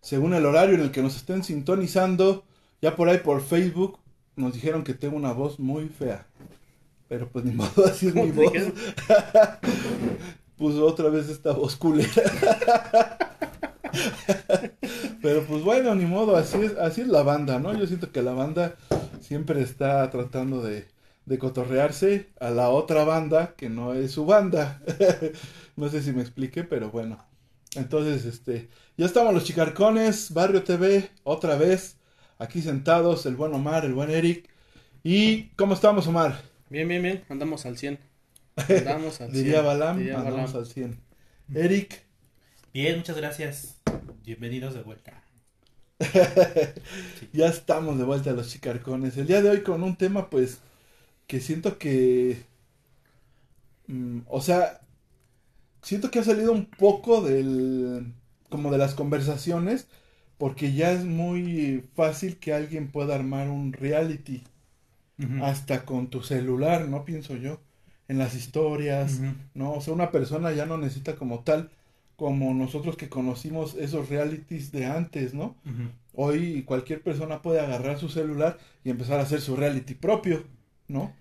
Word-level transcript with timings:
según 0.00 0.34
el 0.34 0.46
horario 0.46 0.74
en 0.74 0.82
el 0.82 0.90
que 0.90 1.02
nos 1.02 1.16
estén 1.16 1.44
sintonizando. 1.44 2.44
Ya 2.80 2.96
por 2.96 3.08
ahí 3.08 3.18
por 3.18 3.42
Facebook 3.42 3.98
nos 4.36 4.54
dijeron 4.54 4.84
que 4.84 4.94
tengo 4.94 5.16
una 5.16 5.32
voz 5.32 5.58
muy 5.58 5.88
fea. 5.88 6.26
Pero 7.08 7.28
pues 7.28 7.44
ni 7.44 7.52
modo, 7.54 7.86
así 7.86 8.08
es 8.08 8.14
mi 8.14 8.30
voz. 8.30 8.52
Puso 10.56 10.86
otra 10.86 11.08
vez 11.08 11.28
esta 11.28 11.52
voz 11.52 11.76
culera. 11.76 12.10
Pero 15.22 15.44
pues 15.44 15.62
bueno, 15.62 15.94
ni 15.94 16.04
modo, 16.04 16.36
así 16.36 16.58
es, 16.58 16.76
así 16.76 17.02
es 17.02 17.08
la 17.08 17.22
banda, 17.22 17.58
¿no? 17.58 17.76
Yo 17.76 17.86
siento 17.86 18.12
que 18.12 18.22
la 18.22 18.32
banda 18.32 18.76
siempre 19.20 19.62
está 19.62 20.08
tratando 20.10 20.62
de, 20.62 20.86
de 21.26 21.38
cotorrearse 21.38 22.28
a 22.40 22.50
la 22.50 22.70
otra 22.70 23.04
banda 23.04 23.54
que 23.56 23.68
no 23.68 23.94
es 23.94 24.12
su 24.12 24.26
banda. 24.26 24.82
no 25.76 25.88
sé 25.88 26.02
si 26.02 26.12
me 26.12 26.22
expliqué, 26.22 26.64
pero 26.64 26.90
bueno. 26.90 27.18
Entonces, 27.76 28.24
este, 28.24 28.68
ya 28.98 29.06
estamos 29.06 29.32
los 29.32 29.44
chicarcones, 29.44 30.34
Barrio 30.34 30.64
TV, 30.64 31.08
otra 31.22 31.54
vez, 31.54 31.96
aquí 32.36 32.60
sentados, 32.60 33.26
el 33.26 33.36
buen 33.36 33.54
Omar, 33.54 33.84
el 33.84 33.94
buen 33.94 34.10
Eric. 34.10 34.50
¿Y 35.04 35.50
cómo 35.50 35.74
estamos, 35.74 36.08
Omar? 36.08 36.42
Bien, 36.68 36.88
bien, 36.88 37.00
bien, 37.00 37.24
andamos 37.28 37.64
al 37.64 37.78
100. 37.78 37.96
Andamos 38.68 39.20
al 39.20 39.30
100. 39.30 39.44
Diría 39.44 39.60
Balam, 39.62 39.98
andamos 39.98 40.52
al 40.56 40.66
100. 40.66 40.98
Eric. 41.54 42.02
Bien, 42.74 42.96
muchas 42.96 43.16
gracias. 43.16 43.76
Bienvenidos 44.24 44.74
de 44.74 44.82
vuelta. 44.82 45.22
ya 47.32 47.46
estamos 47.46 47.98
de 47.98 48.04
vuelta 48.04 48.30
a 48.30 48.32
los 48.32 48.50
chicarcones. 48.50 49.16
El 49.16 49.28
día 49.28 49.40
de 49.42 49.50
hoy 49.50 49.60
con 49.62 49.84
un 49.84 49.94
tema, 49.94 50.28
pues, 50.28 50.58
que 51.28 51.38
siento 51.38 51.78
que... 51.78 52.42
Mm, 53.86 54.22
o 54.26 54.40
sea, 54.40 54.80
siento 55.82 56.10
que 56.10 56.18
ha 56.18 56.24
salido 56.24 56.50
un 56.50 56.66
poco 56.66 57.22
del... 57.22 58.12
como 58.48 58.70
de 58.70 58.78
las 58.78 58.94
conversaciones, 58.94 59.88
porque 60.38 60.72
ya 60.72 60.92
es 60.92 61.04
muy 61.04 61.84
fácil 61.94 62.38
que 62.38 62.52
alguien 62.52 62.88
pueda 62.88 63.14
armar 63.14 63.48
un 63.48 63.72
reality. 63.72 64.44
Hasta 65.42 65.84
con 65.84 66.10
tu 66.10 66.22
celular, 66.22 66.86
¿no? 66.86 67.04
Pienso 67.04 67.36
yo. 67.36 67.60
En 68.06 68.18
las 68.18 68.36
historias, 68.36 69.20
¿no? 69.52 69.72
O 69.72 69.80
sea, 69.80 69.92
una 69.92 70.12
persona 70.12 70.52
ya 70.52 70.64
no 70.64 70.78
necesita 70.78 71.16
como 71.16 71.40
tal, 71.40 71.70
como 72.14 72.54
nosotros 72.54 72.96
que 72.96 73.08
conocimos 73.08 73.74
esos 73.74 74.08
realities 74.08 74.70
de 74.70 74.86
antes, 74.86 75.34
¿no? 75.34 75.56
Hoy 76.14 76.62
cualquier 76.62 77.02
persona 77.02 77.42
puede 77.42 77.60
agarrar 77.60 77.98
su 77.98 78.08
celular 78.08 78.58
y 78.84 78.90
empezar 78.90 79.18
a 79.18 79.24
hacer 79.24 79.40
su 79.40 79.56
reality 79.56 79.94
propio. 79.94 80.44
¿no? 80.88 81.14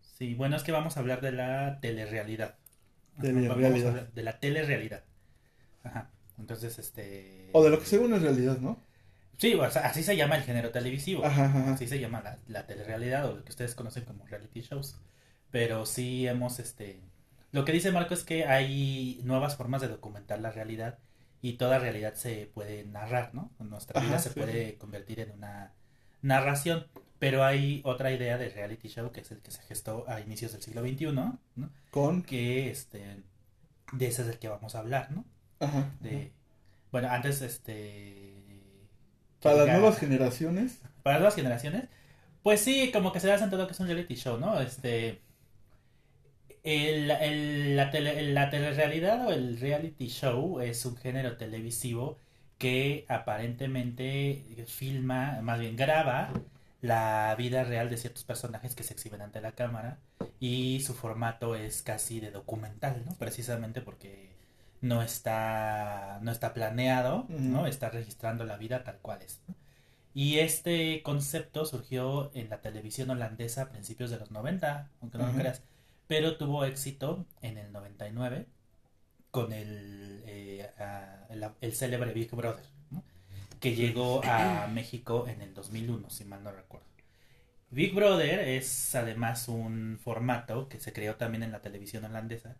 Sí, 0.00 0.34
bueno, 0.34 0.56
es 0.56 0.62
que 0.62 0.72
vamos 0.72 0.96
a 0.96 1.00
hablar 1.00 1.20
de 1.20 1.32
la 1.32 1.80
telerrealidad. 1.80 2.56
Telerrealidad. 3.20 4.08
De 4.08 4.22
la 4.22 4.38
telerrealidad. 4.38 5.02
Ajá. 5.82 6.10
Entonces, 6.38 6.78
este... 6.78 7.50
O 7.52 7.62
de 7.62 7.70
lo 7.70 7.78
que 7.78 7.86
según 7.86 8.14
es 8.14 8.22
realidad, 8.22 8.58
¿no? 8.58 8.78
Sí, 9.36 9.54
o 9.54 9.70
sea, 9.70 9.86
así 9.86 10.02
se 10.02 10.16
llama 10.16 10.36
el 10.36 10.42
género 10.42 10.70
televisivo. 10.70 11.24
Ajá, 11.24 11.46
ajá. 11.46 11.74
Así 11.74 11.86
se 11.86 11.98
llama 11.98 12.22
la, 12.22 12.38
la 12.48 12.66
telerrealidad 12.66 13.28
o 13.28 13.36
lo 13.36 13.44
que 13.44 13.50
ustedes 13.50 13.74
conocen 13.74 14.04
como 14.04 14.26
reality 14.26 14.60
shows. 14.60 14.96
Pero 15.50 15.86
sí 15.86 16.26
hemos, 16.26 16.58
este... 16.58 17.00
Lo 17.52 17.64
que 17.64 17.72
dice 17.72 17.92
Marco 17.92 18.14
es 18.14 18.24
que 18.24 18.46
hay 18.46 19.20
nuevas 19.24 19.56
formas 19.56 19.80
de 19.80 19.88
documentar 19.88 20.40
la 20.40 20.50
realidad 20.50 20.98
y 21.40 21.52
toda 21.52 21.78
realidad 21.78 22.14
se 22.14 22.50
puede 22.52 22.84
narrar, 22.84 23.34
¿no? 23.34 23.50
Nuestra 23.58 24.00
vida 24.00 24.18
se 24.18 24.30
puede 24.30 24.76
convertir 24.76 25.20
en 25.20 25.30
una 25.30 25.72
narración. 26.22 26.86
Pero 27.18 27.44
hay 27.44 27.80
otra 27.84 28.12
idea 28.12 28.38
de 28.38 28.48
reality 28.48 28.88
show 28.88 29.12
que 29.12 29.20
es 29.20 29.30
el 29.30 29.38
que 29.38 29.50
se 29.50 29.62
gestó 29.62 30.04
a 30.08 30.20
inicios 30.20 30.52
del 30.52 30.62
siglo 30.62 30.80
XXI, 30.80 31.12
¿no? 31.12 31.38
Con 31.90 32.22
que 32.22 32.70
este 32.70 33.22
de 33.92 34.06
ese 34.06 34.22
es 34.22 34.28
el 34.28 34.38
que 34.38 34.48
vamos 34.48 34.74
a 34.74 34.80
hablar, 34.80 35.10
¿no? 35.12 35.24
Ajá. 35.60 35.90
De 36.00 36.32
bueno, 36.90 37.08
antes 37.10 37.42
este 37.42 38.34
para 39.42 39.64
las 39.64 39.78
nuevas 39.78 39.98
generaciones. 39.98 40.80
Para 41.02 41.16
las 41.16 41.20
nuevas 41.20 41.34
generaciones, 41.34 41.84
pues 42.42 42.60
sí, 42.60 42.90
como 42.92 43.12
que 43.12 43.20
se 43.20 43.26
da 43.28 43.50
todo 43.50 43.66
que 43.66 43.72
es 43.72 43.80
un 43.80 43.86
reality 43.86 44.14
show, 44.14 44.38
¿no? 44.38 44.60
Este 44.60 45.20
el, 46.62 47.10
el, 47.10 47.76
la, 47.76 47.90
tele, 47.90 48.32
la 48.32 48.50
telerrealidad 48.50 49.26
o 49.26 49.32
el 49.32 49.60
reality 49.60 50.08
show 50.08 50.60
es 50.60 50.84
un 50.86 50.96
género 50.96 51.36
televisivo 51.36 52.18
que 52.58 53.04
aparentemente 53.08 54.64
filma, 54.66 55.40
más 55.42 55.60
bien 55.60 55.76
graba 55.76 56.32
la 56.80 57.34
vida 57.36 57.64
real 57.64 57.90
de 57.90 57.96
ciertos 57.96 58.24
personajes 58.24 58.74
que 58.74 58.82
se 58.82 58.94
exhiben 58.94 59.22
ante 59.22 59.40
la 59.40 59.52
cámara 59.52 59.98
y 60.40 60.80
su 60.80 60.94
formato 60.94 61.54
es 61.56 61.82
casi 61.82 62.20
de 62.20 62.30
documental, 62.30 63.02
¿no? 63.04 63.14
Precisamente 63.16 63.80
porque 63.80 64.33
no 64.84 65.02
está, 65.02 66.18
no 66.20 66.30
está 66.30 66.52
planeado, 66.52 67.24
¿no? 67.30 67.66
Está 67.66 67.88
registrando 67.88 68.44
la 68.44 68.58
vida 68.58 68.84
tal 68.84 68.98
cual 68.98 69.22
es. 69.22 69.40
Y 70.12 70.40
este 70.40 71.02
concepto 71.02 71.64
surgió 71.64 72.30
en 72.34 72.50
la 72.50 72.60
televisión 72.60 73.08
holandesa 73.08 73.62
a 73.62 73.70
principios 73.70 74.10
de 74.10 74.18
los 74.18 74.30
90, 74.30 74.90
aunque 75.00 75.18
no 75.18 75.26
lo 75.26 75.32
creas, 75.32 75.62
pero 76.06 76.36
tuvo 76.36 76.66
éxito 76.66 77.24
en 77.40 77.56
el 77.56 77.72
99 77.72 78.46
con 79.30 79.54
el, 79.54 80.22
eh, 80.26 80.70
el, 81.30 81.48
el 81.62 81.72
célebre 81.74 82.12
Big 82.12 82.30
Brother 82.30 82.64
que 83.60 83.74
llegó 83.74 84.22
a 84.24 84.66
México 84.72 85.26
en 85.26 85.40
el 85.40 85.54
2001, 85.54 86.10
si 86.10 86.26
mal 86.26 86.44
no 86.44 86.52
recuerdo. 86.52 86.86
Big 87.70 87.94
Brother 87.94 88.40
es 88.40 88.94
además 88.94 89.48
un 89.48 89.98
formato 89.98 90.68
que 90.68 90.78
se 90.78 90.92
creó 90.92 91.16
también 91.16 91.42
en 91.42 91.52
la 91.52 91.62
televisión 91.62 92.04
holandesa 92.04 92.56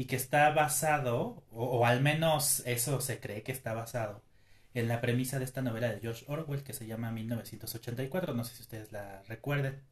y 0.00 0.06
que 0.06 0.16
está 0.16 0.48
basado, 0.48 1.44
o, 1.52 1.84
al 1.84 2.00
menos 2.00 2.62
eso 2.64 3.02
se 3.02 3.20
cree 3.20 3.42
que 3.42 3.52
está 3.52 3.74
basado, 3.74 4.22
en 4.72 4.88
la 4.88 5.02
premisa 5.02 5.38
de 5.38 5.44
esta 5.44 5.60
novela 5.60 5.92
de 5.92 6.00
George 6.00 6.24
Orwell 6.26 6.62
que 6.62 6.72
se 6.72 6.86
llama 6.86 7.10
1984. 7.12 8.32
No 8.32 8.42
sé 8.44 8.54
si 8.56 8.62
ustedes 8.62 8.92
la 8.92 9.22
recuerden. 9.28 9.82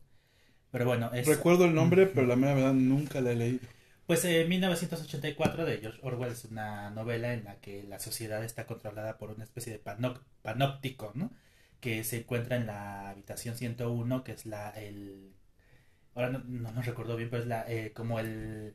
Pero 0.71 0.87
bueno, 0.87 1.11
es... 1.13 1.27
Recuerdo 1.27 1.67
el 1.67 1.75
nombre, 1.75 2.07
pero 2.07 2.27
la 2.27 2.37
verdad 2.37 2.73
nunca 2.73 3.21
la 3.21 3.33
he 3.33 3.37
leído. 3.37 3.61
Pues 4.07 4.25
eh, 4.25 4.47
1984 4.49 5.67
de 5.67 5.77
George 5.77 6.01
Orwell 6.03 6.33
es 6.33 6.47
una 6.47 6.89
novela 6.89 7.35
en 7.35 7.45
la 7.45 7.57
que 7.57 7.83
la 7.83 7.99
sociedad 7.99 8.43
está 8.43 8.65
controlada 8.65 9.19
por 9.19 9.31
una 9.31 9.45
especie 9.45 9.75
de 9.75 9.83
panóptico, 10.41 11.13
¿no? 11.17 11.33
Que 11.81 12.03
se 12.03 12.21
encuentra 12.21 12.57
en 12.57 12.65
la 12.65 13.11
habitación 13.11 13.57
101, 13.57 14.25
que 14.25 14.33
es 14.33 14.47
la, 14.47 14.71
el... 14.71 15.35
Ahora 16.15 16.31
no, 16.31 16.73
no, 16.73 16.81
recuerdo 16.81 17.15
bien, 17.15 17.29
pero 17.29 17.43
es 17.43 17.49
la, 17.49 17.71
eh, 17.71 17.93
como 17.93 18.19
el... 18.21 18.75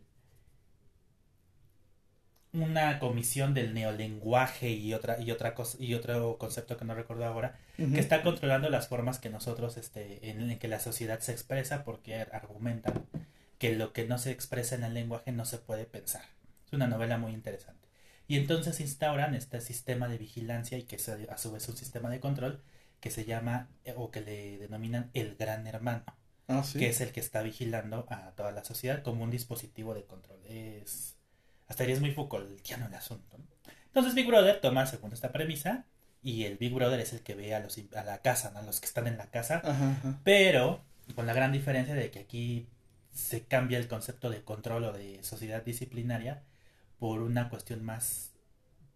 Una 2.54 3.00
comisión 3.00 3.54
del 3.54 3.74
neolenguaje 3.74 4.70
y 4.70 4.94
otra 4.94 5.20
y 5.20 5.32
otra 5.32 5.56
cosa 5.56 5.78
y 5.80 5.96
otro 5.96 6.38
concepto 6.38 6.78
que 6.78 6.86
no 6.86 6.94
recuerdo 6.94 7.26
ahora 7.26 7.58
que 7.78 8.00
está 8.00 8.22
controlando 8.22 8.70
las 8.70 8.88
formas 8.88 9.18
que 9.18 9.32
nosotros 9.32 9.76
este 9.78 10.30
en, 10.30 10.52
en 10.52 10.60
que 10.60 10.68
la 10.68 10.80
sociedad 10.80 11.20
se 11.20 11.32
expresa 11.32 11.84
porque 11.84 12.22
argumentan 12.32 13.06
que 13.58 13.76
lo 13.76 13.92
que 13.92 14.06
no 14.06 14.18
se 14.18 14.32
expresa 14.32 14.76
en 14.76 14.84
el 14.84 14.94
lenguaje 14.94 15.32
no 15.32 15.46
se 15.46 15.58
puede 15.58 15.86
pensar. 15.86 16.24
Es 16.68 16.74
una 16.74 16.88
novela 16.88 17.18
muy 17.18 17.32
interesante. 17.32 17.88
Y 18.28 18.38
entonces 18.38 18.80
instauran 18.80 19.36
este 19.36 19.62
sistema 19.62 20.08
de 20.08 20.18
vigilancia 20.18 20.78
y 20.78 20.84
que 20.84 20.98
es 20.98 21.10
a 21.10 21.38
su 21.38 21.52
vez 21.52 21.68
un 21.70 21.78
sistema 21.78 22.10
de 22.10 22.20
control 22.20 22.62
que 23.00 23.10
se 23.10 23.26
llama 23.26 23.70
eh, 23.86 23.94
o 23.98 24.12
que 24.12 24.22
le 24.22 24.58
denominan 24.58 25.12
el 25.14 25.36
gran 25.36 25.66
hermano. 25.68 26.04
Ah, 26.48 26.64
que 26.74 26.90
es 26.90 27.00
el 27.00 27.14
que 27.14 27.22
está 27.22 27.42
vigilando 27.42 28.06
a 28.10 28.32
toda 28.32 28.52
la 28.52 28.66
sociedad 28.66 29.02
como 29.02 29.24
un 29.24 29.32
dispositivo 29.32 29.94
de 29.94 30.04
control. 30.04 30.40
Es 30.46 31.13
hasta 31.68 31.84
es 31.84 32.00
muy 32.00 32.12
Foucaultiano 32.12 32.88
el 32.88 32.94
asunto. 32.94 33.38
Entonces 33.88 34.16
Big 34.16 34.28
Brother 34.28 34.60
toma 34.62 34.86
según 34.86 35.14
esta 35.14 35.32
premisa 35.32 35.86
y 36.22 36.46
el 36.46 36.58
Big 36.58 36.74
Brother 36.74 37.00
es 37.00 37.14
el 37.14 37.22
que 37.22 37.36
ve 37.36 37.54
a 37.54 37.60
los 37.60 37.78
a 37.96 38.04
la 38.04 38.20
casa, 38.20 38.52
¿no? 38.52 38.60
a 38.60 38.62
los 38.64 38.80
que 38.80 38.88
están 38.88 39.08
en 39.08 39.18
la 39.18 39.28
casa, 39.28 39.62
pero 40.24 40.84
con 41.16 41.28
la 41.28 41.34
gran 41.34 41.52
diferencia 41.52 41.94
de 41.94 42.10
que 42.10 42.20
aquí 42.20 42.68
se 43.12 43.44
cambia 43.46 43.78
el 43.78 43.88
concepto 43.88 44.30
de 44.30 44.44
control 44.44 44.86
o 44.86 44.94
de 44.94 45.24
sociedad 45.24 45.64
disciplinaria 45.64 46.44
por 46.98 47.22
una 47.22 47.50
cuestión 47.50 47.84
más 47.84 48.32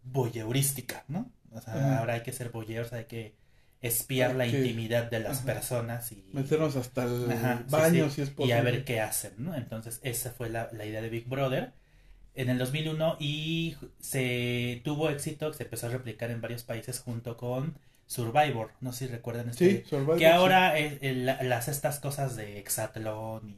voyeurística, 0.03 1.03
¿no? 1.07 1.31
O 1.51 1.61
sea, 1.61 1.99
ahora 1.99 2.15
hay 2.15 2.21
que 2.21 2.31
ser 2.31 2.49
voyeurs, 2.49 2.93
hay 2.93 3.05
que 3.05 3.35
espiar 3.81 4.35
la 4.35 4.47
intimidad 4.47 5.09
de 5.09 5.19
las 5.19 5.41
personas 5.41 6.11
y 6.11 6.29
meternos 6.33 6.75
hasta 6.75 7.03
el 7.03 7.65
baño 7.69 8.09
si 8.09 8.21
es 8.21 8.31
posible 8.31 8.55
y 8.55 8.57
a 8.57 8.61
ver 8.63 8.83
qué 8.83 9.01
hacen, 9.01 9.33
¿no? 9.37 9.55
Entonces 9.55 9.99
esa 10.03 10.31
fue 10.31 10.49
la, 10.49 10.69
idea 10.73 11.01
de 11.01 11.09
Big 11.09 11.27
Brother 11.27 11.73
en 12.37 12.49
el 12.49 12.57
2001 12.57 13.17
y 13.19 13.75
se 13.99 14.81
tuvo 14.85 15.09
éxito, 15.09 15.53
se 15.53 15.63
empezó 15.63 15.87
a 15.87 15.89
replicar 15.89 16.31
en 16.31 16.39
varios 16.41 16.63
países 16.63 16.99
junto 16.99 17.35
con 17.37 17.75
Survivor, 18.05 18.71
no 18.79 18.93
sé 18.93 19.07
si 19.07 19.11
recuerdan 19.11 19.49
este. 19.49 19.81
Sí, 19.81 19.83
Survivor. 19.89 20.17
que 20.17 20.27
ahora 20.27 20.77
es- 20.77 20.97
el- 21.01 21.25
las 21.25 21.67
estas 21.67 21.99
cosas 21.99 22.35
de 22.37 22.59
Hexatlón 22.59 23.49
y 23.49 23.57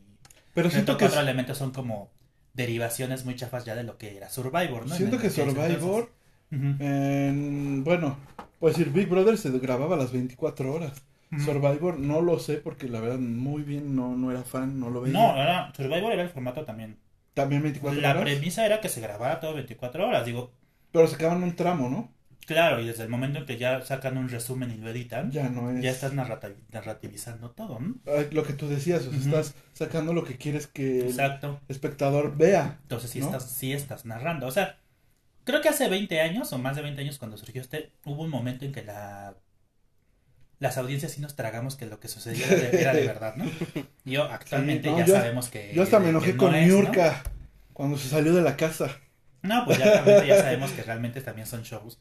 Pero 0.54 0.70
siento 0.72 0.98
que, 0.98 1.06
cuatro 1.06 1.22
elementos 1.22 1.58
son 1.58 1.72
como 1.72 2.10
derivaciones 2.54 3.26
muy 3.26 3.36
chafas 3.36 3.66
ya 3.66 3.76
de 3.76 3.84
lo 3.84 3.98
que 3.98 4.18
era 4.18 4.30
Survivor, 4.30 4.88
¿no? 4.88 4.96
siento 4.96 5.18
En 5.18 5.22
que. 5.22 5.30
Survivor, 5.30 6.12
en- 6.52 7.84
bueno, 7.84 8.18
pues 8.60 8.76
decir, 8.76 8.92
Big 8.92 9.08
Brother 9.08 9.38
se 9.38 9.52
grababa 9.60 9.96
a 9.96 10.00
las 10.00 10.12
24 10.12 10.74
horas. 10.74 11.04
Survivor 11.46 12.00
no 12.00 12.22
lo 12.22 12.40
sé 12.40 12.56
porque 12.58 12.88
la 12.90 13.00
verdad 13.02 13.20
muy 13.20 13.62
bien 13.62 13.96
no, 13.96 14.16
no 14.16 14.32
era 14.32 14.42
fan, 14.44 14.80
no 14.80 14.90
lo 14.90 15.02
veía. 15.02 15.14
No, 15.14 15.40
era, 15.40 15.72
Survivor 15.76 16.12
era 16.12 16.24
el 16.24 16.30
formato 16.30 16.66
también. 16.66 16.98
También 17.34 17.62
24 17.64 18.02
La 18.02 18.12
horas. 18.12 18.24
premisa 18.24 18.66
era 18.66 18.82
que 18.82 18.90
se 18.90 19.02
grabara 19.02 19.40
todo 19.40 19.54
24 19.54 20.08
horas, 20.08 20.26
digo, 20.26 20.52
Pero 20.92 21.08
sacaban 21.08 21.44
un 21.44 21.56
tramo, 21.56 21.90
¿no? 21.90 22.14
claro, 22.46 22.82
y 22.82 22.88
desde 22.88 23.04
el 23.04 23.10
momento 23.10 23.38
en 23.38 23.46
que 23.46 23.58
ya 23.60 23.82
sacan 23.82 24.18
un 24.18 24.28
resumen 24.28 24.72
y 24.72 24.78
lo 24.78 24.90
editan, 24.90 25.30
ya, 25.30 25.44
Ya 25.44 25.50
no 25.50 25.70
es. 25.70 25.86
estás 25.86 26.14
narrati- 26.14 26.56
narrativizando 26.72 27.52
todo, 27.52 27.80
¿no? 27.80 27.96
Lo 28.32 28.44
que 28.44 28.54
tú 28.54 28.68
decías, 28.68 29.06
o 29.06 29.12
sea, 29.12 29.20
estás 29.20 29.54
sacando 29.74 30.14
lo 30.14 30.24
que 30.24 30.38
quieres 30.38 30.66
que 30.66 31.10
el 31.10 31.20
espectador 31.68 32.36
vea. 32.38 32.80
Entonces 32.82 33.12
sí, 33.12 33.20
¿no? 33.20 33.28
estás, 33.28 33.52
sí 33.52 33.72
estás 33.72 34.06
narrando. 34.06 34.48
O 34.48 34.52
sea, 34.52 34.80
creo 35.44 35.62
que 35.62 35.70
hace 35.70 35.90
20 35.90 36.22
años 36.22 36.52
o 36.52 36.58
más 36.58 36.76
de 36.76 36.82
20 36.82 37.02
años 37.02 37.20
cuando 37.20 37.38
surgió 37.38 37.62
este, 37.62 37.92
hubo 38.06 38.24
un 38.24 38.32
momento 38.32 38.66
en 38.66 38.72
que 38.72 38.84
la 38.84 39.36
las 40.60 40.78
audiencias 40.78 41.14
sí 41.14 41.22
nos 41.22 41.36
tragamos 41.36 41.76
que 41.76 41.86
lo 41.86 42.00
que 42.00 42.08
sucedía 42.08 42.46
era 42.48 42.56
de, 42.70 42.82
era 42.82 42.94
de 42.94 43.06
verdad, 43.08 43.36
¿no? 43.36 43.46
Yo 44.06 44.24
actualmente 44.24 44.90
Sí, 44.90 44.92
no, 44.92 45.00
ya 45.00 45.06
yo- 45.06 45.14
sabemos 45.16 45.50
que... 45.50 45.74
Yo 45.74 45.84
hasta 45.84 46.00
me 46.00 46.10
enojé 46.10 46.34
no 46.34 46.38
con 46.38 46.52
¿no? 46.52 46.58
Niurka 46.60 47.24
cuando 47.74 47.98
se 47.98 48.10
salió 48.10 48.34
de 48.34 48.42
la 48.42 48.58
casa. 48.58 48.98
No, 49.42 49.64
pues 49.66 49.78
ya, 49.78 50.26
ya 50.26 50.38
sabemos 50.42 50.72
que 50.72 50.84
realmente 50.84 51.22
también 51.22 51.48
son 51.48 51.64
shows. 51.64 51.98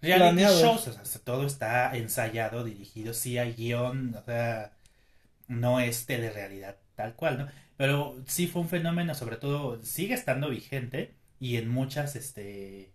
Reality 0.00 0.42
shows, 0.42 0.88
o 0.88 0.92
sea, 1.04 1.20
todo 1.22 1.46
está 1.46 1.96
ensayado, 1.96 2.64
dirigido, 2.64 3.14
sí 3.14 3.38
hay 3.38 3.52
guion, 3.52 4.16
o 4.16 4.24
sea, 4.24 4.72
no 5.48 5.80
es 5.80 6.06
telerrealidad 6.06 6.78
tal 6.96 7.14
cual, 7.14 7.38
¿no? 7.38 7.48
Pero 7.76 8.16
sí 8.26 8.48
fue 8.48 8.62
un 8.62 8.68
fenómeno, 8.68 9.14
sobre 9.14 9.36
todo, 9.36 9.80
sigue 9.84 10.14
estando 10.14 10.50
vigente 10.50 11.14
y 11.38 11.56
en 11.56 11.68
muchas, 11.68 12.16
este, 12.16 12.92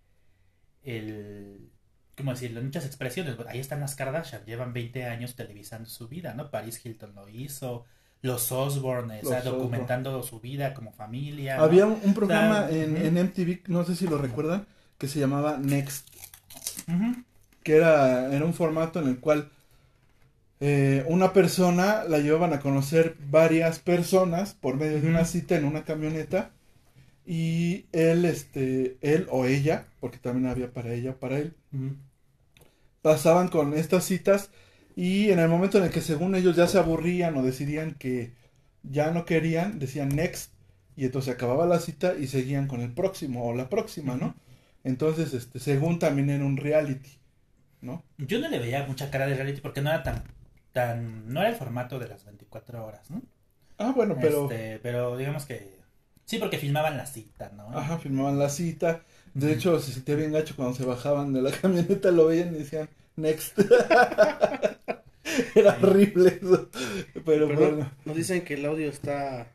el, 0.83 1.71
¿cómo 2.17 2.31
decirlo? 2.31 2.61
Muchas 2.61 2.85
expresiones. 2.85 3.35
Ahí 3.47 3.59
están 3.59 3.79
las 3.79 3.95
Kardashian, 3.95 4.43
llevan 4.45 4.73
20 4.73 5.05
años 5.05 5.35
televisando 5.35 5.87
su 5.87 6.07
vida, 6.07 6.33
¿no? 6.33 6.49
Paris 6.49 6.83
Hilton 6.83 7.13
lo 7.15 7.29
hizo, 7.29 7.85
los 8.21 8.51
Osborne, 8.51 9.21
o 9.23 9.29
sea, 9.29 9.43
Los 9.43 9.53
documentando 9.53 10.21
su 10.23 10.39
vida 10.39 10.73
como 10.73 10.91
familia. 10.91 11.61
Había 11.61 11.85
un, 11.85 11.99
un 12.03 12.13
programa 12.13 12.65
O 12.65 12.69
sea, 12.69 12.83
en, 12.83 13.13
MTV, 13.13 13.67
no 13.67 13.85
sé 13.85 13.95
si 13.95 14.07
lo 14.07 14.17
recuerdan, 14.17 14.65
que 14.97 15.07
se 15.07 15.19
llamaba 15.19 15.57
Next, 15.57 16.09
que 17.61 17.75
era, 17.75 18.33
era 18.33 18.43
un 18.43 18.53
formato 18.53 18.99
en 18.99 19.09
el 19.09 19.19
cual 19.19 19.51
eh, 20.59 21.05
una 21.07 21.33
persona 21.33 22.03
la 22.05 22.17
llevaban 22.17 22.51
a 22.51 22.59
conocer 22.59 23.15
varias 23.29 23.77
personas 23.77 24.55
por 24.55 24.75
medio 24.75 24.99
de 24.99 25.07
una 25.07 25.25
cita 25.25 25.55
en 25.55 25.65
una 25.65 25.83
camioneta 25.83 26.49
y 27.27 27.85
él, 27.91 28.25
este, 28.25 28.97
él 29.01 29.27
o 29.29 29.45
ella, 29.45 29.85
porque 29.99 30.17
también 30.17 30.47
había 30.47 30.71
para 30.71 30.93
ella 30.93 31.11
o 31.11 31.15
para 31.17 31.37
él. 31.37 31.53
Pasaban 33.07 33.47
con 33.47 33.73
estas 33.73 34.03
citas 34.03 34.51
y 34.95 35.31
en 35.31 35.39
el 35.39 35.47
momento 35.47 35.77
en 35.77 35.85
el 35.85 35.91
que 35.91 36.01
según 36.01 36.35
ellos 36.35 36.57
ya 36.57 36.67
se 36.67 36.77
aburrían 36.77 37.37
o 37.37 37.43
decidían 37.43 37.93
que 37.95 38.33
ya 38.83 39.11
no 39.11 39.23
querían, 39.25 39.79
decían 39.79 40.09
next 40.09 40.51
y 40.97 41.05
entonces 41.05 41.33
acababa 41.33 41.65
la 41.65 41.79
cita 41.79 42.15
y 42.15 42.27
seguían 42.27 42.67
con 42.67 42.81
el 42.81 42.93
próximo 42.93 43.45
o 43.47 43.53
la 43.55 43.69
próxima, 43.69 44.17
¿no? 44.17 44.35
Entonces, 44.83 45.33
este, 45.33 45.59
según 45.59 45.99
también 45.99 46.29
era 46.29 46.43
un 46.45 46.57
reality, 46.57 47.11
¿no? 47.81 48.03
Yo 48.17 48.39
no 48.39 48.49
le 48.49 48.59
veía 48.59 48.85
mucha 48.85 49.09
cara 49.11 49.27
de 49.27 49.35
reality 49.35 49.61
porque 49.61 49.81
no 49.81 49.89
era 49.89 50.03
tan, 50.03 50.23
tan, 50.73 51.27
no 51.31 51.39
era 51.41 51.49
el 51.49 51.55
formato 51.55 51.99
de 51.99 52.07
las 52.07 52.25
24 52.25 52.85
horas, 52.85 53.09
¿no? 53.11 53.21
Ah, 53.77 53.91
bueno, 53.95 54.17
pero, 54.19 54.43
Este, 54.43 54.79
pero 54.79 55.17
digamos 55.17 55.45
que, 55.45 55.79
sí, 56.25 56.37
porque 56.39 56.57
filmaban 56.57 56.97
la 56.97 57.05
cita, 57.05 57.51
¿no? 57.55 57.69
ajá, 57.71 57.97
filmaban 57.99 58.39
la 58.39 58.49
cita. 58.49 59.03
De 59.37 59.53
hecho, 59.53 59.79
se 59.79 59.91
sentía 59.91 60.15
bien 60.15 60.31
gacho 60.31 60.55
cuando 60.55 60.73
se 60.75 60.83
bajaban 60.85 61.31
de 61.33 61.41
la 61.43 61.51
camioneta, 61.61 62.09
lo 62.11 62.25
veían 62.27 62.55
y 62.55 62.59
decían 62.59 62.89
next. 63.15 63.57
era 65.55 65.77
Sí. 65.77 65.83
horrible 65.83 66.39
eso. 66.41 66.69
Pero 67.25 67.47
bueno, 67.53 67.91
nos 68.05 68.15
dicen 68.15 68.43
que 68.43 68.55
el 68.55 68.65
audio 68.65 68.89
está 68.89 69.47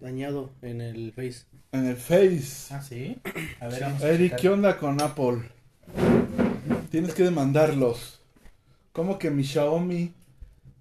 dañado 0.00 0.50
en 0.62 0.80
el 0.80 1.12
Face. 1.12 1.44
en 1.72 1.86
el 1.86 1.96
Face. 1.96 2.72
Ah, 2.74 2.80
sí. 2.82 3.18
A 3.60 3.68
ver, 3.68 3.82
vamos 3.82 4.02
a 4.02 4.08
Eric, 4.10 4.24
checar. 4.26 4.40
¿qué 4.40 4.48
onda 4.48 4.78
con 4.78 5.00
Apple? 5.02 5.42
Tienes 6.90 7.14
que 7.14 7.24
demandarlos. 7.24 8.20
¿Cómo 8.92 9.18
que 9.18 9.30
mi 9.30 9.44
Xiaomi? 9.44 10.12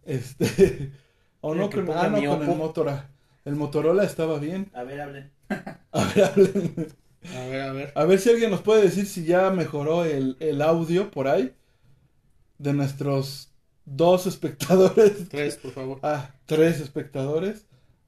Este. 0.06 0.92
o 1.42 1.54
no, 1.56 1.70
que 1.70 1.84
con, 1.84 1.98
ah, 1.98 2.08
no, 2.10 2.38
con 2.38 2.50
el. 2.50 2.58
Motorola. 2.58 3.10
El 3.46 3.56
Motorola 3.56 4.04
estaba 4.04 4.38
bien. 4.40 4.70
A 4.74 4.84
ver, 4.84 5.02
hablen. 5.02 5.32
A 5.50 6.06
ver, 6.14 6.24
hablen. 6.26 6.88
A 7.24 7.46
ver, 7.48 7.62
a 7.62 7.72
ver. 7.74 7.92
A 7.96 8.06
ver 8.06 8.20
si 8.20 8.30
alguien 8.30 8.50
nos 8.52 8.62
puede 8.62 8.82
decir 8.84 9.06
si 9.06 9.26
ya 9.26 9.50
mejoró 9.52 10.04
el, 10.06 10.38
el 10.40 10.62
audio 10.62 11.12
por 11.12 11.28
ahí. 11.28 11.54
De 12.58 12.74
nuestros 12.74 13.52
dos 13.86 14.28
espectadores. 14.28 15.28
Tres, 15.30 15.58
por 15.58 15.72
favor. 15.72 16.00
Ah, 16.04 16.32
tres 16.46 16.80
espectadores. 16.80 17.66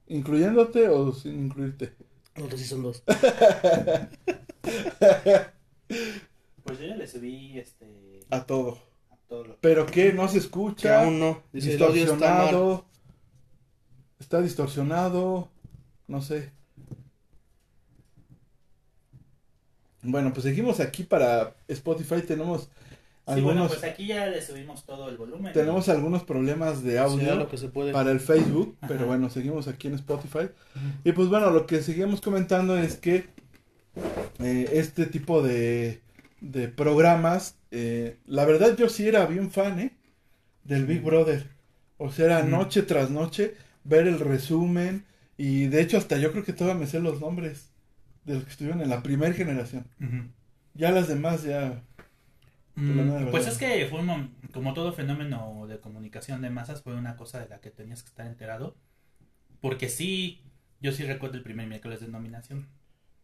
¿Incluyéndote 0.08 0.90
o 0.90 1.12
sin 1.14 1.46
incluirte? 1.46 1.94
Nosotros 2.36 2.62
sí 2.62 2.68
son 2.68 2.84
dos. 2.84 3.04
Pues 6.64 6.80
yo 6.80 6.86
ya 6.88 6.96
le 6.96 7.08
subí, 7.08 7.60
este, 7.60 8.22
A 8.30 8.46
todo. 8.46 8.78
a 9.12 9.18
todo 9.28 9.44
lo 9.44 9.58
¿Pero 9.60 9.86
qué? 9.86 10.14
¿No 10.14 10.28
se 10.28 10.34
Que 10.34 10.40
escucha? 10.40 11.04
aún 11.04 11.20
no. 11.20 11.44
Dice, 11.52 11.76
el 11.76 11.84
audio 11.84 12.04
está 12.04 12.16
mal. 12.16 12.42
distorsionado. 12.46 12.86
Está 14.20 14.42
distorsionado. 14.42 15.50
No 16.08 16.22
sé. 16.22 16.52
Bueno, 20.04 20.32
pues 20.34 20.44
seguimos 20.44 20.80
aquí 20.80 21.04
para 21.04 21.56
Spotify. 21.68 22.22
Tenemos 22.22 22.70
Sí, 23.26 23.32
algunos, 23.32 23.54
bueno, 23.54 23.68
pues 23.70 23.84
aquí 23.86 24.08
ya 24.08 24.26
le 24.28 24.42
subimos 24.42 24.86
todo 24.86 25.08
el 25.10 25.16
volumen. 25.16 25.54
tenemos 25.54 25.88
algunos 25.88 26.24
problemas 26.24 26.84
de 26.84 27.00
audio 27.00 27.36
lo 27.36 27.48
que 27.50 27.58
se 27.58 27.70
puede. 27.70 27.94
para 27.94 28.12
el 28.12 28.20
Facebook, 28.20 28.76
Ajá. 28.82 28.88
pero 28.90 29.06
bueno, 29.08 29.30
seguimos 29.30 29.68
aquí 29.70 29.88
en 29.88 29.94
Spotify. 29.96 30.50
Y 31.06 31.14
pues 31.14 31.30
bueno, 31.30 31.50
lo 31.50 31.66
que 31.66 31.82
seguimos 31.82 32.20
comentando 32.20 32.78
es 32.78 32.98
que 32.98 33.28
eh, 34.40 34.70
este 34.74 35.06
tipo 35.06 35.42
de, 35.42 36.02
de 36.42 36.68
programas, 36.68 37.56
eh, 37.72 38.18
la 38.26 38.46
verdad 38.46 38.76
yo 38.78 38.90
sí 38.90 39.08
era 39.08 39.26
bien 39.26 39.52
fan, 39.52 39.80
¿eh? 39.80 39.96
Del 40.64 40.86
Big 40.86 41.02
Brother. 41.02 41.48
O 41.98 42.12
sea, 42.12 42.26
era 42.26 42.44
noche 42.44 42.84
tras 42.84 43.10
noche 43.12 43.56
ver 43.86 44.08
el 44.08 44.20
resumen 44.20 45.06
y 45.38 45.68
de 45.68 45.82
hecho 45.82 45.98
hasta 45.98 46.18
yo 46.18 46.32
creo 46.32 46.44
que 46.44 46.54
todavía 46.54 46.80
me 46.80 46.88
sé 46.88 47.00
los 47.00 47.22
nombres 47.22 47.70
de 48.26 48.36
los 48.36 48.44
que 48.44 48.52
estuvieron 48.52 48.82
en 48.82 48.90
la 48.90 49.04
primera 49.04 49.34
generación. 49.34 49.88
Ya 50.74 50.92
las 50.92 51.08
demás 51.08 51.44
ya... 51.44 51.82
Mm, 52.76 53.30
pues 53.30 53.46
es 53.48 53.58
que 53.58 53.86
fue 53.88 54.00
un, 54.00 54.36
como 54.52 54.74
todo 54.74 54.94
fenómeno 54.94 55.66
de 55.68 55.80
comunicación 55.80 56.42
de 56.42 56.50
masas, 56.50 56.82
fue 56.82 56.96
una 56.96 57.16
cosa 57.16 57.40
de 57.40 57.48
la 57.48 57.60
que 57.62 57.70
tenías 57.70 58.02
que 58.02 58.10
estar 58.10 58.26
enterado. 58.26 58.76
Porque 59.62 59.90
sí, 59.90 60.42
yo 60.82 60.92
sí 60.92 61.04
recuerdo 61.04 61.38
el 61.38 61.44
primer 61.44 61.68
miércoles 61.68 62.00
de 62.02 62.08
nominación. 62.08 62.68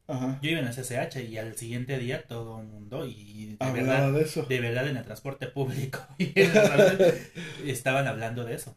Ajá. 0.07 0.39
Yo 0.41 0.49
iba 0.51 0.59
en 0.59 0.67
el 0.67 0.73
CCH 0.73 1.17
y 1.29 1.37
al 1.37 1.55
siguiente 1.55 1.97
día 1.99 2.23
todo 2.27 2.59
el 2.61 2.67
mundo, 2.67 3.05
y 3.05 3.57
de 3.59 3.71
verdad, 3.71 4.11
de 4.11 4.21
eso. 4.21 4.43
de 4.43 4.59
verdad 4.59 4.87
en 4.87 4.97
el 4.97 5.03
transporte 5.03 5.47
público 5.47 5.99
y 6.17 6.33
estaban 7.65 8.07
hablando 8.07 8.43
de 8.43 8.55
eso. 8.55 8.75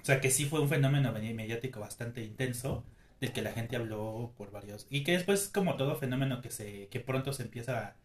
O 0.00 0.04
sea 0.04 0.20
que 0.20 0.30
sí 0.30 0.44
fue 0.46 0.60
un 0.60 0.68
fenómeno 0.68 1.12
medi- 1.12 1.34
mediático 1.34 1.80
bastante 1.80 2.22
intenso 2.24 2.84
del 3.22 3.32
que 3.32 3.40
la 3.40 3.52
gente 3.52 3.76
habló 3.76 4.32
por 4.36 4.50
varios 4.50 4.86
y 4.90 5.02
que 5.04 5.12
después 5.12 5.48
como 5.48 5.76
todo 5.76 5.96
fenómeno 5.96 6.42
que 6.42 6.50
se 6.50 6.88
que 6.88 7.00
pronto 7.00 7.32
se 7.32 7.44
empieza 7.44 7.78
a, 7.86 7.96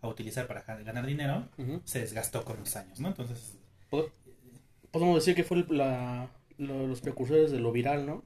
a 0.00 0.08
utilizar 0.08 0.46
para 0.48 0.64
ga- 0.66 0.82
ganar 0.82 1.06
dinero 1.06 1.48
se 1.84 2.00
desgastó 2.00 2.44
con 2.44 2.58
los 2.58 2.74
años, 2.74 2.98
¿no? 2.98 3.08
Entonces, 3.08 3.58
Po- 3.90 4.10
Podemos 4.90 5.16
decir 5.16 5.34
que 5.34 5.44
fue 5.44 5.64
la, 5.68 6.28
lo- 6.58 6.86
los 6.86 7.00
precursores 7.00 7.50
de 7.52 7.60
lo 7.60 7.70
viral, 7.72 8.06
¿no? 8.06 8.24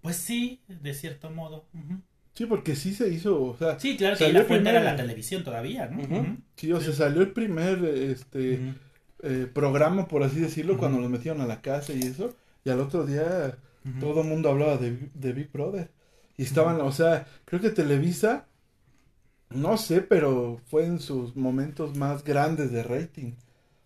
pues 0.00 0.16
sí, 0.16 0.60
de 0.68 0.94
cierto 0.94 1.30
modo. 1.30 1.64
ujú. 1.74 2.00
Sí, 2.34 2.46
porque 2.46 2.76
sí 2.76 2.94
se 2.94 3.08
hizo, 3.08 3.42
o 3.42 3.56
sea, 3.56 3.80
Sí, 3.80 3.96
claro 3.96 4.16
que 4.16 4.24
Salió 4.24 4.40
la 4.40 4.44
fuente 4.46 4.64
primero- 4.70 4.78
era 4.84 4.92
la 4.92 4.96
televisión 4.96 5.42
todavía, 5.42 5.86
¿no? 5.86 6.38
Sí, 6.54 6.72
o 6.72 6.80
sea, 6.80 6.92
salió 6.92 7.20
el 7.22 7.32
primer, 7.32 7.84
este... 7.84 8.74
Eh, 9.24 9.48
programa, 9.52 10.06
por 10.06 10.22
así 10.22 10.38
decirlo, 10.38 10.78
cuando 10.78 11.00
los 11.00 11.10
metieron 11.10 11.40
a 11.40 11.46
la 11.46 11.60
casa 11.60 11.92
y 11.92 12.02
eso. 12.02 12.36
Y 12.64 12.70
al 12.70 12.78
otro 12.78 13.04
día 13.04 13.58
Todo 14.00 14.22
el 14.22 14.28
mundo 14.28 14.50
hablaba 14.50 14.76
de, 14.76 15.10
de 15.14 15.32
Big 15.32 15.50
Brother. 15.52 15.90
Y 16.36 16.42
estaban, 16.44 16.80
o 16.80 16.92
sea, 16.92 17.26
creo 17.44 17.60
que 17.60 17.70
Televisa, 17.70 18.46
no 19.50 19.76
sé, 19.78 20.02
pero 20.02 20.60
fue 20.66 20.84
en 20.86 21.00
sus 21.00 21.36
momentos 21.36 21.96
más 21.96 22.24
grandes 22.24 22.70
de 22.72 22.82
rating. 22.82 23.32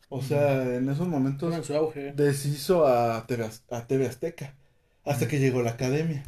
O 0.09 0.23
sea, 0.23 0.77
en 0.77 0.89
esos 0.89 1.09
momentos 1.09 1.55
en 1.55 1.65
su 1.65 1.75
auge. 1.75 2.13
deshizo 2.13 2.87
a 2.87 3.27
TV, 3.27 3.49
a 3.71 3.87
TV 3.87 4.07
Azteca. 4.07 4.55
Hasta 5.05 5.29
que 5.29 5.39
llegó 5.41 5.63
la 5.63 5.71
academia. 5.73 6.25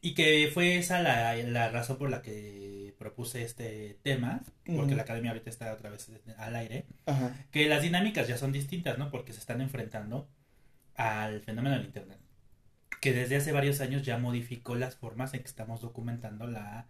Y 0.00 0.14
que 0.14 0.50
fue 0.54 0.76
esa 0.78 1.00
la, 1.02 1.34
la 1.36 1.70
razón 1.70 1.98
por 1.98 2.10
la 2.10 2.22
que 2.22 2.94
propuse 2.98 3.42
este 3.42 3.98
tema, 4.02 4.42
porque 4.74 4.94
la 4.94 5.02
academia 5.02 5.30
ahorita 5.32 5.50
está 5.50 5.72
otra 5.72 5.90
vez 5.90 6.10
al 6.38 6.54
aire, 6.56 6.86
Ajá. 7.06 7.34
que 7.50 7.66
las 7.68 7.82
dinámicas 7.82 8.28
ya 8.28 8.38
son 8.38 8.52
distintas, 8.52 8.98
¿no? 8.98 9.10
Porque 9.10 9.32
se 9.32 9.40
están 9.40 9.60
enfrentando 9.60 10.28
al 10.96 11.40
fenómeno 11.42 11.76
del 11.76 11.86
Internet, 11.86 12.20
que 13.06 13.12
desde 13.12 13.36
hace 13.36 13.52
varios 13.52 13.80
años 13.80 14.02
ya 14.02 14.18
modificó 14.18 14.74
las 14.74 14.96
formas 14.96 15.32
en 15.32 15.38
que 15.40 15.46
estamos 15.46 15.80
documentando 15.80 16.48
la, 16.48 16.88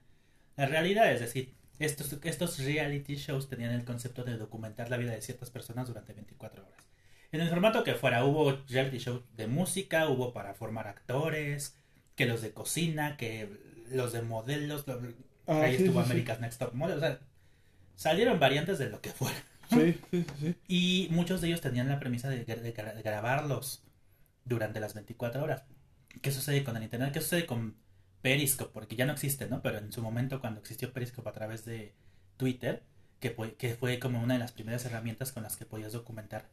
la 0.56 0.64
realidad, 0.64 1.12
es 1.12 1.20
decir, 1.20 1.52
estos, 1.78 2.16
estos 2.23 2.58
reality 2.58 3.16
shows 3.16 3.50
tenían 3.50 3.73
el 3.73 3.85
concepto 3.85 4.25
de 4.25 4.38
documentar 4.38 4.88
la 4.88 4.96
vida 4.96 5.12
de 5.12 5.20
ciertas 5.20 5.50
personas 5.50 5.88
durante 5.88 6.14
24 6.14 6.64
horas. 6.66 6.88
En 7.32 7.42
el 7.42 7.50
formato 7.50 7.85
que 7.85 7.96
fuera, 7.96 8.25
hubo 8.25 8.50
reality 8.66 8.96
shows 8.96 9.25
de 9.37 9.46
música, 9.46 10.08
hubo 10.08 10.32
para 10.32 10.54
formar 10.54 10.88
actores, 10.88 11.76
que 12.14 12.25
los 12.25 12.40
de 12.40 12.54
cocina, 12.54 13.18
que 13.18 13.50
los 13.90 14.14
de 14.14 14.23
modelos, 14.23 14.87
lo- 14.87 14.99
Ah, 15.46 15.61
ahí 15.64 15.76
sí, 15.76 15.85
estuvo 15.85 16.00
sí, 16.00 16.06
sí. 16.06 16.12
America's 16.12 16.40
Next 16.40 16.58
Top 16.58 16.73
Model, 16.73 16.96
o 16.96 17.00
sea, 17.00 17.20
salieron 17.94 18.40
variantes 18.40 18.78
de 18.78 18.88
lo 18.88 19.02
que 19.02 19.11
fuera. 19.11 19.37
Sí, 19.68 20.00
sí, 20.11 20.25
sí, 20.25 20.26
sí. 20.40 20.54
Y 20.66 21.08
muchos 21.11 21.42
de 21.42 21.49
ellos 21.49 21.61
tenían 21.61 21.88
la 21.88 22.00
premisa 22.00 22.30
de, 22.30 22.44
de 22.46 22.56
de 22.56 23.02
grabarlos 23.02 23.82
durante 24.46 24.80
las 24.80 24.94
24 24.94 25.42
horas. 25.44 25.64
¿Qué 26.23 26.30
sucede 26.32 26.64
con 26.64 26.76
el 26.76 26.82
internet? 26.85 27.12
¿Qué 27.12 27.20
sucede 27.20 27.46
con 27.46 27.76
Periscope? 28.23 28.73
Porque 28.73 28.96
ya 28.96 29.06
no 29.06 29.12
existe, 29.12 29.49
¿no? 29.49 29.62
Pero 29.62 29.78
en 29.78 29.92
su 29.92 30.02
momento 30.02 30.40
cuando 30.40 30.61
existió 30.61 30.92
Periscope 30.92 31.28
a 31.28 31.32
través 31.32 31.64
de 31.64 31.94
Twitter, 32.37 32.82
que 33.20 33.30
fue, 33.30 33.54
que 33.54 33.75
fue 33.75 33.99
como 33.99 34.23
una 34.23 34.35
de 34.35 34.40
las 34.40 34.52
primeras 34.52 34.85
herramientas 34.85 35.32
con 35.32 35.42
las 35.42 35.56
que 35.56 35.64
podías 35.66 35.92
documentar 35.92 36.49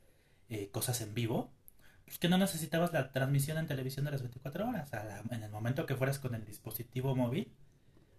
eh, 0.50 0.70
cosas 0.72 1.02
en 1.02 1.14
vivo, 1.14 1.52
pues 2.06 2.20
que 2.20 2.30
no 2.30 2.38
necesitabas 2.38 2.94
la 2.94 3.12
transmisión 3.12 3.58
en 3.58 3.66
televisión 3.68 4.06
de 4.06 4.12
las 4.12 4.22
24 4.22 4.68
horas. 4.68 4.94
A 4.94 5.04
la- 5.04 5.24
en 5.32 5.44
el 5.44 5.50
momento 5.52 5.86
que 5.86 5.96
fueras 5.96 6.20
con 6.20 6.36
el 6.36 6.46
dispositivo 6.46 7.16
móvil, 7.16 7.52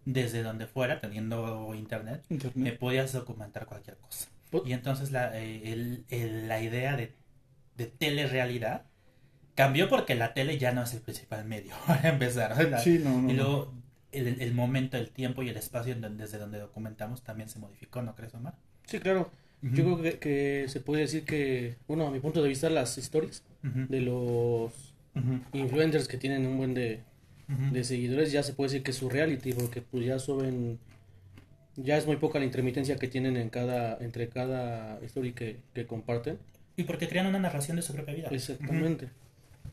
desde 0.04 0.42
donde 0.42 0.66
fuera, 0.66 1.00
teniendo 1.00 1.74
internet, 1.74 2.24
me 2.28 2.34
Internet. 2.36 2.78
podías 2.78 3.12
documentar 3.12 3.66
cualquier 3.66 3.96
cosa. 3.98 4.28
Y 4.66 4.72
entonces 4.72 5.10
la, 5.12 5.38
eh, 5.38 5.72
el- 5.72 6.04
el- 6.10 6.48
la 6.48 6.60
idea 6.62 6.96
de, 6.96 7.14
de 7.76 7.86
telerealidad 7.86 8.86
cambió 9.54 9.88
porque 9.88 10.14
la 10.14 10.34
tele 10.34 10.58
ya 10.58 10.72
no 10.72 10.82
es 10.82 10.92
el 10.94 11.00
principal 11.00 11.44
medio 11.44 11.74
para 11.86 12.08
empezar. 12.08 12.80
Sí, 12.80 13.00
no, 13.02 13.22
no. 13.22 13.30
y 13.30 13.34
luego 13.34 13.72
el, 14.12 14.40
el 14.40 14.54
momento, 14.54 14.96
el 14.96 15.10
tiempo 15.10 15.42
y 15.42 15.48
el 15.48 15.56
espacio 15.56 15.94
desde 15.94 16.38
donde 16.38 16.58
documentamos 16.58 17.22
también 17.22 17.48
se 17.48 17.58
modificó, 17.58 18.02
¿no 18.02 18.14
crees, 18.14 18.34
Omar? 18.34 18.54
Sí, 18.86 18.98
claro. 18.98 19.30
Yo 19.62 19.82
creo 19.82 20.02
que, 20.02 20.18
que 20.18 20.64
se 20.68 20.80
puede 20.80 21.02
decir 21.02 21.24
que, 21.24 21.76
bueno, 21.88 22.06
a 22.06 22.10
mi 22.10 22.20
punto 22.20 22.42
de 22.42 22.50
vista, 22.50 22.68
las 22.68 22.98
historias 22.98 23.42
de 23.62 24.00
los 24.02 24.94
influencers 25.54 26.06
que 26.06 26.18
tienen 26.18 26.44
un 26.44 26.58
buen 26.58 26.74
de, 26.74 27.00
de 27.48 27.84
seguidores 27.84 28.30
ya 28.30 28.42
se 28.42 28.52
puede 28.52 28.68
decir 28.68 28.82
que 28.82 28.90
es 28.90 28.98
su 28.98 29.08
reality, 29.08 29.54
porque 29.54 29.80
pues 29.80 30.04
ya 30.04 30.18
suben, 30.18 30.78
ya 31.76 31.96
es 31.96 32.06
muy 32.06 32.16
poca 32.16 32.38
la 32.38 32.44
intermitencia 32.44 32.96
que 32.96 33.08
tienen 33.08 33.38
en 33.38 33.48
cada, 33.48 33.96
entre 34.04 34.28
cada 34.28 35.02
historia 35.02 35.32
que, 35.34 35.60
que 35.72 35.86
comparten. 35.86 36.38
Y 36.76 36.82
porque 36.82 37.08
crean 37.08 37.26
una 37.26 37.38
narración 37.38 37.76
de 37.76 37.82
su 37.82 37.94
propia 37.94 38.14
vida. 38.14 38.28
Exactamente. 38.32 39.08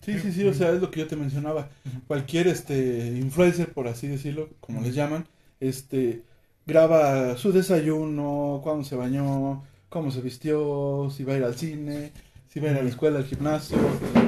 Sí, 0.02 0.20
sí, 0.20 0.32
sí, 0.32 0.44
o 0.46 0.54
sea, 0.54 0.72
es 0.72 0.82
lo 0.82 0.90
que 0.90 1.02
yo 1.02 1.08
te 1.08 1.16
mencionaba. 1.16 1.70
Cualquier 2.08 2.48
este 2.48 3.08
influencer, 3.18 3.72
por 3.72 3.88
así 3.88 4.08
decirlo, 4.08 4.50
como 4.60 4.82
les 4.82 4.96
llaman, 4.96 5.26
este 5.60 6.24
graba 6.66 7.38
su 7.38 7.52
desayuno, 7.52 8.62
cuándo 8.64 8.84
se 8.84 8.96
bañó, 8.96 9.64
cómo 9.90 10.12
se 10.12 10.22
vistió, 10.22 11.10
si 11.16 11.24
va 11.24 11.34
a 11.34 11.38
ir 11.38 11.44
al 11.44 11.56
cine, 11.56 12.12
si 12.50 12.60
va 12.60 12.70
a 12.70 12.72
ir 12.72 12.78
a 12.78 12.84
la 12.84 12.90
escuela, 12.90 13.20
al 13.20 13.26
gimnasio, 13.26 13.78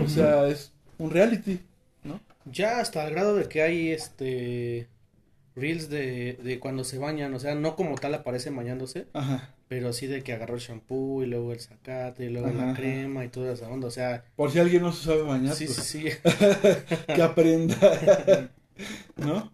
o 0.04 0.08
sea, 0.08 0.48
es 0.48 0.72
un 0.98 1.10
reality, 1.10 1.60
¿no? 2.04 2.20
Ya 2.46 2.80
hasta 2.80 3.08
el 3.08 3.14
grado 3.14 3.36
de 3.36 3.48
que 3.48 3.62
hay 3.62 3.90
este 3.90 4.88
reels 5.56 5.90
de, 5.90 6.38
de 6.44 6.60
cuando 6.60 6.84
se 6.84 6.98
bañan, 6.98 7.34
o 7.34 7.40
sea, 7.40 7.56
no 7.56 7.76
como 7.76 7.96
tal 7.96 8.14
aparecen 8.14 8.56
bañándose, 8.56 9.08
Ajá. 9.14 9.53
Pero 9.68 9.90
así 9.90 10.08
de 10.08 10.22
que 10.24 10.34
agarró 10.34 10.56
el 10.56 10.62
shampoo 10.62 11.24
y 11.24 11.26
luego 11.28 11.52
el 11.54 11.60
zacate 11.60 12.26
y 12.26 12.30
luego 12.30 12.48
Ajá, 12.48 12.56
la 12.58 12.64
ajá. 12.66 12.74
crema 12.76 13.26
y 13.26 13.30
toda 13.30 13.54
esa 13.54 13.68
onda, 13.70 13.88
o 13.88 13.92
sea, 13.92 14.24
Por 14.36 14.52
si 14.52 14.60
alguien 14.60 14.82
no 14.84 14.92
se 14.92 15.06
sabe 15.06 15.24
bañar, 15.24 15.56
sí, 15.56 15.66
pues, 15.66 15.78
sí, 15.78 16.10
sí. 16.10 16.18
que 17.14 17.22
aprenda, 17.22 17.76
¿no? 19.18 19.52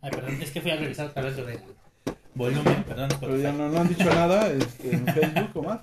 Ay, 0.00 0.10
perdón, 0.10 0.38
es 0.40 0.50
que 0.50 0.60
fui 0.60 0.70
a 0.70 0.76
revisar 0.76 1.06
otra 1.06 1.22
vez 1.22 1.36
lo 1.36 1.44
del 1.46 1.58
volumen, 2.34 2.84
perdón. 2.84 3.08
Pero 3.18 3.36
ya 3.38 3.52
no, 3.52 3.68
no 3.68 3.80
han 3.80 3.88
dicho 3.88 4.04
nada 4.04 4.52
este, 4.52 4.92
en 4.94 5.06
Facebook, 5.06 5.50
Omar. 5.54 5.80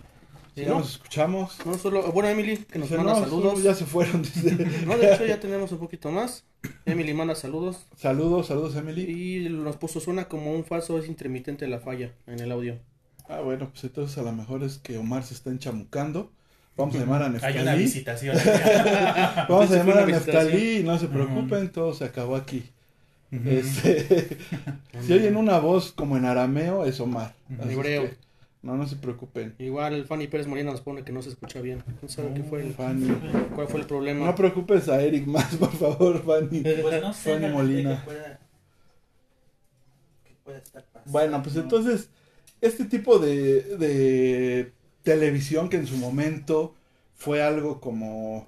Sí, 0.56 0.66
nos 0.66 0.92
escuchamos. 0.92 1.58
No 1.66 1.78
solo, 1.78 2.12
bueno, 2.12 2.30
Emily, 2.30 2.58
que 2.58 2.78
nos 2.80 2.92
manda 2.92 3.14
no, 3.14 3.20
saludos. 3.22 3.64
Ya 3.64 3.74
se 3.74 3.86
fueron. 3.86 4.22
dice. 4.22 4.68
No, 4.86 4.98
de 4.98 5.14
hecho 5.14 5.26
ya 5.26 5.40
tenemos 5.40 5.72
un 5.72 5.80
poquito 5.80 6.12
más. 6.12 6.44
Emily 6.86 7.14
manda 7.14 7.36
saludos 7.36 7.86
Saludos, 7.98 8.48
saludos, 8.48 8.76
Emily. 8.76 9.04
y 9.04 9.50
nos 9.50 9.76
puso 9.78 10.00
suena 10.00 10.30
como 10.30 10.54
un 10.54 10.64
falso 10.64 10.98
es 11.00 11.08
intermitente 11.08 11.68
la 11.68 11.80
falla 11.80 12.12
en 12.28 12.40
el 12.40 12.52
audio. 12.52 12.78
Ah, 13.28 13.40
bueno, 13.42 13.70
pues 13.72 13.84
entonces 13.86 14.18
a 14.18 14.22
lo 14.22 14.32
mejor 14.32 14.64
es 14.64 14.78
que 14.78 14.98
Omar 14.98 15.24
se 15.24 15.34
está 15.34 15.50
enchamucando. 15.50 16.32
Vamos 16.78 16.96
a 16.96 17.00
llamar 17.00 17.22
a 17.22 17.26
Hay 17.26 17.32
una 17.32 17.40
Neftalí. 17.76 17.84
visitación. 17.84 18.36
Vamos 19.50 19.72
a 19.72 19.76
llamar 19.76 20.00
a. 20.00 20.06
Neftalí 20.06 20.84
no 20.84 20.98
se 21.00 21.08
preocupen, 21.08 21.70
todo 21.72 21.94
se 21.94 22.06
acabó 22.06 22.36
aquí. 22.36 22.64
Este, 23.32 24.38
si 25.02 25.14
oyen 25.14 25.38
una 25.38 25.58
voz 25.60 25.92
como 25.92 26.18
en 26.18 26.26
arameo, 26.26 26.86
es 26.86 27.00
Omar. 27.00 27.34
Es 27.64 27.72
Hebreo. 27.72 28.04
que 28.04 28.18
no, 28.64 28.76
no 28.78 28.88
se 28.88 28.96
preocupen. 28.96 29.54
Igual 29.60 30.06
Fanny 30.06 30.28
Pérez 30.28 30.48
Molina 30.48 30.72
nos 30.72 30.82
pone 30.82 31.04
que 31.04 31.12
no 31.12 31.22
se 31.22 31.30
escucha 31.30 31.62
bien. 31.62 31.84
¿Quién 32.00 32.10
sabe 32.10 32.34
qué 32.34 32.44
fue 32.44 32.62
el, 32.64 32.74
Fanny. 32.74 33.08
cuál 33.54 33.68
fue 33.68 33.82
el 33.82 33.86
problema? 33.86 34.26
No 34.26 34.34
preocupes 34.36 34.90
a 34.90 35.02
Eric 35.02 35.28
más, 35.28 35.56
por 35.58 35.72
favor, 35.72 36.24
Fanny. 36.24 36.62
Pues 36.62 37.02
no 37.02 37.14
sé. 37.14 37.34
Fanny 37.34 37.54
Molina. 37.54 38.02
pueda- 38.04 38.40
qué 40.24 40.36
pueda 40.44 40.58
estar 40.60 40.84
pasando. 40.86 41.12
Bueno, 41.12 41.44
pues 41.44 41.56
entonces, 41.58 42.10
este 42.62 42.86
tipo 42.86 43.20
de, 43.20 43.78
de 43.78 44.72
televisión 45.04 45.70
que 45.70 45.78
en 45.78 45.88
su 45.88 45.98
momento 45.98 46.74
fue 47.16 47.44
algo 47.44 47.80
como... 47.82 48.48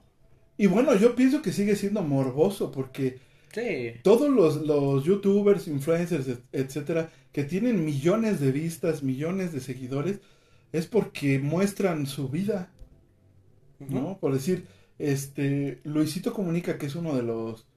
Y 0.58 0.68
bueno, 0.68 0.96
yo 0.96 1.16
pienso 1.16 1.42
que 1.42 1.52
sigue 1.52 1.76
siendo 1.76 2.02
morboso 2.02 2.72
porque 2.72 3.20
Sí. 3.56 3.94
todos 4.04 4.30
los, 4.30 4.66
los 4.68 5.04
youtubers, 5.06 5.68
influencers, 5.68 6.28
et- 6.28 6.44
etcétera, 6.52 7.12
que 7.34 7.44
tienen 7.44 7.86
millones 7.86 8.40
de 8.40 8.52
vistas, 8.52 9.04
millones 9.04 9.54
de 9.54 9.60
seguidores, 9.62 10.22
es 10.72 10.88
porque 10.88 11.40
muestran 11.40 12.06
su 12.08 12.30
vida, 12.30 12.72
¿no? 13.80 14.18
Por 14.20 14.34
decir, 14.34 14.66
este, 15.00 15.80
Luisito 15.84 16.34
Comunica, 16.34 16.78
que 16.78 16.86
es 16.88 16.96
uno 16.96 17.16
de 17.16 17.24
los 17.24 17.68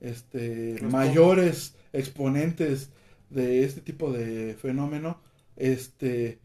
este, 0.00 0.78
Los 0.80 0.92
mayores 0.92 1.76
exponentes 1.92 2.90
de 3.30 3.64
este 3.64 3.80
tipo 3.82 4.12
de 4.12 4.54
fenómeno, 4.56 5.20
este, 5.56 6.40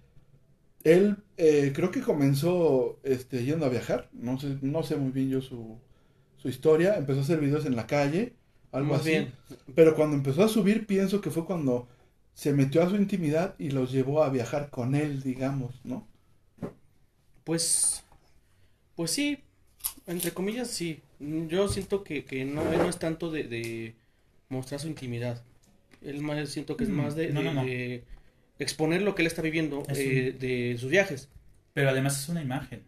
él 0.83 1.17
eh, 1.37 1.73
creo 1.75 1.91
que 1.91 2.01
comenzó 2.01 2.99
este, 3.03 3.45
yendo 3.45 3.65
a 3.65 3.69
viajar, 3.69 4.09
no 4.13 4.39
sé, 4.39 4.57
no 4.61 4.83
sé 4.83 4.97
muy 4.97 5.11
bien 5.11 5.29
yo 5.29 5.41
su, 5.41 5.79
su 6.37 6.49
historia, 6.49 6.97
empezó 6.97 7.19
a 7.19 7.23
hacer 7.23 7.39
videos 7.41 7.65
en 7.65 7.75
la 7.75 7.87
calle, 7.87 8.35
algo 8.71 8.93
Más 8.93 9.01
así, 9.01 9.11
bien. 9.11 9.33
pero 9.75 9.95
cuando 9.95 10.15
empezó 10.17 10.43
a 10.43 10.47
subir 10.49 10.87
pienso 10.87 11.21
que 11.21 11.31
fue 11.31 11.45
cuando 11.45 11.87
se 12.33 12.53
metió 12.53 12.83
a 12.83 12.89
su 12.89 12.95
intimidad 12.95 13.55
y 13.59 13.71
los 13.71 13.91
llevó 13.91 14.23
a 14.23 14.29
viajar 14.29 14.69
con 14.69 14.95
él, 14.95 15.21
digamos, 15.23 15.81
¿no? 15.85 16.07
Pues, 17.43 18.03
pues 18.95 19.11
sí, 19.11 19.39
entre 20.07 20.33
comillas 20.33 20.69
sí. 20.69 21.01
Yo 21.19 21.67
siento 21.69 22.03
que, 22.03 22.25
que 22.25 22.45
no, 22.45 22.63
no 22.65 22.89
es 22.89 22.99
tanto 22.99 23.31
de, 23.31 23.45
de 23.45 23.95
mostrar 24.49 24.79
su 24.81 24.87
intimidad. 24.89 25.43
Él 26.01 26.21
más 26.21 26.49
siento 26.49 26.77
que 26.77 26.85
es 26.85 26.89
Mm, 26.89 26.97
más 26.97 27.15
de, 27.15 27.33
no, 27.33 27.41
de- 27.41 27.43
no, 27.43 27.53
no. 27.53 27.61
de 27.65 28.05
exponer 28.59 29.01
lo 29.03 29.15
que 29.15 29.23
él 29.23 29.27
está 29.27 29.41
viviendo 29.43 29.83
Es 29.87 29.99
eh, 29.99 30.33
de 30.39 30.77
sus 30.79 30.89
viajes. 30.91 31.29
Pero 31.73 31.89
además 31.89 32.19
es 32.21 32.29
una 32.29 32.41
imagen. 32.41 32.83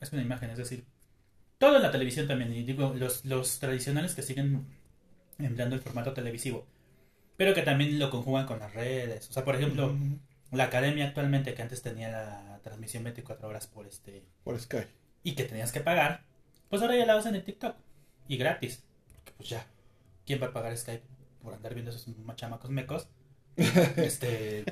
Es 0.00 0.12
una 0.12 0.22
imagen, 0.22 0.50
es 0.50 0.58
decir, 0.58 0.84
todo 1.58 1.76
en 1.76 1.82
la 1.82 1.90
televisión 1.92 2.28
también. 2.28 2.52
Y 2.54 2.64
digo, 2.64 2.94
los, 2.96 3.24
los 3.24 3.58
tradicionales 3.60 4.14
que 4.14 4.22
siguen 4.22 4.66
empleando 5.38 5.74
el 5.76 5.82
formato 5.82 6.12
televisivo. 6.12 6.66
Pero 7.36 7.52
que 7.54 7.62
también 7.62 7.98
lo 7.98 8.10
conjugan 8.10 8.46
con 8.46 8.58
las 8.58 8.72
redes. 8.74 9.28
O 9.28 9.32
sea, 9.32 9.44
por 9.44 9.56
ejemplo, 9.56 9.94
la 10.52 10.64
academia 10.64 11.06
actualmente 11.06 11.54
que 11.54 11.62
antes 11.62 11.82
tenía 11.82 12.10
la 12.10 12.60
transmisión 12.62 13.04
24 13.04 13.46
horas 13.48 13.66
por 13.66 13.86
este 13.86 14.24
Por 14.44 14.58
Sky. 14.58 14.78
y 15.22 15.32
que 15.34 15.44
tenías 15.44 15.70
que 15.72 15.80
pagar, 15.80 16.22
pues 16.70 16.80
ahora 16.82 16.96
ya 16.96 17.04
la 17.06 17.14
hacen 17.16 17.34
en 17.34 17.44
TikTok 17.44 17.76
y 18.28 18.36
gratis. 18.38 18.82
Porque, 19.14 19.32
Pues 19.36 19.48
ya, 19.50 19.66
¿quién 20.24 20.40
va 20.42 20.46
a 20.46 20.52
pagar 20.52 20.76
Skype 20.76 21.02
por 21.42 21.52
andar 21.54 21.74
viendo 21.74 21.90
esos 21.90 22.06
chamacos 22.36 22.70
mecos? 22.70 23.08
este, 23.96 24.64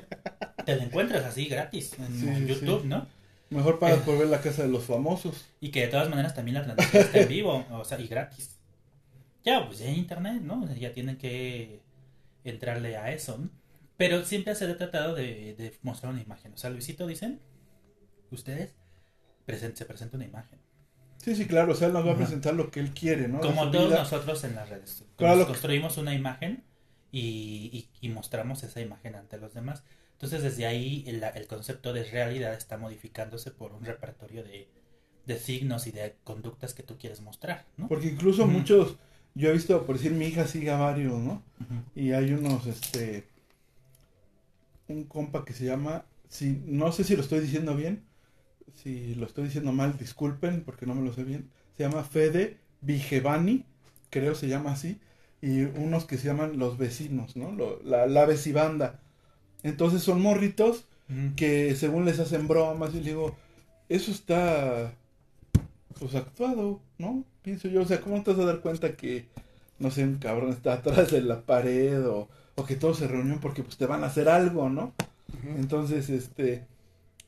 te 0.65 0.75
la 0.75 0.83
encuentras 0.83 1.23
así 1.25 1.45
gratis 1.45 1.93
en 1.99 2.19
Sí, 2.19 2.45
YouTube, 2.47 2.81
sí. 2.81 2.87
¿no? 2.87 3.07
Mejor 3.51 3.75
Eh. 3.75 3.77
pagas 3.79 3.99
por 3.99 4.17
ver 4.19 4.27
la 4.27 4.41
casa 4.41 4.63
de 4.63 4.69
los 4.69 4.83
famosos. 4.85 5.45
Y 5.61 5.69
que 5.71 5.81
de 5.81 5.87
todas 5.89 6.09
maneras 6.09 6.33
también 6.33 6.55
la 6.55 6.63
transmisión 6.63 7.03
está 7.03 7.19
en 7.19 7.27
vivo, 7.29 7.65
o 7.71 7.85
sea, 7.85 7.99
y 7.99 8.07
gratis. 8.07 8.54
Ya, 9.45 9.65
pues 9.65 9.79
ya 9.79 9.85
en 9.87 9.95
internet, 9.95 10.41
¿no? 10.41 10.73
Ya 10.75 10.91
tienen 10.91 11.17
que 11.17 11.81
entrarle 12.43 12.97
a 12.97 13.11
eso. 13.11 13.37
¿no? 13.37 13.49
Pero 13.97 14.23
siempre 14.25 14.55
se 14.55 14.65
ha 14.65 14.77
tratado 14.77 15.15
de, 15.15 15.55
de 15.55 15.77
mostrar 15.83 16.11
una 16.11 16.21
imagen. 16.21 16.53
O 16.53 16.57
sea, 16.57 16.69
Luisito 16.69 17.07
dicen, 17.07 17.39
ustedes, 18.31 18.75
presen- 19.47 19.75
se 19.75 19.85
presenta 19.85 20.17
una 20.17 20.25
imagen. 20.25 20.59
Sí, 21.17 21.35
sí, 21.35 21.47
claro, 21.47 21.71
o 21.71 21.75
sea, 21.75 21.87
él 21.87 21.93
nos 21.93 22.05
va 22.05 22.11
a 22.11 22.17
presentar 22.17 22.53
lo 22.53 22.69
que 22.69 22.79
él 22.79 22.91
quiere, 22.93 23.27
¿no? 23.27 23.39
Como 23.39 23.71
todos 23.71 23.87
vida. 23.89 23.99
nosotros 23.99 24.43
en 24.43 24.55
las 24.55 24.69
redes. 24.69 25.05
Claro, 25.15 25.33
Nos 25.35 25.39
lo 25.39 25.45
que- 25.47 25.51
construimos 25.53 25.97
una 25.97 26.13
imagen 26.13 26.63
y, 27.11 27.89
y, 28.01 28.07
y 28.07 28.09
mostramos 28.09 28.63
esa 28.63 28.81
imagen 28.81 29.15
ante 29.15 29.37
los 29.37 29.53
demás. 29.53 29.83
Entonces 30.13 30.43
desde 30.43 30.65
ahí 30.65 31.03
el, 31.07 31.23
el 31.23 31.47
concepto 31.47 31.93
de 31.93 32.03
realidad 32.03 32.53
está 32.53 32.77
modificándose 32.77 33.51
por 33.51 33.73
un 33.73 33.83
repertorio 33.83 34.43
de, 34.43 34.69
de 35.25 35.39
signos 35.39 35.87
y 35.87 35.91
de 35.91 36.15
conductas 36.23 36.73
que 36.73 36.83
tú 36.83 36.97
quieres 36.97 37.21
mostrar, 37.21 37.65
¿no? 37.77 37.87
Porque 37.87 38.07
incluso 38.07 38.45
muchos, 38.45 38.97
yo 39.35 39.49
he 39.49 39.53
visto, 39.53 39.85
por 39.85 39.97
decir, 39.97 40.11
mi 40.13 40.25
hija 40.27 40.47
sigue 40.47 40.71
a 40.71 40.77
varios, 40.77 41.19
¿no? 41.19 41.41
Y 41.95 42.11
hay 42.13 42.33
unos, 42.33 42.65
este, 42.67 43.25
un 44.87 45.03
compa 45.05 45.45
que 45.45 45.53
se 45.53 45.65
llama, 45.65 46.05
si, 46.29 46.61
no 46.65 46.91
sé 46.91 47.03
si 47.03 47.15
lo 47.15 47.21
estoy 47.21 47.39
diciendo 47.39 47.75
bien, 47.75 48.03
si 48.83 49.15
lo 49.15 49.25
estoy 49.25 49.45
diciendo 49.45 49.71
mal, 49.71 49.97
disculpen, 49.97 50.63
porque 50.63 50.85
no 50.85 50.95
me 50.95 51.03
lo 51.05 51.13
sé 51.13 51.23
bien, 51.23 51.49
se 51.77 51.83
llama 51.83 52.03
Fede 52.03 52.57
Vigevani, 52.81 53.65
creo 54.09 54.35
se 54.35 54.47
llama 54.47 54.73
así, 54.73 54.99
y 55.41 55.61
unos 55.61 56.05
que 56.05 56.17
se 56.17 56.27
llaman 56.27 56.57
los 56.57 56.77
vecinos, 56.77 57.35
¿no? 57.35 57.51
Lo- 57.51 57.81
la, 57.83 58.07
la 58.07 58.25
vecibanda. 58.25 58.99
Entonces 59.63 60.03
son 60.03 60.21
morritos 60.21 60.85
que 61.35 61.75
según 61.75 62.05
les 62.05 62.19
hacen 62.19 62.47
bromas 62.47 62.95
y 62.95 62.99
digo, 62.99 63.35
eso 63.89 64.11
está 64.11 64.93
pues 65.99 66.15
actuado, 66.15 66.81
¿no? 66.97 67.23
Pienso 67.41 67.67
yo, 67.67 67.81
o 67.81 67.85
sea, 67.85 68.01
¿cómo 68.01 68.23
te 68.23 68.31
vas 68.31 68.39
a 68.39 68.45
dar 68.45 68.61
cuenta 68.61 68.95
que, 68.95 69.25
no 69.79 69.91
sé, 69.91 70.03
un 70.03 70.17
cabrón 70.17 70.49
está 70.49 70.73
atrás 70.73 71.11
de 71.11 71.21
la 71.21 71.41
pared 71.41 72.05
o, 72.07 72.27
o 72.55 72.65
que 72.65 72.75
todos 72.75 72.97
se 72.97 73.07
reunieron 73.07 73.39
porque 73.39 73.63
pues 73.63 73.77
te 73.77 73.85
van 73.85 74.03
a 74.03 74.07
hacer 74.07 74.29
algo, 74.29 74.69
¿no? 74.69 74.93
Entonces, 75.57 76.09
este, 76.09 76.63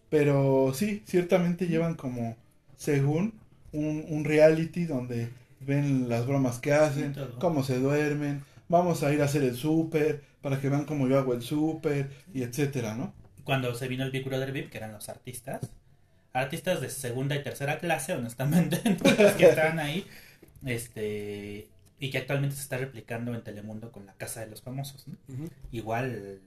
pero 0.10 0.72
sí, 0.74 1.04
ciertamente 1.06 1.68
llevan 1.68 1.96
como, 1.96 2.36
según, 2.78 3.34
un, 3.74 4.06
un 4.08 4.24
reality 4.24 4.86
donde 4.86 5.30
ven 5.60 6.10
las 6.10 6.26
bromas 6.26 6.60
que 6.60 6.74
hacen, 6.74 7.14
Sí, 7.16 7.22
cómo 7.40 7.64
se 7.64 7.80
duermen, 7.80 8.44
vamos 8.70 9.04
a 9.04 9.14
ir 9.14 9.22
a 9.22 9.26
hacer 9.26 9.44
el 9.44 9.56
súper, 9.56 10.24
para 10.42 10.60
que 10.62 10.70
vean 10.70 10.86
cómo 10.86 11.08
yo 11.08 11.18
hago 11.18 11.34
el 11.34 11.42
súper, 11.42 12.10
y 12.34 12.44
etcétera, 12.44 12.96
¿no? 12.96 13.14
Cuando 13.44 13.74
se 13.76 13.88
vino 13.88 14.04
el 14.04 14.12
Big 14.12 14.26
Brother 14.26 14.52
VIP, 14.52 14.70
que 14.70 14.78
eran 14.78 14.92
los 14.92 15.10
artistas, 15.10 15.72
artistas 16.38 16.82
de 16.82 16.90
segunda 16.90 17.36
y 17.36 17.44
tercera 17.44 17.80
clase, 17.80 18.14
honestamente, 18.14 18.82
que 19.38 19.46
estaban 19.46 19.80
ahí, 19.80 20.06
este, 20.66 21.68
y 22.00 22.10
que 22.12 22.18
actualmente 22.20 22.56
se 22.56 22.62
está 22.62 22.78
replicando 22.78 23.34
en 23.34 23.44
Telemundo 23.44 23.92
con 23.92 24.06
la 24.06 24.14
Casa 24.14 24.42
de 24.42 24.48
los 24.48 24.62
Famosos, 24.62 25.08
¿no? 25.08 25.18
Igual, 25.72 26.40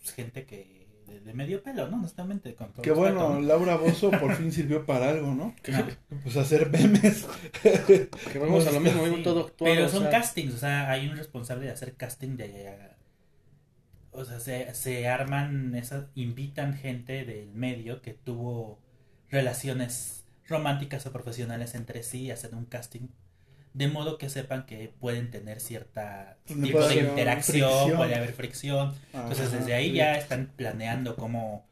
pues, 0.00 0.14
gente 0.14 0.44
que 0.44 0.80
de, 1.06 1.20
de 1.20 1.34
medio 1.34 1.62
pelo, 1.62 1.88
¿no? 1.88 1.98
Honestamente, 1.98 2.54
con 2.54 2.72
todo 2.72 2.82
Que 2.82 2.92
bueno. 2.92 3.40
Laura 3.40 3.76
Bozo 3.76 4.10
por 4.20 4.34
fin 4.36 4.52
sirvió 4.52 4.86
para 4.86 5.10
algo, 5.10 5.34
¿no? 5.34 5.54
No. 5.68 5.86
Pues 6.22 6.36
hacer 6.36 6.70
memes. 6.70 7.26
que 8.32 8.38
vamos 8.38 8.66
a 8.66 8.72
lo 8.72 8.80
mismo, 8.80 9.04
Sí, 9.04 9.22
todo 9.22 9.46
actuado, 9.46 9.74
Pero 9.74 9.86
o 9.86 9.88
son 9.88 10.02
sea, 10.02 10.10
castings, 10.10 10.54
o 10.54 10.58
sea, 10.58 10.90
hay 10.90 11.08
un 11.08 11.16
responsable 11.16 11.66
de 11.66 11.72
hacer 11.72 11.94
casting 11.94 12.36
de... 12.36 12.90
O 14.12 14.24
sea, 14.24 14.40
se, 14.40 14.74
se 14.74 15.08
arman, 15.08 15.74
esas, 15.74 16.06
invitan 16.14 16.74
gente 16.74 17.24
del 17.24 17.52
medio 17.52 18.02
que 18.02 18.12
tuvo 18.12 18.80
relaciones 19.30 20.24
románticas 20.48 21.06
o 21.06 21.12
profesionales 21.12 21.74
entre 21.74 22.02
sí 22.02 22.24
y 22.24 22.30
hacen 22.30 22.54
un 22.54 22.66
casting 22.66 23.08
de 23.72 23.88
modo 23.88 24.18
que 24.18 24.28
sepan 24.28 24.66
que 24.66 24.92
pueden 25.00 25.30
tener 25.30 25.60
cierta 25.60 26.38
Donde 26.48 26.66
tipo 26.68 26.86
de 26.88 26.96
interacción, 26.96 27.70
fricción. 27.70 27.96
puede 27.96 28.14
haber 28.16 28.32
fricción. 28.34 28.94
Entonces 29.12 29.52
desde 29.52 29.74
ahí 29.74 29.90
sí. 29.90 29.96
ya 29.96 30.16
están 30.18 30.52
planeando 30.56 31.16
cómo, 31.16 31.68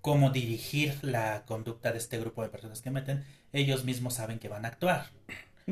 cómo 0.00 0.30
dirigir 0.30 0.98
la 1.02 1.44
conducta 1.46 1.92
de 1.92 1.98
este 1.98 2.18
grupo 2.18 2.42
de 2.42 2.48
personas 2.48 2.82
que 2.82 2.90
meten. 2.90 3.24
Ellos 3.52 3.84
mismos 3.84 4.14
saben 4.14 4.38
que 4.38 4.48
van 4.48 4.64
a 4.64 4.68
actuar. 4.68 5.06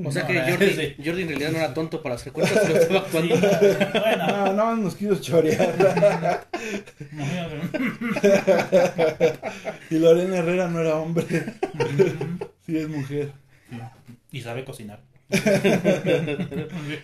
O 0.03 0.13
sea 0.13 0.23
No, 0.23 0.29
que 0.29 0.41
Jordi, 0.53 0.71
sí. 0.75 0.97
Jordi 1.05 1.23
en 1.23 1.29
realidad 1.29 1.51
no 1.53 1.59
era 1.59 1.75
tonto 1.75 2.03
para 2.03 2.15
hacer 2.15 2.33
cuentas, 2.33 2.59
pero 2.67 2.79
estaba 2.79 3.01
actuando. 3.07 3.35
bueno, 4.01 4.27
No, 4.27 4.53
no, 4.55 4.77
nos 4.77 4.95
quiso 4.97 5.17
chorear. 5.21 6.49
Y 9.91 9.99
Lorena 9.99 10.37
Herrera 10.39 10.69
no 10.69 10.81
era 10.81 10.97
hombre. 10.97 11.25
sí, 12.67 12.77
es 12.77 12.89
mujer. 12.89 13.33
y 14.31 14.41
sabe 14.41 14.65
cocinar. 14.65 15.01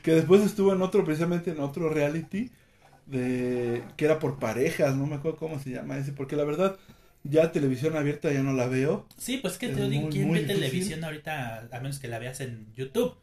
Que 0.03 0.13
después 0.15 0.43
estuvo 0.43 0.73
en 0.73 0.83
otro, 0.83 1.05
precisamente 1.05 1.51
en 1.51 1.61
otro 1.61 1.89
reality. 1.89 2.51
de 3.07 3.83
Que 3.97 4.05
era 4.05 4.19
por 4.19 4.39
parejas, 4.39 4.97
no 4.97 5.07
me 5.07 5.17
acuerdo 5.17 5.39
cómo 5.39 5.59
se 5.61 5.71
llama 5.71 5.97
ese. 5.99 6.13
Porque 6.13 6.37
la 6.37 6.45
verdad, 6.45 6.77
ya 7.25 7.53
televisión 7.53 7.97
abierta 7.97 8.33
ya 8.33 8.43
no 8.43 8.53
la 8.53 8.67
veo. 8.67 9.07
Sí, 9.17 9.39
pues 9.39 9.59
que 9.59 9.67
Es 9.71 9.77
te 9.77 9.89
digo, 9.89 10.09
¿quién 10.11 10.31
ve 10.33 10.41
difícil. 10.41 10.61
televisión 10.61 11.05
ahorita 11.05 11.69
a 11.71 11.81
menos 11.81 11.99
que 11.99 12.09
la 12.09 12.19
veas 12.19 12.41
en 12.41 12.67
YouTube? 12.75 13.15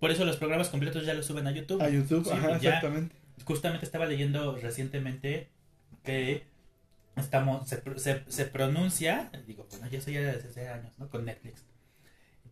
Por 0.00 0.10
eso 0.10 0.24
los 0.24 0.36
programas 0.36 0.68
completos 0.68 1.06
ya 1.06 1.14
los 1.14 1.26
suben 1.26 1.46
a 1.46 1.50
YouTube. 1.52 1.80
A 1.80 1.88
YouTube, 1.88 2.24
Sí, 2.24 2.30
ajá, 2.32 2.50
ya- 2.50 2.56
exactamente. 2.56 3.14
Justamente 3.44 3.84
estaba 3.84 4.06
leyendo 4.06 4.56
recientemente 4.56 5.48
que 6.04 6.44
estamos 7.16 7.68
se, 7.68 7.82
se, 7.98 8.24
se 8.28 8.44
pronuncia, 8.46 9.30
digo, 9.46 9.66
bueno, 9.70 9.88
ya 9.88 9.98
eso 9.98 10.10
ya 10.10 10.20
desde 10.20 10.48
hace 10.48 10.68
años, 10.68 10.98
¿no? 10.98 11.08
Con 11.10 11.24
Netflix. 11.24 11.64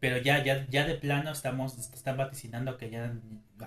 Pero 0.01 0.19
ya 0.19 0.43
ya 0.45 0.67
ya 0.69 0.87
de 0.87 0.95
plano 0.97 1.31
estamos 1.33 1.79
están 1.79 2.17
vaticinando 2.17 2.77
que 2.77 2.91
ya 2.91 3.15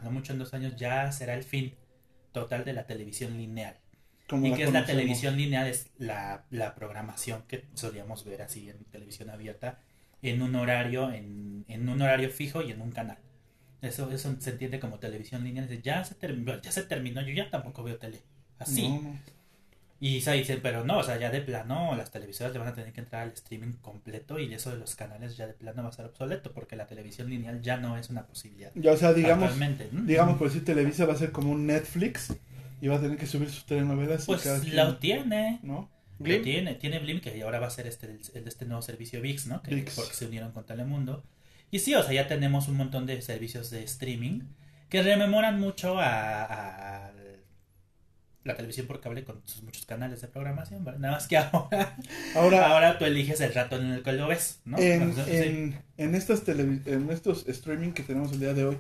lo 0.04 0.12
mucho 0.12 0.34
en 0.34 0.40
dos 0.40 0.54
años 0.54 0.76
ya 0.76 1.12
será 1.12 1.34
el 1.36 1.44
fin 1.44 1.76
total 2.34 2.66
de 2.66 2.74
la 2.74 2.86
televisión 2.88 3.38
lineal. 3.38 3.78
Como 4.28 4.48
y 4.48 4.54
que 4.54 4.64
es 4.64 4.74
la 4.74 4.86
televisión 4.86 5.38
lineal 5.38 5.68
es 5.68 5.92
la, 5.98 6.46
la 6.50 6.76
programación 6.76 7.44
que 7.48 7.66
solíamos 7.74 8.26
ver 8.26 8.42
así 8.42 8.70
en 8.70 8.84
televisión 8.86 9.30
abierta 9.30 9.80
en 10.22 10.42
un 10.42 10.56
horario 10.56 11.12
en, 11.12 11.66
en 11.68 11.88
un 11.90 12.02
horario 12.02 12.30
fijo 12.32 12.62
y 12.64 12.72
en 12.72 12.82
un 12.82 12.92
canal 12.92 13.18
eso 13.82 14.12
eso 14.12 14.36
se 14.40 14.50
entiende 14.50 14.80
como 14.80 15.00
televisión 15.00 15.44
lineal 15.44 15.70
ya 15.82 16.04
se 16.04 16.16
terminó 16.16 16.60
ya 16.62 16.72
se 16.72 16.84
terminó 16.84 17.22
yo 17.22 17.34
ya 17.34 17.50
tampoco 17.52 17.84
veo 17.84 17.98
tele 17.98 18.24
así 18.58 18.82
No, 18.82 19.02
no. 19.02 19.20
Y 20.00 20.22
se 20.22 20.34
dicen 20.34 20.60
pero 20.62 20.84
no 20.84 21.00
o 21.00 21.04
sea 21.04 21.18
ya 21.18 21.30
de 21.30 21.42
plano 21.42 21.96
las 21.96 22.12
televisoras 22.12 22.52
le 22.54 22.60
van 22.60 22.68
a 22.68 22.74
tener 22.74 22.92
que 22.92 23.00
entrar 23.02 23.24
al 23.24 23.32
streaming 23.32 23.74
completo 23.82 24.40
y 24.40 24.54
eso 24.54 24.72
de 24.72 24.78
los 24.78 24.96
canales 24.96 25.38
ya 25.38 25.48
de 25.48 25.54
plano 25.54 25.84
va 25.84 25.90
a 25.90 25.94
ser 25.94 26.06
obsoleto 26.06 26.52
porque 26.52 26.76
la 26.76 26.86
televisión 26.86 27.30
lineal 27.30 27.62
ya 27.62 27.78
no 27.78 27.98
es 27.98 28.10
una 28.10 28.26
posibilidad 28.28 28.72
Ya, 28.76 28.92
o 28.92 28.98
sea, 28.98 29.14
digamos, 29.14 29.52
digamos 30.06 30.38
por 30.38 30.48
decir 30.48 30.66
Televisa 30.66 31.06
va 31.06 31.14
a 31.14 31.18
ser 31.18 31.32
como 31.32 31.52
un 31.52 31.66
Netflix 31.66 32.34
y 32.82 32.88
va 32.88 32.98
a 32.98 33.02
tener 33.02 33.18
que 33.18 33.26
subir 33.26 33.50
sus 33.50 33.66
telenovelas. 33.66 34.26
pues 34.26 34.44
cada 34.44 34.60
quien, 34.60 34.76
lo 34.76 34.98
tiene 34.98 35.60
¿no? 35.64 35.90
Blim. 36.20 36.44
Tiene, 36.44 36.76
tiene 36.76 37.00
Blim, 37.00 37.20
que 37.20 37.42
ahora 37.44 37.60
va 37.60 37.68
a 37.68 37.72
ser 37.72 37.88
este, 37.88 38.08
el, 38.08 38.20
el 38.34 38.44
de 38.44 38.50
este 38.50 38.66
nuevo 38.66 38.82
servicio 38.82 39.22
VIX, 39.22 39.48
¿no? 39.48 39.62
Que, 39.62 39.76
ViX. 39.76 39.96
Porque 39.96 40.14
se 40.14 40.26
unieron 40.26 40.52
con 40.52 40.66
Telemundo. 40.66 41.24
Y 41.72 41.80
sí, 41.80 41.94
o 41.94 42.04
sea, 42.04 42.14
ya 42.14 42.28
tenemos 42.28 42.68
un 42.68 42.78
montón 42.78 43.06
de 43.06 43.22
servicios 43.22 43.70
de 43.70 43.84
streaming 43.84 44.42
que 44.90 45.04
rememoran 45.04 45.60
mucho 45.60 46.00
a, 46.00 46.44
a 46.44 47.12
la 48.46 48.56
televisión 48.56 48.88
por 48.88 49.02
cable 49.02 49.24
con 49.26 49.42
sus 49.46 49.64
muchos 49.64 49.86
canales 49.86 50.22
de 50.22 50.28
programación, 50.30 50.86
¿vale? 50.86 51.00
Nada 51.00 51.16
más 51.16 51.28
que 51.28 51.36
ahora, 51.52 51.98
Ahora, 52.36 52.68
ahora 52.72 52.98
tú 52.98 53.06
eliges 53.06 53.42
el 53.42 53.54
rato 53.54 53.76
en 53.78 53.88
el 53.88 54.04
que 54.04 54.14
lo 54.14 54.28
ves, 54.28 54.62
¿no? 54.66 54.78
en, 54.78 55.14
sí. 55.16 55.22
en, 55.28 55.82
en 55.98 56.16
estas 56.16 56.48
en 56.48 57.10
estos 57.12 57.48
streaming 57.48 57.92
que 57.92 58.04
tenemos 58.04 58.32
el 58.32 58.40
día 58.40 58.54
de 58.54 58.66
hoy, 58.66 58.78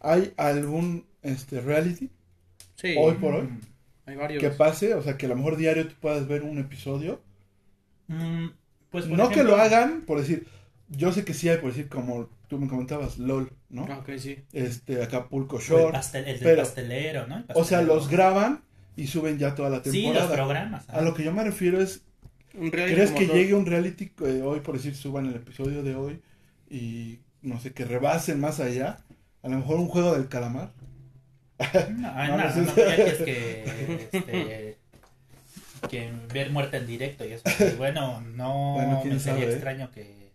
¿hay 0.00 0.32
algún 0.36 1.04
este 1.22 1.60
reality 1.60 2.10
Sí, 2.76 2.94
hoy 2.98 3.14
por 3.14 3.34
hoy 3.34 3.42
Mm. 3.46 3.60
hay 4.04 4.16
varios. 4.16 4.40
que 4.42 4.50
pase? 4.50 4.94
O 4.94 5.02
sea, 5.02 5.16
que 5.16 5.26
a 5.26 5.28
lo 5.30 5.36
mejor 5.36 5.56
diario 5.56 5.88
tú 5.88 5.94
puedas 6.00 6.28
ver 6.28 6.42
un 6.42 6.58
episodio. 6.58 7.20
Mm, 8.08 8.48
pues, 8.90 9.06
por 9.06 9.16
no 9.18 9.30
que 9.30 9.42
lo 9.42 9.56
hagan, 9.56 10.02
por 10.02 10.20
decir, 10.20 10.46
yo 10.88 11.10
sé 11.12 11.24
que 11.24 11.34
sí 11.34 11.48
hay, 11.48 11.56
por 11.56 11.70
decir, 11.70 11.88
como 11.88 12.28
tú 12.48 12.58
me 12.58 12.68
comentabas, 12.68 13.18
LOL, 13.18 13.50
¿no? 13.70 13.86
Ah, 13.90 13.98
ok, 13.98 14.10
sí. 14.18 14.44
Este, 14.52 15.02
Acapulco 15.02 15.56
o 15.56 15.58
El, 15.58 15.64
Shore. 15.64 15.92
pastel, 15.92 16.24
el 16.28 16.34
del 16.34 16.42
pero- 16.44 16.62
pastelero, 16.62 17.26
¿no? 17.26 17.38
El 17.38 17.44
O 17.54 17.64
sea, 17.64 17.80
los 17.82 18.08
graban 18.08 18.62
y 18.96 19.06
suben 19.06 19.38
ya 19.38 19.54
toda 19.54 19.70
la 19.70 19.82
Sí, 19.84 20.02
los 20.04 20.14
temporada. 20.14 20.34
programas. 20.34 20.88
a 20.88 21.00
lo 21.02 21.14
que 21.14 21.24
yo 21.24 21.32
me 21.32 21.44
refiero 21.44 21.80
es, 21.80 22.02
¿crees 22.70 23.10
que 23.12 23.26
todo. 23.26 23.36
llegue 23.36 23.54
un 23.54 23.66
reality 23.66 24.08
que 24.10 24.42
hoy, 24.42 24.60
por 24.60 24.76
decir, 24.76 24.94
suban 24.96 25.26
el 25.26 25.36
episodio 25.36 25.82
de 25.82 25.94
hoy 25.94 26.22
y, 26.70 27.20
no 27.42 27.60
sé, 27.60 27.72
que 27.72 27.84
rebasen 27.84 28.40
más 28.40 28.60
allá? 28.60 28.98
A 29.42 29.48
lo 29.48 29.58
mejor 29.58 29.76
un 29.78 29.88
juego 29.88 30.14
del 30.14 30.28
calamar. 30.28 30.72
No, 31.96 32.12
No, 32.36 32.36
no, 32.36 32.74
que 32.74 33.02
es 33.06 33.18
que, 33.18 34.08
este, 34.12 34.78
que 35.88 36.12
ver 36.32 36.50
muerte 36.50 36.78
en 36.78 36.86
directo 36.86 37.24
y 37.24 37.32
eso. 37.32 37.44
y 37.72 37.76
bueno, 37.76 38.20
no 38.20 38.74
Bueno, 38.74 39.04
me 39.04 39.18
sería 39.20 39.20
sabe, 39.20 39.44
¿eh? 39.44 39.52
extraño 39.54 39.90
que 39.90 40.32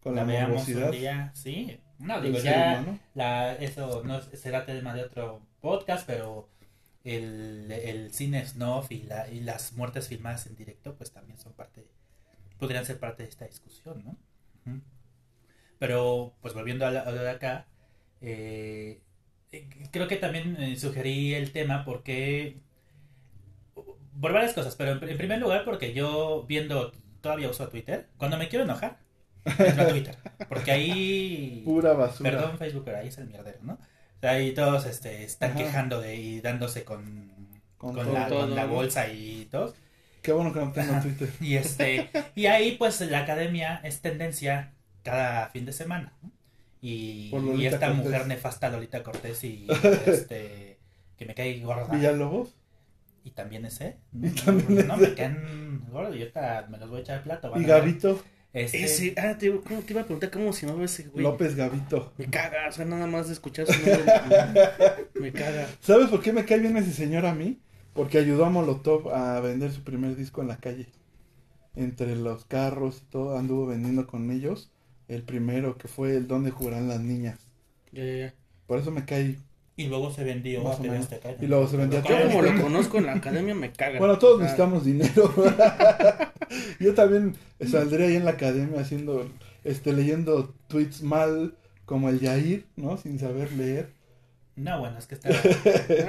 Con 0.00 0.14
la 0.14 0.22
la 0.22 0.26
veamos 0.26 0.68
un 0.68 0.90
día. 0.90 1.30
Sí, 1.34 1.78
no, 1.98 2.20
digo, 2.20 2.38
ya 2.38 2.84
la, 3.14 3.54
eso 3.54 4.02
no 4.04 4.20
será 4.22 4.66
tema 4.66 4.94
de 4.94 5.02
otro 5.04 5.40
podcast, 5.60 6.06
pero 6.06 6.48
el, 7.06 7.70
el 7.72 8.12
cine 8.12 8.46
snuff 8.46 8.90
y, 8.92 9.02
la, 9.04 9.28
y 9.30 9.40
las 9.40 9.72
muertes 9.74 10.08
filmadas 10.08 10.46
en 10.46 10.56
directo, 10.56 10.94
pues 10.96 11.12
también 11.12 11.38
son 11.38 11.52
parte, 11.54 11.86
podrían 12.58 12.84
ser 12.86 12.98
parte 13.00 13.22
de 13.24 13.30
esta 13.30 13.46
discusión, 13.46 14.04
¿no? 14.04 14.16
Pero, 15.78 16.34
pues 16.40 16.54
volviendo 16.54 16.86
a, 16.86 16.90
la- 16.90 17.00
a 17.00 17.10
lo 17.10 17.22
de 17.22 17.30
acá, 17.30 17.66
eh, 18.20 19.00
eh, 19.52 19.68
creo 19.92 20.08
que 20.08 20.16
también 20.16 20.56
eh, 20.60 20.76
sugerí 20.76 21.34
el 21.34 21.52
tema 21.52 21.84
porque, 21.84 22.60
por 24.20 24.32
varias 24.32 24.54
cosas, 24.54 24.74
pero 24.76 24.92
en, 24.92 25.08
en 25.08 25.16
primer 25.18 25.38
lugar 25.38 25.64
porque 25.64 25.92
yo 25.92 26.44
viendo, 26.48 26.92
todavía 27.20 27.50
uso 27.50 27.68
Twitter, 27.68 28.08
cuando 28.16 28.38
me 28.38 28.48
quiero 28.48 28.64
enojar, 28.64 28.98
entro 29.58 29.84
a 29.84 29.88
Twitter, 29.88 30.16
porque 30.48 30.70
ahí... 30.72 31.62
Pura 31.64 31.92
basura. 31.92 32.30
Perdón, 32.30 32.58
Facebook, 32.58 32.84
pero 32.84 32.98
ahí 32.98 33.08
es 33.08 33.18
el 33.18 33.26
mierdero, 33.28 33.58
¿no? 33.62 33.78
O 34.16 34.20
sea, 34.20 34.30
ahí 34.32 34.52
todos 34.54 34.86
este, 34.86 35.24
están 35.24 35.50
Ajá. 35.52 35.58
quejando 35.58 36.00
de 36.00 36.16
y 36.16 36.40
dándose 36.40 36.84
con, 36.84 37.30
Con 37.76 37.94
con, 37.94 38.04
todo. 38.06 38.14
la, 38.14 38.28
todo, 38.28 38.40
con 38.40 38.54
la 38.54 38.66
bolsa 38.66 39.08
y 39.08 39.46
todo. 39.50 39.74
Qué 40.22 40.32
bueno 40.32 40.52
que 40.52 40.60
no 40.60 40.72
tengo. 40.72 41.00
Twitter. 41.00 41.28
Y 41.40 41.56
este, 41.56 42.10
y 42.34 42.46
ahí 42.46 42.72
pues 42.76 43.00
la 43.02 43.20
academia 43.20 43.80
es 43.84 44.00
tendencia 44.00 44.72
cada 45.02 45.48
fin 45.50 45.64
de 45.66 45.72
semana. 45.72 46.12
¿no? 46.22 46.32
Y, 46.80 47.30
y 47.56 47.66
esta 47.66 47.88
Cortés. 47.88 48.04
mujer 48.04 48.26
nefasta 48.26 48.68
Lolita 48.68 49.02
Cortés 49.02 49.42
y 49.44 49.66
este 50.06 50.78
que 51.16 51.26
me 51.26 51.34
cae 51.34 51.60
gorda. 51.60 51.94
Villalobos. 51.94 52.54
Y 53.24 53.30
también 53.32 53.64
ese. 53.66 53.98
Y 54.12 54.30
también 54.30 54.86
no 54.88 54.94
ese. 54.94 55.08
me 55.08 55.14
caen 55.14 55.84
gordos, 55.90 56.14
yo 56.14 56.20
ahorita 56.22 56.66
me 56.70 56.78
los 56.78 56.88
voy 56.90 56.98
a 56.98 57.02
echar 57.02 57.16
al 57.18 57.22
plato. 57.24 57.52
Y. 57.56 57.64
Gavito. 57.64 58.22
Este, 58.56 58.84
Ese, 58.84 59.14
ah, 59.18 59.36
te, 59.36 59.54
¿cómo 59.60 59.82
te 59.82 59.92
iba 59.92 60.00
a 60.00 60.04
preguntar 60.06 60.30
cómo 60.30 60.50
se 60.50 60.64
llamaba 60.64 60.86
ese 60.86 61.02
güey? 61.08 61.22
López 61.22 61.54
Gavito. 61.56 62.14
Me 62.16 62.24
caga, 62.30 62.66
o 62.66 62.72
sea, 62.72 62.86
nada 62.86 63.06
más 63.06 63.26
de 63.26 63.34
escuchar 63.34 63.66
su 63.66 63.74
nombre. 63.74 64.02
me, 65.14 65.20
me 65.20 65.32
caga. 65.32 65.68
¿Sabes 65.82 66.08
por 66.08 66.22
qué 66.22 66.32
me 66.32 66.46
cae 66.46 66.60
bien 66.60 66.74
ese 66.78 66.92
señor 66.92 67.26
a 67.26 67.34
mí? 67.34 67.60
Porque 67.92 68.16
ayudó 68.16 68.46
a 68.46 68.50
Molotov 68.50 69.10
a 69.10 69.40
vender 69.40 69.72
su 69.72 69.84
primer 69.84 70.16
disco 70.16 70.40
en 70.40 70.48
la 70.48 70.56
calle. 70.56 70.86
Entre 71.74 72.16
los 72.16 72.46
carros 72.46 73.02
y 73.02 73.10
todo, 73.10 73.36
anduvo 73.36 73.66
vendiendo 73.66 74.06
con 74.06 74.30
ellos. 74.30 74.72
El 75.06 75.22
primero 75.22 75.76
que 75.76 75.86
fue 75.88 76.16
el 76.16 76.26
Donde 76.26 76.50
Jugarán 76.50 76.88
las 76.88 77.00
Niñas. 77.00 77.38
Ya, 77.92 78.04
ya, 78.04 78.16
ya. 78.16 78.34
Por 78.66 78.78
eso 78.78 78.90
me 78.90 79.04
cae. 79.04 79.36
Y 79.78 79.88
luego 79.88 80.10
se 80.10 80.24
vendió 80.24 80.62
Más 80.62 80.78
a 80.78 80.82
TV. 80.82 80.96
Azteca. 80.96 81.34
Y 81.38 81.46
luego 81.46 81.68
se 81.68 81.76
vendió 81.76 81.98
a 81.98 82.02
Yo 82.02 82.28
como 82.28 82.42
lo 82.42 82.62
conozco 82.62 82.98
en 82.98 83.06
la 83.06 83.14
academia 83.14 83.54
me 83.54 83.72
caga. 83.72 83.98
Bueno, 83.98 84.18
todos 84.18 84.40
necesitamos 84.40 84.84
dinero. 84.84 85.34
Yo 86.80 86.94
también 86.94 87.36
saldré 87.60 88.06
ahí 88.06 88.16
en 88.16 88.24
la 88.24 88.32
academia 88.32 88.80
haciendo, 88.80 89.30
este, 89.64 89.92
leyendo 89.92 90.54
tweets 90.68 91.02
mal 91.02 91.54
como 91.84 92.08
el 92.08 92.20
Yair, 92.20 92.64
¿no? 92.76 92.96
Sin 92.96 93.18
saber 93.18 93.52
leer. 93.52 93.90
No, 94.56 94.80
bueno, 94.80 94.98
es 94.98 95.06
que 95.06 95.14
está. 95.14 95.28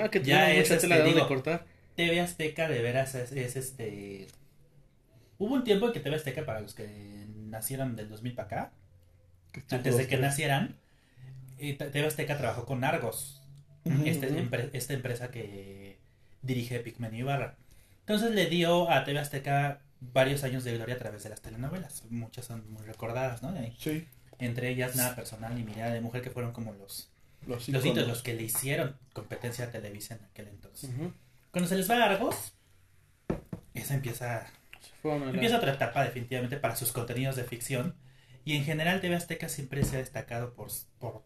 Ah, 0.02 0.10
que 0.10 0.22
Ya 0.24 0.52
es, 0.54 0.72
este, 0.72 0.88
de 0.88 1.04
digo, 1.04 1.28
cortar. 1.28 1.66
TV 1.96 2.22
Azteca 2.22 2.70
de 2.70 2.82
veras 2.82 3.16
es, 3.16 3.32
es, 3.34 3.56
este. 3.58 4.28
Hubo 5.38 5.54
un 5.54 5.64
tiempo 5.64 5.88
en 5.88 5.94
que 5.94 6.00
TV 6.00 6.16
Azteca, 6.16 6.46
para 6.46 6.62
los 6.62 6.74
que 6.74 6.88
nacieron 7.50 7.96
del 7.96 8.10
2000 8.10 8.34
para 8.34 8.46
acá, 8.46 8.72
antes 9.70 9.98
de 9.98 10.08
que 10.08 10.18
nacieran, 10.18 10.78
eh, 11.60 11.74
TV 11.74 12.08
Azteca 12.08 12.38
trabajó 12.38 12.66
con 12.66 12.84
Argos, 12.84 13.37
Este- 14.06 14.30
empre- 14.32 14.70
esta 14.74 14.94
empresa 14.94 15.32
que 15.32 15.98
dirige 16.42 16.80
Pigmenio 16.80 17.20
Ibarra. 17.22 17.56
Entonces 18.02 18.32
le 18.32 18.46
dio 18.48 18.90
a 18.90 19.04
TV 19.04 19.20
Azteca 19.20 19.82
varios 20.00 20.44
años 20.44 20.64
de 20.64 20.76
gloria 20.76 20.96
a 20.96 20.98
través 20.98 21.24
de 21.24 21.30
las 21.30 21.42
telenovelas. 21.42 22.04
Muchas 22.10 22.46
son 22.46 22.72
muy 22.72 22.84
recordadas, 22.84 23.42
¿no? 23.44 23.52
Sí, 23.78 24.06
entre 24.40 24.70
ellas 24.70 24.96
Nada 24.96 25.16
Personal 25.16 25.58
y 25.60 25.64
Mirada 25.64 25.94
de 25.94 26.02
Mujer, 26.02 26.22
que 26.22 26.30
fueron 26.30 26.52
como 26.54 26.74
los, 26.74 27.10
los 27.48 27.68
los 27.70 27.86
hitos, 27.86 28.08
los 28.08 28.22
que 28.22 28.34
le 28.34 28.44
hicieron 28.44 28.96
competencia 29.14 29.66
a 29.66 29.72
Televisa 29.72 30.16
en 30.16 30.24
aquel 30.26 30.48
entonces. 30.50 30.90
Cuando 31.52 31.68
se 31.68 31.76
les 31.76 31.90
va 31.90 31.98
a 32.04 32.06
Argos, 32.10 32.54
esa 33.74 33.94
empieza, 33.96 34.46
empieza 35.34 35.58
otra 35.58 35.74
etapa 35.74 36.04
definitivamente 36.04 36.58
para 36.58 36.76
sus 36.76 36.92
contenidos 36.92 37.36
de 37.36 37.44
ficción. 37.44 37.96
Y 38.46 38.56
en 38.56 38.64
general 38.64 39.02
TV 39.02 39.16
Azteca 39.16 39.50
siempre 39.50 39.84
se 39.84 39.96
ha 39.98 40.00
destacado 40.00 40.54
por, 40.54 40.70
por 41.00 41.24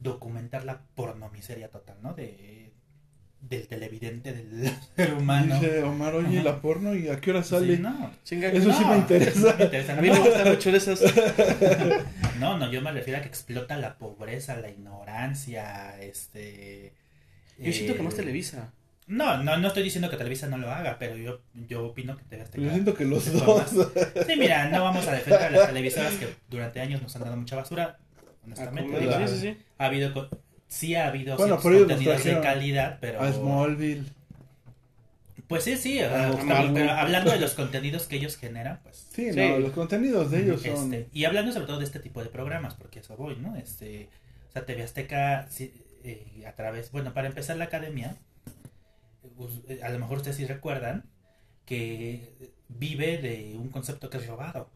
documentar 0.00 0.64
la 0.64 0.80
pornomiseria 0.94 1.68
total, 1.70 1.96
¿no? 2.02 2.14
De, 2.14 2.72
del 3.40 3.68
televidente, 3.68 4.32
del 4.32 4.70
ser 4.96 5.14
humano. 5.14 5.54
Dice 5.60 5.82
Omar, 5.82 6.14
oye, 6.14 6.38
Ajá. 6.40 6.44
la 6.50 6.60
porno 6.60 6.94
y 6.94 7.08
a 7.08 7.20
qué 7.20 7.30
hora 7.30 7.42
sale. 7.42 7.76
Sí, 7.76 7.82
no. 7.82 8.10
Chinga, 8.24 8.48
Eso 8.48 8.72
sí 8.72 8.84
me 8.84 8.96
interesa. 8.98 9.54
me 9.56 9.64
interesa. 9.64 9.92
A 9.92 10.00
mí 10.02 10.10
me 10.10 10.18
gustan 10.18 10.48
mucho 10.48 10.70
de 10.72 10.78
esas. 10.78 11.00
No, 12.40 12.58
no, 12.58 12.70
yo 12.70 12.82
me 12.82 12.92
refiero 12.92 13.18
a 13.18 13.22
que 13.22 13.28
explota 13.28 13.78
la 13.78 13.96
pobreza, 13.96 14.56
la 14.58 14.68
ignorancia, 14.68 15.98
este... 16.02 16.92
Yo 17.58 17.72
siento 17.72 17.94
que 17.94 18.00
eh, 18.00 18.02
más 18.02 18.14
Televisa. 18.14 18.72
No, 19.06 19.42
no, 19.42 19.56
no 19.56 19.68
estoy 19.68 19.82
diciendo 19.84 20.10
que 20.10 20.18
Televisa 20.18 20.46
no 20.46 20.58
lo 20.58 20.70
haga, 20.70 20.98
pero 20.98 21.16
yo, 21.16 21.40
yo 21.54 21.86
opino 21.86 22.14
que 22.14 22.24
TV 22.24 22.42
Azteca... 22.42 22.62
Yo 22.62 22.70
siento 22.72 22.92
que 22.94 23.06
los 23.06 23.32
dos. 23.32 23.42
formas- 23.42 23.70
Sí, 24.26 24.34
mira, 24.36 24.68
no 24.68 24.82
vamos 24.84 25.06
a 25.08 25.12
defender 25.12 25.42
a 25.44 25.50
las 25.50 25.66
televisoras 25.68 26.12
que 26.14 26.28
durante 26.50 26.80
años 26.80 27.00
nos 27.00 27.16
han 27.16 27.22
dado 27.22 27.36
mucha 27.38 27.56
basura. 27.56 27.98
Honestamente, 28.46 28.96
Ah, 28.96 29.00
digo, 29.00 29.12
sí, 29.28 29.34
sí, 29.34 29.40
sí. 29.40 29.56
ha 29.78 29.84
habido, 29.86 30.30
sí 30.68 30.94
ha 30.94 31.08
habido 31.08 31.36
Bueno, 31.36 31.58
contenidos 31.60 32.24
de 32.24 32.40
calidad, 32.40 32.98
pero... 33.00 33.20
A 33.20 33.32
Smallville. 33.32 34.04
Pues 35.48 35.62
sí, 35.64 35.76
sí, 35.76 36.00
Ah, 36.00 36.32
pero 36.74 36.90
hablando 36.92 37.30
de 37.30 37.38
los 37.38 37.54
contenidos 37.54 38.06
que 38.08 38.16
ellos 38.16 38.36
generan, 38.36 38.80
pues... 38.82 39.06
Sí, 39.12 39.32
Sí. 39.32 39.38
no, 39.38 39.58
los 39.58 39.72
contenidos 39.72 40.30
de 40.30 40.42
ellos 40.42 40.62
son. 40.62 40.92
Este, 40.94 41.08
y 41.12 41.24
hablando 41.24 41.52
sobre 41.52 41.66
todo 41.66 41.78
de 41.78 41.84
este 41.84 42.00
tipo 42.00 42.22
de 42.22 42.30
programas, 42.30 42.74
porque 42.74 42.98
eso 43.00 43.16
voy, 43.16 43.36
¿no? 43.36 43.54
Este, 43.56 44.08
o 44.48 44.52
sea, 44.52 44.64
TV 44.66 44.82
Azteca, 44.82 45.46
sí, 45.50 45.72
eh, 46.04 46.44
a 46.48 46.52
través, 46.52 46.90
bueno, 46.90 47.12
para 47.14 47.28
empezar 47.28 47.56
la 47.56 47.64
academia, 47.66 48.16
eh, 49.68 49.80
a 49.82 49.88
lo 49.90 49.98
mejor 49.98 50.18
ustedes 50.18 50.36
sí 50.36 50.46
recuerdan 50.46 51.04
que 51.64 52.52
vive 52.68 53.18
de 53.18 53.56
un 53.56 53.68
concepto 53.68 54.10
que 54.10 54.16
es 54.18 54.26
robado. 54.26 54.68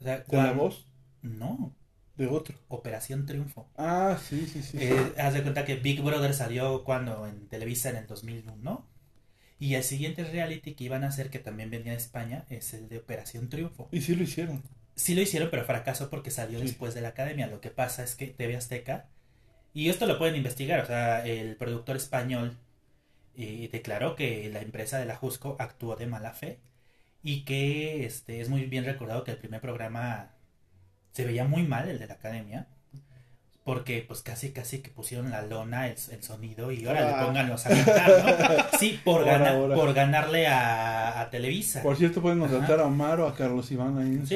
O 0.00 0.02
sea, 0.02 0.24
¿De 0.26 0.36
la 0.36 0.52
voz? 0.52 0.86
No, 1.22 1.72
De 2.20 2.26
otro. 2.26 2.54
Operación 2.68 3.24
Triunfo. 3.24 3.66
Ah, 3.76 4.18
sí, 4.28 4.46
sí, 4.46 4.62
sí. 4.62 4.76
Eh, 4.78 5.12
haz 5.18 5.32
de 5.34 5.42
cuenta 5.42 5.64
que 5.64 5.76
Big 5.76 6.02
Brother 6.02 6.34
salió 6.34 6.84
cuando 6.84 7.26
en 7.26 7.48
Televisa 7.48 7.88
en 7.90 7.96
el 7.96 8.06
2001. 8.06 8.86
Y 9.58 9.74
el 9.74 9.82
siguiente 9.82 10.24
reality 10.24 10.74
que 10.74 10.84
iban 10.84 11.02
a 11.04 11.08
hacer, 11.08 11.30
que 11.30 11.38
también 11.38 11.70
venía 11.70 11.92
de 11.92 11.98
España, 11.98 12.44
es 12.50 12.74
el 12.74 12.88
de 12.88 12.98
Operación 12.98 13.48
Triunfo. 13.48 13.88
Y 13.90 14.02
sí 14.02 14.14
lo 14.14 14.22
hicieron. 14.22 14.62
Sí 14.96 15.14
lo 15.14 15.22
hicieron, 15.22 15.48
pero 15.50 15.64
fracasó 15.64 16.10
porque 16.10 16.30
salió 16.30 16.58
Sí. 16.58 16.66
después 16.66 16.92
de 16.94 17.00
la 17.00 17.08
academia. 17.08 17.46
Lo 17.46 17.60
que 17.62 17.70
pasa 17.70 18.04
es 18.04 18.14
que 18.14 18.26
TV 18.26 18.54
Azteca, 18.56 19.08
y 19.72 19.88
esto 19.88 20.06
lo 20.06 20.18
pueden 20.18 20.36
investigar, 20.36 20.80
o 20.80 20.86
sea, 20.86 21.24
el 21.26 21.56
productor 21.56 21.96
español 21.96 22.58
eh, 23.36 23.68
declaró 23.72 24.14
que 24.16 24.50
la 24.52 24.60
empresa 24.60 24.98
de 24.98 25.06
la 25.06 25.16
Jusco 25.16 25.56
actuó 25.58 25.96
de 25.96 26.06
mala 26.06 26.32
fe 26.34 26.58
y 27.22 27.44
que 27.44 28.04
este 28.04 28.40
es 28.42 28.48
muy 28.50 28.64
bien 28.66 28.84
recordado 28.84 29.24
que 29.24 29.30
el 29.30 29.38
primer 29.38 29.60
programa 29.62 30.34
se 31.12 31.24
veía 31.24 31.44
muy 31.44 31.62
mal, 31.64 31.88
el 31.88 31.98
de 31.98 32.06
la 32.06 32.14
academia, 32.14 32.66
porque 33.64 34.04
pues 34.06 34.22
casi 34.22 34.50
casi 34.52 34.78
que 34.80 34.90
pusieron 34.90 35.30
la 35.30 35.42
lona, 35.42 35.86
el, 35.86 35.94
el 36.10 36.22
sonido 36.22 36.72
y 36.72 36.84
ahora 36.86 37.08
Ah. 37.14 37.20
le 37.20 37.26
pónganlos 37.26 37.66
a 37.66 37.68
cantar, 37.70 38.10
¿no? 38.50 38.64
Sí, 38.78 39.00
por, 39.04 39.20
Ahora, 39.20 39.32
gana- 39.38 39.50
ahora. 39.50 39.74
por 39.76 39.92
ganarle 39.94 40.46
a, 40.48 41.20
a 41.20 41.30
Televisa. 41.30 41.82
Por 41.82 41.96
cierto, 41.96 42.22
pueden 42.22 42.38
contratar 42.40 42.80
a 42.80 42.84
Omar 42.86 43.20
o 43.20 43.26
a 43.28 43.34
Carlos 43.36 43.70
Iván 43.70 43.98
ahí 43.98 44.06
en, 44.08 44.26
su, 44.26 44.34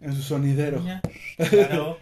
en 0.00 0.12
su 0.14 0.22
sonidero. 0.22 0.84
Ya, 0.84 1.00
Claro. 1.50 1.98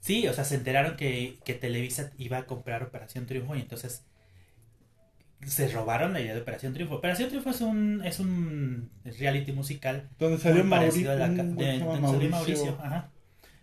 Sí, 0.00 0.26
o 0.28 0.32
sea, 0.34 0.44
se 0.44 0.54
enteraron 0.56 0.96
que, 0.96 1.38
que 1.44 1.54
Televisa 1.54 2.10
iba 2.18 2.38
a 2.38 2.46
comprar 2.46 2.82
Operación 2.84 3.26
Triunfo 3.26 3.56
y 3.56 3.60
entonces 3.60 4.04
se 5.44 5.68
robaron 5.68 6.12
la 6.12 6.20
idea 6.20 6.34
de 6.34 6.40
Operación 6.40 6.72
Triunfo. 6.74 6.96
Operación 6.96 7.28
Triunfo 7.28 7.50
es 7.50 7.60
un, 7.60 8.02
es 8.04 8.18
un 8.20 8.90
reality 9.18 9.52
musical 9.52 10.08
Donde 10.18 10.38
salió 10.38 10.62
muy 10.64 10.70
parecido 10.70 11.10
Mauricio. 11.10 11.12
a 11.12 11.14
la 11.14 11.28
de- 11.28 11.36
donde 11.42 11.78
salió 11.80 12.00
Mauricio. 12.00 12.30
Mauricio. 12.30 12.78
Ajá. 12.82 13.10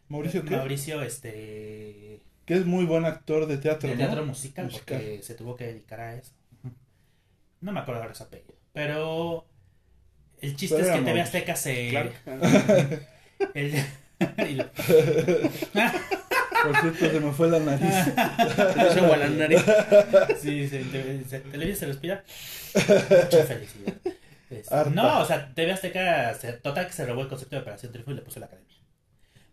¿Mauricio 0.09 0.43
qué? 0.43 0.55
Mauricio, 0.55 1.01
este... 1.01 2.21
Que 2.45 2.55
es 2.55 2.65
muy 2.65 2.85
buen 2.85 3.05
actor 3.05 3.47
de 3.47 3.57
teatro, 3.57 3.87
De 3.89 3.95
¿no? 3.95 4.05
teatro 4.05 4.25
musical, 4.25 4.65
Musical. 4.65 4.97
porque 4.99 5.23
se 5.23 5.33
tuvo 5.35 5.55
que 5.55 5.65
dedicar 5.67 5.99
a 6.01 6.15
eso. 6.15 6.31
No 7.61 7.71
me 7.71 7.79
acuerdo 7.79 8.01
ahora 8.01 8.13
su 8.13 8.23
apellido. 8.23 8.53
Pero 8.73 9.45
el 10.41 10.55
chiste 10.57 10.75
Pero 10.75 10.89
es 10.93 10.99
que 10.99 11.05
TV. 11.05 11.21
Azteca 11.21 11.55
se... 11.55 11.89
Claro. 11.89 12.11
el- 13.53 13.85
Por 16.63 16.77
cierto, 16.79 17.09
se 17.11 17.19
me 17.19 17.31
fue 17.33 17.49
la 17.49 17.59
nariz. 17.59 17.93
Se 18.93 18.99
agua 18.99 19.15
a 19.15 19.17
la 19.17 19.27
nariz. 19.29 19.61
Sí, 20.41 20.67
sí, 20.67 20.79
te- 20.91 21.23
se- 21.25 21.39
Televisa 21.41 21.79
se 21.81 21.85
respira. 21.87 22.23
Mucha 22.73 23.43
felicidad. 23.45 23.93
Este, 24.49 24.89
no, 24.91 25.21
o 25.21 25.25
sea, 25.25 25.53
TV 25.53 25.71
Azteca, 25.73 26.33
se- 26.35 26.53
total 26.53 26.87
que 26.87 26.93
se 26.93 27.05
robó 27.05 27.21
el 27.21 27.27
concepto 27.27 27.55
de 27.55 27.61
Operación 27.63 27.91
Triunfo 27.91 28.11
y 28.11 28.15
le 28.15 28.21
puso 28.21 28.39
la 28.39 28.45
academia. 28.45 28.72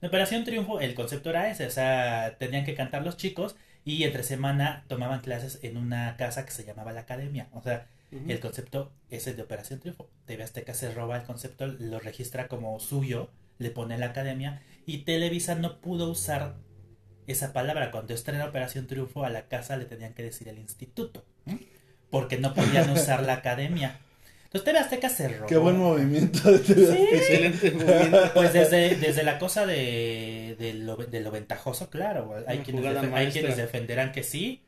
En 0.00 0.08
Operación 0.08 0.44
Triunfo, 0.44 0.80
el 0.80 0.94
concepto 0.94 1.30
era 1.30 1.50
ese, 1.50 1.66
o 1.66 1.70
sea, 1.70 2.36
tenían 2.38 2.64
que 2.64 2.74
cantar 2.74 3.04
los 3.04 3.16
chicos 3.16 3.56
y 3.84 4.04
entre 4.04 4.22
semana 4.22 4.84
tomaban 4.88 5.20
clases 5.20 5.58
en 5.62 5.76
una 5.76 6.16
casa 6.16 6.44
que 6.44 6.52
se 6.52 6.64
llamaba 6.64 6.92
la 6.92 7.00
academia. 7.00 7.48
O 7.52 7.62
sea, 7.62 7.86
el 8.10 8.40
concepto 8.40 8.92
es 9.08 9.26
el 9.26 9.36
de 9.36 9.42
Operación 9.42 9.78
Triunfo. 9.78 10.08
TV 10.26 10.42
Azteca 10.42 10.74
se 10.74 10.92
roba 10.92 11.16
el 11.16 11.24
concepto, 11.24 11.66
lo 11.66 11.98
registra 12.00 12.48
como 12.48 12.78
suyo, 12.80 13.30
le 13.58 13.70
pone 13.70 13.98
la 13.98 14.06
academia 14.06 14.62
y 14.86 14.98
Televisa 14.98 15.54
no 15.54 15.80
pudo 15.80 16.10
usar 16.10 16.56
esa 17.26 17.52
palabra. 17.52 17.90
Cuando 17.90 18.14
estrena 18.14 18.46
Operación 18.46 18.86
Triunfo 18.86 19.24
a 19.24 19.30
la 19.30 19.48
casa 19.48 19.76
le 19.76 19.84
tenían 19.84 20.14
que 20.14 20.22
decir 20.22 20.48
el 20.48 20.58
instituto, 20.58 21.24
porque 22.10 22.38
no 22.38 22.54
podían 22.54 22.90
usar 22.96 23.22
la 23.22 23.34
academia. 23.34 24.00
Entonces 24.52 24.64
TV 24.64 24.78
Azteca 24.80 25.08
se 25.08 25.28
robó. 25.28 25.46
Qué 25.46 25.56
buen 25.56 25.76
movimiento 25.78 26.50
de 26.50 26.58
TV. 26.58 27.04
Excelente 27.16 27.70
movimiento. 27.70 28.18
Pues 28.34 28.52
desde, 28.52 28.96
desde 28.96 29.22
la 29.22 29.38
cosa 29.38 29.64
de, 29.64 30.56
de, 30.58 30.74
lo, 30.74 30.96
de 30.96 31.20
lo 31.20 31.30
ventajoso, 31.30 31.88
claro. 31.88 32.34
Hay 32.48 32.58
quienes, 32.58 32.84
hay 32.84 33.30
defenderán 33.30 34.10
que 34.10 34.24
sí, 34.24 34.62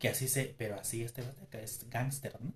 que 0.00 0.08
así 0.08 0.26
se. 0.26 0.52
Pero 0.58 0.80
así 0.80 1.04
es 1.04 1.12
TV 1.12 1.28
Azteca, 1.28 1.60
es 1.60 1.86
gángster, 1.88 2.34
¿no? 2.40 2.52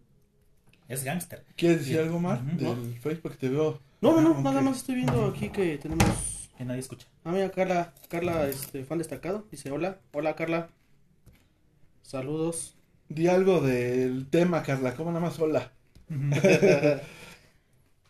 Es 0.88 1.05
gángster. 1.05 1.45
¿Quieres 1.57 1.79
decir 1.79 1.95
Sí. 1.97 2.03
algo 2.03 2.18
más 2.18 2.45
del 2.59 2.99
Facebook? 3.01 3.37
Te 3.37 3.49
veo. 3.49 3.81
No, 4.01 4.21
no, 4.21 4.21
no, 4.21 4.35
Ah, 4.38 4.42
nada 4.42 4.61
más 4.61 4.79
estoy 4.79 4.97
viendo 4.97 5.27
aquí 5.27 5.51
que 5.51 5.79
tenemos. 5.79 6.51
Que 6.59 6.64
nadie 6.64 6.81
escucha. 6.81 7.07
Ah, 7.25 7.31
mira, 7.31 7.49
Carla, 7.53 7.95
Carla, 8.09 8.49
este, 8.49 8.85
fan 8.85 8.99
destacado. 8.99 9.47
Dice, 9.53 9.71
hola, 9.71 10.01
hola, 10.12 10.35
Carla. 10.35 10.71
Saludos. 12.03 12.75
Di 13.09 13.29
algo 13.29 13.61
del 13.61 14.27
tema, 14.29 14.64
Carla, 14.64 14.95
como 14.97 15.12
nada 15.12 15.25
más 15.25 15.38
hola. 15.38 15.71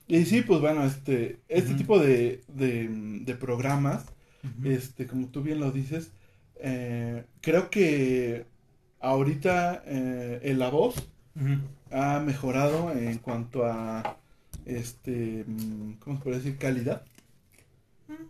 y 0.09 0.25
sí, 0.25 0.43
pues 0.43 0.61
bueno, 0.61 0.85
este, 0.85 1.41
este 1.49 1.75
tipo 1.75 1.99
de, 1.99 2.43
de, 2.49 2.89
de 2.91 3.35
programas, 3.35 4.07
este, 4.65 5.07
como 5.07 5.29
tú 5.29 5.43
bien 5.43 5.61
lo 5.61 5.71
dices, 5.71 6.13
eh, 6.57 7.25
creo 7.41 7.71
que 7.71 8.47
ahorita 9.01 9.83
eh, 9.87 10.41
en 10.43 10.59
La 10.59 10.71
Voz 10.71 10.95
ha 11.91 12.21
mejorado 12.21 12.93
en 12.93 13.19
cuanto 13.19 13.65
a, 13.65 14.19
este, 14.65 15.45
mm, 15.47 15.95
¿cómo 15.99 16.17
se 16.19 16.23
puede 16.23 16.37
decir? 16.37 16.59
Calidad. 16.59 17.05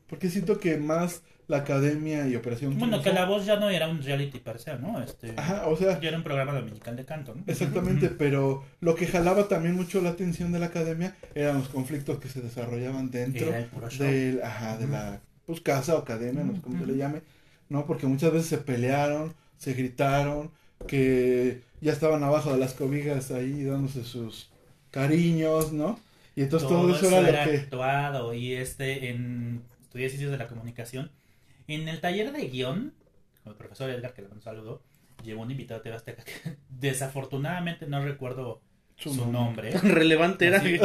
Porque 0.07 0.31
siento 0.31 0.59
que 0.61 0.77
más 0.77 1.22
la 1.49 1.59
academia 1.59 2.27
y 2.29 2.37
Operación 2.37 2.79
Bueno, 2.79 3.03
que 3.03 3.13
la 3.13 3.25
voz 3.25 3.45
ya 3.45 3.59
no 3.59 3.69
era 3.69 3.89
un 3.89 4.03
reality 4.03 4.39
per 4.39 4.59
se, 4.59 4.77
¿no? 4.79 5.03
Este, 5.03 5.35
Ajá, 5.37 5.67
o 5.67 5.77
sea, 5.77 6.01
ya 6.01 6.09
era 6.09 6.17
un 6.17 6.23
programa 6.23 6.53
dominical 6.53 6.97
de 6.97 7.05
canto, 7.05 7.35
¿no? 7.35 7.43
Exactamente, 7.47 8.09
pero 8.09 8.65
lo 8.81 8.95
que 8.95 9.07
jalaba 9.07 9.49
también 9.49 9.75
mucho 9.75 10.01
la 10.01 10.11
atención 10.11 10.53
de 10.53 10.61
la 10.61 10.67
academia 10.67 11.17
eran 11.35 11.59
los 11.59 11.69
conflictos 11.69 12.19
que 12.19 12.29
se 12.29 12.41
desarrollaban 12.41 13.11
dentro 13.11 13.51
del, 13.99 14.43
ajá, 14.43 14.79
de 14.79 14.87
la 14.87 15.21
pues, 15.47 15.61
casa 15.61 15.97
o 15.97 15.99
academia, 15.99 16.45
no 16.45 16.55
sé 16.55 16.61
cómo 16.63 16.79
se 16.79 16.87
le 16.87 16.97
llame, 16.97 17.23
¿no? 17.69 17.87
Porque 17.87 18.07
muchas 18.07 18.33
veces 18.33 18.49
se 18.49 18.59
pelearon, 18.59 19.35
se 19.59 19.75
gritaron, 19.75 20.51
que 20.87 21.61
ya 21.81 21.93
estaban 21.93 22.23
abajo 22.23 22.53
de 22.53 22.59
las 22.59 22.75
cobijas 22.75 23.31
ahí 23.31 23.65
dándose 23.65 24.05
sus 24.05 24.51
cariños, 24.91 25.73
¿no? 25.73 25.99
Y 26.35 26.43
entonces 26.43 26.69
todo, 26.69 26.95
eso, 26.95 27.07
era, 27.19 27.45
lo 27.45 27.51
que... 27.51 27.59
actuado 27.59 28.33
y 28.33 28.55
este 28.55 29.11
en 29.11 29.63
estudié 29.83 30.09
ciencias 30.09 30.31
de 30.31 30.39
la 30.39 30.49
comunicación 30.49 31.11
en 31.68 31.88
el 31.88 32.01
taller 32.01 32.33
de 32.33 32.48
guion 32.48 32.94
con 33.44 33.53
el 33.53 33.57
profesor 33.59 33.90
Edgar 33.90 34.14
que 34.14 34.22
le 34.22 34.29
mando 34.29 34.40
un 34.40 34.44
saludo 34.44 34.83
llevó 35.22 35.42
un 35.42 35.51
invitado 35.51 35.81
de 35.81 35.85
TV 35.85 35.96
Azteca 35.96 36.25
que 36.25 36.57
desafortunadamente 36.68 37.87
no 37.87 38.03
recuerdo 38.05 38.61
Su 38.96 39.14
su, 39.14 39.31
nombre. 39.31 39.70
Relevante 39.83 40.46
era. 40.46 40.59
Así. 40.59 40.79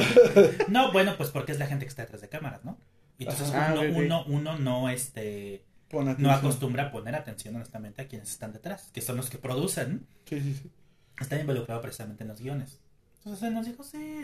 no 0.67 0.91
bueno 0.91 1.15
pues 1.17 1.29
porque 1.29 1.51
es 1.51 1.59
la 1.59 1.67
gente 1.67 1.85
que 1.85 1.89
está 1.89 2.03
detrás 2.03 2.21
de 2.21 2.29
cámaras 2.29 2.63
no 2.65 2.77
Y 3.17 3.23
entonces 3.23 3.51
Ajá. 3.53 3.73
uno, 3.73 3.81
Ah, 3.81 3.89
ok. 3.89 3.97
uno 3.97 4.23
uno 4.27 4.57
no 4.59 4.89
este 4.89 5.63
no 5.91 6.31
acostumbra 6.31 6.83
a 6.87 6.91
poner 6.91 7.15
atención 7.15 7.55
honestamente 7.55 8.01
a 8.01 8.07
quienes 8.07 8.29
están 8.29 8.51
detrás 8.53 8.91
que 8.93 9.01
son 9.01 9.15
los 9.17 9.29
que 9.29 9.37
producen 9.37 10.05
Sí, 10.25 10.39
sí, 10.41 10.53
sí. 10.53 10.71
está 11.19 11.39
involucrado 11.39 11.81
precisamente 11.81 12.23
en 12.23 12.27
los 12.29 12.41
guiones. 12.41 12.79
Entonces 13.19 13.47
él 13.47 13.53
nos 13.53 13.65
dijo, 13.65 13.83
sí, 13.83 14.21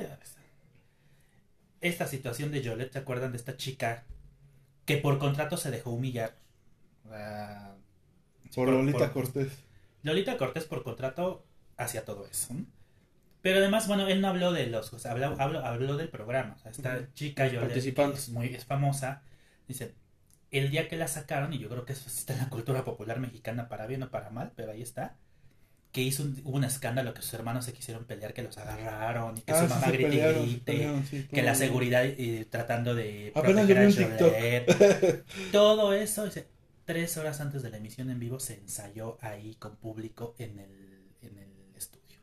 esta 1.82 2.08
situación 2.08 2.52
de 2.52 2.62
Yolette, 2.62 2.94
¿se 2.94 3.00
acuerdan 3.00 3.32
de 3.32 3.38
esta 3.38 3.58
chica 3.58 4.06
que 4.86 4.98
por 4.98 5.20
contrato 5.20 5.58
se 5.58 5.72
dejó 5.72 5.92
humillar? 5.92 6.36
Sí, 8.50 8.50
Por 8.56 8.70
Lolita 8.70 9.00
por- 9.00 9.12
Cortés. 9.12 9.52
Lolita 10.04 10.38
Cortés 10.38 10.66
por 10.66 10.84
contrato 10.84 11.46
hacia 11.78 12.06
todo 12.06 12.26
eso. 12.28 12.54
Pero 13.42 13.60
además, 13.60 13.88
bueno, 13.88 14.08
él 14.08 14.22
no 14.22 14.30
habló 14.30 14.54
de 14.54 14.68
los, 14.68 14.94
o 14.94 15.00
sea, 15.00 15.12
habló, 15.12 15.36
habló, 15.40 15.60
habló 15.66 15.98
del 15.98 16.10
programa. 16.10 16.56
O 16.56 16.60
sea, 16.60 16.72
esta 16.72 17.14
chica 17.14 17.50
participantes. 17.60 18.24
es 18.24 18.30
muy 18.30 18.48
es 18.54 18.66
famosa. 18.66 19.22
Dice, 19.68 19.96
el 20.52 20.70
día 20.72 20.88
que 20.88 20.96
la 20.98 21.08
sacaron, 21.08 21.52
y 21.54 21.60
yo 21.60 21.68
creo 21.70 21.84
que 21.86 21.94
eso 21.94 22.08
está 22.08 22.34
en 22.34 22.40
la 22.40 22.50
cultura 22.50 22.84
popular 22.86 23.20
mexicana 23.20 23.68
para 23.68 23.88
bien 23.88 24.04
o 24.04 24.10
para 24.12 24.30
mal, 24.30 24.54
pero 24.56 24.72
ahí 24.72 24.82
está, 24.82 25.18
que 25.92 26.02
hizo 26.02 26.24
un, 26.24 26.42
hubo 26.46 26.58
un 26.58 26.64
escándalo 26.64 27.14
que 27.14 27.22
sus 27.22 27.34
hermanos 27.34 27.66
se 27.66 27.74
quisieron 27.74 28.06
pelear, 28.06 28.34
que 28.34 28.44
los 28.44 28.58
agarraron 28.58 29.38
y 29.38 29.42
que 29.42 29.52
Ah, 29.52 29.60
su 29.62 29.68
sí, 29.68 29.70
mamá 29.74 29.86
se 29.88 29.92
grite 29.92 30.04
y 30.04 30.10
pelearon, 30.12 30.42
grite, 30.46 30.72
pelearon, 30.72 31.06
sí, 31.06 31.28
que 31.32 31.44
la 31.44 31.56
seguridad 31.56 32.04
tratando 32.50 32.96
de 32.96 33.32
Apenas 33.36 33.66
proteger 33.66 33.78
a 33.78 33.90
yo. 34.18 34.32
Todo 35.52 35.94
eso, 35.94 36.26
dice, 36.26 36.48
tres 36.86 37.18
horas 37.18 37.42
antes 37.42 37.62
de 37.64 37.70
la 37.70 37.78
emisión 37.78 38.10
en 38.10 38.20
vivo 38.20 38.40
se 38.40 38.56
ensayó 38.56 39.18
ahí 39.22 39.56
con 39.56 39.76
público 39.78 40.36
en 40.38 40.60
el, 40.60 41.10
en 41.22 41.38
el 41.38 41.76
estudio. 41.76 42.20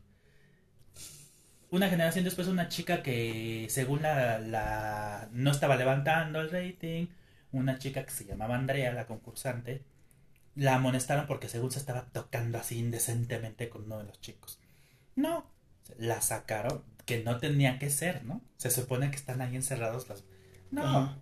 Una 1.70 1.88
generación 1.88 2.24
después, 2.24 2.48
una 2.48 2.68
chica 2.68 3.02
que 3.02 3.66
según 3.70 4.02
la, 4.02 4.38
la 4.38 5.28
no 5.32 5.50
estaba 5.50 5.76
levantando 5.76 6.40
el 6.40 6.50
rating, 6.50 7.06
una 7.52 7.78
chica 7.78 8.04
que 8.04 8.10
se 8.10 8.24
llamaba 8.24 8.56
Andrea, 8.56 8.92
la 8.92 9.06
concursante, 9.06 9.84
la 10.54 10.76
amonestaron 10.76 11.26
porque 11.26 11.48
según 11.48 11.70
se 11.70 11.78
estaba 11.78 12.06
tocando 12.12 12.58
así 12.58 12.78
indecentemente 12.78 13.68
con 13.68 13.84
uno 13.84 13.98
de 13.98 14.04
los 14.04 14.20
chicos. 14.20 14.60
No, 15.16 15.50
la 15.98 16.20
sacaron, 16.20 16.82
que 17.06 17.22
no 17.22 17.38
tenía 17.38 17.78
que 17.78 17.90
ser, 17.90 18.24
¿no? 18.24 18.42
Se 18.56 18.70
supone 18.70 19.10
que 19.10 19.16
están 19.16 19.40
ahí 19.40 19.56
encerrados 19.56 20.08
las... 20.08 20.24
No. 20.70 21.16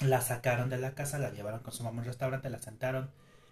La 0.00 0.20
sacaron 0.20 0.70
de 0.70 0.78
la 0.78 0.94
casa, 0.94 1.18
la 1.18 1.30
llevaron 1.30 1.60
con 1.60 1.72
su 1.72 1.82
mamá 1.82 1.98
a 1.98 2.00
un 2.02 2.06
restaurante, 2.06 2.50
la 2.50 2.58
sentaron. 2.60 3.10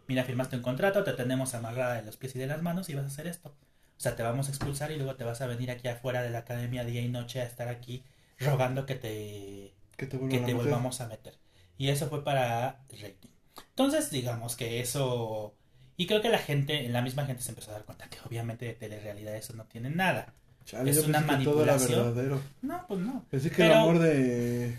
Mira, 0.08 0.24
firmaste 0.24 0.56
un 0.56 0.62
contrato, 0.62 1.02
te 1.04 1.12
tenemos 1.12 1.54
amarrada 1.54 1.94
de 1.94 2.02
los 2.02 2.16
pies 2.16 2.36
y 2.36 2.38
de 2.38 2.46
las 2.46 2.62
manos 2.62 2.88
y 2.88 2.94
vas 2.94 3.04
a 3.04 3.08
hacer 3.08 3.26
esto. 3.26 3.48
O 3.50 4.00
sea, 4.00 4.14
te 4.14 4.22
vamos 4.22 4.46
a 4.48 4.50
expulsar 4.50 4.92
y 4.92 4.96
luego 4.96 5.16
te 5.16 5.24
vas 5.24 5.40
a 5.40 5.46
venir 5.46 5.70
aquí 5.70 5.88
afuera 5.88 6.22
de 6.22 6.30
la 6.30 6.38
academia 6.38 6.84
día 6.84 7.00
y 7.00 7.08
noche 7.08 7.40
a 7.40 7.44
estar 7.44 7.68
aquí 7.68 8.04
rogando 8.38 8.86
que 8.86 8.94
te, 8.94 9.74
Que 9.96 10.06
te 10.06 10.18
que 10.28 10.52
a 10.52 10.54
volvamos 10.54 11.00
a 11.00 11.08
meter. 11.08 11.34
Y 11.78 11.88
eso 11.88 12.08
fue 12.08 12.22
para 12.22 12.80
rating. 12.90 13.30
Entonces, 13.70 14.10
digamos 14.10 14.54
que 14.56 14.80
eso... 14.80 15.54
Y 15.96 16.06
creo 16.06 16.20
que 16.20 16.28
la 16.28 16.38
gente, 16.38 16.88
la 16.90 17.00
misma 17.00 17.24
gente 17.24 17.42
se 17.42 17.48
empezó 17.50 17.70
a 17.70 17.74
dar 17.74 17.84
cuenta 17.84 18.08
que 18.10 18.18
obviamente 18.26 18.66
de 18.66 18.74
telerrealidad 18.74 19.34
eso 19.34 19.54
no 19.54 19.64
tiene 19.64 19.88
nada. 19.88 20.34
Chale, 20.66 20.90
es 20.90 20.98
una 20.98 21.20
todo 21.20 21.62
era 21.62 21.72
manipulación. 21.72 22.04
verdadero. 22.14 22.40
No, 22.60 22.84
pues 22.86 23.00
no. 23.00 23.24
Pensé 23.30 23.48
que 23.48 23.56
Pero- 23.56 23.72
el 23.72 23.78
amor 23.78 23.98
de 24.00 24.78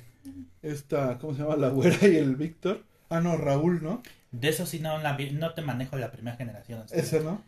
esta, 0.62 1.18
¿cómo 1.20 1.34
se 1.34 1.42
llama? 1.42 1.56
La 1.56 1.70
güera 1.70 2.08
y 2.08 2.16
el 2.18 2.36
Víctor. 2.36 2.84
Ah, 3.10 3.22
no, 3.22 3.38
Raúl, 3.38 3.82
¿no? 3.82 4.02
De 4.32 4.50
eso 4.50 4.66
sí 4.66 4.80
no, 4.80 4.98
la 5.00 5.18
no 5.34 5.54
te 5.54 5.62
manejo 5.62 5.96
la 5.98 6.12
primera 6.12 6.36
generación. 6.38 6.84
Ese, 6.92 7.22
¿no? 7.22 7.42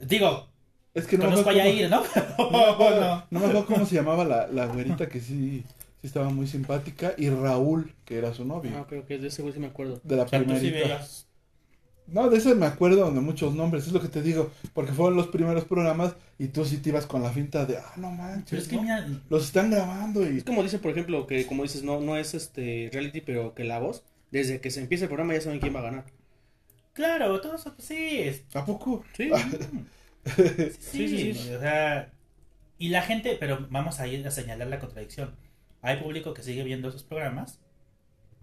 Digo, 0.00 0.48
Es 0.92 1.06
que 1.06 1.16
no 1.16 1.24
conozco 1.26 1.50
a 1.50 1.52
Yair, 1.54 1.88
¿no? 1.88 2.02
no, 2.38 2.50
me 2.50 2.64
acuerdo- 2.64 3.00
No. 3.00 3.26
no 3.30 3.40
me 3.40 3.46
acuerdo 3.46 3.66
cómo 3.66 3.86
se 3.86 3.94
llamaba 3.94 4.24
la, 4.24 4.46
la 4.48 4.66
güerita 4.66 5.08
que 5.08 5.20
sí, 5.20 5.64
sí 6.00 6.06
estaba 6.06 6.30
muy 6.30 6.46
simpática. 6.46 7.14
Y 7.16 7.30
Raúl, 7.30 7.94
que 8.04 8.18
era 8.18 8.34
su 8.34 8.44
novio. 8.44 8.72
Ah, 8.76 8.86
creo 8.88 9.06
que 9.06 9.18
de 9.18 9.28
ese 9.28 9.42
güey 9.42 9.54
sí 9.54 9.60
me 9.60 9.68
acuerdo. 9.68 10.00
De 10.02 10.16
la 10.16 10.24
O 10.24 10.28
sea, 10.28 10.44
tú 10.44 10.56
sí. 10.58 10.72
No, 12.06 12.28
de 12.28 12.36
ese 12.38 12.54
me 12.54 12.66
acuerdo 12.66 13.10
de 13.10 13.20
muchos 13.20 13.54
nombres, 13.54 13.86
es 13.86 13.92
lo 13.92 14.00
que 14.00 14.08
te 14.08 14.22
digo. 14.22 14.50
Porque 14.74 14.92
fueron 14.92 15.16
los 15.16 15.28
primeros 15.28 15.64
programas 15.64 16.14
y 16.38 16.48
tú 16.48 16.64
sí 16.64 16.78
te 16.78 16.90
ibas 16.90 17.06
con 17.06 17.22
la 17.22 17.30
finta 17.30 17.64
de, 17.64 17.78
ah, 17.78 17.92
no 17.96 18.10
manches. 18.10 18.50
Pero 18.50 18.62
es 18.62 18.68
que 18.68 18.76
¿no? 18.76 18.82
mira, 18.82 19.06
Los 19.30 19.44
están 19.44 19.70
grabando 19.70 20.22
y... 20.30 20.38
Es 20.38 20.44
como 20.44 20.62
dice, 20.62 20.78
por 20.78 20.90
ejemplo, 20.90 21.26
que 21.26 21.46
como 21.46 21.62
dices, 21.62 21.82
no, 21.82 22.00
no 22.00 22.16
es 22.16 22.34
este 22.34 22.90
reality, 22.92 23.20
pero 23.22 23.54
que 23.54 23.64
la 23.64 23.78
voz, 23.78 24.04
desde 24.30 24.60
que 24.60 24.70
se 24.70 24.80
empieza 24.80 25.04
el 25.04 25.08
programa 25.08 25.34
ya 25.34 25.40
saben 25.40 25.60
quién 25.60 25.74
va 25.74 25.80
a 25.80 25.84
ganar. 25.84 26.04
claro, 26.92 27.40
todo 27.40 27.54
eso, 27.56 27.74
pues, 27.74 27.86
sí, 27.88 28.18
es- 28.20 28.44
¿A 28.54 28.64
poco? 28.64 29.04
Sí. 29.16 29.30
sí, 30.80 31.08
Sí, 31.08 31.08
sí, 31.08 31.34
sí. 31.34 31.54
o 31.54 31.60
sea, 31.60 32.10
y 32.78 32.88
la 32.90 33.02
gente, 33.02 33.36
pero 33.38 33.66
vamos 33.70 34.00
a 34.00 34.06
ir 34.06 34.26
a 34.26 34.30
señalar 34.30 34.68
la 34.68 34.78
contradicción. 34.80 35.36
Hay 35.82 35.98
público 36.02 36.34
que 36.34 36.42
sigue 36.42 36.64
viendo 36.64 36.88
esos 36.88 37.04
programas, 37.04 37.60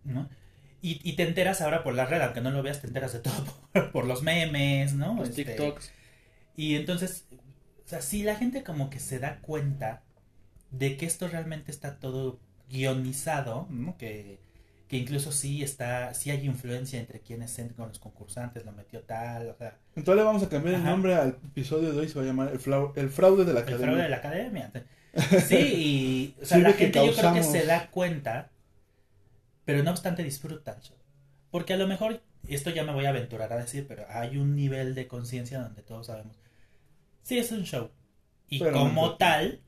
¿no? 0.04 0.30
Y, 0.82 1.00
y 1.08 1.16
te 1.16 1.24
enteras 1.24 1.62
ahora 1.62 1.84
por 1.84 1.94
la 1.94 2.06
red, 2.06 2.22
aunque 2.22 2.42
no 2.42 2.52
lo 2.52 2.64
veas, 2.64 2.82
te 2.82 2.88
enteras 2.88 3.14
de 3.14 3.20
todo 3.20 3.46
por, 3.74 3.92
por 3.92 4.06
los 4.06 4.24
memes, 4.24 4.94
¿no? 4.94 5.16
Los 5.16 5.30
Este, 5.30 5.46
TikToks. 5.46 5.92
Y 6.56 6.76
entonces, 6.76 7.26
o 7.86 7.88
sea, 7.88 8.02
si 8.02 8.24
la 8.24 8.36
gente 8.36 8.64
como 8.64 8.90
que 8.90 9.00
se 9.00 9.20
da 9.20 9.40
cuenta 9.42 10.04
de 10.72 10.98
que 10.98 11.06
esto 11.06 11.28
realmente 11.28 11.72
está 11.72 12.00
todo 12.00 12.40
guionizado, 12.70 13.68
¿no? 13.70 13.98
Que, 13.98 14.40
que 14.88 14.98
incluso 14.98 15.32
sí 15.32 15.64
está, 15.64 16.14
sí 16.14 16.32
hay 16.32 16.46
influencia 16.46 17.00
entre 17.00 17.22
quienes 17.22 17.58
entran 17.60 17.78
con 17.78 17.88
los 17.90 18.00
concursantes, 18.00 18.66
lo 18.66 18.72
metió 18.74 19.02
tal, 19.04 19.50
o 19.50 19.56
sea, 19.56 19.78
Entonces 19.96 20.16
le 20.18 20.24
vamos 20.24 20.44
a 20.44 20.50
cambiar 20.50 20.76
el 20.76 20.84
nombre 20.84 21.16
al 21.16 21.30
episodio 21.46 21.92
de 21.94 22.00
hoy, 22.00 22.10
se 22.10 22.16
va 22.16 22.24
a 22.24 22.28
llamar 22.28 22.50
El, 22.52 22.60
Flau- 22.60 22.94
el 22.96 23.10
Fraude 23.10 23.46
de 23.46 23.54
la 23.54 23.60
el 23.60 23.64
Academia. 23.64 23.86
fraude 23.86 24.04
de 24.04 24.10
la 24.10 24.18
academia. 24.18 24.72
Sí, 25.38 26.36
y 26.38 26.42
o 26.42 26.46
sea, 26.46 26.60
la 26.60 26.74
gente 26.74 27.06
yo 27.06 27.14
creo 27.16 27.34
que 27.34 27.44
se 27.44 27.66
da 27.66 27.90
cuenta, 27.90 28.50
pero 29.72 29.84
no 29.84 29.92
obstante 29.92 30.24
disfruta 30.24 30.74
el 30.74 30.82
show. 30.82 30.98
Porque 31.50 31.74
a 31.74 31.78
lo 31.78 31.88
mejor, 31.88 32.24
esto 32.48 32.70
ya 32.72 32.84
me 32.84 32.94
voy 32.94 33.06
a 33.06 33.10
aventurar 33.10 33.54
a 33.54 33.58
decir, 33.58 33.88
pero 33.88 34.06
hay 34.10 34.38
un 34.38 34.56
nivel 34.56 34.96
de 34.96 35.08
conciencia 35.08 35.60
donde 35.62 35.84
todos 35.84 36.08
sabemos, 36.08 36.40
sí 37.24 37.38
es 37.40 37.52
un 37.52 37.64
show. 37.66 37.92
Y 38.50 38.60
Pero 38.60 38.74
como 38.74 39.18
tal, 39.18 39.64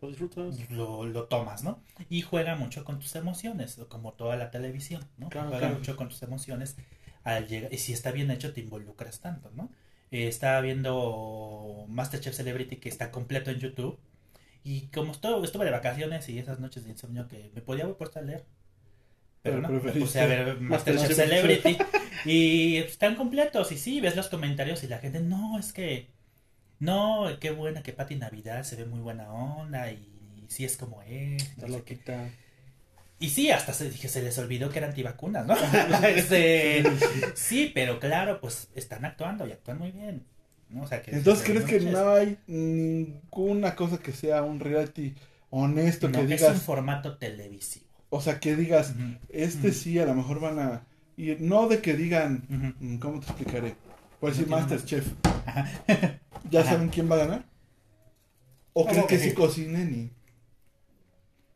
Lo 0.00 0.08
disfrutas. 0.08 0.66
lo, 0.70 1.06
lo 1.06 1.28
tomas, 1.28 1.62
¿no? 1.64 1.82
Y 2.08 2.22
juega 2.22 2.56
mucho 2.56 2.84
con 2.84 2.98
tus 2.98 3.14
emociones, 3.16 3.78
como 3.88 4.14
toda 4.14 4.36
la 4.36 4.50
televisión, 4.50 5.08
¿no? 5.18 5.28
Claro, 5.30 5.48
juega 5.48 5.58
claro. 5.58 5.76
mucho 5.76 5.96
con 5.96 6.08
tus 6.08 6.22
emociones 6.22 6.76
al 7.22 7.48
llegar, 7.48 7.72
y 7.72 7.78
si 7.78 7.92
está 7.92 8.12
bien 8.12 8.30
hecho 8.30 8.52
te 8.52 8.60
involucras 8.60 9.20
tanto, 9.20 9.50
¿no? 9.52 9.70
Eh, 10.10 10.28
estaba 10.28 10.60
viendo 10.60 11.86
Masterchef 11.88 12.34
Celebrity 12.34 12.78
que 12.78 12.88
está 12.88 13.10
completo 13.10 13.50
en 13.50 13.58
YouTube 13.60 14.00
y 14.64 14.88
como 14.88 15.12
estuve, 15.12 15.44
estuve 15.46 15.64
de 15.66 15.72
vacaciones 15.72 16.28
y 16.30 16.38
esas 16.38 16.60
noches 16.60 16.84
de 16.84 16.90
insomnio 16.90 17.28
que 17.28 17.50
me 17.54 17.62
podía 17.62 17.88
puesto 17.96 18.18
a 18.20 18.22
leer. 18.22 18.46
Pero, 19.42 19.62
Pero 19.62 19.68
no, 19.68 19.82
me 19.82 19.92
puse 19.92 20.20
a 20.20 20.26
ver 20.26 20.60
Masterchef. 20.60 21.14
Celebrity 21.14 21.78
y 22.24 22.76
están 22.76 23.16
completos 23.16 23.72
y 23.72 23.78
sí, 23.78 24.00
ves 24.00 24.16
los 24.16 24.28
comentarios 24.28 24.84
y 24.84 24.88
la 24.88 24.98
gente, 24.98 25.20
no, 25.20 25.58
es 25.58 25.72
que 25.72 26.08
no, 26.78 27.26
qué 27.40 27.50
buena 27.50 27.82
que 27.82 27.92
Pati 27.92 28.16
Navidad 28.16 28.64
se 28.64 28.76
ve 28.76 28.86
muy 28.86 29.00
buena 29.00 29.30
onda 29.32 29.90
y, 29.92 30.06
sí 30.48 30.64
es 30.64 30.76
como 30.76 31.02
es. 31.02 31.42
Está 31.42 31.66
no 31.66 31.76
loquita. 31.76 32.28
Y 33.18 33.28
sí, 33.28 33.50
hasta 33.50 33.74
se, 33.74 33.90
dije, 33.90 34.08
se 34.08 34.22
les 34.22 34.38
olvidó 34.38 34.70
que 34.70 34.78
eran 34.78 34.90
antivacunas, 34.90 35.46
¿no? 35.46 35.54
Este, 36.08 36.82
sí, 37.34 37.70
pero 37.74 38.00
claro, 38.00 38.40
pues 38.40 38.68
están 38.74 39.04
actuando 39.04 39.46
y 39.46 39.52
actúan 39.52 39.78
muy 39.78 39.92
bien. 39.92 40.24
¿no? 40.70 40.82
O 40.82 40.86
sea, 40.86 41.02
que 41.02 41.10
Entonces, 41.10 41.44
¿crees 41.44 41.64
que 41.64 41.80
no 41.80 42.10
hay 42.14 42.38
ninguna 42.46 43.76
cosa 43.76 43.98
que 43.98 44.12
sea 44.12 44.42
un 44.42 44.58
reality 44.58 45.14
honesto 45.50 46.08
No, 46.08 46.18
que 46.18 46.24
es 46.34 46.40
digas, 46.40 46.54
un 46.54 46.60
formato 46.60 47.18
televisivo. 47.18 47.89
O 48.10 48.20
sea, 48.20 48.40
que 48.40 48.56
digas, 48.56 48.94
este 49.28 49.72
sí, 49.72 49.98
a 49.98 50.06
lo 50.06 50.14
mejor 50.14 50.40
van 50.40 50.58
a 50.58 50.86
ir, 51.16 51.40
no 51.40 51.68
de 51.68 51.80
que 51.80 51.94
digan, 51.96 52.44
mm, 52.80 52.96
¿cómo 52.98 53.20
te 53.20 53.26
explicaré? 53.26 53.76
Por 54.20 54.30
decir 54.30 54.48
No 54.48 54.56
Masterchef. 54.56 55.06
¿Ya 56.50 56.60
Ajá. 56.60 56.70
saben 56.72 56.88
quién 56.90 57.10
va 57.10 57.14
a 57.16 57.18
ganar? 57.18 57.44
¿O 58.72 58.86
¿Cómo 58.86 59.06
crees 59.06 59.06
que 59.06 59.16
que 59.16 59.30
sí 59.30 59.34
cocinen 59.34 59.94
y...? 59.94 60.10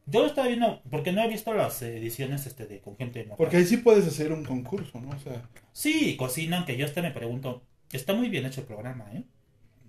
Yo 0.06 0.20
lo 0.20 0.26
estaba 0.26 0.48
viendo, 0.48 0.82
porque 0.90 1.12
no 1.12 1.22
he 1.22 1.28
visto 1.28 1.54
las 1.54 1.80
ediciones 1.82 2.46
este 2.46 2.66
de 2.66 2.80
con 2.80 2.96
gente 2.96 3.20
mortal. 3.20 3.36
Porque 3.38 3.56
ahí 3.56 3.64
sí 3.64 3.78
puedes 3.78 4.06
hacer 4.06 4.32
un 4.32 4.44
concurso, 4.44 5.00
¿no? 5.00 5.10
O 5.10 5.18
sea, 5.18 5.48
Sí, 5.72 6.16
cocinan, 6.16 6.66
que 6.66 6.76
yo 6.76 6.84
hasta 6.84 7.00
me 7.02 7.10
pregunto, 7.10 7.62
está 7.90 8.12
muy 8.12 8.28
bien 8.28 8.44
hecho 8.44 8.60
el 8.60 8.66
programa, 8.66 9.10
¿eh? 9.14 9.24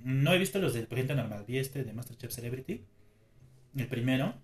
No 0.03 0.31
he 0.33 0.37
visto 0.37 0.59
los 0.59 0.73
de 0.73 0.87
gente 0.87 1.15
normal, 1.15 1.43
vi 1.47 1.57
este 1.57 1.83
de 1.83 1.91
Masterchef 1.93 2.31
Celebrity, 2.31 2.85
el 3.75 3.87
primero, 3.87 4.35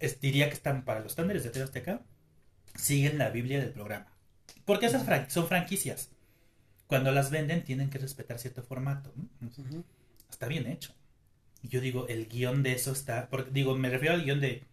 es- 0.00 0.20
diría 0.20 0.48
que 0.48 0.54
están 0.54 0.84
para 0.84 1.00
los 1.00 1.12
estándares 1.12 1.44
de 1.44 1.50
TV 1.50 1.64
Azteca, 1.64 2.02
siguen 2.74 3.18
la 3.18 3.30
Biblia 3.30 3.60
del 3.60 3.70
programa. 3.70 4.06
Porque 4.64 4.86
esas 4.86 5.04
fran- 5.06 5.28
son 5.30 5.46
franquicias. 5.46 6.10
Cuando 6.86 7.12
las 7.12 7.30
venden 7.30 7.64
tienen 7.64 7.88
que 7.90 7.98
respetar 7.98 8.38
cierto 8.38 8.62
formato. 8.62 9.12
Está 10.30 10.46
bien 10.48 10.66
hecho. 10.66 10.94
Y 11.62 11.68
yo 11.68 11.80
digo, 11.80 12.08
el 12.08 12.26
guion 12.26 12.62
de 12.62 12.72
eso 12.72 12.92
está, 12.92 13.28
porque 13.28 13.50
digo, 13.52 13.76
me 13.76 13.90
refiero 13.90 14.14
al 14.14 14.24
guion 14.24 14.40
de, 14.40 14.64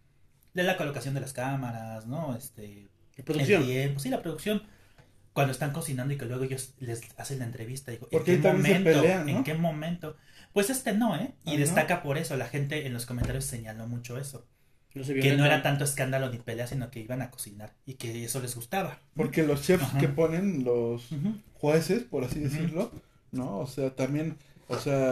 de 0.54 0.64
la 0.64 0.78
colocación 0.78 1.14
de 1.14 1.20
las 1.22 1.34
cámaras, 1.34 2.08
¿no? 2.08 2.36
Este, 2.36 2.88
La 3.18 3.24
producción. 3.26 3.62
el 3.62 3.68
tiempo, 3.68 4.00
sí, 4.00 4.10
la 4.10 4.22
producción. 4.22 4.64
Cuando 5.34 5.52
están 5.52 5.72
cocinando 5.72 6.14
y 6.14 6.18
que 6.18 6.26
luego 6.26 6.46
ellos 6.46 6.74
les 6.80 7.02
hacen 7.18 7.40
la 7.40 7.46
entrevista, 7.46 7.92
digo, 7.92 8.08
¿en 8.12 8.24
qué 8.26 8.32
momento? 8.54 8.90
¿En 9.38 9.44
qué 9.44 9.54
momento? 9.54 10.16
Pues 10.54 10.70
este 10.72 10.94
no, 10.94 11.16
¿eh? 11.16 11.34
Y 11.46 11.52
destaca 11.58 12.02
por 12.02 12.18
eso. 12.18 12.36
La 12.38 12.48
gente 12.48 12.88
en 12.88 12.94
los 12.94 13.06
comentarios 13.06 13.46
señaló 13.46 13.86
mucho 13.86 14.18
eso. 14.18 14.48
No 14.98 15.04
se 15.04 15.16
Que 15.16 15.36
no 15.38 15.46
era 15.46 15.62
tanto 15.64 15.84
escándalo 15.84 16.30
ni 16.30 16.38
pelea, 16.40 16.68
sino 16.68 16.90
que 16.92 17.00
iban 17.00 17.22
a 17.22 17.30
cocinar 17.32 17.74
y 17.86 17.94
que 17.96 18.24
eso 18.26 18.40
les 18.42 18.56
gustaba. 18.56 19.00
porque 19.16 19.44
los 19.44 19.62
chefs 19.64 19.84
Ajá. 19.84 20.00
que 20.00 20.08
ponen, 20.10 20.64
los 20.64 21.10
jueces, 21.54 22.04
por 22.04 22.24
así 22.24 22.40
decirlo, 22.40 22.92
¿no? 23.32 23.60
O 23.60 23.68
sea, 23.68 23.96
también, 23.96 24.38
o 24.68 24.78
sea, 24.78 25.12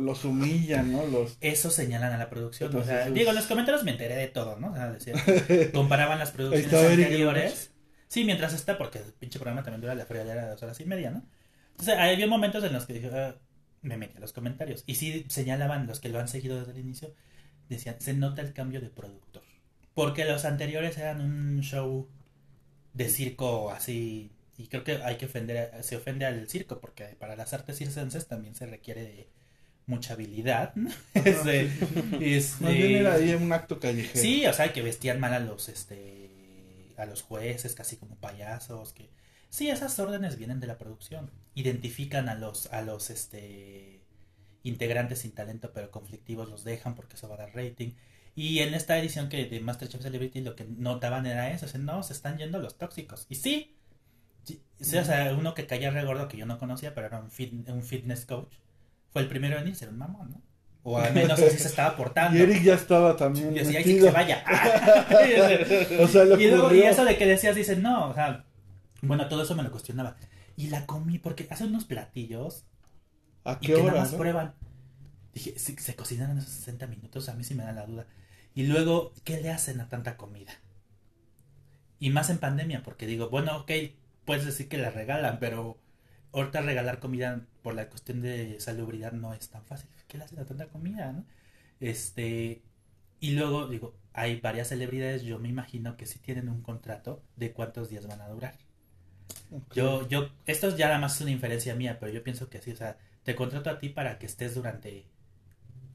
los 0.00 0.24
humillan, 0.24 0.92
¿no? 0.92 1.06
Los... 1.06 1.36
Eso 1.40 1.70
señalan 1.70 2.12
a 2.12 2.18
la 2.18 2.28
producción. 2.30 2.70
Entonces, 2.70 2.92
o 2.94 2.96
sea, 3.04 3.10
digo, 3.10 3.30
en 3.30 3.36
los 3.36 3.46
comentarios 3.46 3.84
me 3.84 3.92
enteré 3.92 4.16
de 4.16 4.28
todo, 4.28 4.58
¿no? 4.58 4.72
O 4.72 4.74
sea, 4.74 4.90
decía, 4.92 5.14
comparaban 5.72 6.18
las 6.18 6.30
producciones 6.32 6.72
anteriores. 6.72 7.70
Sí, 8.08 8.24
mientras 8.24 8.52
está, 8.54 8.76
porque 8.76 8.98
el 8.98 9.12
pinche 9.12 9.38
programa 9.38 9.62
también 9.62 9.80
dura 9.82 9.94
la 9.94 10.04
friolera 10.04 10.44
de 10.44 10.50
dos 10.50 10.62
horas 10.62 10.80
y 10.80 10.84
media, 10.84 11.10
¿no? 11.10 11.22
Entonces, 11.72 11.94
había 11.96 12.26
momentos 12.26 12.62
en 12.64 12.72
los 12.72 12.84
que 12.86 12.94
dije, 12.94 13.08
"Ah", 13.14 13.36
me 13.82 13.96
metí 13.96 14.16
a 14.16 14.20
los 14.20 14.32
comentarios. 14.32 14.82
Y 14.86 14.96
sí 14.96 15.24
señalaban 15.28 15.86
los 15.86 16.00
que 16.00 16.08
lo 16.08 16.18
han 16.18 16.28
seguido 16.28 16.58
desde 16.58 16.72
el 16.72 16.78
inicio, 16.78 17.14
decían, 17.74 17.96
se 18.00 18.14
nota 18.14 18.42
el 18.42 18.52
cambio 18.52 18.80
de 18.80 18.88
productor. 18.90 19.42
Porque 19.94 20.24
los 20.24 20.44
anteriores 20.44 20.96
eran 20.98 21.20
un 21.20 21.60
show 21.62 22.08
de 22.94 23.08
circo 23.08 23.70
así. 23.70 24.30
Y 24.56 24.66
creo 24.66 24.84
que 24.84 25.02
hay 25.02 25.16
que 25.16 25.26
ofender, 25.26 25.72
se 25.82 25.96
ofende 25.96 26.26
al 26.26 26.48
circo, 26.48 26.80
porque 26.80 27.04
para 27.18 27.36
las 27.36 27.52
artes 27.54 27.78
circenses 27.78 28.26
también 28.26 28.54
se 28.54 28.66
requiere 28.66 29.02
de 29.02 29.28
mucha 29.86 30.14
habilidad. 30.14 30.74
¿no? 30.74 30.90
Este, 31.14 31.70
este- 32.20 32.64
Más 32.64 32.72
bien 32.72 32.92
era 32.96 33.14
ahí 33.14 33.34
un 33.34 33.52
acto 33.52 33.80
callejero. 33.80 34.20
Sí, 34.20 34.46
o 34.46 34.52
sea, 34.52 34.72
que 34.72 34.82
vestían 34.82 35.18
mal 35.20 35.32
a 35.32 35.40
los, 35.40 35.68
este, 35.68 36.30
a 36.96 37.06
los 37.06 37.22
jueces, 37.22 37.74
casi 37.74 37.96
como 37.96 38.16
payasos, 38.16 38.92
que... 38.92 39.10
Sí, 39.48 39.68
esas 39.68 39.98
órdenes 39.98 40.36
vienen 40.36 40.60
de 40.60 40.68
la 40.68 40.78
producción. 40.78 41.30
Identifican 41.54 42.28
a 42.28 42.36
los, 42.36 42.66
a 42.66 42.82
los, 42.82 43.10
este, 43.10 43.99
integrantes 44.62 45.20
sin 45.20 45.32
talento 45.32 45.72
pero 45.72 45.90
conflictivos, 45.90 46.48
los 46.50 46.64
dejan 46.64 46.94
porque 46.94 47.16
eso 47.16 47.28
va 47.28 47.34
a 47.36 47.38
dar 47.38 47.54
rating. 47.54 47.92
Y 48.36 48.60
en 48.60 48.74
esta 48.74 48.98
edición 48.98 49.28
que 49.28 49.46
de 49.46 49.60
Masterchef 49.60 50.02
Celebrity 50.02 50.40
lo 50.40 50.54
que 50.56 50.64
notaban 50.64 51.26
era 51.26 51.50
eso, 51.50 51.66
o 51.66 51.68
sea, 51.68 51.80
no, 51.80 52.02
se 52.02 52.12
están 52.12 52.38
yendo 52.38 52.58
los 52.60 52.78
tóxicos. 52.78 53.26
Y 53.28 53.34
sí, 53.34 53.76
o 54.80 55.04
sea, 55.04 55.34
uno 55.38 55.54
que 55.54 55.66
caía 55.66 55.90
regordo 55.90 56.28
que 56.28 56.36
yo 56.36 56.46
no 56.46 56.58
conocía, 56.58 56.94
pero 56.94 57.06
era 57.08 57.18
un, 57.20 57.30
fit- 57.30 57.68
un 57.68 57.82
fitness 57.82 58.24
coach, 58.26 58.54
fue 59.12 59.22
el 59.22 59.28
primero 59.28 59.58
en 59.58 59.68
irse, 59.68 59.84
era 59.84 59.92
un 59.92 59.98
mamón, 59.98 60.30
¿no? 60.30 60.42
O 60.82 60.96
al 60.98 61.12
menos 61.12 61.38
así 61.38 61.58
se 61.58 61.68
estaba 61.68 61.94
portando. 61.96 62.38
Y 62.38 62.42
Eric 62.42 62.62
ya 62.62 62.74
estaba 62.74 63.14
también 63.16 63.54
Y 63.54 63.58
decía, 63.58 63.78
"Ay, 63.80 63.84
sí, 63.84 63.94
que 63.96 64.00
se 64.02 64.10
vaya. 64.10 64.42
O 66.00 66.08
sea, 66.08 66.24
le 66.24 66.42
y, 66.42 66.48
luego, 66.48 66.72
y 66.74 66.80
ocurrió. 66.80 66.88
eso 66.88 67.04
de 67.04 67.18
que 67.18 67.26
decías, 67.26 67.54
dicen, 67.54 67.82
no, 67.82 68.08
o 68.10 68.14
sea, 68.14 68.46
bueno, 69.02 69.28
todo 69.28 69.42
eso 69.42 69.54
me 69.54 69.62
lo 69.62 69.70
cuestionaba. 69.70 70.16
Y 70.56 70.68
la 70.68 70.86
comí 70.86 71.18
porque 71.18 71.46
hace 71.50 71.64
unos 71.64 71.84
platillos 71.84 72.64
¿A 73.44 73.60
y 73.60 73.68
qué 73.68 73.72
que 73.72 73.82
nada 73.82 73.94
hora, 73.94 74.00
más 74.00 74.12
no? 74.12 74.18
prueban. 74.18 74.54
Dije, 75.34 75.58
si 75.58 75.76
se 75.76 75.96
cocinaron 75.96 76.38
esos 76.38 76.52
60 76.52 76.86
minutos, 76.88 77.28
a 77.28 77.34
mí 77.34 77.44
sí 77.44 77.54
me 77.54 77.64
da 77.64 77.72
la 77.72 77.86
duda. 77.86 78.06
Y 78.54 78.64
luego, 78.66 79.12
¿qué 79.24 79.40
le 79.40 79.50
hacen 79.50 79.80
a 79.80 79.88
tanta 79.88 80.16
comida? 80.16 80.52
Y 81.98 82.10
más 82.10 82.30
en 82.30 82.38
pandemia, 82.38 82.82
porque 82.82 83.06
digo, 83.06 83.28
bueno, 83.28 83.56
ok, 83.58 83.70
puedes 84.24 84.44
decir 84.44 84.68
que 84.68 84.78
la 84.78 84.90
regalan, 84.90 85.38
pero 85.38 85.78
ahorita 86.32 86.62
regalar 86.62 86.98
comida 87.00 87.46
por 87.62 87.74
la 87.74 87.88
cuestión 87.88 88.22
de 88.22 88.58
salubridad 88.60 89.12
no 89.12 89.34
es 89.34 89.50
tan 89.50 89.64
fácil. 89.66 89.88
¿Qué 90.08 90.18
le 90.18 90.24
hacen 90.24 90.38
a 90.38 90.46
tanta 90.46 90.68
comida, 90.68 91.12
no? 91.12 91.26
Este, 91.80 92.62
y 93.20 93.32
luego, 93.32 93.68
digo, 93.68 93.96
hay 94.14 94.40
varias 94.40 94.68
celebridades, 94.68 95.22
yo 95.22 95.38
me 95.38 95.48
imagino 95.48 95.96
que 95.96 96.06
sí 96.06 96.18
tienen 96.20 96.48
un 96.48 96.62
contrato 96.62 97.22
de 97.36 97.52
cuántos 97.52 97.88
días 97.90 98.06
van 98.06 98.20
a 98.22 98.28
durar. 98.28 98.58
Yo, 99.74 100.08
yo, 100.08 100.28
esto 100.46 100.68
es 100.68 100.76
ya 100.76 100.86
nada 100.88 100.98
más 100.98 101.20
una 101.20 101.30
inferencia 101.30 101.74
mía, 101.74 101.98
pero 101.98 102.12
yo 102.12 102.22
pienso 102.22 102.48
que 102.48 102.60
sí, 102.60 102.72
o 102.72 102.76
sea, 102.76 102.98
te 103.24 103.34
contrato 103.34 103.70
a 103.70 103.78
ti 103.78 103.88
para 103.88 104.18
que 104.18 104.26
estés 104.26 104.54
durante 104.54 105.04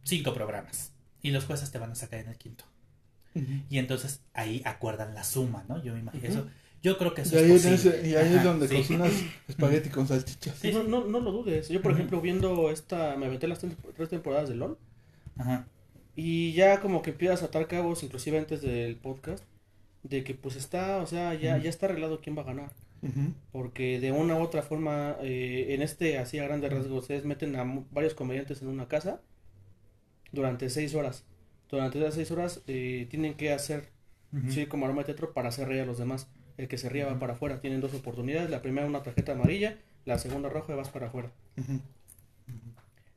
cinco 0.03 0.33
programas 0.33 0.93
y 1.21 1.31
los 1.31 1.45
jueces 1.45 1.71
te 1.71 1.79
van 1.79 1.91
a 1.91 1.95
sacar 1.95 2.19
en 2.19 2.29
el 2.29 2.37
quinto. 2.37 2.65
Y 3.69 3.79
entonces 3.79 4.21
ahí 4.33 4.61
acuerdan 4.63 5.13
la 5.13 5.25
suma, 5.25 5.65
¿no? 5.67 5.83
Yo 5.83 5.93
me 5.93 5.99
imagino 5.99 6.25
eso. 6.25 6.47
Yo 6.81 6.97
creo 6.97 7.13
que 7.13 7.23
eso 7.23 7.35
Y 7.35 7.39
ahí, 7.39 7.51
es 7.51 7.63
posible. 7.65 7.97
ese- 7.99 8.09
y 8.09 8.15
ahí 8.15 8.33
es 8.33 8.43
donde 8.43 8.67
sí. 8.67 8.77
cocinas 8.77 9.11
espagueti 9.49 9.89
con 9.89 10.07
salchichas. 10.07 10.55
Sí, 10.57 10.71
no, 10.71 10.83
no, 10.83 11.03
no 11.05 11.19
lo 11.19 11.31
dudes. 11.33 11.67
Yo, 11.67 11.81
por 11.81 11.91
ejemplo, 11.91 12.21
viendo 12.21 12.69
esta, 12.71 13.17
me 13.17 13.25
aventé 13.25 13.47
las 13.49 13.59
tres 13.59 14.09
temporadas 14.09 14.47
de 14.47 14.55
LOL. 14.55 14.77
Ajá. 15.37 15.67
Y 16.15 16.53
ya 16.53 16.79
como 16.79 17.01
que 17.01 17.09
empiezas 17.09 17.41
a 17.41 17.47
atar 17.47 17.67
cabos, 17.67 18.03
inclusive 18.03 18.37
antes 18.37 18.61
del 18.61 18.95
podcast, 18.95 19.43
de 20.03 20.23
que 20.23 20.33
pues 20.35 20.55
está, 20.55 20.97
o 20.97 21.07
sea, 21.07 21.33
ya, 21.33 21.57
ya 21.57 21.69
está 21.69 21.87
arreglado 21.87 22.21
quién 22.21 22.37
va 22.37 22.43
a 22.43 22.45
ganar. 22.45 22.71
Porque 23.51 23.99
de 23.99 24.11
una 24.11 24.35
u 24.35 24.41
otra 24.41 24.61
forma, 24.61 25.15
eh, 25.21 25.67
en 25.69 25.81
este, 25.81 26.17
así 26.17 26.39
a 26.39 26.45
grandes 26.45 26.71
rasgos, 26.71 27.01
ustedes 27.03 27.25
meten 27.25 27.55
a 27.55 27.63
varios 27.91 28.13
comediantes 28.13 28.61
en 28.61 28.67
una 28.67 28.87
casa 28.87 29.21
durante 30.31 30.69
seis 30.69 30.95
horas. 30.95 31.25
Durante 31.69 31.99
esas 31.99 32.15
seis 32.15 32.31
horas 32.31 32.61
eh, 32.67 33.07
tienen 33.09 33.35
que 33.35 33.51
hacer, 33.51 33.89
sí, 34.49 34.65
como 34.65 34.85
aroma 34.85 35.01
de 35.01 35.05
teatro 35.05 35.33
para 35.33 35.49
hacer 35.49 35.67
reír 35.67 35.81
a 35.81 35.85
los 35.85 35.97
demás. 35.97 36.27
El 36.57 36.67
que 36.67 36.77
se 36.77 36.89
ría 36.89 37.05
va 37.05 37.19
para 37.19 37.33
afuera. 37.33 37.59
Tienen 37.59 37.81
dos 37.81 37.93
oportunidades. 37.93 38.49
La 38.49 38.61
primera 38.61 38.87
una 38.87 39.03
tarjeta 39.03 39.33
amarilla, 39.33 39.77
la 40.05 40.17
segunda 40.17 40.49
roja 40.49 40.73
y 40.73 40.75
vas 40.75 40.89
para 40.89 41.07
afuera. 41.07 41.31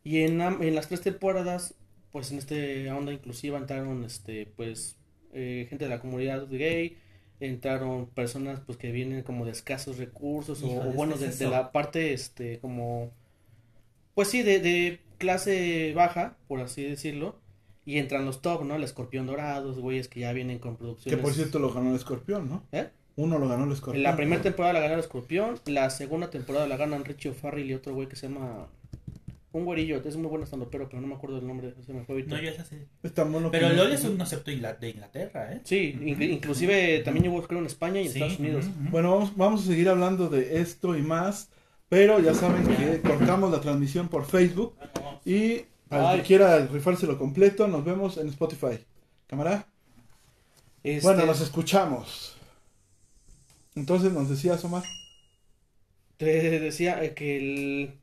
Y 0.03 0.23
en, 0.23 0.41
en 0.41 0.75
las 0.75 0.89
tres 0.89 1.03
temporadas, 1.03 1.75
pues 2.11 2.33
en 2.33 2.39
este 2.39 2.91
onda 2.91 3.13
inclusiva 3.13 3.59
entraron, 3.59 4.05
este, 4.05 4.47
pues, 4.57 4.99
eh, 5.33 5.67
gente 5.69 5.85
de 5.85 5.91
la 5.91 6.01
comunidad 6.01 6.49
gay, 6.49 6.97
entraron 7.41 8.07
personas, 8.11 8.61
pues, 8.61 8.79
que 8.79 8.93
vienen 8.93 9.23
como 9.23 9.45
de 9.47 9.53
escasos 9.53 9.99
recursos 9.99 10.63
o, 10.63 10.69
o 10.83 10.93
bueno, 10.93 11.19
que 11.19 11.19
de, 11.19 11.29
es 11.29 11.39
de 11.39 11.47
eso. 11.47 11.51
la 11.51 11.73
parte, 11.73 12.13
este, 12.13 12.59
como, 12.61 13.13
pues 14.15 14.29
sí, 14.29 14.43
de, 14.43 14.61
de 14.61 15.01
clase 15.19 15.93
baja, 15.95 16.37
por 16.49 16.61
así 16.61 16.83
decirlo, 16.83 17.37
y 17.85 17.99
entran 17.99 18.25
los 18.25 18.43
top, 18.43 18.65
¿no? 18.65 18.77
El 18.77 18.85
escorpión 18.85 19.27
dorados, 19.27 19.79
güeyes 19.79 20.09
que 20.09 20.21
ya 20.21 20.33
vienen 20.33 20.59
con 20.59 20.77
Que 20.77 20.79
producciones. 20.79 21.23
por 21.23 21.33
cierto 21.35 21.59
lo 21.59 21.73
ganó 21.73 21.91
el 21.91 21.97
escorpión, 21.97 22.49
¿no? 22.49 22.65
¿Eh? 22.73 22.91
Uno 23.17 23.39
lo 23.39 23.49
ganó 23.49 23.65
el 23.65 23.73
escorpión. 23.73 24.03
la 24.03 24.17
primera 24.17 24.43
temporada 24.43 24.75
la 24.75 24.81
gana 24.81 24.95
el 24.95 25.01
escorpión, 25.01 25.61
la 25.67 25.91
segunda 25.91 26.31
temporada 26.31 26.67
la 26.69 26.77
ganan 26.77 27.05
Richie 27.05 27.31
O'Farrell 27.31 27.69
y 27.71 27.75
otro 27.75 27.95
güey 27.95 28.09
que 28.09 28.17
se 28.17 28.29
llama... 28.29 28.69
Un 29.51 29.65
güerillo, 29.65 30.03
es 30.05 30.17
muy 30.17 30.27
bueno 30.29 30.45
estando 30.45 30.69
pero, 30.69 30.89
pero 30.89 31.01
no 31.01 31.07
me 31.09 31.15
acuerdo 31.15 31.37
del 31.37 31.47
nombre, 31.47 31.75
se 31.85 31.93
me 31.95 32.05
fue 32.05 32.17
ahorita. 32.17 32.37
No, 32.37 32.43
yo 32.43 32.51
es 32.51 32.59
así. 32.61 32.77
Es 33.03 33.15
tan 33.15 33.33
bueno 33.33 33.51
Pero 33.51 33.71
LOL 33.71 33.93
es 33.93 34.05
un 34.05 34.17
concepto 34.19 34.51
de 34.51 34.91
Inglaterra, 34.91 35.53
¿eh? 35.55 35.61
Sí, 35.65 35.97
inclu- 35.99 36.31
inclusive 36.31 36.99
también 37.01 37.25
llegó 37.25 37.43
creo 37.43 37.61
en 37.61 37.67
España 37.67 38.01
y 38.03 38.07
en 38.07 38.13
Sí, 38.13 38.19
Estados 38.19 38.39
Unidos. 38.41 38.67
Bueno, 38.91 39.11
vamos, 39.13 39.37
vamos 39.37 39.63
a 39.63 39.67
seguir 39.67 39.89
hablando 39.89 40.29
de 40.29 40.61
esto 40.61 40.97
y 40.97 41.03
más. 41.03 41.51
Pero 41.89 42.21
ya 42.21 42.35
saben 42.35 42.67
que 42.67 43.01
cortamos 43.01 43.51
la 43.51 43.63
transmisión 43.63 44.09
por 44.09 44.27
Facebook. 44.27 44.75
Y 45.25 45.63
al 45.89 46.19
que 46.19 46.23
quiera 46.27 46.67
rifárselo 46.67 47.17
completo, 47.17 47.67
nos 47.67 47.83
vemos 47.83 48.19
en 48.19 48.29
Spotify. 48.29 48.79
¿Cámara? 49.27 49.67
Este, 50.83 51.01
Bueno, 51.07 51.25
nos 51.25 51.41
escuchamos. 51.41 52.37
Entonces 53.75 54.13
nos 54.13 54.29
decías, 54.29 54.63
Omar. 54.65 54.83
Te 56.19 56.61
decía 56.61 57.15
que 57.15 57.37
el... 57.39 57.95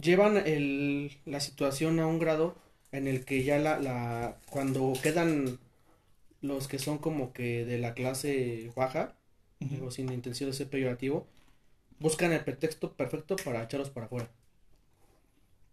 llevan 0.00 0.36
el, 0.36 1.18
la 1.24 1.40
situación 1.40 2.00
a 2.00 2.06
un 2.06 2.18
grado 2.18 2.56
en 2.92 3.08
el 3.08 3.24
que 3.24 3.42
ya 3.44 3.58
la, 3.58 3.78
la 3.80 4.36
cuando 4.50 4.92
quedan 5.02 5.58
los 6.40 6.68
que 6.68 6.78
son 6.78 6.98
como 6.98 7.32
que 7.32 7.64
de 7.64 7.78
la 7.78 7.94
clase 7.94 8.70
baja, 8.76 9.14
digo 9.60 9.90
sin 9.90 10.12
intención 10.12 10.50
de 10.50 10.56
ser 10.56 10.68
peyorativo, 10.68 11.26
buscan 11.98 12.32
el 12.32 12.44
pretexto 12.44 12.92
perfecto 12.92 13.36
para 13.36 13.62
echarlos 13.62 13.90
para 13.90 14.06
afuera. 14.06 14.28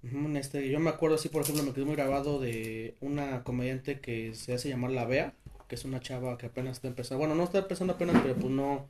En 0.03 0.35
este, 0.35 0.67
yo 0.69 0.79
me 0.79 0.89
acuerdo 0.89 1.15
así, 1.15 1.29
por 1.29 1.43
ejemplo, 1.43 1.63
me 1.63 1.73
quedó 1.73 1.85
muy 1.85 1.95
grabado 1.95 2.39
de 2.39 2.95
una 3.01 3.43
comediante 3.43 3.99
que 3.99 4.33
se 4.33 4.53
hace 4.53 4.69
llamar 4.69 4.91
La 4.91 5.05
Bea, 5.05 5.33
que 5.67 5.75
es 5.75 5.85
una 5.85 5.99
chava 5.99 6.37
que 6.37 6.47
apenas 6.47 6.77
está 6.77 6.87
empezando, 6.87 7.19
bueno, 7.19 7.35
no 7.35 7.43
está 7.43 7.59
empezando 7.59 7.93
apenas, 7.93 8.19
pero 8.21 8.35
pues 8.35 8.51
no, 8.51 8.87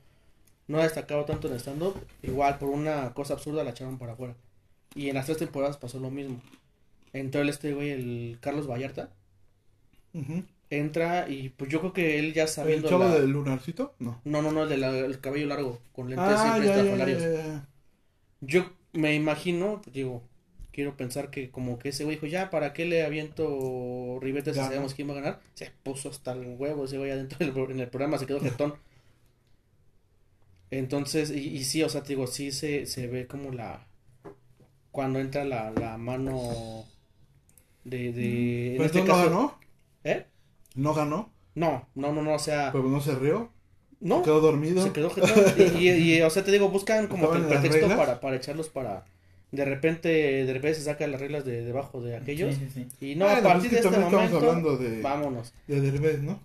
no 0.68 0.78
ha 0.78 0.84
destacado 0.84 1.24
tanto 1.26 1.48
en 1.48 1.60
stand-up, 1.60 1.96
igual 2.22 2.58
por 2.58 2.70
una 2.70 3.12
cosa 3.14 3.34
absurda 3.34 3.62
la 3.64 3.70
echaron 3.70 3.98
para 3.98 4.12
afuera. 4.14 4.34
Y 4.94 5.08
en 5.08 5.14
las 5.14 5.26
tres 5.26 5.38
temporadas 5.38 5.76
pasó 5.76 5.98
lo 5.98 6.10
mismo. 6.10 6.40
Entró 7.12 7.42
el 7.42 7.48
este 7.48 7.72
güey, 7.74 7.90
el 7.90 8.38
Carlos 8.40 8.66
Vallarta, 8.68 9.10
entra 10.70 11.28
y 11.28 11.50
pues 11.50 11.70
yo 11.70 11.80
creo 11.80 11.92
que 11.92 12.18
él 12.18 12.32
ya 12.32 12.42
¿El 12.42 12.48
sabiendo 12.48 12.88
chavo 12.88 13.04
la- 13.04 13.14
del 13.14 13.30
lunarcito? 13.30 13.94
No. 13.98 14.20
No, 14.24 14.42
no, 14.42 14.52
no, 14.52 14.64
el 14.64 14.80
del 14.80 15.20
cabello 15.20 15.46
largo, 15.46 15.80
con 15.92 16.08
lentes 16.08 16.26
Ah, 16.28 16.58
siempre 16.60 17.12
ya. 17.12 17.68
Yo 18.40 18.70
me 18.92 19.14
imagino, 19.14 19.80
digo, 19.92 20.22
quiero 20.72 20.96
pensar 20.96 21.30
que 21.30 21.50
como 21.50 21.78
que 21.78 21.90
ese 21.90 22.04
güey 22.04 22.16
dijo, 22.16 22.26
ya, 22.26 22.50
¿para 22.50 22.72
qué 22.72 22.84
le 22.84 23.04
aviento 23.04 24.18
ribetes 24.20 24.54
si 24.56 24.60
sabemos 24.62 24.94
quién 24.94 25.08
va 25.08 25.12
a 25.12 25.16
ganar? 25.16 25.40
Se 25.54 25.70
puso 25.82 26.08
hasta 26.10 26.32
el 26.32 26.56
huevo 26.58 26.84
ese 26.86 26.98
güey 26.98 27.10
adentro 27.10 27.38
del 27.38 27.70
en 27.70 27.80
el 27.80 27.88
programa, 27.88 28.18
se 28.18 28.26
quedó 28.26 28.40
jetón. 28.40 28.74
Entonces, 30.70 31.30
y, 31.30 31.48
y 31.56 31.64
sí, 31.64 31.82
o 31.82 31.88
sea, 31.88 32.02
te 32.02 32.10
digo, 32.10 32.26
sí 32.26 32.50
se, 32.52 32.86
se 32.86 33.06
ve 33.06 33.26
como 33.26 33.52
la... 33.52 33.86
Cuando 34.92 35.18
entra 35.18 35.44
la, 35.44 35.72
la 35.72 35.98
mano 35.98 36.84
de... 37.84 38.12
de 38.12 38.66
en 38.72 38.76
Pero 38.76 38.84
este 38.84 39.00
no 39.00 39.06
caso- 39.06 39.24
ganó. 39.24 39.58
¿Eh? 40.04 40.26
No 40.76 40.94
ganó. 40.94 41.32
No, 41.54 41.88
no, 41.96 42.12
no, 42.12 42.22
no, 42.22 42.34
o 42.34 42.38
sea... 42.38 42.70
Pero 42.72 42.84
no 42.84 43.00
se 43.00 43.14
rió. 43.16 43.50
no, 44.00 44.22
Quedó 44.22 44.40
dormido. 44.40 44.82
se 44.82 44.92
quedó. 44.92 45.10
Y, 45.78 45.88
y- 45.88 46.16
y, 46.18 46.22
o 46.22 46.30
sea, 46.30 46.44
te 46.44 46.52
digo, 46.52 46.68
buscan 46.68 47.08
como 47.08 47.30
que 47.30 47.38
el 47.38 47.42
¿Estaban 47.42 47.64
en 47.64 47.70
las 47.70 47.70
pretexto 47.72 47.96
para, 47.96 48.20
para 48.20 48.36
echarlos 48.36 48.68
para... 48.68 49.04
De 49.50 49.64
repente, 49.66 50.08
de 50.08 50.52
repente 50.52 50.76
se 50.78 50.84
sacan 50.84 51.10
las 51.12 51.20
reglas 51.20 51.44
de 51.44 51.62
debajo 51.62 52.00
de 52.00 52.16
aquellos. 52.16 52.54
Sí, 52.54 52.68
sí, 52.72 52.86
sí. 52.98 53.12
Y 53.12 53.16
no, 53.16 53.26
Bueno, 53.26 53.38
a 53.40 53.42
pues 53.42 53.52
partir 53.52 53.70
de 53.70 53.76
este 53.76 53.90
también 53.90 54.04
estamos 54.04 54.30
momento, 54.30 54.50
hablando 54.50 54.76
de- 54.78 55.02
vámonos. 55.02 55.52
De 55.66 55.80
Derbez, 55.82 56.22
¿no? 56.22 56.40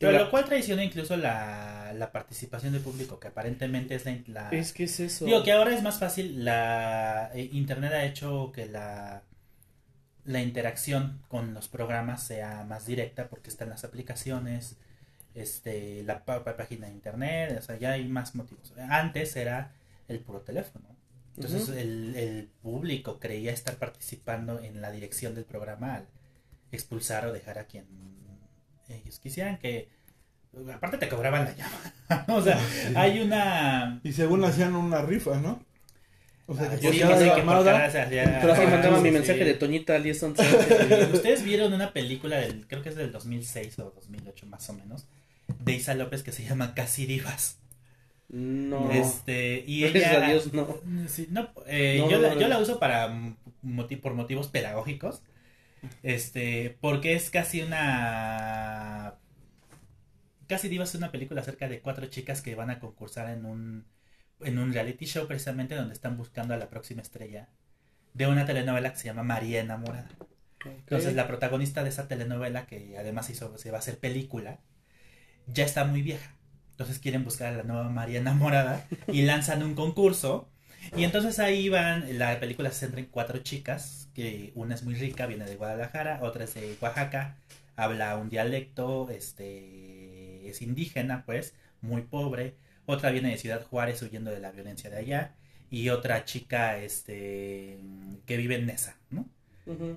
Pero 0.00 0.12
La- 0.12 0.18
lo 0.20 0.30
cual 0.30 0.46
traiciona 0.46 0.82
incluso 0.82 1.16
la, 1.16 1.92
la 1.94 2.10
participación 2.10 2.72
del 2.72 2.82
público, 2.82 3.20
que 3.20 3.28
aparentemente 3.28 3.94
es 3.94 4.04
la... 4.06 4.18
la- 4.28 4.48
Es 4.50 4.72
que 4.72 4.84
es 4.84 4.98
eso. 4.98 5.26
Digo 5.26 5.44
que 5.44 5.52
ahora 5.52 5.74
es 5.74 5.82
más 5.82 5.98
fácil, 6.00 6.44
la 6.44 7.30
eh, 7.34 7.48
internet 7.52 7.92
ha 7.92 8.04
hecho 8.04 8.50
que 8.52 8.64
la, 8.66 9.22
la 10.24 10.40
interacción 10.40 11.20
con 11.28 11.54
los 11.54 11.68
programas 11.68 12.22
sea 12.22 12.64
más 12.64 12.86
directa 12.86 13.28
porque 13.28 13.50
están 13.50 13.68
las 13.68 13.84
aplicaciones, 13.84 14.76
este, 15.34 16.02
la 16.04 16.24
página 16.24 16.86
de 16.88 16.92
internet, 16.94 17.56
o 17.58 17.62
sea, 17.62 17.76
ya 17.78 17.92
hay 17.92 18.08
más 18.08 18.34
motivos. 18.34 18.72
Antes 18.88 19.36
era 19.36 19.72
el 20.08 20.18
puro 20.20 20.40
teléfono. 20.40 20.86
Entonces 21.36 21.68
el, 21.70 22.14
el 22.16 22.48
público 22.62 23.18
creía 23.20 23.52
estar 23.52 23.76
participando 23.76 24.60
en 24.60 24.80
la 24.82 24.90
dirección 24.90 25.34
del 25.34 25.44
programa 25.44 25.94
al 25.94 26.06
expulsar 26.72 27.26
o 27.26 27.32
dejar 27.32 27.58
a 27.58 27.64
quien 27.64 27.86
ellos 28.96 29.18
quisieran 29.18 29.58
que 29.58 29.88
aparte 30.74 30.98
te 30.98 31.08
cobraban 31.08 31.44
la 31.44 31.54
llama. 31.54 32.24
o 32.28 32.42
sea, 32.42 32.58
hay 32.96 33.20
una 33.20 34.00
Y 34.02 34.12
según 34.12 34.44
hacían 34.44 34.74
una 34.74 35.02
rifa, 35.02 35.38
¿no? 35.40 35.64
O 36.46 36.54
sea, 36.56 36.68
Ah, 36.72 36.76
que 36.76 36.86
yo 36.86 36.92
sí 36.92 36.98
pensé 36.98 37.24
que 37.32 37.42
por 37.42 37.62
Pero 38.40 38.52
así 38.52 38.62
Ah, 38.62 38.70
mandaba 38.70 38.96
sí, 38.96 39.02
mi 39.02 39.08
sí. 39.10 39.14
mensaje 39.14 39.44
de 39.44 39.54
Toñita 39.54 39.94
al 39.94 40.02
10 40.02 40.22
11. 40.24 40.42
Ustedes 41.12 41.44
vieron 41.44 41.72
una 41.72 41.92
película 41.92 42.38
del, 42.38 42.66
creo 42.66 42.82
que 42.82 42.88
es 42.88 42.96
del 42.96 43.12
2006 43.12 43.78
o 43.78 43.92
2008 43.94 44.46
más 44.46 44.68
o 44.68 44.72
menos, 44.72 45.06
de 45.60 45.72
Isa 45.74 45.94
López 45.94 46.24
que 46.24 46.32
se 46.32 46.44
llama 46.44 46.74
Casi 46.74 47.06
Divas. 47.06 47.58
No. 48.28 48.90
Este, 48.90 49.62
y 49.66 49.82
Gracias 49.82 50.12
ella... 50.12 50.26
a 50.26 50.30
Dios, 50.30 50.52
no. 50.52 50.76
Sí, 51.08 51.28
no, 51.30 51.50
eh, 51.66 51.98
No, 52.00 52.10
yo, 52.10 52.16
no, 52.16 52.22
la, 52.28 52.34
no. 52.34 52.40
yo 52.40 52.48
la 52.48 52.58
uso 52.58 52.78
para 52.80 53.12
por 54.02 54.14
motivos 54.14 54.48
pedagógicos. 54.48 55.22
Este, 56.02 56.78
porque 56.80 57.14
es 57.14 57.30
casi 57.30 57.62
una. 57.62 59.14
Casi 60.46 60.68
Divas 60.68 60.90
es 60.90 60.96
una 60.96 61.12
película 61.12 61.42
acerca 61.42 61.68
de 61.68 61.80
cuatro 61.80 62.06
chicas 62.06 62.42
que 62.42 62.54
van 62.54 62.70
a 62.70 62.80
concursar 62.80 63.30
en 63.30 63.44
un, 63.44 63.86
en 64.40 64.58
un 64.58 64.72
reality 64.72 65.06
show 65.06 65.26
precisamente 65.28 65.76
donde 65.76 65.94
están 65.94 66.16
buscando 66.16 66.54
a 66.54 66.56
la 66.56 66.68
próxima 66.68 67.02
estrella 67.02 67.48
de 68.14 68.26
una 68.26 68.46
telenovela 68.46 68.92
que 68.92 68.98
se 68.98 69.06
llama 69.06 69.22
María 69.22 69.60
Enamorada. 69.60 70.10
Entonces 70.64 71.14
la 71.14 71.26
protagonista 71.26 71.82
de 71.82 71.90
esa 71.90 72.08
telenovela, 72.08 72.66
que 72.66 72.96
además 72.98 73.30
hizo, 73.30 73.56
se 73.56 73.70
va 73.70 73.78
a 73.78 73.80
hacer 73.80 73.98
película, 73.98 74.60
ya 75.46 75.64
está 75.64 75.84
muy 75.84 76.02
vieja. 76.02 76.34
Entonces 76.72 76.98
quieren 76.98 77.24
buscar 77.24 77.52
a 77.52 77.56
la 77.56 77.62
nueva 77.62 77.88
María 77.88 78.20
enamorada 78.20 78.86
y 79.06 79.22
lanzan 79.22 79.62
un 79.62 79.74
concurso. 79.74 80.50
Y 80.96 81.04
entonces 81.04 81.38
ahí 81.38 81.68
van, 81.68 82.18
la 82.18 82.40
película 82.40 82.70
se 82.70 82.80
centra 82.80 83.00
en 83.00 83.06
cuatro 83.06 83.38
chicas, 83.38 83.99
que 84.14 84.52
una 84.54 84.74
es 84.74 84.82
muy 84.82 84.94
rica, 84.94 85.26
viene 85.26 85.44
de 85.44 85.56
Guadalajara, 85.56 86.20
otra 86.22 86.44
es 86.44 86.54
de 86.54 86.76
Oaxaca, 86.80 87.36
habla 87.76 88.16
un 88.16 88.28
dialecto, 88.30 89.08
este, 89.10 90.48
es 90.48 90.62
indígena, 90.62 91.24
pues, 91.26 91.54
muy 91.80 92.02
pobre. 92.02 92.54
Otra 92.86 93.10
viene 93.10 93.30
de 93.30 93.38
Ciudad 93.38 93.64
Juárez 93.64 94.02
huyendo 94.02 94.30
de 94.30 94.40
la 94.40 94.50
violencia 94.50 94.90
de 94.90 94.98
allá. 94.98 95.34
Y 95.70 95.88
otra 95.90 96.24
chica, 96.24 96.78
este, 96.78 97.78
que 98.26 98.36
vive 98.36 98.56
en 98.56 98.66
Nesa, 98.66 98.96
¿no? 99.10 99.28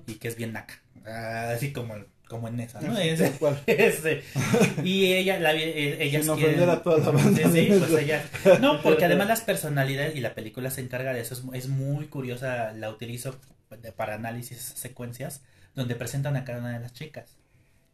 Y 0.06 0.14
que 0.14 0.28
es 0.28 0.36
bien 0.36 0.52
naca, 0.52 0.80
Ah, 1.04 1.50
así 1.56 1.72
como, 1.72 1.96
como 2.28 2.46
en 2.46 2.60
esa, 2.60 2.80
¿no? 2.80 2.96
Es- 2.96 3.20
este, 3.66 4.22
y 4.84 5.12
ella, 5.14 5.40
la, 5.40 5.52
ellas 5.52 6.24
Sin 6.26 6.36
quieren- 6.36 6.68
a 6.70 6.80
toda 6.82 6.98
la 6.98 7.10
banda. 7.10 7.42
Sí, 7.50 7.66
sí, 7.66 7.74
pues 7.76 7.90
ella- 8.02 8.24
no, 8.60 8.80
porque 8.82 9.04
además 9.04 9.26
las 9.26 9.40
personalidades 9.40 10.14
y 10.14 10.20
la 10.20 10.34
película 10.34 10.70
se 10.70 10.80
encarga 10.80 11.12
de 11.12 11.22
eso, 11.22 11.34
es, 11.34 11.42
es 11.64 11.68
muy 11.68 12.06
curiosa, 12.06 12.72
la 12.72 12.88
utilizo 12.88 13.36
de- 13.70 13.92
para 13.92 14.14
análisis 14.14 14.58
secuencias, 14.58 15.42
donde 15.74 15.94
presentan 15.94 16.36
a 16.36 16.44
cada 16.44 16.58
una 16.60 16.72
de 16.72 16.80
las 16.80 16.92
chicas 16.92 17.36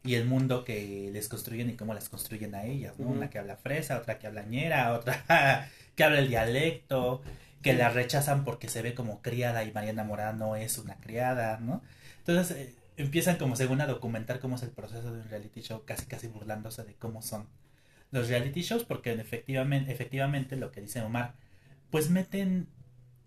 y 0.02 0.14
el 0.14 0.24
mundo 0.24 0.64
que 0.64 1.10
les 1.12 1.28
construyen 1.28 1.68
y 1.70 1.74
cómo 1.76 1.92
las 1.94 2.08
construyen 2.08 2.54
a 2.54 2.64
ellas, 2.64 2.98
¿no? 2.98 3.08
Una 3.08 3.28
que 3.30 3.38
habla 3.38 3.56
fresa, 3.56 3.98
otra 3.98 4.18
que 4.18 4.26
habla 4.26 4.42
ñera, 4.44 4.92
otra 4.94 5.24
que 5.96 6.04
habla 6.04 6.20
el 6.20 6.28
dialecto, 6.28 7.22
que 7.62 7.74
la 7.74 7.90
rechazan 7.90 8.44
porque 8.44 8.68
se 8.68 8.80
ve 8.82 8.94
como 8.94 9.20
criada 9.20 9.64
y 9.64 9.72
Mariana 9.72 10.04
Morada 10.04 10.32
no 10.32 10.56
es 10.56 10.78
una 10.78 10.96
criada, 10.96 11.58
¿no? 11.60 11.82
Entonces 12.18 12.56
eh, 12.56 12.74
empiezan 12.96 13.36
como 13.36 13.56
según 13.56 13.80
a 13.82 13.86
documentar 13.86 14.40
cómo 14.40 14.56
es 14.56 14.62
el 14.62 14.70
proceso 14.70 15.12
de 15.12 15.20
un 15.20 15.28
reality 15.28 15.60
show, 15.60 15.84
casi 15.84 16.06
casi 16.06 16.28
burlándose 16.28 16.82
de 16.84 16.94
cómo 16.94 17.20
son 17.22 17.46
los 18.10 18.28
reality 18.28 18.62
shows, 18.62 18.84
porque 18.84 19.12
efectivamente, 19.12 19.92
efectivamente 19.92 20.56
lo 20.56 20.70
que 20.72 20.80
dice 20.80 21.00
Omar, 21.02 21.34
pues 21.90 22.08
meten, 22.10 22.66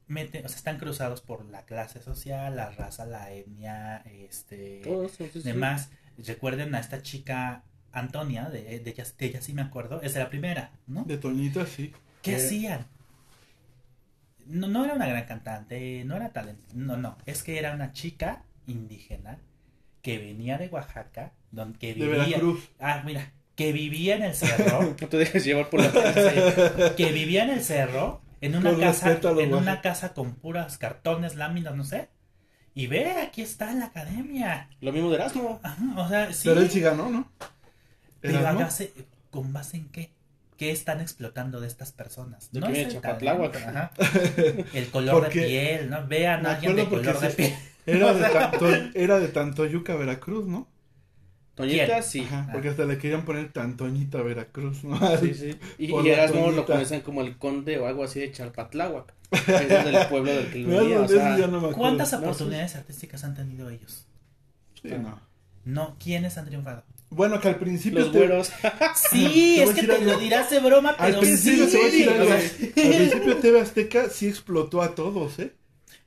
meten, 0.07 0.45
o 0.45 0.49
sea, 0.49 0.57
están 0.57 0.77
cruzados 0.77 1.21
por 1.21 1.45
la 1.45 1.65
clase 1.65 2.01
social, 2.01 2.55
la 2.55 2.69
raza, 2.71 3.05
la 3.05 3.31
etnia, 3.31 3.97
este, 4.05 4.81
Todo 4.83 5.05
eso, 5.05 5.25
sí, 5.31 5.41
sí. 5.41 5.41
demás. 5.41 5.89
Recuerden 6.17 6.75
a 6.75 6.79
esta 6.79 7.01
chica 7.01 7.63
Antonia, 7.91 8.49
de, 8.49 8.79
de, 8.79 8.89
ella, 8.91 9.05
de 9.17 9.25
ella 9.25 9.41
sí 9.41 9.53
me 9.53 9.61
acuerdo, 9.61 10.01
es 10.01 10.13
de 10.13 10.19
la 10.19 10.29
primera, 10.29 10.71
¿no? 10.87 11.03
De 11.05 11.17
Toñita, 11.17 11.65
sí. 11.65 11.93
¿Qué 12.21 12.33
Eh, 12.33 12.35
hacían? 12.37 12.87
No, 14.45 14.67
no 14.67 14.83
era 14.83 14.93
una 14.95 15.07
gran 15.07 15.25
cantante, 15.25 16.03
no 16.05 16.15
era 16.17 16.29
talento, 16.33 16.63
no, 16.73 16.97
no, 16.97 17.17
es 17.25 17.43
que 17.43 17.57
era 17.59 17.73
una 17.73 17.93
chica 17.93 18.43
indígena 18.67 19.39
que 20.01 20.17
venía 20.17 20.57
de 20.57 20.67
Oaxaca, 20.67 21.31
donde 21.51 21.79
que 21.79 21.93
De 21.93 22.05
vivía, 22.07 22.17
Veracruz. 22.25 22.69
ah, 22.79 23.03
mira, 23.05 23.31
que 23.55 23.71
vivía 23.71 24.15
en 24.17 24.23
el 24.23 24.33
cerro, 24.35 24.95
No 25.01 25.07
te 25.07 25.17
dejes 25.17 25.45
llevar 25.45 25.69
por 25.69 25.79
la 25.81 25.91
que 26.97 27.11
vivía 27.13 27.43
en 27.45 27.51
el 27.51 27.63
cerro, 27.63 28.21
en 28.43 28.57
una 28.57 28.77
casa, 28.77 29.19
en 29.39 29.53
una 29.53 29.81
casa 29.81 30.13
con 30.13 30.35
puras 30.35 30.77
cartones, 30.77 31.35
láminas, 31.35 31.75
no 31.75 31.85
sé, 31.85 32.09
y 32.75 32.87
ve, 32.87 33.11
aquí 33.21 33.41
está 33.41 33.71
en 33.71 33.79
la 33.79 33.85
academia, 33.85 34.67
Lo 34.81 34.91
mismo 34.91 35.09
de 35.09 35.15
Erasmo. 35.15 35.61
Ajá, 35.63 35.81
o 35.95 36.09
sea, 36.09 36.33
sí, 36.33 36.49
Pero 36.49 36.59
él 36.59 36.69
sí 36.69 36.81
ganó, 36.81 37.09
¿no? 37.09 37.31
pero 38.19 38.39
¿con 39.29 39.53
base 39.53 39.77
en 39.77 39.89
qué? 39.89 40.11
¿Qué 40.57 40.71
están 40.71 40.99
explotando 40.99 41.61
de 41.61 41.67
estas 41.67 41.93
personas? 41.93 42.51
De 42.51 42.59
No 42.59 42.67
que 42.67 42.73
es 42.73 42.77
viene 42.79 42.93
el 42.95 43.01
talento, 43.01 43.57
ajá. 43.57 43.91
El 44.73 44.89
color 44.91 45.23
de 45.23 45.29
piel, 45.29 45.89
¿no? 45.89 46.05
Vean 46.07 46.45
a 46.45 46.51
alguien 46.51 46.75
de 46.75 46.87
color 46.87 47.19
de 47.19 47.29
piel. 47.29 47.53
Era 47.85 48.13
de, 48.13 48.29
tanto, 48.29 48.67
era 48.93 49.19
de 49.19 49.27
Tantoyuca, 49.29 49.95
Veracruz, 49.95 50.47
¿no? 50.47 50.67
Toñita, 51.55 51.85
¿Quién? 51.85 52.03
sí. 52.03 52.21
Ajá, 52.21 52.49
porque 52.51 52.69
hasta 52.69 52.85
le 52.85 52.97
querían 52.97 53.25
poner 53.25 53.51
Tantoñita 53.51 54.21
Veracruz, 54.23 54.83
¿no? 54.83 54.97
Sí, 55.19 55.33
sí. 55.35 55.55
Y, 55.77 55.91
y 55.95 56.09
Erasmo 56.09 56.39
lo 56.39 56.45
Toñita. 56.47 56.65
conocen 56.73 57.01
como 57.01 57.21
el 57.21 57.37
conde 57.37 57.77
o 57.77 57.85
algo 57.87 58.03
así 58.03 58.19
de 58.19 58.31
Chalpatláhuac. 58.31 59.13
es 59.31 59.69
del 59.69 60.07
pueblo 60.07 60.31
del 60.33 60.51
que. 60.51 60.65
O 60.65 61.07
sea, 61.07 61.37
no 61.37 61.47
me 61.47 61.57
acuerdo. 61.57 61.77
¿Cuántas 61.77 62.11
No, 62.13 62.19
oportunidades 62.19 62.75
artísticas 62.75 63.23
han 63.23 63.35
tenido 63.35 63.69
ellos? 63.69 64.05
Sí, 64.81 64.89
no. 64.99 65.19
No, 65.65 65.95
¿quiénes 66.03 66.37
han 66.37 66.45
triunfado? 66.45 66.83
Bueno, 67.09 67.39
que 67.39 67.47
al 67.49 67.57
principio. 67.57 67.99
los 67.99 68.11
te- 68.11 68.17
güeros. 68.17 68.51
Sí, 68.95 69.59
es 69.61 69.69
que 69.71 69.83
te 69.83 69.93
algo. 69.93 70.05
lo 70.13 70.17
dirás 70.19 70.49
de 70.49 70.59
broma, 70.59 70.89
Al 70.97 71.11
pero 71.11 71.19
principio 71.21 71.65
sí. 71.67 71.71
te 71.71 71.77
voy 71.77 71.85
a 71.85 71.91
decir 71.91 72.09
o 72.09 72.11
algo. 72.13 72.25
sea, 72.25 72.35
Al 72.35 72.95
principio 72.95 73.37
TV 73.37 73.61
Azteca 73.61 74.09
sí 74.09 74.27
explotó 74.27 74.81
a 74.81 74.95
todos, 74.95 75.37
¿eh? 75.39 75.53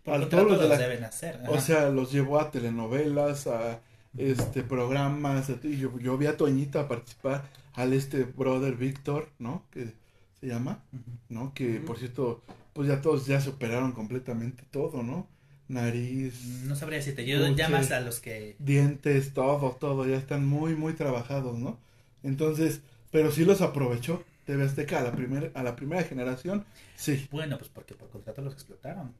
por 0.03 0.15
A 0.15 0.29
todos 0.29 0.51
los 0.51 0.61
de 0.61 0.69
la- 0.69 0.77
deben 0.79 1.05
hacer. 1.05 1.39
O 1.49 1.61
sea, 1.61 1.89
los 1.91 2.11
llevó 2.13 2.41
a 2.41 2.51
telenovelas, 2.51 3.47
a 3.47 3.81
este 4.19 4.63
programas. 4.63 5.51
y 5.63 5.79
yo, 5.79 5.99
yo 5.99 6.17
vi 6.19 6.27
a 6.27 6.37
Toñita 6.37 6.89
participar 6.89 7.49
al 7.75 7.93
este 7.93 8.25
brother 8.25 8.75
Víctor, 8.77 9.29
¿no? 9.39 9.65
Que 9.71 9.93
se 10.41 10.47
llama. 10.47 10.83
¿no? 11.29 11.53
Que 11.55 11.81
por 11.81 11.99
cierto, 11.99 12.43
pues 12.73 12.89
ya 12.89 13.01
todos 13.01 13.27
ya 13.27 13.41
superaron 13.41 13.93
completamente 13.93 14.65
todo, 14.71 15.03
¿no? 15.03 15.29
nariz, 15.69 16.45
No 16.65 16.77
sabría 16.77 16.99
decirte, 16.99 17.27
yo 17.27 17.45
ya 17.55 17.69
más 17.69 17.91
a 17.91 18.01
los 18.01 18.21
que... 18.21 18.57
dientes, 18.59 19.33
todo, 19.33 19.73
todo, 19.73 20.07
ya 20.07 20.17
están 20.17 20.47
muy, 20.47 20.75
muy 20.77 20.93
trabajados, 20.93 21.59
¿no? 21.59 21.79
Entonces, 22.23 22.83
pero 23.11 23.33
sí 23.33 23.45
los 23.45 23.61
aprovechó 23.61 24.23
TV 24.45 24.65
Azteca 24.65 25.01
a 25.01 25.03
la, 25.03 25.13
primer, 25.13 25.51
a 25.55 25.63
la 25.63 25.75
primera 25.75 26.05
generación, 26.05 26.65
sí. 26.95 27.27
Bueno, 27.33 27.59
pues 27.59 27.71
porque 27.71 27.95
por 27.95 28.09
contrato 28.11 28.43
los 28.43 28.55
explotaron. 28.55 29.13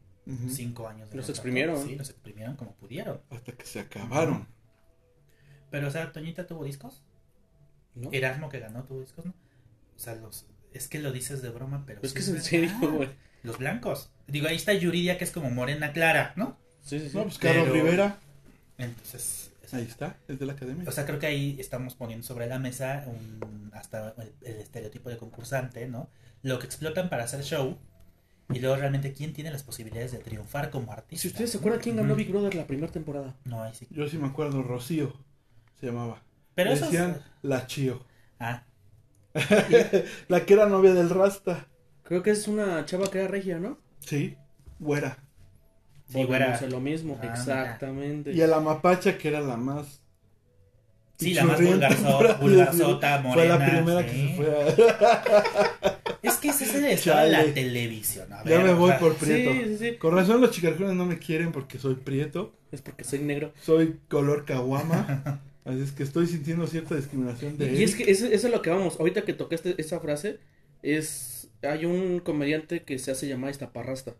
Cinco 0.49 0.89
años. 0.89 1.09
de 1.11 1.17
Los 1.17 1.27
contrato. 1.27 1.33
exprimieron. 1.33 1.87
Sí, 1.87 1.95
los 1.95 2.11
exprimieron 2.11 2.57
como 2.57 2.73
pudieron. 2.75 3.21
Hasta 3.31 3.53
que 3.53 3.65
se 3.65 3.79
acabaron. 3.79 4.47
Pero, 5.71 5.89
o 5.89 5.91
sea, 5.91 6.13
Toñita 6.13 6.47
tuvo 6.47 6.65
discos. 6.65 7.03
¿no? 7.95 8.11
Erasmo 8.13 8.49
que 8.49 8.61
ganó 8.61 8.85
tuvo 8.85 9.01
discos, 9.01 9.25
¿no? 9.27 9.33
O 9.97 9.99
sea, 9.99 10.15
los... 10.15 10.47
Es 10.73 10.89
que 10.89 10.99
lo 10.99 11.11
dices 11.13 11.41
de 11.43 11.49
broma, 11.49 11.85
pero... 11.87 12.01
Es 12.03 12.11
sí 12.11 12.15
que 12.15 12.21
es 12.21 12.29
en 12.29 12.43
serio, 12.43 12.71
güey. 12.93 13.09
Los 13.43 13.59
blancos. 13.59 14.11
Digo, 14.27 14.49
ahí 14.49 14.57
está 14.57 14.75
Yuridia, 14.75 15.17
que 15.19 15.25
es 15.25 15.31
como 15.31 15.51
morena 15.51 15.93
clara, 15.93 16.33
¿no? 16.37 16.57
Sí, 16.83 17.01
sí, 17.01 17.09
sí. 17.11 17.17
No, 17.17 17.25
pues 17.25 17.39
Carlos 17.39 17.65
Pero- 17.71 17.75
Rivera, 17.75 18.19
Entonces... 18.79 19.53
es- 19.63 19.75
ahí 19.75 19.83
está, 19.85 20.17
es 20.29 20.39
de 20.39 20.47
la 20.47 20.53
academia. 20.53 20.85
O 20.89 20.93
sea, 20.93 21.07
creo 21.07 21.19
que 21.19 21.27
ahí 21.27 21.57
estamos 21.59 21.95
poniendo 21.95 22.27
sobre 22.27 22.47
la 22.47 22.59
mesa 22.59 23.05
un, 23.07 23.71
hasta 23.73 24.15
el, 24.19 24.33
el 24.43 24.57
estereotipo 24.61 25.09
de 25.09 25.17
concursante, 25.17 25.87
¿no? 25.89 26.09
Lo 26.43 26.59
que 26.59 26.67
explotan 26.67 27.09
para 27.09 27.25
hacer 27.25 27.43
show 27.43 27.79
y 28.53 28.61
luego 28.61 28.77
realmente 28.77 29.13
quién 29.13 29.33
tiene 29.33 29.51
las 29.51 29.63
posibilidades 29.65 30.13
de 30.13 30.19
triunfar 30.19 30.71
como 30.71 30.93
artista. 30.93 31.23
Si 31.23 31.29
ustedes 31.29 31.51
se 31.51 31.59
acuerdan 31.59 31.81
quién 31.81 31.97
ganó. 31.97 32.15
Big 32.15 32.31
Brother 32.31 32.55
la 32.55 32.67
primera 32.67 32.93
temporada. 32.93 33.35
No, 33.45 33.63
ahí 33.63 33.75
sí. 33.75 33.89
Yo 33.91 34.07
sí 34.09 34.19
me 34.19 34.29
acuerdo, 34.29 34.63
Rocío 34.63 35.15
se 35.81 35.87
llamaba. 35.87 36.23
Pero 36.55 36.71
Decían 36.71 37.23
la 37.43 37.67
Chío. 37.67 38.01
Ah, 38.41 38.63
la 40.29 40.45
que 40.47 40.55
era 40.55 40.67
novia 40.67 40.95
del 40.95 41.11
Rasta. 41.11 41.67
Creo 42.05 42.23
que 42.23 42.31
es 42.31 42.49
una 42.49 42.85
chava 42.87 43.11
que 43.11 43.19
era 43.19 43.29
regia, 43.29 43.59
¿no? 43.59 43.79
Sí, 44.01 44.37
güera. 44.79 45.19
sí, 46.09 46.23
güera. 46.25 46.61
lo 46.69 46.81
mismo, 46.81 47.19
Ah, 47.23 47.27
exactamente. 47.27 48.33
Y 48.33 48.41
a 48.43 48.47
la 48.47 48.61
mapacha, 48.61 49.19
que 49.19 49.29
era 49.29 49.41
la 49.41 49.57
más. 49.57 50.01
Sí, 51.19 51.33
la 51.35 51.45
más 51.45 51.59
pichurrienta, 51.59 51.89
vulgarzo- 51.91 52.17
por 52.19 52.27
así 52.27 52.41
vulgarzota, 52.43 53.11
decirlo. 53.17 53.33
Fue 53.35 53.47
la 53.49 53.59
morena, 53.59 53.73
primera 53.85 54.03
sí. 54.03 54.09
que 54.09 54.29
se 54.29 54.35
fue 54.37 54.47
a... 55.83 55.97
Es 56.23 56.37
que 56.39 56.49
ese 56.49 56.65
es 56.65 56.75
el 56.75 56.85
estado 56.87 57.25
de 57.27 57.33
la 57.33 57.45
televisión. 57.55 58.33
A 58.33 58.43
ya 58.43 58.51
ver, 58.51 58.65
me 58.65 58.71
o 58.71 58.77
voy 58.77 58.91
sea, 58.91 58.99
por 58.99 59.15
prieto. 59.15 59.53
Sí, 59.53 59.65
sí, 59.65 59.79
sí. 59.79 59.97
Con 59.97 60.15
razón 60.15 60.41
los 60.41 60.51
chicarcones 60.51 60.95
no 60.95 61.07
me 61.07 61.19
quieren 61.19 61.53
porque 61.53 61.79
soy 61.79 61.95
prieto. 61.95 62.53
Es 62.73 62.83
porque 62.83 63.05
soy 63.05 63.21
negro. 63.21 63.53
Soy 63.63 64.01
color 64.09 64.45
caguama. 64.45 65.41
Así 65.67 65.81
es 65.81 65.93
que 65.93 66.03
estoy 66.03 66.27
sintiendo 66.27 66.67
cierta 66.67 66.95
discriminación 66.97 67.59
de 67.59 67.73
Y 67.73 67.83
es 67.83 67.95
Eric. 67.95 68.07
que 68.07 68.11
eso, 68.13 68.27
eso 68.27 68.47
es 68.47 68.53
lo 68.53 68.63
que 68.63 68.71
vamos. 68.71 68.99
Ahorita 68.99 69.23
que 69.25 69.35
toqué 69.35 69.57
este- 69.57 69.75
esa 69.79 70.01
frase, 70.01 70.39
es 70.83 71.51
hay 71.63 71.85
un 71.85 72.21
comediante 72.21 72.83
que 72.83 72.99
se 72.99 73.11
hace 73.11 73.29
llamar 73.29 73.51
Estaparrasta. 73.51 74.15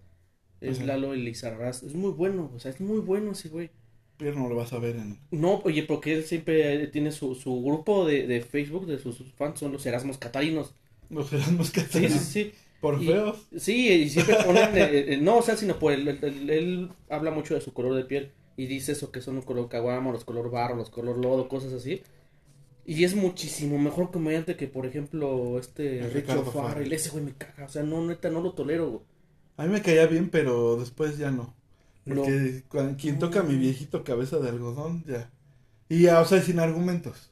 Es 0.61 0.79
Ajá. 0.79 0.87
Lalo 0.87 1.13
Elizarraz. 1.15 1.83
Es 1.83 1.95
muy 1.95 2.11
bueno, 2.13 2.51
o 2.55 2.59
sea, 2.59 2.71
es 2.71 2.81
muy 2.81 2.99
bueno 3.01 3.33
ese 3.33 3.49
güey. 3.49 3.71
Pero 4.19 4.35
no 4.39 4.49
lo 4.49 4.57
vas 4.57 4.73
a 4.73 4.79
ver 4.79 4.97
en... 4.97 5.19
No, 5.31 5.61
oye, 5.65 5.83
porque 5.83 6.15
él 6.15 6.25
siempre 6.25 6.87
tiene 6.87 7.13
su, 7.13 7.35
su 7.35 7.63
grupo 7.63 8.07
de, 8.07 8.27
de 8.27 8.41
Facebook 8.41 8.87
de 8.87 8.99
sus, 8.99 9.15
sus 9.17 9.31
fans, 9.35 9.61
son 9.61 9.73
los 9.73 9.85
Erasmos 9.85 10.17
Catarinos. 10.17 10.75
Los 11.11 11.31
Erasmus 11.33 11.67
Sí, 11.69 11.73
Catalanes. 11.75 12.13
sí, 12.13 12.19
sí. 12.45 12.53
Por 12.81 13.03
Y- 13.03 13.07
feos. 13.07 13.47
Sí, 13.59 13.89
y 13.91 14.09
siempre 14.09 14.37
ponen, 14.45 14.75
eh, 14.77 15.13
eh, 15.15 15.19
no, 15.21 15.37
o 15.37 15.43
sea, 15.43 15.57
sino 15.57 15.79
por 15.79 15.93
el, 15.93 16.09
el- 16.09 16.25
el- 16.25 16.51
él 16.51 16.89
habla 17.11 17.31
mucho 17.31 17.55
de 17.55 17.61
su 17.61 17.75
color 17.75 17.95
de 17.95 18.05
piel 18.05 18.31
y 18.57 18.67
dice 18.67 18.93
eso 18.93 19.11
que 19.13 19.21
son 19.21 19.37
un 19.37 19.43
color 19.43 19.69
caguama, 19.69 20.13
los 20.13 20.25
color 20.25 20.51
barro, 20.51 20.77
los 20.77 20.91
color 20.91 21.19
lodo, 21.19 21.49
cosas 21.49 21.73
así. 21.73 22.03
Y 22.85 23.03
es 23.05 23.15
muchísimo 23.17 23.79
mejor 23.79 24.11
comediante 24.13 24.57
que, 24.57 24.69
por 24.69 24.87
ejemplo, 24.87 25.59
este 25.59 26.01
El 26.01 26.13
Richo 26.13 26.45
Farrell. 26.45 26.93
Ese 26.93 27.11
güey 27.11 27.25
me 27.25 27.33
caga, 27.33 27.65
o 27.67 27.69
sea, 27.69 27.83
no, 27.83 28.05
neta, 28.07 28.31
no 28.31 28.41
lo 28.41 28.53
tolero. 28.53 28.89
güey. 28.91 29.03
A 29.57 29.65
mí 29.65 29.71
me 29.71 29.83
caía 29.83 30.07
bien, 30.07 30.31
pero 30.31 30.77
después 30.77 31.19
ya 31.19 31.31
no. 31.31 31.55
No. 32.05 32.15
Porque 32.23 32.63
cuan- 32.69 32.95
quien 32.95 33.19
toca 33.19 33.41
a 33.41 33.43
mi 33.43 33.57
viejito 33.57 34.05
cabeza 34.05 34.39
de 34.39 34.49
algodón, 34.51 35.03
ya. 35.07 35.31
Y 35.89 36.03
ya, 36.03 36.21
o 36.21 36.25
sea, 36.25 36.41
sin 36.41 36.61
argumentos. 36.61 37.31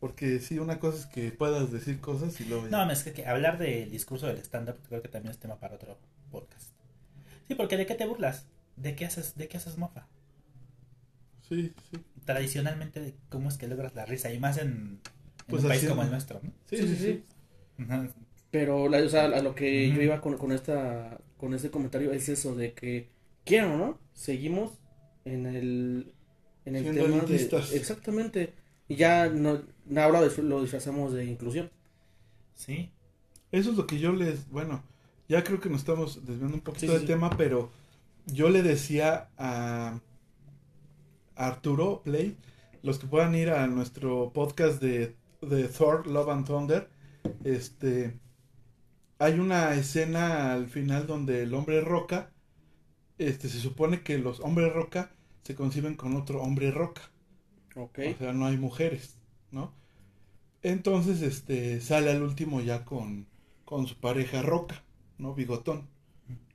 Porque 0.00 0.40
sí, 0.40 0.58
una 0.58 0.78
cosa 0.80 0.98
es 0.98 1.06
que 1.06 1.30
puedas 1.30 1.70
decir 1.72 2.00
cosas 2.00 2.40
y 2.40 2.44
luego 2.44 2.64
ya. 2.68 2.70
No, 2.86 2.90
es 2.90 3.02
que, 3.02 3.12
que 3.12 3.26
hablar 3.26 3.58
del 3.58 3.90
discurso 3.90 4.26
del 4.26 4.38
stand-up 4.38 4.76
creo 4.88 5.02
que 5.02 5.08
también 5.08 5.32
es 5.32 5.38
tema 5.38 5.56
para 5.60 5.74
otro 5.74 5.98
podcast. 6.30 6.70
Sí, 7.48 7.54
porque 7.54 7.76
¿de 7.76 7.84
qué 7.86 7.94
te 7.94 8.06
burlas? 8.06 8.46
¿De 8.76 8.94
qué 8.94 9.04
haces, 9.06 9.36
de 9.36 9.48
qué 9.48 9.56
haces 9.58 9.76
mofa? 9.78 10.06
Sí, 11.48 11.72
sí. 11.90 11.98
Tradicionalmente, 12.24 13.14
¿cómo 13.28 13.48
es 13.48 13.56
que 13.56 13.68
logras 13.68 13.94
la 13.94 14.04
risa? 14.04 14.32
Y 14.32 14.38
más 14.40 14.58
en, 14.58 15.00
en 15.48 15.56
Pues 15.56 15.62
un 15.62 15.68
país 15.68 15.84
como 15.86 16.02
el 16.02 16.10
nuestro, 16.10 16.40
¿no? 16.42 16.52
Sí, 16.66 16.76
sí, 16.76 16.96
sí. 16.96 17.24
Ujú. 17.78 18.08
Pero, 18.50 18.88
la- 18.88 18.98
o 19.04 19.08
sea, 19.08 19.24
a 19.26 19.42
lo 19.42 19.54
que 19.54 19.90
yo 19.92 20.00
iba 20.02 20.20
con, 20.20 20.38
con 20.38 20.52
esta, 20.52 21.18
con 21.36 21.54
este 21.54 21.70
comentario 21.70 22.12
es 22.12 22.28
eso 22.28 22.54
de 22.54 22.72
que, 22.74 23.08
quieran 23.44 23.72
o 23.72 23.76
no, 23.78 24.00
seguimos 24.14 24.72
en 25.24 25.46
el, 25.46 26.14
en 26.64 26.76
el 26.76 26.82
Siendo 26.84 27.04
tema 27.04 27.20
de... 27.24 27.36
Exactamente. 27.72 28.54
Y 28.88 28.96
ya 28.96 29.28
no, 29.28 29.62
ahora 29.96 30.22
dis- 30.24 30.38
lo 30.42 30.62
disfrazamos 30.62 31.12
de 31.12 31.24
inclusión. 31.24 31.70
Sí. 32.54 32.90
Eso 33.52 33.70
es 33.70 33.76
lo 33.76 33.86
que 33.86 33.98
yo 33.98 34.12
les. 34.12 34.48
Bueno, 34.50 34.82
ya 35.28 35.44
creo 35.44 35.60
que 35.60 35.68
nos 35.70 35.80
estamos 35.80 36.26
desviando 36.26 36.56
un 36.56 36.60
poquito 36.62 36.86
Sí, 36.86 36.88
sí, 36.88 36.98
del 36.98 37.02
sí. 37.02 37.06
tema, 37.06 37.30
pero 37.36 37.70
yo 38.26 38.50
le 38.50 38.62
decía 38.62 39.30
a, 39.36 39.88
a 39.98 40.00
Arturo 41.36 42.02
Play, 42.02 42.36
los 42.82 42.98
que 42.98 43.06
puedan 43.06 43.34
ir 43.34 43.50
a 43.50 43.66
nuestro 43.66 44.32
podcast 44.32 44.80
de, 44.82 45.16
de 45.42 45.68
Thor, 45.68 46.06
Love 46.06 46.28
and 46.30 46.46
Thunder, 46.46 46.88
este. 47.44 48.18
Hay 49.18 49.38
una 49.38 49.74
escena 49.74 50.52
al 50.52 50.68
final 50.68 51.06
donde 51.06 51.42
el 51.42 51.54
hombre 51.54 51.80
roca, 51.80 52.32
este, 53.18 53.48
se 53.48 53.60
supone 53.60 54.02
que 54.02 54.18
los 54.18 54.40
hombres 54.40 54.72
roca 54.72 55.10
se 55.42 55.54
conciben 55.54 55.94
con 55.94 56.16
otro 56.16 56.42
hombre 56.42 56.70
roca. 56.70 57.02
Ok. 57.76 57.98
O 58.14 58.18
sea, 58.18 58.32
no 58.32 58.46
hay 58.46 58.58
mujeres, 58.58 59.16
¿no? 59.50 59.72
Entonces, 60.62 61.22
este, 61.22 61.80
sale 61.80 62.10
al 62.10 62.22
último 62.22 62.60
ya 62.60 62.84
con, 62.84 63.26
con 63.64 63.86
su 63.86 63.96
pareja 63.96 64.42
Roca, 64.42 64.82
¿no? 65.18 65.34
Bigotón, 65.34 65.88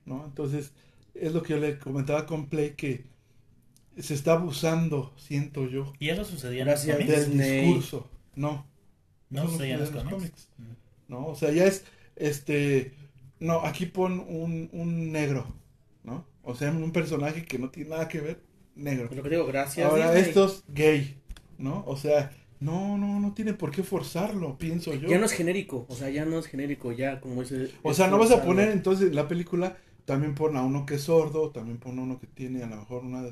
¿no? 0.04 0.24
Entonces, 0.24 0.72
es 1.14 1.32
lo 1.32 1.42
que 1.42 1.54
yo 1.54 1.58
le 1.58 1.78
comentaba 1.78 2.26
con 2.26 2.48
Play 2.48 2.74
que 2.74 3.06
se 3.98 4.14
está 4.14 4.32
abusando, 4.32 5.12
siento 5.16 5.68
yo, 5.68 5.92
¿Y 5.98 6.08
eso 6.08 6.24
sucedía 6.24 6.62
en 6.62 6.68
Gracias. 6.68 6.98
los 6.98 7.06
cómics? 7.06 7.36
del 7.36 7.62
discurso. 7.62 8.08
No, 8.34 8.66
No 9.30 9.48
sucedía 9.48 9.74
en 9.74 9.80
los 9.80 9.90
cómics. 9.90 10.48
¿no? 11.08 11.26
O 11.26 11.34
sea, 11.34 11.50
ya 11.50 11.66
es, 11.66 11.84
este, 12.16 12.92
no, 13.38 13.60
aquí 13.64 13.86
pon 13.86 14.20
un, 14.20 14.70
un 14.72 15.12
negro, 15.12 15.46
¿no? 16.04 16.26
O 16.42 16.54
sea, 16.54 16.70
un 16.70 16.92
personaje 16.92 17.44
que 17.44 17.58
no 17.58 17.70
tiene 17.70 17.90
nada 17.90 18.08
que 18.08 18.20
ver, 18.20 18.40
negro. 18.74 19.08
Lo 19.14 19.22
que 19.22 19.28
digo, 19.28 19.46
gracias. 19.46 19.88
Ahora 19.88 20.06
Disney. 20.12 20.28
estos 20.28 20.64
gay, 20.68 21.16
¿no? 21.58 21.84
O 21.86 21.96
sea, 21.96 22.32
no, 22.60 22.96
no, 22.96 23.20
no 23.20 23.34
tiene 23.34 23.54
por 23.54 23.70
qué 23.70 23.82
forzarlo, 23.82 24.56
pienso 24.56 24.94
yo. 24.94 25.08
Ya 25.08 25.18
no 25.18 25.26
es 25.26 25.32
genérico, 25.32 25.84
o 25.88 25.94
sea, 25.94 26.08
ya 26.10 26.24
no 26.24 26.38
es 26.38 26.46
genérico, 26.46 26.92
ya 26.92 27.20
como 27.20 27.42
ese... 27.42 27.70
o 27.82 27.92
sea, 27.92 28.08
no 28.08 28.18
vas 28.18 28.30
a 28.30 28.44
poner 28.44 28.70
entonces 28.70 29.08
en 29.08 29.16
la 29.16 29.28
película, 29.28 29.76
también 30.04 30.34
pon 30.34 30.56
a 30.56 30.62
uno 30.62 30.86
que 30.86 30.94
es 30.94 31.02
sordo, 31.02 31.50
también 31.50 31.78
pon 31.78 31.98
a 31.98 32.02
uno 32.02 32.20
que 32.20 32.26
tiene 32.28 32.62
a 32.62 32.66
lo 32.68 32.76
mejor 32.76 33.04
una, 33.04 33.24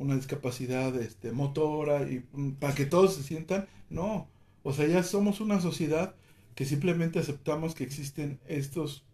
una 0.00 0.16
discapacidad 0.16 0.94
este, 1.00 1.32
motora, 1.32 2.02
y 2.10 2.26
mm, 2.32 2.52
para 2.54 2.74
que 2.74 2.86
todos 2.86 3.14
se 3.14 3.22
sientan, 3.22 3.68
no. 3.90 4.28
O 4.62 4.72
sea, 4.72 4.86
ya 4.88 5.02
somos 5.04 5.40
una 5.40 5.60
sociedad 5.60 6.16
que 6.54 6.64
simplemente 6.66 7.18
aceptamos 7.20 7.74
que 7.74 7.84
existen 7.84 8.40
estos, 8.46 9.04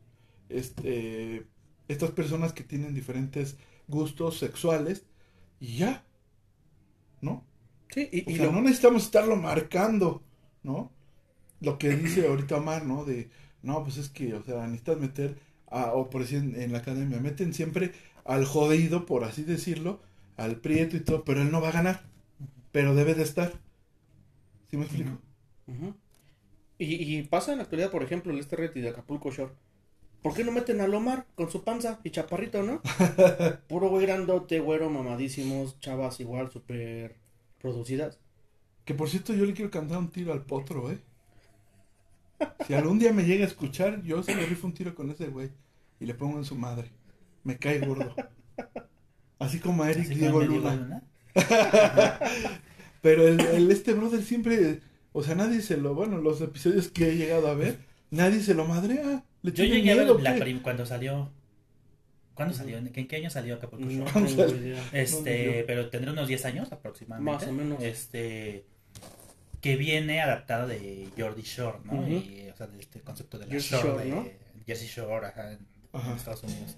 este, 0.48 1.46
estas 1.88 2.12
personas 2.12 2.52
que 2.54 2.64
tienen 2.64 2.94
diferentes 2.94 3.58
gustos 3.88 4.38
sexuales 4.38 5.06
y 5.60 5.78
ya, 5.78 6.04
¿no? 7.20 7.44
Sí, 7.88 8.08
y, 8.12 8.18
O 8.26 8.32
y 8.32 8.38
sea, 8.38 8.48
lo- 8.48 8.50
no 8.50 8.60
necesitamos 8.62 9.04
estarlo 9.04 9.36
marcando, 9.36 10.22
¿no? 10.62 10.92
Lo 11.60 11.78
que 11.78 11.90
dice 11.96 12.28
ahorita 12.28 12.56
Omar, 12.58 12.86
¿no? 12.86 13.04
De, 13.04 13.30
no, 13.62 13.84
pues 13.84 13.98
es 13.98 14.10
que, 14.10 14.34
o 14.34 14.42
sea, 14.44 14.66
necesitas 14.66 14.98
meter, 14.98 15.38
a, 15.68 15.92
o 15.94 16.10
por 16.10 16.22
decir 16.22 16.38
en, 16.38 16.60
en 16.60 16.72
la 16.72 16.78
academia, 16.80 17.20
meten 17.20 17.54
siempre 17.54 17.92
al 18.24 18.44
jodido, 18.46 19.06
por 19.06 19.24
así 19.24 19.44
decirlo, 19.44 20.00
al 20.36 20.56
prieto 20.56 20.96
y 20.96 21.00
todo, 21.00 21.24
pero 21.24 21.42
él 21.42 21.50
no 21.50 21.60
va 21.60 21.68
a 21.68 21.72
ganar, 21.72 22.02
pero 22.72 22.94
debe 22.94 23.14
de 23.14 23.22
estar. 23.22 23.52
¿Sí 24.70 24.76
me 24.76 24.84
explico? 24.84 25.18
Y, 26.78 27.18
y 27.18 27.22
pasa 27.22 27.52
en 27.52 27.58
la 27.58 27.64
actualidad, 27.64 27.90
por 27.90 28.02
ejemplo, 28.02 28.32
el 28.32 28.38
este 28.38 28.56
reality 28.56 28.80
de 28.80 28.90
Acapulco 28.90 29.30
Shore. 29.30 29.52
¿Por 30.22 30.34
qué 30.34 30.44
no 30.44 30.52
meten 30.52 30.80
a 30.80 30.88
Lomar 30.88 31.24
con 31.36 31.50
su 31.50 31.62
panza 31.62 32.00
y 32.02 32.10
chaparrito, 32.10 32.62
no? 32.62 32.82
Puro 33.68 33.88
güey 33.88 34.06
grandote, 34.06 34.58
güero, 34.58 34.90
mamadísimos, 34.90 35.78
chavas 35.78 36.18
igual, 36.20 36.50
súper 36.50 37.16
producidas. 37.60 38.18
Que 38.84 38.94
por 38.94 39.08
cierto, 39.08 39.34
yo 39.34 39.44
le 39.44 39.54
quiero 39.54 39.70
cantar 39.70 39.98
un 39.98 40.10
tiro 40.10 40.32
al 40.32 40.44
potro, 40.44 40.90
¿eh? 40.90 40.98
Si 42.66 42.74
algún 42.74 42.98
día 42.98 43.12
me 43.12 43.24
llega 43.24 43.44
a 43.44 43.48
escuchar, 43.48 44.02
yo 44.02 44.22
se 44.22 44.34
le 44.34 44.46
rifo 44.46 44.66
un 44.66 44.74
tiro 44.74 44.94
con 44.94 45.10
ese 45.10 45.28
güey 45.28 45.50
y 46.00 46.06
le 46.06 46.14
pongo 46.14 46.38
en 46.38 46.44
su 46.44 46.56
madre. 46.56 46.90
Me 47.44 47.58
cae 47.58 47.78
gordo. 47.80 48.14
Así 49.38 49.58
como 49.60 49.82
a 49.82 49.90
Eric 49.90 50.06
Así 50.06 50.14
Diego 50.14 50.40
Luna. 50.42 50.70
Diego 50.70 50.82
Luna. 50.84 51.02
Pero 53.02 53.28
el, 53.28 53.40
el- 53.40 53.70
este 53.70 53.92
brother 53.92 54.22
siempre, 54.22 54.80
o 55.12 55.22
sea, 55.22 55.34
nadie 55.34 55.60
se 55.60 55.76
lo, 55.76 55.94
bueno, 55.94 56.18
los 56.18 56.40
episodios 56.40 56.88
que 56.88 57.10
he 57.10 57.16
llegado 57.16 57.48
a 57.48 57.54
ver, 57.54 57.78
nadie 58.10 58.40
se 58.40 58.54
lo 58.54 58.64
madrea. 58.64 59.24
¿Le 59.42 59.52
Yo 59.52 59.64
llegué 59.64 59.92
a 59.92 59.96
ver 59.96 60.20
la 60.20 60.34
prim- 60.36 60.60
cuando 60.60 60.86
salió. 60.86 61.30
¿Cuándo 62.34 62.52
salió? 62.54 62.76
¿En 62.78 62.88
qué, 62.90 63.00
en 63.00 63.08
qué 63.08 63.16
año 63.16 63.30
salió 63.30 63.54
Acapulco 63.54 63.86
No. 63.86 64.04
Este, 64.92 65.64
pero 65.66 65.88
tendrá 65.88 66.12
unos 66.12 66.28
10 66.28 66.44
años 66.44 66.70
aproximadamente. 66.72 67.32
Más 67.46 67.46
o 67.48 67.52
menos. 67.52 67.82
Este, 67.82 68.66
que 69.62 69.76
viene 69.76 70.20
adaptado 70.20 70.66
de 70.68 71.08
Jordi 71.16 71.42
Shore, 71.42 71.78
¿no? 71.84 72.06
Y, 72.06 72.48
o 72.52 72.56
sea, 72.56 72.66
de 72.66 72.78
este 72.80 73.00
concepto 73.00 73.38
de 73.38 73.46
la 73.46 73.52
Jersey 73.52 73.78
Shore, 73.80 73.88
Shore, 73.92 74.04
de 74.04 74.10
¿no? 74.10 74.28
Jersey 74.66 74.86
Shore, 74.88 75.26
ajá, 75.26 75.52
en. 75.52 75.66
Estados 76.14 76.42
Unidos. 76.42 76.76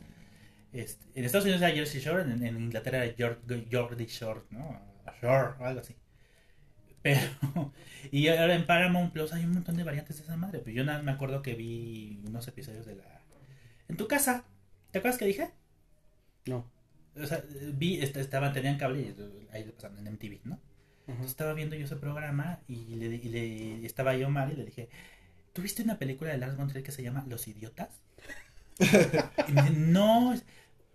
Este, 0.72 1.06
en 1.14 1.24
Estados 1.24 1.44
Unidos 1.46 1.62
era 1.62 1.74
Jersey 1.74 2.00
Shore, 2.00 2.22
en, 2.22 2.44
en 2.44 2.56
Inglaterra 2.56 3.04
era 3.04 3.16
Jor- 3.16 3.66
Jordi 3.70 4.06
Shore, 4.06 4.42
¿no? 4.50 4.80
Shore, 5.22 5.54
o 5.60 5.64
algo 5.64 5.80
así. 5.80 5.96
Pero, 7.02 7.20
y 8.10 8.28
ahora 8.28 8.54
en 8.54 8.66
Paramount 8.66 9.12
Plus 9.12 9.32
hay 9.32 9.44
un 9.44 9.52
montón 9.52 9.76
de 9.76 9.84
variantes 9.84 10.16
de 10.16 10.22
esa 10.24 10.36
madre. 10.36 10.58
Pues 10.60 10.74
yo 10.74 10.84
nada 10.84 11.02
me 11.02 11.12
acuerdo 11.12 11.42
que 11.42 11.54
vi 11.54 12.20
unos 12.26 12.46
episodios 12.48 12.86
de 12.86 12.96
la. 12.96 13.20
En 13.88 13.96
tu 13.96 14.08
casa. 14.08 14.44
¿Te 14.90 14.98
acuerdas 14.98 15.18
que 15.18 15.26
dije? 15.26 15.50
No. 16.46 16.70
O 17.20 17.26
sea, 17.26 17.42
vi, 17.74 18.00
est- 18.00 18.16
estaban, 18.16 18.52
tenían 18.52 18.78
cable 18.78 19.00
y 19.00 19.46
ahí 19.52 19.64
lo 19.64 19.72
pasaban 19.74 19.98
en 19.98 20.08
MTV, 20.14 20.40
¿no? 20.44 20.60
Entonces 21.06 21.30
estaba 21.30 21.54
viendo 21.54 21.74
yo 21.76 21.84
ese 21.86 21.96
programa 21.96 22.60
y 22.68 22.96
le, 22.96 23.06
y 23.16 23.28
le- 23.28 23.86
estaba 23.86 24.14
yo 24.16 24.26
Omar 24.28 24.52
y 24.52 24.56
le 24.56 24.64
dije, 24.66 24.88
¿tuviste 25.52 25.82
una 25.82 25.98
película 25.98 26.30
de 26.32 26.38
Lars 26.38 26.56
von 26.56 26.68
Trier 26.68 26.84
que 26.84 26.92
se 26.92 27.02
llama 27.02 27.24
Los 27.28 27.48
Idiotas? 27.48 27.90
y 29.48 29.52
me 29.52 29.62
dice, 29.62 29.74
no. 29.76 30.34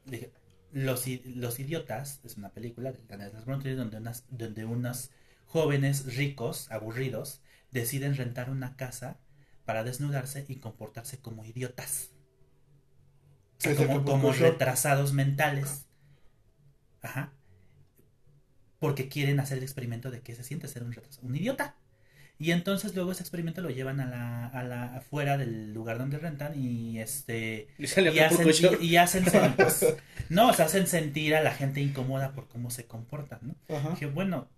Dije, 0.06 0.32
Los, 0.72 1.06
Los 1.26 1.60
Idiotas 1.60 2.20
es 2.24 2.38
una 2.38 2.50
película 2.50 2.92
de 2.92 3.00
Trier 3.00 3.76
donde, 3.76 3.98
unas, 3.98 4.26
donde 4.30 4.66
unos 4.66 5.12
jóvenes 5.46 6.16
ricos, 6.16 6.72
aburridos, 6.72 7.42
deciden 7.72 8.16
rentar 8.16 8.50
una 8.50 8.76
casa 8.76 9.20
para 9.66 9.84
desnudarse 9.84 10.46
y 10.48 10.58
comportarse 10.58 11.20
como 11.20 11.46
idiotas. 11.46 12.12
O 13.58 13.62
sea, 13.62 13.72
Es 13.72 13.78
como, 13.78 14.04
como 14.04 14.32
retrasados 14.34 15.14
mentales. 15.14 15.88
Ajá. 17.02 17.34
Porque 18.80 19.08
quieren 19.08 19.40
hacer 19.40 19.60
el 19.60 19.64
experimento 19.64 20.12
de 20.12 20.22
qué 20.22 20.36
se 20.36 20.44
siente 20.44 20.68
ser 20.68 20.84
un 20.84 20.92
retrasado, 20.92 21.28
un 21.28 21.36
idiota. 21.36 21.78
Y 22.44 22.52
entonces 22.52 22.94
luego 22.94 23.14
ese 23.14 23.24
experimento 23.24 23.62
lo 23.62 23.70
llevan 23.70 24.02
a 24.02 24.06
la, 24.06 24.48
a 24.48 24.64
la 24.64 24.98
afuera 24.98 25.38
del 25.38 25.74
lugar 25.74 25.98
donde 25.98 26.18
rentan 26.18 26.60
y 26.60 27.00
este 27.00 27.70
Y 27.78 27.84
y 27.84 28.20
hacen, 28.20 28.50
y, 28.82 28.86
y 28.86 28.98
hacen 28.98 29.24
pues, 29.56 29.96
no, 30.28 30.50
o 30.50 30.54
sea, 30.54 30.66
hacen 30.66 30.88
sentir 30.88 31.36
a 31.36 31.42
la 31.42 31.54
gente 31.54 31.80
incómoda 31.80 32.34
por 32.34 32.50
cómo 32.50 32.70
se 32.70 32.86
comportan, 32.86 33.40
¿no? 33.44 33.56
Ajá. 33.74 33.92
Dije, 33.92 34.08
bueno, 34.08 34.50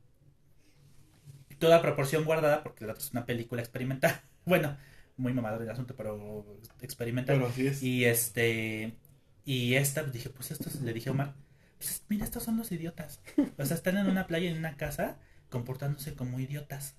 toda 1.60 1.84
proporción 1.84 2.26
guardada, 2.26 2.64
porque 2.64 2.86
es 2.86 3.12
una 3.12 3.28
película 3.28 3.62
experimental. 3.62 4.20
Bueno, 4.46 4.78
muy 5.18 5.34
mamador 5.34 5.64
el 5.64 5.70
asunto, 5.72 5.96
pero 5.96 6.60
experimental. 6.82 7.36
Pero 7.36 7.48
así 7.50 7.66
es. 7.66 7.82
Y 7.82 8.06
este, 8.06 8.96
y 9.44 9.74
esta, 9.74 10.02
pues, 10.02 10.14
dije, 10.14 10.30
pues 10.30 10.50
estos, 10.52 10.82
le 10.82 10.94
dije 10.94 11.10
a 11.10 11.14
Omar, 11.14 11.34
pues 11.80 12.04
mira, 12.10 12.26
estos 12.26 12.44
son 12.44 12.58
los 12.58 12.72
idiotas. 12.72 13.22
O 13.58 13.66
sea, 13.66 13.76
están 13.76 13.98
en 13.98 14.08
una 14.08 14.28
playa, 14.28 14.50
en 14.50 14.58
una 14.58 14.76
casa, 14.78 15.18
comportándose 15.50 16.14
como 16.16 16.40
idiotas. 16.40 16.96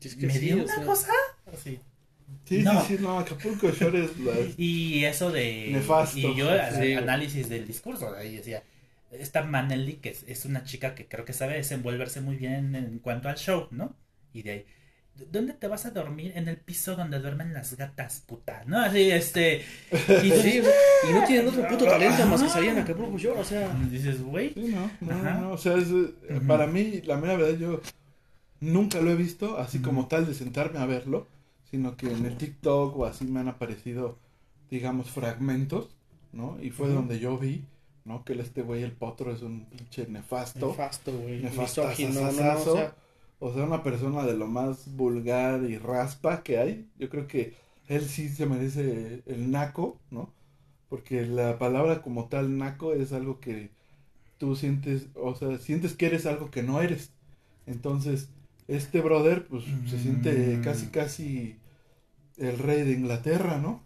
Si 0.00 0.08
es 0.08 0.14
que 0.16 0.26
Me 0.26 0.32
sí, 0.32 0.38
dio 0.40 0.56
una 0.62 0.74
sea, 0.74 0.84
cosa. 0.84 1.12
Así. 1.52 1.78
Sí, 2.44 2.62
No. 2.62 2.80
sí, 2.84 2.96
sí, 2.96 3.02
no, 3.02 3.18
Acapulco 3.20 3.70
Shore 3.70 4.04
es 4.04 4.18
la... 4.18 4.32
Y 4.56 5.04
eso 5.04 5.30
de. 5.30 5.68
Nefasto. 5.72 6.18
Y 6.18 6.34
yo, 6.34 6.50
a- 6.50 6.70
Sí. 6.72 6.92
análisis 6.94 7.48
del 7.48 7.66
discurso, 7.66 8.14
ahí 8.14 8.36
decía. 8.36 8.62
Esta 9.12 9.42
Manelli, 9.44 9.94
que 9.94 10.10
es, 10.10 10.24
es 10.26 10.44
una 10.44 10.64
chica 10.64 10.94
que 10.94 11.06
creo 11.06 11.24
que 11.24 11.32
sabe 11.32 11.54
desenvolverse 11.54 12.20
muy 12.20 12.36
bien 12.36 12.74
en 12.74 12.98
cuanto 12.98 13.28
al 13.28 13.36
show, 13.36 13.68
¿no? 13.70 13.94
Y 14.32 14.42
de 14.42 14.50
ahí. 14.50 14.66
¿Dónde 15.32 15.54
te 15.54 15.66
vas 15.66 15.86
a 15.86 15.92
dormir? 15.92 16.32
En 16.34 16.46
el 16.48 16.58
piso 16.58 16.94
donde 16.94 17.20
duermen 17.20 17.54
las 17.54 17.74
gatas, 17.76 18.22
puta, 18.26 18.64
¿no? 18.66 18.80
Así, 18.80 19.10
este. 19.10 19.64
Y 19.90 20.28
tú 20.30 20.36
Sí, 20.42 20.62
y 21.08 21.12
no 21.14 21.24
tienen 21.24 21.48
otro 21.48 21.66
puto 21.68 21.84
talento 21.86 22.26
más 22.26 22.42
que 22.42 22.48
salir 22.50 22.70
en 22.70 22.78
Acapulco 22.80 23.16
Shore, 23.16 23.40
o 23.40 23.44
sea. 23.44 23.72
dices, 23.90 24.20
güey. 24.20 24.52
Sí, 24.52 24.74
no, 24.74 24.90
no, 25.00 25.14
Ajá. 25.14 25.34
no, 25.40 25.52
o 25.52 25.58
sea, 25.58 25.74
es, 25.78 25.86
eh, 25.88 26.40
para 26.46 26.66
mí, 26.66 27.00
la 27.04 27.16
mera 27.16 27.36
verdad, 27.36 27.58
yo 27.58 27.80
nunca 28.60 29.00
lo 29.00 29.10
he 29.10 29.16
visto, 29.16 29.58
así 29.58 29.80
como 29.80 30.08
tal 30.08 30.26
de 30.26 30.34
sentarme 30.34 30.78
a 30.78 30.86
verlo, 30.86 31.26
sino 31.70 31.96
que 31.96 32.12
en 32.12 32.26
el 32.26 32.36
TikTok 32.36 32.96
o 32.96 33.06
así 33.06 33.24
me 33.26 33.40
han 33.40 33.48
aparecido, 33.48 34.18
digamos, 34.70 35.10
fragmentos, 35.10 35.96
¿no? 36.32 36.58
Y 36.62 36.70
fue 36.70 36.88
donde 36.88 37.18
yo 37.18 37.38
vi, 37.38 37.64
¿no? 38.04 38.24
Que 38.24 38.34
este 38.34 38.62
güey, 38.62 38.82
el 38.82 38.92
potro, 38.92 39.32
es 39.32 39.42
un 39.42 39.66
pinche 39.66 40.06
nefasto. 40.08 40.68
Nefasto, 40.68 41.12
güey. 41.18 41.40
Nefasto, 41.42 41.86
asasazo. 41.86 42.72
o 42.72 42.76
sea, 42.76 42.96
O 43.38 43.52
sea, 43.52 43.64
una 43.64 43.82
persona 43.82 44.24
de 44.24 44.34
lo 44.36 44.46
más 44.46 44.94
vulgar 44.96 45.64
y 45.64 45.78
raspa 45.78 46.42
que 46.42 46.58
hay. 46.58 46.88
Yo 46.98 47.08
creo 47.10 47.26
que 47.26 47.54
él 47.88 48.04
sí 48.08 48.28
se 48.28 48.46
merece 48.46 49.22
el 49.26 49.50
naco, 49.50 49.98
¿no? 50.10 50.32
Porque 50.88 51.26
la 51.26 51.58
palabra 51.58 52.02
como 52.02 52.28
tal 52.28 52.58
naco 52.58 52.94
es 52.94 53.12
algo 53.12 53.40
que 53.40 53.70
tú 54.38 54.56
sientes, 54.56 55.08
o 55.14 55.34
sea, 55.34 55.58
sientes 55.58 55.94
que 55.94 56.06
eres 56.06 56.26
algo 56.26 56.50
que 56.50 56.62
no 56.62 56.80
eres. 56.82 57.12
Entonces, 57.66 58.30
este 58.68 59.00
brother, 59.00 59.46
pues, 59.46 59.64
se 59.88 59.98
siente 59.98 60.56
Mm. 60.58 60.62
casi, 60.64 60.86
casi 60.88 61.56
el 62.36 62.58
rey 62.58 62.82
de 62.82 62.92
Inglaterra, 62.92 63.58
¿no? 63.58 63.84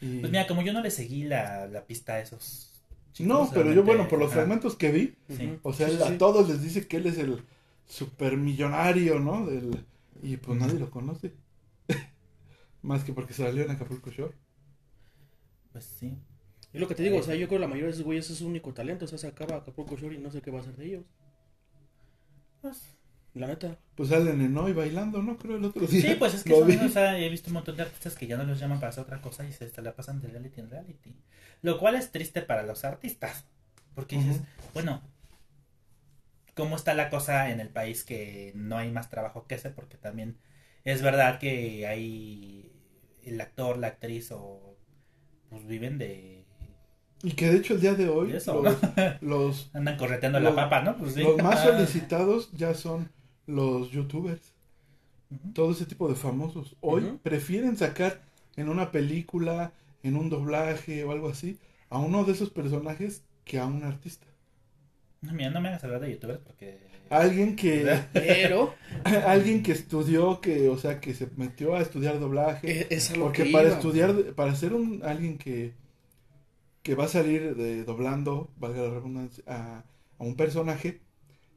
Y- 0.00 0.20
Pues 0.20 0.30
mira, 0.30 0.46
como 0.46 0.62
yo 0.62 0.72
no 0.72 0.82
le 0.82 0.90
seguí 0.90 1.24
la, 1.24 1.66
la 1.66 1.86
pista 1.86 2.14
a 2.14 2.20
esos 2.20 2.82
chicos. 3.12 3.28
no, 3.28 3.50
pero 3.52 3.72
yo, 3.72 3.82
bueno, 3.82 4.06
por 4.08 4.18
los 4.18 4.28
ajá. 4.28 4.36
fragmentos 4.40 4.76
que 4.76 4.92
vi, 4.92 5.14
Sí. 5.34 5.58
o 5.62 5.72
sea, 5.72 5.86
Sí, 5.88 5.94
él 5.94 5.98
sí, 6.00 6.04
a 6.04 6.08
sí. 6.10 6.18
todos 6.18 6.48
les 6.48 6.62
dice 6.62 6.86
que 6.86 6.98
él 6.98 7.06
es 7.06 7.18
el 7.18 7.42
supermillonario, 7.86 9.18
¿no? 9.20 9.46
Del, 9.46 9.84
y 10.22 10.36
pues 10.36 10.58
nadie 10.58 10.78
lo 10.78 10.90
conoce. 10.90 11.32
Más 12.82 13.04
que 13.04 13.12
porque 13.12 13.32
salió 13.32 13.62
en 13.64 13.70
Acapulco 13.70 14.10
Shore. 14.10 14.34
Pues 15.72 15.84
sí. 15.84 16.16
Es 16.72 16.80
lo 16.80 16.88
que 16.88 16.94
te 16.94 17.02
digo, 17.02 17.16
o 17.18 17.22
sea, 17.22 17.34
yo 17.34 17.46
creo 17.48 17.58
que 17.58 17.62
la 17.62 17.68
mayoría 17.68 17.86
de 17.86 17.92
esos 17.92 18.04
güeyes 18.04 18.28
es 18.28 18.38
su 18.38 18.46
único 18.46 18.74
talento, 18.74 19.06
o 19.06 19.08
sea, 19.08 19.16
se 19.18 19.26
acaba 19.28 19.56
Acapulco 19.56 19.96
Shore 19.96 20.16
y 20.16 20.18
no 20.18 20.30
sé 20.30 20.42
qué 20.42 20.50
va 20.50 20.58
a 20.58 20.60
hacer 20.60 20.76
de 20.76 20.84
ellos. 20.86 21.04
Pues, 22.60 22.82
La 23.36 23.46
neta. 23.46 23.76
Pues 23.94 24.08
salen 24.08 24.40
en 24.40 24.56
hoy 24.56 24.72
bailando, 24.72 25.22
¿no? 25.22 25.36
Creo 25.36 25.56
el 25.56 25.64
otro 25.66 25.86
día. 25.86 26.00
Sí, 26.00 26.16
pues 26.18 26.32
es 26.32 26.42
que 26.42 26.54
son, 26.54 26.66
vi. 26.66 26.76
o 26.76 26.88
sea, 26.88 27.18
he 27.18 27.28
visto 27.28 27.50
un 27.50 27.54
montón 27.54 27.76
de 27.76 27.82
artistas 27.82 28.14
que 28.14 28.26
ya 28.26 28.38
no 28.38 28.44
los 28.44 28.58
llaman 28.58 28.80
para 28.80 28.88
hacer 28.88 29.04
otra 29.04 29.20
cosa 29.20 29.44
y 29.44 29.52
se, 29.52 29.70
la 29.82 29.94
pasan 29.94 30.22
de 30.22 30.28
reality 30.28 30.60
en 30.60 30.70
reality. 30.70 31.14
Lo 31.60 31.78
cual 31.78 31.96
es 31.96 32.10
triste 32.10 32.40
para 32.40 32.62
los 32.62 32.86
artistas. 32.86 33.44
Porque 33.94 34.16
dices, 34.16 34.40
bueno, 34.72 35.02
¿cómo 36.54 36.76
está 36.76 36.94
la 36.94 37.10
cosa 37.10 37.50
en 37.50 37.60
el 37.60 37.68
país 37.68 38.04
que 38.04 38.52
no 38.54 38.78
hay 38.78 38.90
más 38.90 39.10
trabajo 39.10 39.46
que 39.46 39.56
ese? 39.56 39.68
Porque 39.68 39.98
también 39.98 40.38
es 40.84 41.02
verdad 41.02 41.38
que 41.38 41.86
hay 41.86 42.72
el 43.22 43.38
actor, 43.38 43.76
la 43.76 43.88
actriz 43.88 44.32
o 44.32 44.78
pues 45.50 45.66
viven 45.66 45.98
de 45.98 46.46
Y 47.22 47.32
que 47.32 47.50
de 47.50 47.58
hecho 47.58 47.74
el 47.74 47.82
día 47.82 47.94
de 47.94 48.08
hoy 48.08 48.32
eso, 48.32 48.62
los, 48.62 48.82
¿no? 48.82 48.92
los, 49.20 49.70
Andan 49.74 49.98
correteando 49.98 50.40
la 50.40 50.54
papa, 50.54 50.80
¿no? 50.80 50.96
Pues 50.96 51.14
sí. 51.14 51.22
los 51.22 51.36
más 51.42 51.62
solicitados 51.64 52.50
ya 52.52 52.72
son 52.72 53.14
los 53.46 53.90
youtubers. 53.90 54.54
Todo 55.54 55.72
ese 55.72 55.86
tipo 55.86 56.08
de 56.08 56.14
famosos. 56.14 56.76
Hoy 56.80 57.18
prefieren 57.22 57.76
sacar 57.76 58.22
en 58.56 58.68
una 58.68 58.92
película, 58.92 59.72
en 60.02 60.16
un 60.16 60.30
doblaje 60.30 61.04
o 61.04 61.12
algo 61.12 61.28
así, 61.28 61.58
a 61.90 61.98
uno 61.98 62.24
de 62.24 62.32
esos 62.32 62.50
personajes 62.50 63.24
que 63.44 63.58
a 63.58 63.66
un 63.66 63.82
artista. 63.84 64.26
No, 65.20 65.32
mira, 65.32 65.50
no 65.50 65.60
me 65.60 65.68
hagas 65.68 65.84
hablar 65.84 66.00
de 66.00 66.10
youtubers 66.12 66.40
porque... 66.40 66.78
Alguien 67.08 67.54
que 67.56 67.84
Pero 68.12 68.74
alguien 69.26 69.62
que 69.62 69.72
estudió 69.72 70.40
que 70.40 70.68
o 70.68 70.76
sea 70.78 71.00
que 71.00 71.14
se 71.14 71.28
metió 71.36 71.76
a 71.76 71.80
estudiar 71.80 72.18
doblaje 72.18 72.80
es, 72.94 73.10
es 73.10 73.16
lo 73.16 73.26
porque 73.26 73.38
que 73.38 73.50
para 73.50 73.68
iba. 73.68 73.68
estudiar 73.68 74.34
para 74.34 74.54
ser 74.56 74.72
un 74.74 75.02
alguien 75.04 75.38
que 75.38 75.74
que 76.82 76.94
va 76.94 77.04
a 77.04 77.08
salir 77.08 77.54
de 77.56 77.84
doblando 77.84 78.50
valga 78.56 78.82
la 78.82 78.90
redundancia 78.90 79.44
a, 79.46 79.78
a 80.18 80.24
un 80.24 80.36
personaje 80.36 81.00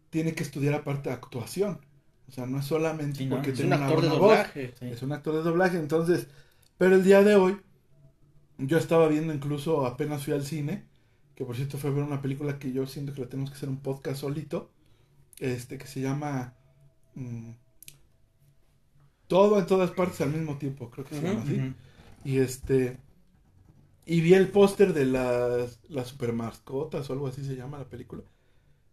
tiene 0.09 0.33
que 0.35 0.43
estudiar 0.43 0.73
aparte 0.75 1.09
actuación 1.11 1.79
o 2.27 2.31
sea 2.31 2.45
no 2.45 2.59
es 2.59 2.65
solamente 2.65 3.19
Sí, 3.19 3.25
¿no? 3.25 3.35
porque 3.35 3.51
Es 3.51 3.59
Es 3.59 3.63
un 3.63 3.69
tenga 3.69 3.77
una 3.77 3.87
actor 3.87 4.01
de 4.01 4.09
voz 4.09 4.19
doblaje. 4.19 4.73
Sí. 4.79 4.85
es 4.87 5.01
un 5.03 5.11
actor 5.13 5.35
de 5.35 5.41
doblaje 5.43 5.77
entonces 5.77 6.27
pero 6.77 6.95
el 6.95 7.03
día 7.03 7.23
de 7.23 7.35
hoy 7.35 7.57
yo 8.57 8.77
estaba 8.77 9.07
viendo 9.07 9.33
incluso 9.33 9.85
apenas 9.85 10.23
fui 10.25 10.33
al 10.33 10.43
cine 10.45 10.85
que 11.35 11.45
por 11.45 11.55
cierto 11.55 11.77
fue 11.77 11.89
a 11.89 11.93
ver 11.93 12.03
una 12.03 12.21
película 12.21 12.59
que 12.59 12.71
yo 12.73 12.85
siento 12.87 13.13
que 13.13 13.21
la 13.21 13.29
tenemos 13.29 13.49
que 13.51 13.57
hacer 13.57 13.69
un 13.69 13.81
podcast 13.81 14.21
solito 14.21 14.71
este 15.39 15.77
que 15.77 15.87
se 15.87 16.01
llama 16.01 16.53
mm, 17.15 17.51
todo 19.27 19.59
en 19.59 19.65
todas 19.65 19.91
partes 19.91 20.21
al 20.21 20.31
mismo 20.31 20.57
tiempo 20.57 20.89
creo 20.89 21.05
que 21.05 21.15
se 21.15 21.21
llama 21.21 21.41
así 21.41 21.65
y 22.23 22.37
este 22.39 22.97
y 24.05 24.21
vi 24.21 24.33
el 24.33 24.49
póster 24.49 24.93
de 24.93 25.05
las 25.05 25.79
las 25.89 26.07
super 26.07 26.33
mascotas 26.33 27.09
o 27.09 27.13
algo 27.13 27.27
así 27.27 27.43
se 27.45 27.55
llama 27.55 27.77
la 27.77 27.89
película 27.89 28.23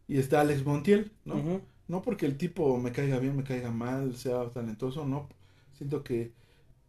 y 0.08 0.18
está 0.18 0.40
Alex 0.40 0.64
Montiel 0.64 1.12
no 1.24 1.60
no 1.88 2.02
porque 2.02 2.26
el 2.26 2.36
tipo 2.36 2.76
me 2.78 2.92
caiga 2.92 3.18
bien, 3.18 3.36
me 3.36 3.44
caiga 3.44 3.70
mal, 3.70 4.16
sea 4.16 4.48
talentoso, 4.50 5.06
no. 5.06 5.28
Siento 5.72 6.02
que 6.02 6.32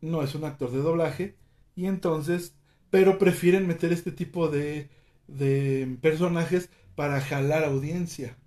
no 0.02 0.24
es 0.24 0.34
un 0.36 0.44
actor 0.44 0.72
de 0.72 0.80
doblaje. 0.80 1.36
Y 1.76 1.86
entonces, 1.86 2.56
pero 2.90 3.20
prefieren 3.20 3.68
meter 3.68 3.94
este 3.94 4.12
tipo 4.12 4.48
de, 4.50 4.90
de 5.28 5.98
personajes 6.02 6.70
para 6.96 7.22
jalar 7.22 7.64
audiencia. 7.64 8.38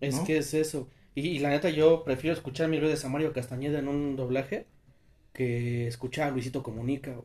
Es 0.00 0.16
¿no? 0.16 0.24
que 0.24 0.38
es 0.38 0.54
eso. 0.54 0.88
Y, 1.14 1.22
y 1.28 1.38
la 1.40 1.50
neta, 1.50 1.70
yo 1.70 2.04
prefiero 2.04 2.34
escuchar 2.34 2.68
mil 2.68 2.80
veces 2.80 3.04
a 3.04 3.08
Mario 3.08 3.32
Castañeda 3.32 3.80
en 3.80 3.88
un 3.88 4.14
doblaje 4.14 4.66
que 5.32 5.86
escuchar 5.88 6.28
a 6.28 6.30
Luisito 6.30 6.62
Comunica 6.62 7.16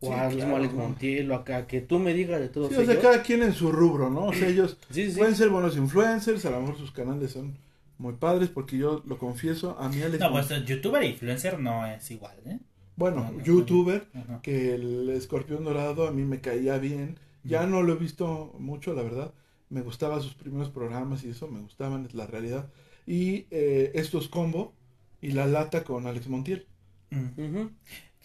o, 0.00 0.06
Sí, 0.06 0.36
claro, 0.36 0.56
Alex 0.56 0.74
¿no? 0.74 0.82
Montiel, 0.82 1.30
o 1.30 1.34
acá, 1.34 1.66
que 1.66 1.80
tú 1.80 1.98
me 1.98 2.14
digas 2.14 2.40
de 2.40 2.48
todos 2.48 2.68
Sí, 2.68 2.76
o 2.76 2.84
sea, 2.84 3.00
cada 3.00 3.22
quien 3.22 3.42
en 3.42 3.52
su 3.52 3.72
rubro, 3.72 4.10
¿no? 4.10 4.26
O 4.26 4.32
sea, 4.32 4.48
ellos 4.48 4.78
Sí, 4.90 5.04
sí, 5.06 5.12
sí. 5.12 5.18
pueden 5.18 5.34
ser 5.34 5.48
buenos 5.48 5.76
influencers, 5.76 6.44
a 6.44 6.50
lo 6.50 6.60
mejor 6.60 6.78
sus 6.78 6.92
canales 6.92 7.32
son 7.32 7.56
muy 7.98 8.14
padres, 8.14 8.48
porque 8.48 8.78
yo 8.78 9.02
lo 9.06 9.18
confieso, 9.18 9.76
a 9.78 9.88
mí 9.88 10.00
Alex 10.02 10.20
No, 10.20 10.30
pues 10.30 10.48
youtuber 10.66 11.02
e 11.02 11.08
influencer 11.08 11.58
no 11.58 11.84
es 11.86 12.10
igual, 12.10 12.36
¿eh? 12.46 12.58
bueno, 12.96 13.24
no, 13.24 13.32
no, 13.32 13.44
youtuber, 13.44 14.06
Ajá. 14.14 14.40
que 14.42 14.74
el 14.74 15.08
escorpión 15.10 15.64
dorado 15.64 16.06
a 16.06 16.10
mí 16.12 16.22
me 16.22 16.40
caía 16.40 16.78
bien, 16.78 17.18
ya 17.44 17.66
no 17.66 17.82
lo 17.82 17.94
he 17.94 17.96
visto 17.96 18.54
mucho, 18.58 18.92
la 18.94 19.02
verdad, 19.02 19.32
me 19.70 19.80
gustaban 19.82 20.20
sus 20.22 20.34
primeros 20.34 20.70
programas 20.70 21.24
y 21.24 21.30
eso, 21.30 21.48
me 21.48 21.60
gustaban, 21.60 22.06
es 22.06 22.14
la 22.14 22.26
realidad, 22.26 22.68
y 23.06 23.46
eh, 23.50 23.90
estos 23.94 24.28
combo 24.28 24.74
y 25.20 25.32
la 25.32 25.46
lata 25.46 25.82
con 25.82 26.06
Alex 26.06 26.28
Montiel. 26.28 26.66
Mm. 27.10 27.40
Ujú. 27.40 27.70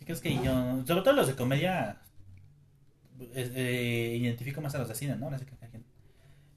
¿Qué 0.03 0.07
crees 0.07 0.19
que 0.19 0.35
yo, 0.43 0.83
sobre 0.85 1.01
todo 1.01 1.13
los 1.13 1.27
de 1.27 1.35
comedia, 1.35 2.01
eh, 3.33 4.17
identifico 4.19 4.59
más 4.59 4.75
a 4.75 4.79
los 4.79 4.89
de 4.89 4.95
cine, 4.95 5.15
¿no? 5.15 5.29
Que. 5.29 5.45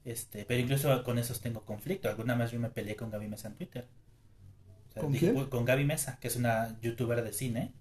Este, 0.03 0.43
pero 0.43 0.59
incluso 0.59 1.01
con 1.05 1.17
esos 1.17 1.39
tengo 1.39 1.61
conflicto. 1.63 2.09
Alguna 2.09 2.35
vez 2.35 2.51
yo 2.51 2.59
me 2.59 2.69
peleé 2.69 2.97
con 2.97 3.09
Gaby 3.09 3.29
Mesa 3.29 3.47
en 3.47 3.55
Twitter. 3.55 3.87
O 4.89 4.91
sea, 4.93 5.01
¿Con 5.01 5.13
dije, 5.13 5.31
quién? 5.31 5.45
Con 5.45 5.63
Gaby 5.63 5.85
Mesa, 5.85 6.17
que 6.19 6.27
es 6.27 6.35
una 6.35 6.77
youtuber 6.81 7.23
de 7.23 7.31
cine. 7.31 7.71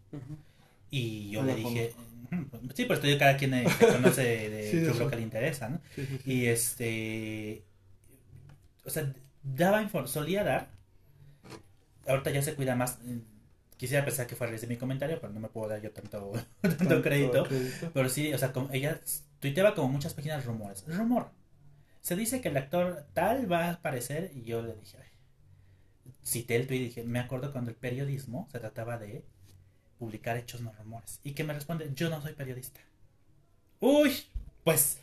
Y 0.89 1.31
yo 1.31 1.43
No 1.43 1.49
le 1.49 1.57
dije, 1.57 1.95
"Ujú, 2.33 2.71
sí, 2.75 2.85
pues 2.85 2.99
estoy 3.01 3.19
cada 3.19 3.37
quien 3.37 3.55
eh, 3.55 3.67
que 3.77 3.87
conoce 3.89 4.23
de, 4.23 4.71
Sí, 4.71 4.99
lo 4.99 5.11
que 5.11 5.17
le 5.17 5.23
interesa, 5.23 5.69
¿no? 5.69 5.81
Sí, 5.97 6.07
sí, 6.07 6.19
sí. 6.25 6.33
Y 6.33 6.47
este, 6.47 7.65
o 8.85 8.91
sea, 8.91 9.13
daba 9.43 9.89
solía 10.07 10.45
dar. 10.45 10.69
Ahorita 12.07 12.31
ya 12.31 12.43
se 12.43 12.55
cuida 12.55 12.77
más. 12.77 12.99
Quisiera 13.77 14.05
pensar 14.05 14.27
que 14.27 14.37
fue 14.37 14.47
a 14.47 14.51
raíz 14.51 14.63
de 14.63 14.67
mi 14.69 14.77
comentario, 14.77 15.21
pero 15.21 15.33
no 15.33 15.41
me 15.41 15.49
puedo 15.49 15.69
dar 15.69 15.83
yo 15.83 15.91
tanto, 15.91 16.33
tanto, 16.61 16.77
Tanto 16.79 17.03
crédito. 17.03 17.45
crédito. 17.45 17.91
Pero 17.93 18.09
sí, 18.09 18.33
o 18.33 18.39
sea, 18.39 18.53
como 18.53 18.71
ella 18.73 19.01
tuiteaba 19.41 19.75
como 19.75 19.89
muchas 19.89 20.15
páginas 20.15 20.45
rumores. 20.45 20.85
Rumor. 20.87 21.31
Se 22.01 22.17
dice 22.17 22.41
que 22.41 22.49
el 22.49 22.57
actor 22.57 23.07
tal 23.15 23.51
va 23.51 23.65
a 23.67 23.71
aparecer 23.73 24.31
y 24.35 24.43
yo 24.45 24.63
le 24.63 24.75
dije, 24.77 24.97
ay. 24.99 25.09
Cité 26.23 26.57
el 26.57 26.67
tweet 26.67 26.79
y 26.79 26.85
dije, 26.85 27.05
me 27.05 27.19
acuerdo 27.19 27.53
cuando 27.53 27.71
el 27.71 27.77
periodismo 27.77 28.49
se 28.51 28.59
trataba 28.61 28.99
de 28.99 29.25
publicar 29.99 30.37
hechos 30.37 30.61
no 30.61 30.73
rumores. 30.73 31.21
Y 31.23 31.33
que 31.33 31.45
me 31.45 31.53
responde, 31.53 31.91
yo 31.95 32.09
no 32.11 32.21
soy 32.23 32.33
periodista. 32.33 32.81
Uy, 33.81 34.13
pues 34.65 35.01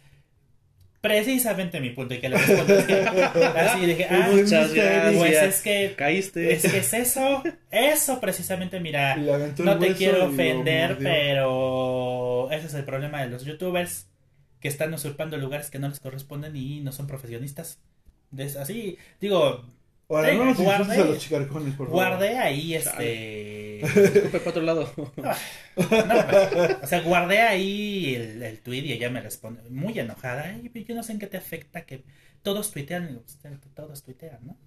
precisamente 1.03 1.81
mi 1.81 1.89
punto 1.89 2.13
y 2.13 2.19
que 2.19 2.29
le 2.29 2.37
respondo 2.37 2.73
es 2.75 2.85
que 2.85 2.93
así 3.59 3.85
dije, 3.85 4.07
ah, 4.09 4.29
Muchas 4.31 4.73
gracias. 4.73 5.15
pues 5.17 5.41
es 5.43 5.61
que 5.61 5.93
Caíste. 5.97 6.53
es 6.53 6.61
que 6.71 6.77
es 6.77 6.93
eso, 6.93 7.43
eso 7.71 8.21
precisamente, 8.21 8.79
mira, 8.79 9.17
no 9.17 9.77
te 9.79 9.93
quiero 9.95 10.27
ofender, 10.27 10.97
pero 10.99 12.49
ese 12.51 12.67
es 12.67 12.73
el 12.75 12.85
problema 12.85 13.21
de 13.21 13.29
los 13.29 13.43
youtubers 13.43 14.07
que 14.61 14.69
están 14.69 14.93
usurpando 14.93 15.35
lugares 15.35 15.69
que 15.69 15.77
no 15.77 15.89
les 15.89 15.99
corresponden 15.99 16.55
y 16.55 16.79
no 16.79 16.93
son 16.93 17.05
profesionistas. 17.05 17.79
Así, 18.57 18.97
digo, 19.19 19.61
Ahora, 20.09 20.29
Sí, 20.31 20.37
no 20.37 20.45
nos 20.45 20.57
guardé- 20.59 20.79
insultes 20.83 20.99
a 20.99 21.05
los 21.05 21.17
chicarcones, 21.19 21.73
por 21.75 21.87
favor. 21.87 21.91
guardé 22.01 22.37
ahí 22.37 22.75
este... 22.75 22.91
Disculpe, 23.83 24.39
para 24.39 24.49
otro 24.49 24.61
lado. 24.63 24.91
No, 25.15 25.23
pues, 25.75 26.77
o 26.83 26.87
sea, 26.87 27.01
guardé 27.01 27.41
ahí 27.41 28.15
el, 28.15 28.41
el 28.43 28.59
tweet 28.59 28.83
y 28.85 28.93
ella 28.93 29.09
me 29.09 29.21
responde 29.21 29.61
muy 29.69 29.97
enojada. 29.99 30.43
"Ay, 30.43 30.69
pero 30.71 30.85
yo 30.85 30.95
no 30.95 31.03
sé 31.03 31.13
en 31.13 31.19
qué 31.19 31.27
te 31.27 31.37
afecta 31.37 31.85
que 31.85 32.03
todos 32.41 32.71
tuitean. 32.71 33.21
"Pues, 33.25 33.37
Todos 33.75 34.03
tuitean, 34.03 34.39
¿no? 34.45 34.57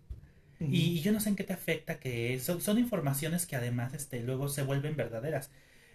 Y 0.58 1.00
yo 1.02 1.12
no 1.12 1.20
sé 1.20 1.28
en 1.28 1.36
qué 1.36 1.44
te 1.44 1.52
afecta 1.52 2.00
que 2.00 2.40
son, 2.40 2.60
son 2.62 2.78
informaciones 2.78 3.44
que 3.46 3.56
además 3.56 3.92
este, 3.92 4.20
luego 4.20 4.48
se 4.48 4.62
vuelven 4.62 4.96
verdaderas. 4.96 5.50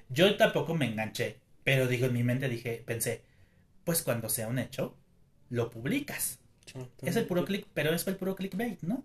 Yo 0.10 0.38
tampoco 0.38 0.76
me 0.76 0.86
enganché, 0.86 1.38
pero 1.64 1.88
digo, 1.88 2.06
en 2.06 2.14
mi 2.14 2.24
mente 2.24 2.48
dije, 2.48 2.84
pensé, 2.86 3.24
pues 3.84 4.04
cuando 4.04 4.30
sea 4.30 4.48
un 4.48 4.60
hecho, 4.60 4.96
lo 5.50 5.72
publicas. 5.72 6.38
Es 7.02 7.16
el 7.16 7.26
puro 7.26 7.44
click, 7.44 7.66
pero 7.74 7.92
es 7.94 8.06
el 8.08 8.16
puro 8.18 8.36
clickbait, 8.36 8.82
¿no? 8.84 9.04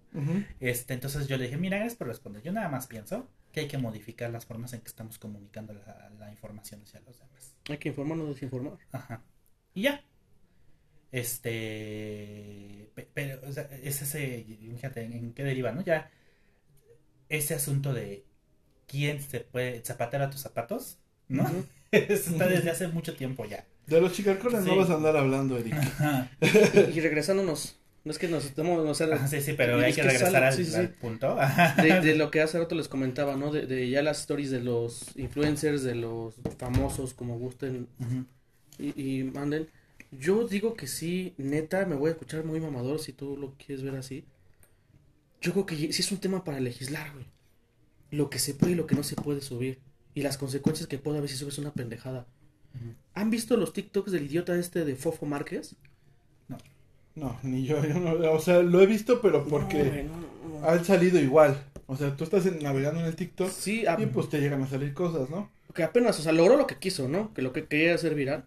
Este, 0.60 0.92
entonces 0.92 1.26
yo 1.26 1.38
le 1.38 1.44
dije, 1.44 1.56
mira, 1.56 1.78
gracias 1.78 1.96
por 1.96 2.06
responder. 2.08 2.42
Yo 2.42 2.52
nada 2.52 2.68
más 2.68 2.86
pienso 2.86 3.26
que 3.56 3.60
hay 3.62 3.68
que 3.68 3.78
modificar 3.78 4.28
las 4.30 4.44
formas 4.44 4.74
en 4.74 4.80
que 4.82 4.88
estamos 4.88 5.18
comunicando 5.18 5.72
la, 5.72 6.10
la 6.18 6.30
información 6.30 6.82
hacia 6.82 7.00
los 7.00 7.18
demás. 7.18 7.54
Hay 7.70 7.78
que 7.78 7.88
informar, 7.88 8.18
no 8.18 8.26
desinformar. 8.26 8.76
Ajá. 8.92 9.22
Y 9.72 9.80
ya. 9.84 10.04
Este. 11.10 12.90
pe- 12.94 13.08
Pero, 13.14 13.40
o 13.48 13.52
sea, 13.52 13.62
es 13.82 14.02
ese. 14.02 14.44
Fíjate, 14.74 15.04
¿en, 15.04 15.12
en 15.14 15.32
qué 15.32 15.42
deriva, 15.42 15.72
no? 15.72 15.82
Ya. 15.82 16.10
Ese 17.30 17.54
asunto 17.54 17.94
de 17.94 18.26
quién 18.86 19.22
se 19.22 19.40
puede 19.40 19.82
zapatear 19.84 20.20
a 20.22 20.30
tus 20.30 20.40
zapatos, 20.42 20.98
¿no? 21.28 21.50
Está 21.92 22.46
desde 22.48 22.70
hace 22.70 22.88
mucho 22.88 23.16
tiempo 23.16 23.46
ya. 23.46 23.64
De 23.86 24.00
los 24.02 24.12
chicarcones 24.12 24.64
Sí. 24.64 24.68
no 24.68 24.76
vas 24.76 24.90
a 24.90 24.94
andar 24.96 25.16
hablando, 25.16 25.56
Eric. 25.56 25.72
Ajá. 25.74 26.30
Y 26.42 27.00
regresándonos, 27.00 27.78
no 28.06 28.12
es 28.12 28.18
que 28.18 28.28
nos 28.28 28.44
estemos, 28.46 28.82
no 28.84 28.94
sé, 28.94 29.04
Ajá, 29.12 29.26
sí, 29.26 29.40
sí, 29.42 29.52
pero 29.54 29.78
hay 29.80 29.92
que 29.92 30.00
que 30.02 30.02
regresar 30.02 30.30
sale- 30.32 30.46
al, 30.46 30.54
sí, 30.54 30.64
sí, 30.64 30.70
sí. 30.70 30.76
al 30.78 30.90
punto. 30.90 31.36
De, 31.82 32.00
de 32.00 32.14
lo 32.16 32.30
que 32.30 32.40
hace 32.40 32.58
rato 32.58 32.74
les 32.74 32.88
comentaba, 32.88 33.36
¿no? 33.36 33.52
De, 33.52 33.66
de 33.66 33.90
ya 33.90 34.02
las 34.02 34.20
stories 34.20 34.50
de 34.50 34.60
los 34.60 35.16
influencers, 35.16 35.82
de 35.82 35.96
los 35.96 36.34
famosos, 36.58 37.14
como 37.14 37.38
gusten 37.38 37.88
y, 38.78 39.18
y 39.20 39.24
manden. 39.24 39.68
Yo 40.12 40.46
digo 40.46 40.74
que 40.74 40.86
sí, 40.86 41.34
neta, 41.36 41.84
me 41.84 41.96
voy 41.96 42.08
a 42.08 42.12
escuchar 42.12 42.44
muy 42.44 42.60
mamador 42.60 43.00
si 43.00 43.12
tú 43.12 43.36
lo 43.36 43.54
quieres 43.58 43.82
ver 43.84 43.96
así. 43.96 44.24
Yo 45.40 45.52
creo 45.52 45.66
que 45.66 45.76
sí 45.92 46.02
es 46.02 46.12
un 46.12 46.18
tema 46.18 46.44
para 46.44 46.60
legislar, 46.60 47.12
güey. 47.12 47.26
Lo 48.10 48.30
que 48.30 48.38
se 48.38 48.54
puede 48.54 48.72
y 48.72 48.76
lo 48.76 48.86
que 48.86 48.94
no 48.94 49.02
se 49.02 49.16
puede 49.16 49.40
subir. 49.40 49.80
Y 50.14 50.22
las 50.22 50.38
consecuencias 50.38 50.88
que 50.88 50.98
puede 50.98 51.18
haber 51.18 51.28
si 51.30 51.36
subes 51.36 51.58
una 51.58 51.72
pendejada. 51.72 52.26
¿Han 53.14 53.30
visto 53.30 53.56
los 53.56 53.72
TikToks 53.72 54.12
del 54.12 54.26
idiota 54.26 54.56
este 54.58 54.84
de 54.84 54.96
Fofo 54.96 55.26
Márquez? 55.26 55.76
No, 57.16 57.38
ni 57.42 57.64
yo, 57.64 57.82
yo 57.84 57.98
no, 57.98 58.30
o 58.32 58.38
sea, 58.40 58.62
lo 58.62 58.80
he 58.80 58.86
visto, 58.86 59.20
pero 59.20 59.44
porque 59.46 60.04
no, 60.04 60.60
no, 60.60 60.68
han 60.68 60.84
salido 60.84 61.18
igual. 61.18 61.56
O 61.86 61.96
sea, 61.96 62.14
tú 62.16 62.24
estás 62.24 62.44
navegando 62.60 63.00
en 63.00 63.06
el 63.06 63.16
TikTok 63.16 63.48
Sí, 63.48 63.86
a- 63.86 63.96
y 64.00 64.06
pues 64.06 64.28
te 64.28 64.40
llegan 64.40 64.62
a 64.62 64.68
salir 64.68 64.92
cosas, 64.94 65.30
¿no? 65.30 65.50
que 65.74 65.82
apenas, 65.82 66.18
o 66.18 66.22
sea, 66.22 66.32
logró 66.32 66.56
lo 66.56 66.66
que 66.66 66.76
quiso, 66.76 67.06
¿no? 67.08 67.34
Que 67.34 67.42
lo 67.42 67.52
que 67.52 67.66
quería 67.66 67.94
hacer 67.94 68.14
viral. 68.14 68.46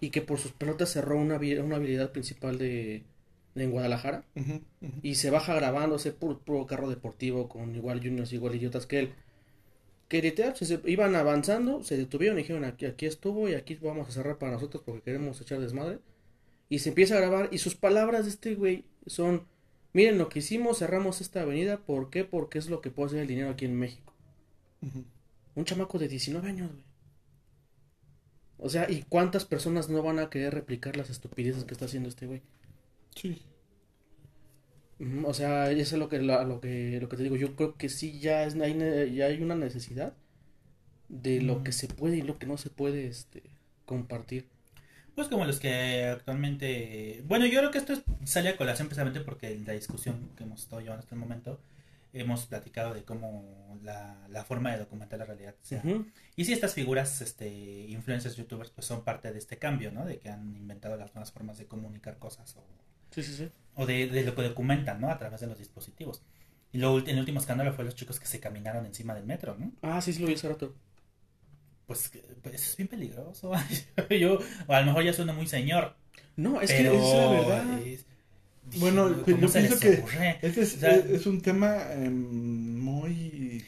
Y 0.00 0.10
que 0.10 0.22
por 0.22 0.38
sus 0.38 0.52
pelotas 0.52 0.90
cerró 0.90 1.16
una, 1.18 1.36
una 1.38 1.76
habilidad 1.76 2.12
principal 2.12 2.58
de, 2.58 3.02
de 3.54 3.64
en 3.64 3.70
Guadalajara. 3.72 4.24
Y 5.02 5.16
se 5.16 5.30
baja 5.30 5.54
grabándose 5.54 6.12
puro, 6.12 6.38
puro 6.40 6.66
carro 6.66 6.88
deportivo 6.90 7.48
con 7.48 7.74
igual 7.74 8.00
juniors, 8.00 8.32
igual 8.32 8.54
idiotas 8.56 8.86
que 8.86 9.00
él. 9.00 9.14
Que 10.08 10.22
literal, 10.22 10.56
se, 10.56 10.66
se 10.66 10.80
iban 10.86 11.14
avanzando, 11.16 11.82
se 11.82 11.96
detuvieron 11.96 12.38
y 12.38 12.42
dijeron, 12.42 12.64
aquí, 12.64 12.86
aquí 12.86 13.06
estuvo 13.06 13.48
y 13.48 13.54
aquí 13.54 13.76
vamos 13.82 14.08
a 14.08 14.12
cerrar 14.12 14.38
para 14.38 14.52
nosotros 14.52 14.82
porque 14.84 15.02
queremos 15.02 15.40
echar 15.40 15.60
desmadre. 15.60 15.98
Y 16.68 16.80
se 16.80 16.90
empieza 16.90 17.16
a 17.16 17.20
grabar 17.20 17.48
y 17.52 17.58
sus 17.58 17.74
palabras 17.74 18.24
de 18.24 18.30
este 18.30 18.54
güey 18.54 18.84
son, 19.06 19.46
miren 19.92 20.18
lo 20.18 20.28
que 20.28 20.40
hicimos, 20.40 20.78
cerramos 20.78 21.20
esta 21.20 21.42
avenida, 21.42 21.78
¿por 21.78 22.10
qué? 22.10 22.24
Porque 22.24 22.58
es 22.58 22.68
lo 22.68 22.80
que 22.80 22.90
puede 22.90 23.08
hacer 23.08 23.20
el 23.20 23.28
dinero 23.28 23.50
aquí 23.50 23.64
en 23.66 23.78
México. 23.78 24.12
Un 25.56 25.64
chamaco 25.64 25.98
de 25.98 26.06
19 26.06 26.48
años, 26.48 26.70
güey. 26.70 26.84
O 28.58 28.68
sea, 28.68 28.90
¿y 28.90 29.04
cuántas 29.04 29.44
personas 29.44 29.88
no 29.88 30.02
van 30.02 30.18
a 30.18 30.28
querer 30.28 30.52
replicar 30.54 30.96
las 30.96 31.08
estupideces 31.08 31.64
que 31.64 31.72
está 31.74 31.84
haciendo 31.84 32.08
este 32.08 32.26
güey? 32.26 32.42
Sí. 33.16 33.40
O 35.24 35.34
sea, 35.34 35.70
eso 35.70 35.96
es 35.96 35.98
lo 35.98 36.08
que, 36.08 36.20
la- 36.22 36.44
lo 36.44 36.60
que, 36.60 36.98
lo 37.00 37.08
que 37.08 37.16
te 37.16 37.22
digo. 37.24 37.36
Yo 37.36 37.56
creo 37.56 37.76
que 37.76 37.88
sí 37.88 38.20
ya, 38.20 38.44
es, 38.44 38.54
hay, 38.56 38.74
ya 39.14 39.26
hay 39.26 39.42
una 39.42 39.54
necesidad 39.56 40.14
de 41.08 41.40
lo 41.42 41.62
que 41.64 41.72
se 41.72 41.88
puede 41.88 42.18
y 42.18 42.22
lo 42.22 42.38
que 42.38 42.46
no 42.46 42.56
se 42.58 42.70
puede 42.70 43.06
este, 43.08 43.42
compartir. 43.86 44.48
Pues 45.14 45.28
como 45.28 45.44
los 45.44 45.60
que 45.60 46.04
actualmente... 46.06 47.22
Bueno, 47.26 47.46
yo 47.46 47.58
creo 47.60 47.70
que 47.70 47.78
esto 47.78 47.92
es- 47.92 48.02
sale 48.24 48.48
a 48.50 48.56
colación 48.56 48.88
precisamente 48.88 49.20
porque 49.20 49.52
en 49.52 49.64
la 49.66 49.72
discusión 49.72 50.30
que 50.36 50.44
hemos 50.44 50.62
estado 50.62 50.80
llevando 50.82 51.02
hasta 51.02 51.14
el 51.14 51.20
momento 51.20 51.60
hemos 52.12 52.46
platicado 52.46 52.94
de 52.94 53.02
cómo 53.04 53.78
la, 53.82 54.16
la 54.28 54.44
forma 54.44 54.70
de 54.72 54.78
documentar 54.78 55.18
la 55.18 55.24
realidad 55.24 55.54
sea. 55.62 55.82
Y 56.36 56.44
si 56.44 56.52
estas 56.52 56.74
figuras, 56.74 57.20
este, 57.20 57.48
influencers, 57.88 58.36
youtubers, 58.36 58.70
pues 58.70 58.86
son 58.86 59.02
parte 59.04 59.32
de 59.32 59.38
este 59.38 59.58
cambio, 59.58 59.90
¿no? 59.90 60.04
De 60.04 60.18
que 60.18 60.28
han 60.30 60.56
inventado 60.56 60.96
las 60.96 61.12
nuevas 61.14 61.32
formas 61.32 61.58
de 61.58 61.66
comunicar 61.66 62.18
cosas 62.18 62.54
o, 62.56 62.64
Sí, 63.10 63.22
sí, 63.22 63.34
sí. 63.34 63.48
o 63.76 63.86
de, 63.86 64.08
de 64.08 64.22
lo 64.24 64.34
que 64.34 64.42
documentan, 64.42 65.00
¿no? 65.00 65.10
A 65.10 65.18
través 65.18 65.40
de 65.40 65.46
los 65.48 65.58
dispositivos. 65.58 66.22
Y 66.72 66.78
lo, 66.78 66.98
el 66.98 67.18
último 67.18 67.38
escándalo 67.40 67.72
fue 67.72 67.84
los 67.84 67.94
chicos 67.96 68.18
que 68.20 68.26
se 68.26 68.40
caminaron 68.40 68.84
encima 68.86 69.14
del 69.14 69.24
metro, 69.24 69.56
¿no? 69.58 69.72
Ah, 69.82 70.00
sí, 70.00 70.12
sí 70.12 70.20
lo 70.20 70.26
vi 70.28 70.34
hace 70.34 70.48
rato. 70.48 70.74
Pues, 71.86 72.08
que- 72.08 72.20
pues 72.42 72.54
eso 72.54 72.70
es 72.70 72.76
bien 72.76 72.88
peligroso. 72.88 73.52
Yo, 74.10 74.38
o 74.66 74.72
a 74.72 74.80
lo 74.80 74.86
mejor 74.86 75.04
ya 75.04 75.12
suena 75.12 75.32
muy 75.32 75.46
señor. 75.46 75.94
No, 76.36 76.60
es 76.60 76.72
pero 76.72 76.92
que 76.92 76.98
es 76.98 77.14
la 77.14 77.30
verdad. 77.30 77.78
es- 77.80 78.06
dije, 78.66 78.78
Bueno, 78.80 79.22
¿cómo 79.24 79.36
yo 79.38 79.52
pienso 79.52 79.78
que 79.78 79.98
ocurre? 79.98 80.38
Este 80.42 80.62
es, 80.62 80.74
O 80.76 80.78
sea- 80.80 80.96
es- 80.96 81.10
es 81.10 81.26
un 81.26 81.40
tema 81.42 81.92
em, 81.92 82.78
muy... 82.80 83.64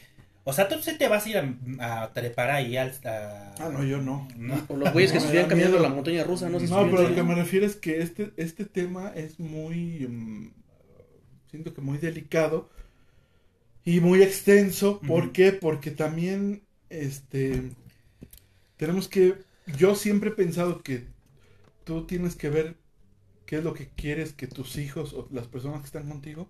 O 0.49 0.53
sea, 0.53 0.69
tú 0.69 0.77
sí 0.81 0.97
te 0.97 1.09
vas 1.09 1.27
a 1.27 1.29
ir 1.29 1.37
a, 1.81 2.03
a 2.03 2.13
trepar 2.13 2.51
ahí 2.51 2.77
al... 2.77 2.93
a- 3.05 3.55
Ah, 3.59 3.69
no, 3.71 3.85
yo 3.85 3.99
no. 3.99 4.27
¿no? 4.37 4.65
O 4.69 4.77
los 4.77 4.93
güeyes 4.93 5.11
que 5.13 5.19
No, 5.19 5.25
estuvieran 5.25 5.51
caminando 5.51 5.79
miedo. 5.79 5.89
la 5.89 5.95
montaña 5.95 6.25
rusa, 6.25 6.49
¿no? 6.49 6.59
Se 6.61 6.69
No, 6.69 6.89
pero 6.91 7.09
lo 7.09 7.15
que 7.15 7.23
me 7.23 7.35
refiero 7.35 7.67
es 7.67 7.77
que 7.77 8.01
este, 8.01 8.33
este 8.37 8.65
tema 8.65 9.13
es 9.15 9.39
muy, 9.41 10.05
em, 10.05 10.51
siento 11.51 11.75
que 11.75 11.81
muy 11.83 11.99
delicado 11.99 12.71
y 13.85 14.01
muy 14.01 14.23
extenso. 14.23 15.01
¿Por 15.01 15.33
qué? 15.33 15.53
Porque 15.53 15.91
también, 15.91 16.63
este, 16.91 17.73
tenemos 18.77 19.09
que 19.09 19.43
yo 19.67 19.95
siempre 19.95 20.31
he 20.31 20.35
pensado 20.35 20.83
que 20.83 21.07
tú 21.85 22.07
tienes 22.07 22.37
que 22.37 22.51
ver 22.51 22.77
qué 23.47 23.59
es 23.59 23.65
lo 23.65 23.75
que 23.75 23.89
quieres 23.89 24.33
que 24.33 24.47
tus 24.47 24.77
hijos 24.77 25.13
o 25.15 25.29
las 25.31 25.47
personas 25.47 25.81
que 25.81 25.87
están 25.87 26.09
contigo 26.09 26.49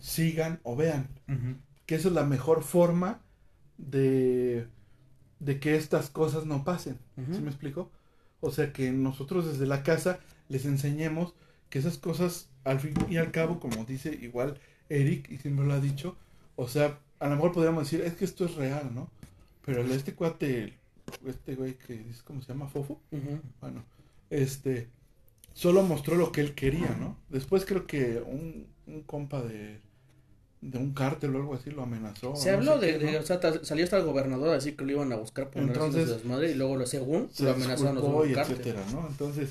sigan 0.00 0.60
o 0.62 0.76
vean. 0.76 1.08
Que 1.86 1.96
esa 1.96 2.08
es 2.08 2.14
la 2.14 2.24
mejor 2.24 2.62
forma 2.62 3.20
de, 3.78 4.66
de 5.40 5.60
que 5.60 5.76
estas 5.76 6.10
cosas 6.10 6.46
no 6.46 6.64
pasen. 6.64 6.98
¿Sí 7.32 7.40
me 7.40 7.50
explico? 7.50 7.90
O 8.40 8.50
sea, 8.50 8.72
que 8.72 8.90
nosotros 8.92 9.46
desde 9.46 9.66
la 9.66 9.82
casa 9.82 10.20
les 10.48 10.64
enseñemos 10.64 11.34
que 11.70 11.78
esas 11.78 11.98
cosas, 11.98 12.48
al 12.64 12.80
fin 12.80 12.94
y 13.08 13.16
al 13.16 13.32
cabo, 13.32 13.58
como 13.58 13.84
dice 13.84 14.16
igual 14.20 14.58
Eric, 14.88 15.30
y 15.30 15.38
siempre 15.38 15.66
lo 15.66 15.74
ha 15.74 15.80
dicho, 15.80 16.16
o 16.54 16.68
sea, 16.68 17.00
a 17.18 17.28
lo 17.28 17.34
mejor 17.36 17.52
podríamos 17.52 17.84
decir, 17.84 18.04
es 18.04 18.14
que 18.14 18.24
esto 18.24 18.44
es 18.44 18.54
real, 18.54 18.94
¿no? 18.94 19.10
Pero 19.64 19.82
este 19.82 20.14
cuate, 20.14 20.74
este 21.26 21.54
güey 21.54 21.74
que 21.74 21.94
es, 22.10 22.22
¿cómo 22.22 22.42
se 22.42 22.48
llama? 22.52 22.68
Fofo. 22.68 23.00
Bueno, 23.60 23.84
este, 24.30 24.88
solo 25.54 25.82
mostró 25.82 26.16
lo 26.16 26.32
que 26.32 26.40
él 26.40 26.54
quería, 26.54 26.96
¿no? 27.00 27.16
Después 27.28 27.64
creo 27.64 27.86
que 27.86 28.22
un, 28.26 28.66
un 28.86 29.02
compa 29.02 29.42
de, 29.42 29.80
de 30.60 30.78
un 30.78 30.92
cártel 30.94 31.34
o 31.34 31.38
algo 31.38 31.54
así 31.54 31.70
lo 31.70 31.82
amenazó. 31.82 32.34
Se 32.36 32.50
no 32.52 32.58
habló 32.58 32.78
de, 32.78 32.98
qué, 32.98 33.06
de- 33.06 33.12
¿no? 33.12 33.18
o 33.20 33.22
sea, 33.22 33.40
salió 33.64 33.84
hasta 33.84 33.98
el 33.98 34.04
gobernador 34.04 34.54
así 34.54 34.72
que 34.72 34.84
lo 34.84 34.92
iban 34.92 35.12
a 35.12 35.16
buscar 35.16 35.50
por 35.50 35.62
Entonces, 35.62 36.02
Entonces, 36.02 36.22
desmadre 36.22 36.50
y 36.52 36.54
luego 36.54 36.76
lo 36.76 36.86
según 36.86 37.30
se 37.32 37.44
lo 37.44 37.52
amenazaron 37.52 37.96
los 37.96 38.28
y 38.30 38.32
cártel. 38.34 38.56
etcétera, 38.56 38.84
¿no? 38.92 39.06
Entonces, 39.08 39.50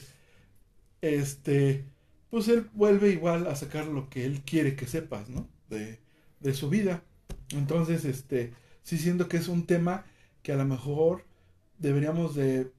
este, 1.01 1.85
pues 2.29 2.47
él 2.47 2.69
vuelve 2.73 3.09
igual 3.09 3.47
a 3.47 3.55
sacar 3.55 3.85
lo 3.87 4.09
que 4.09 4.25
él 4.25 4.41
quiere 4.45 4.75
que 4.75 4.87
sepas, 4.87 5.29
¿no? 5.29 5.47
De, 5.69 5.99
de 6.39 6.53
su 6.53 6.69
vida. 6.69 7.03
Entonces, 7.51 8.05
este, 8.05 8.53
sí 8.83 8.97
siento 8.97 9.27
que 9.27 9.37
es 9.37 9.47
un 9.47 9.65
tema 9.65 10.05
que 10.43 10.51
a 10.51 10.55
lo 10.55 10.65
mejor 10.65 11.25
deberíamos 11.77 12.35
de 12.35 12.71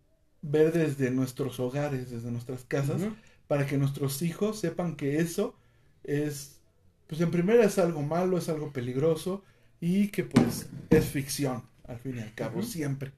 ver 0.42 0.72
desde 0.72 1.10
nuestros 1.10 1.58
hogares, 1.60 2.10
desde 2.10 2.30
nuestras 2.30 2.64
casas, 2.64 3.02
para 3.48 3.66
que 3.66 3.78
nuestros 3.78 4.22
hijos 4.22 4.58
sepan 4.60 4.96
que 4.96 5.18
eso 5.18 5.56
es, 6.04 6.60
pues 7.06 7.20
en 7.20 7.30
primera 7.30 7.64
es 7.64 7.78
algo 7.78 8.02
malo, 8.02 8.38
es 8.38 8.48
algo 8.48 8.72
peligroso 8.72 9.42
y 9.80 10.08
que 10.08 10.24
pues 10.24 10.68
es 10.90 11.04
ficción, 11.06 11.62
al 11.86 11.98
fin 11.98 12.16
y 12.16 12.20
al 12.20 12.34
cabo, 12.34 12.62
siempre, 12.62 13.12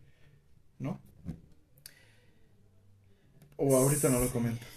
¿no? 0.79 1.01
O 3.57 3.77
ahorita 3.77 4.09
no 4.09 4.21
lo 4.21 4.29
comentas. 4.31 4.69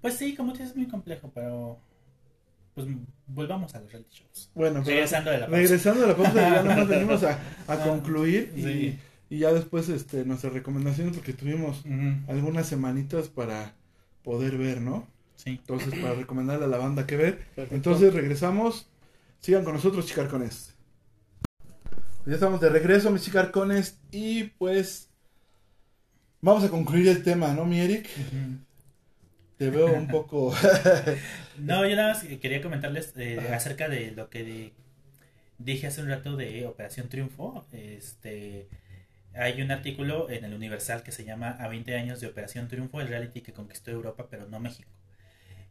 Pues 0.00 0.14
sí, 0.14 0.34
como 0.34 0.52
dices, 0.52 0.70
es 0.70 0.76
muy 0.76 0.86
complejo, 0.86 1.30
pero 1.34 1.78
pues 2.74 2.86
volvamos 3.26 3.74
a 3.74 3.80
los 3.80 3.90
reality 3.90 4.16
shows. 4.18 4.50
Bueno, 4.54 4.82
Regresando 4.84 5.30
de 5.32 5.38
la 5.38 5.46
pausa. 5.46 5.56
regresando 5.60 6.00
de 6.02 6.06
la 6.06 6.16
pausa, 6.16 6.34
ya 6.34 6.62
nomás 6.62 6.88
venimos 6.88 7.22
a, 7.24 7.40
a 7.66 7.76
concluir 7.82 8.52
y, 8.56 8.62
sí. 8.62 8.98
Y 9.30 9.38
ya 9.40 9.52
después 9.52 9.88
este, 9.88 10.24
nuestras 10.24 10.52
recomendaciones 10.52 11.14
porque 11.16 11.32
tuvimos 11.32 11.82
algunas 12.28 12.66
semanitas 12.66 13.28
para 13.28 13.74
poder 14.22 14.56
ver, 14.58 14.80
¿no? 14.80 15.06
Sí. 15.36 15.50
Entonces, 15.50 15.94
para 16.00 16.14
recomendarle 16.14 16.64
a 16.64 16.68
la 16.68 16.78
banda 16.78 17.06
que 17.06 17.16
ver. 17.16 17.38
Perfecto. 17.54 17.74
Entonces, 17.74 18.12
regresamos. 18.14 18.88
Sigan 19.40 19.64
con 19.64 19.74
nosotros, 19.74 20.06
chicarcones. 20.06 20.74
Ya 22.26 22.34
estamos 22.34 22.60
de 22.60 22.68
regreso, 22.68 23.10
mis 23.10 23.22
chicarcones. 23.22 24.00
Y 24.10 24.44
pues, 24.58 25.10
vamos 26.40 26.64
a 26.64 26.68
concluir 26.70 27.08
el 27.08 27.22
tema, 27.22 27.54
¿no, 27.54 27.64
mi 27.64 27.78
Eric? 27.80 28.08
Te 29.56 29.70
veo 29.70 29.92
un 29.92 30.08
poco. 30.08 30.52
No, 31.58 31.84
yo 31.88 31.96
nada 31.96 32.14
más 32.14 32.22
quería 32.40 32.62
comentarles 32.62 33.12
eh, 33.16 33.40
acerca 33.52 33.88
de 33.88 34.12
lo 34.12 34.30
que 34.30 34.44
de- 34.44 34.72
dije 35.58 35.88
hace 35.88 36.00
un 36.02 36.08
rato 36.08 36.36
de 36.36 36.64
Operación 36.66 37.08
Triunfo. 37.08 37.66
Este, 37.72 38.68
hay 39.34 39.62
un 39.62 39.70
artículo 39.70 40.30
en 40.30 40.44
el 40.44 40.54
Universal 40.54 41.02
que 41.02 41.12
se 41.12 41.24
llama 41.24 41.50
A 41.50 41.68
20 41.68 41.94
años 41.96 42.20
de 42.20 42.26
Operación 42.26 42.68
Triunfo, 42.68 43.00
el 43.00 43.08
reality 43.08 43.40
que 43.40 43.52
conquistó 43.52 43.90
Europa 43.90 44.28
pero 44.30 44.46
no 44.46 44.60
México. 44.60 44.90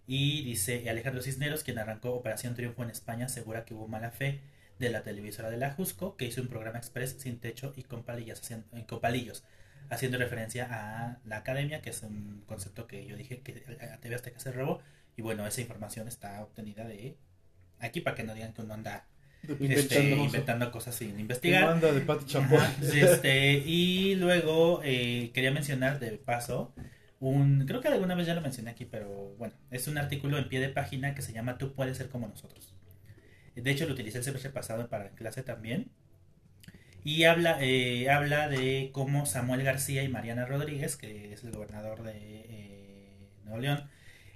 Y 0.06 0.44
dice 0.44 0.90
Alejandro 0.90 1.22
Cisneros, 1.22 1.64
quien 1.64 1.80
arrancó 1.80 2.12
Operación 2.14 2.56
Triunfo 2.56 2.84
en 2.84 2.90
España, 2.90 3.26
asegura 3.26 3.66
que 3.66 3.74
hubo 3.74 3.88
mala 3.88 4.12
fe 4.12 4.42
de 4.80 4.90
la 4.90 5.04
televisora 5.04 5.50
de 5.50 5.58
la 5.58 5.72
Jusco, 5.72 6.16
que 6.16 6.26
hizo 6.26 6.42
un 6.42 6.48
programa 6.48 6.78
express 6.78 7.18
sin 7.20 7.40
techo 7.40 7.74
y 7.76 7.84
con 7.84 8.04
palillas, 8.04 8.42
palillos, 9.02 9.44
haciendo 9.90 10.18
referencia 10.18 10.68
a 10.70 11.20
la 11.26 11.38
academia, 11.38 11.82
que 11.82 11.90
es 11.90 12.04
un 12.04 12.44
concepto 12.46 12.88
que 12.88 13.06
yo 13.06 13.18
dije 13.18 13.42
que 13.42 13.64
a 13.82 13.98
TV 13.98 14.16
Azteca 14.16 14.40
se 14.40 14.52
robó. 14.52 14.82
Y 15.16 15.22
bueno, 15.24 15.48
esa 15.48 15.62
información 15.62 16.08
está 16.08 16.42
obtenida 16.44 16.86
de 16.86 17.18
aquí 17.80 18.02
para 18.02 18.16
que 18.16 18.24
no 18.24 18.34
digan 18.34 18.54
que 18.54 18.62
uno 18.62 18.76
anda 18.76 19.08
este, 19.60 20.12
Inventando. 20.12 20.72
cosas 20.72 20.96
sin 20.96 21.20
investigar. 21.20 21.80
de 21.80 22.02
este, 23.02 23.58
y 23.66 24.16
luego 24.16 24.82
eh, 24.84 25.32
quería 25.34 25.52
mencionar 25.52 26.00
de 26.00 26.12
paso 26.12 26.74
un, 27.20 27.66
creo 27.66 27.82
que 27.82 27.88
alguna 27.88 28.16
vez 28.16 28.28
ya 28.28 28.36
lo 28.36 28.42
mencioné 28.42 28.72
aquí, 28.72 28.86
pero 28.86 29.36
bueno, 29.38 29.54
es 29.72 29.88
un 29.88 29.98
artículo 29.98 30.38
en 30.38 30.50
pie 30.50 30.60
de 30.60 30.70
página 30.70 31.16
que 31.16 31.22
se 31.22 31.34
llama 31.34 31.58
Tú 31.58 31.74
puedes 31.74 31.98
ser 31.98 32.10
como 32.10 32.28
nosotros. 32.28 32.74
De 33.56 33.72
hecho, 33.72 33.88
lo 33.88 33.94
utilicé 33.94 34.20
el 34.20 34.24
semestre 34.24 34.52
pasado 34.52 34.88
para 34.88 35.10
clase 35.10 35.42
también. 35.42 35.90
Y 37.04 37.24
habla, 37.24 37.58
eh, 37.62 38.10
habla 38.10 38.50
de 38.50 38.92
cómo 38.94 39.26
Samuel 39.26 39.64
García 39.64 40.04
y 40.04 40.10
Mariana 40.10 40.46
Rodríguez, 40.46 40.96
que 40.96 41.34
es 41.34 41.44
el 41.44 41.52
gobernador 41.52 42.04
de 42.04 42.12
eh, 42.14 43.30
Nuevo 43.46 43.60
León, 43.60 43.90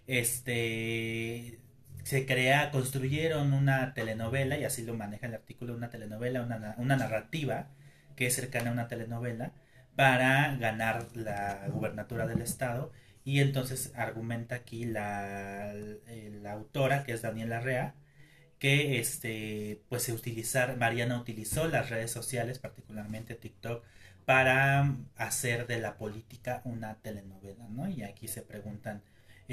este 0.08 1.60
se 2.04 2.26
crea, 2.26 2.72
construyeron 2.72 3.54
una 3.54 3.94
telenovela, 3.94 4.58
y 4.58 4.64
así 4.66 4.84
lo 4.84 4.94
maneja 4.96 5.28
el 5.28 5.34
artículo, 5.36 5.76
una 5.76 5.90
telenovela, 5.90 6.42
una, 6.44 6.60
na- 6.60 6.76
una 6.78 6.96
narrativa 6.98 7.68
que 8.16 8.28
es 8.28 8.36
cercana 8.36 8.70
a 8.72 8.74
una 8.74 8.88
telenovela, 8.88 9.54
para 9.96 10.56
ganar 10.58 11.08
la 11.16 11.68
gubernatura 11.70 12.28
del 12.28 12.42
estado. 12.42 12.92
Y 13.24 13.40
entonces 13.42 13.92
argumenta 13.96 14.56
aquí 14.56 14.86
la, 14.86 15.74
la 16.42 16.52
autora, 16.54 17.04
que 17.04 17.14
es 17.14 17.22
Daniela 17.22 17.60
Rea, 17.62 17.96
que 18.60 19.00
este, 19.00 19.82
pues 19.90 20.10
utilizar, 20.10 20.78
Mariana 20.78 21.20
utilizó 21.20 21.68
las 21.68 21.90
redes 21.90 22.12
sociales, 22.12 22.60
particularmente 22.60 23.36
TikTok, 23.36 23.84
para 24.26 24.96
hacer 25.18 25.68
de 25.68 25.80
la 25.80 25.98
política 25.98 26.62
una 26.66 26.96
telenovela, 27.02 27.68
¿no? 27.70 27.90
Y 27.90 28.04
aquí 28.04 28.28
se 28.28 28.42
preguntan, 28.44 29.02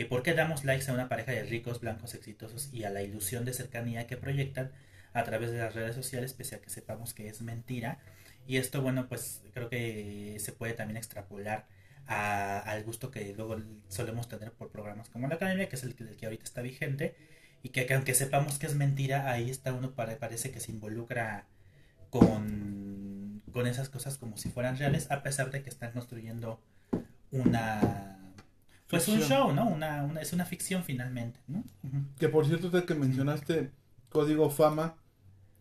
eh, 0.00 0.06
¿por 0.06 0.22
qué 0.22 0.34
damos 0.34 0.64
likes 0.64 0.90
a 0.90 0.94
una 0.94 1.08
pareja 1.08 1.32
de 1.32 1.42
ricos, 1.44 1.80
blancos, 1.80 2.14
exitosos 2.14 2.70
y 2.72 2.84
a 2.84 2.90
la 2.90 3.02
ilusión 3.02 3.44
de 3.44 3.52
cercanía 3.52 4.06
que 4.06 4.16
proyectan 4.16 4.70
a 5.12 5.24
través 5.24 5.50
de 5.50 5.58
las 5.58 5.74
redes 5.74 5.94
sociales, 5.94 6.34
pese 6.34 6.56
a 6.56 6.60
que 6.60 6.70
sepamos 6.70 7.14
que 7.14 7.28
es 7.28 7.42
mentira? 7.42 7.98
Y 8.46 8.56
esto, 8.56 8.82
bueno, 8.82 9.08
pues 9.08 9.42
creo 9.54 9.68
que 9.68 10.36
se 10.40 10.52
puede 10.52 10.74
también 10.74 10.96
extrapolar 10.96 11.66
al 12.06 12.82
gusto 12.84 13.10
que 13.10 13.34
luego 13.34 13.56
solemos 13.88 14.28
tener 14.28 14.52
por 14.52 14.70
programas 14.70 15.10
como 15.10 15.28
la 15.28 15.34
Academia, 15.34 15.68
que 15.68 15.76
es 15.76 15.82
el, 15.82 15.94
que- 15.94 16.04
el 16.04 16.16
que 16.16 16.26
ahorita 16.26 16.44
está 16.44 16.62
vigente, 16.62 17.14
y 17.62 17.70
que, 17.70 17.84
que 17.86 17.94
aunque 17.94 18.14
sepamos 18.14 18.58
que 18.58 18.66
es 18.66 18.74
mentira, 18.74 19.30
ahí 19.30 19.50
está 19.50 19.72
uno, 19.74 19.92
para, 19.94 20.16
parece 20.18 20.50
que 20.50 20.60
se 20.60 20.72
involucra 20.72 21.46
con, 22.10 23.42
con 23.52 23.66
esas 23.66 23.88
cosas 23.88 24.18
como 24.18 24.36
si 24.38 24.50
fueran 24.50 24.78
reales, 24.78 25.10
a 25.10 25.22
pesar 25.22 25.50
de 25.50 25.62
que 25.62 25.70
están 25.70 25.92
construyendo 25.92 26.60
una... 27.30 28.07
Pues 28.88 29.06
un 29.08 29.20
show, 29.20 29.52
¿no? 29.52 29.68
Una, 29.68 30.02
una, 30.04 30.20
es 30.22 30.32
una 30.32 30.44
ficción 30.46 30.82
finalmente, 30.82 31.38
¿no? 31.46 31.58
Ujú. 31.84 31.98
Que 32.18 32.28
por 32.28 32.46
cierto, 32.46 32.66
usted 32.68 32.84
que 32.84 32.94
mencionaste 32.94 33.70
Código 34.08 34.48
Fama 34.50 34.94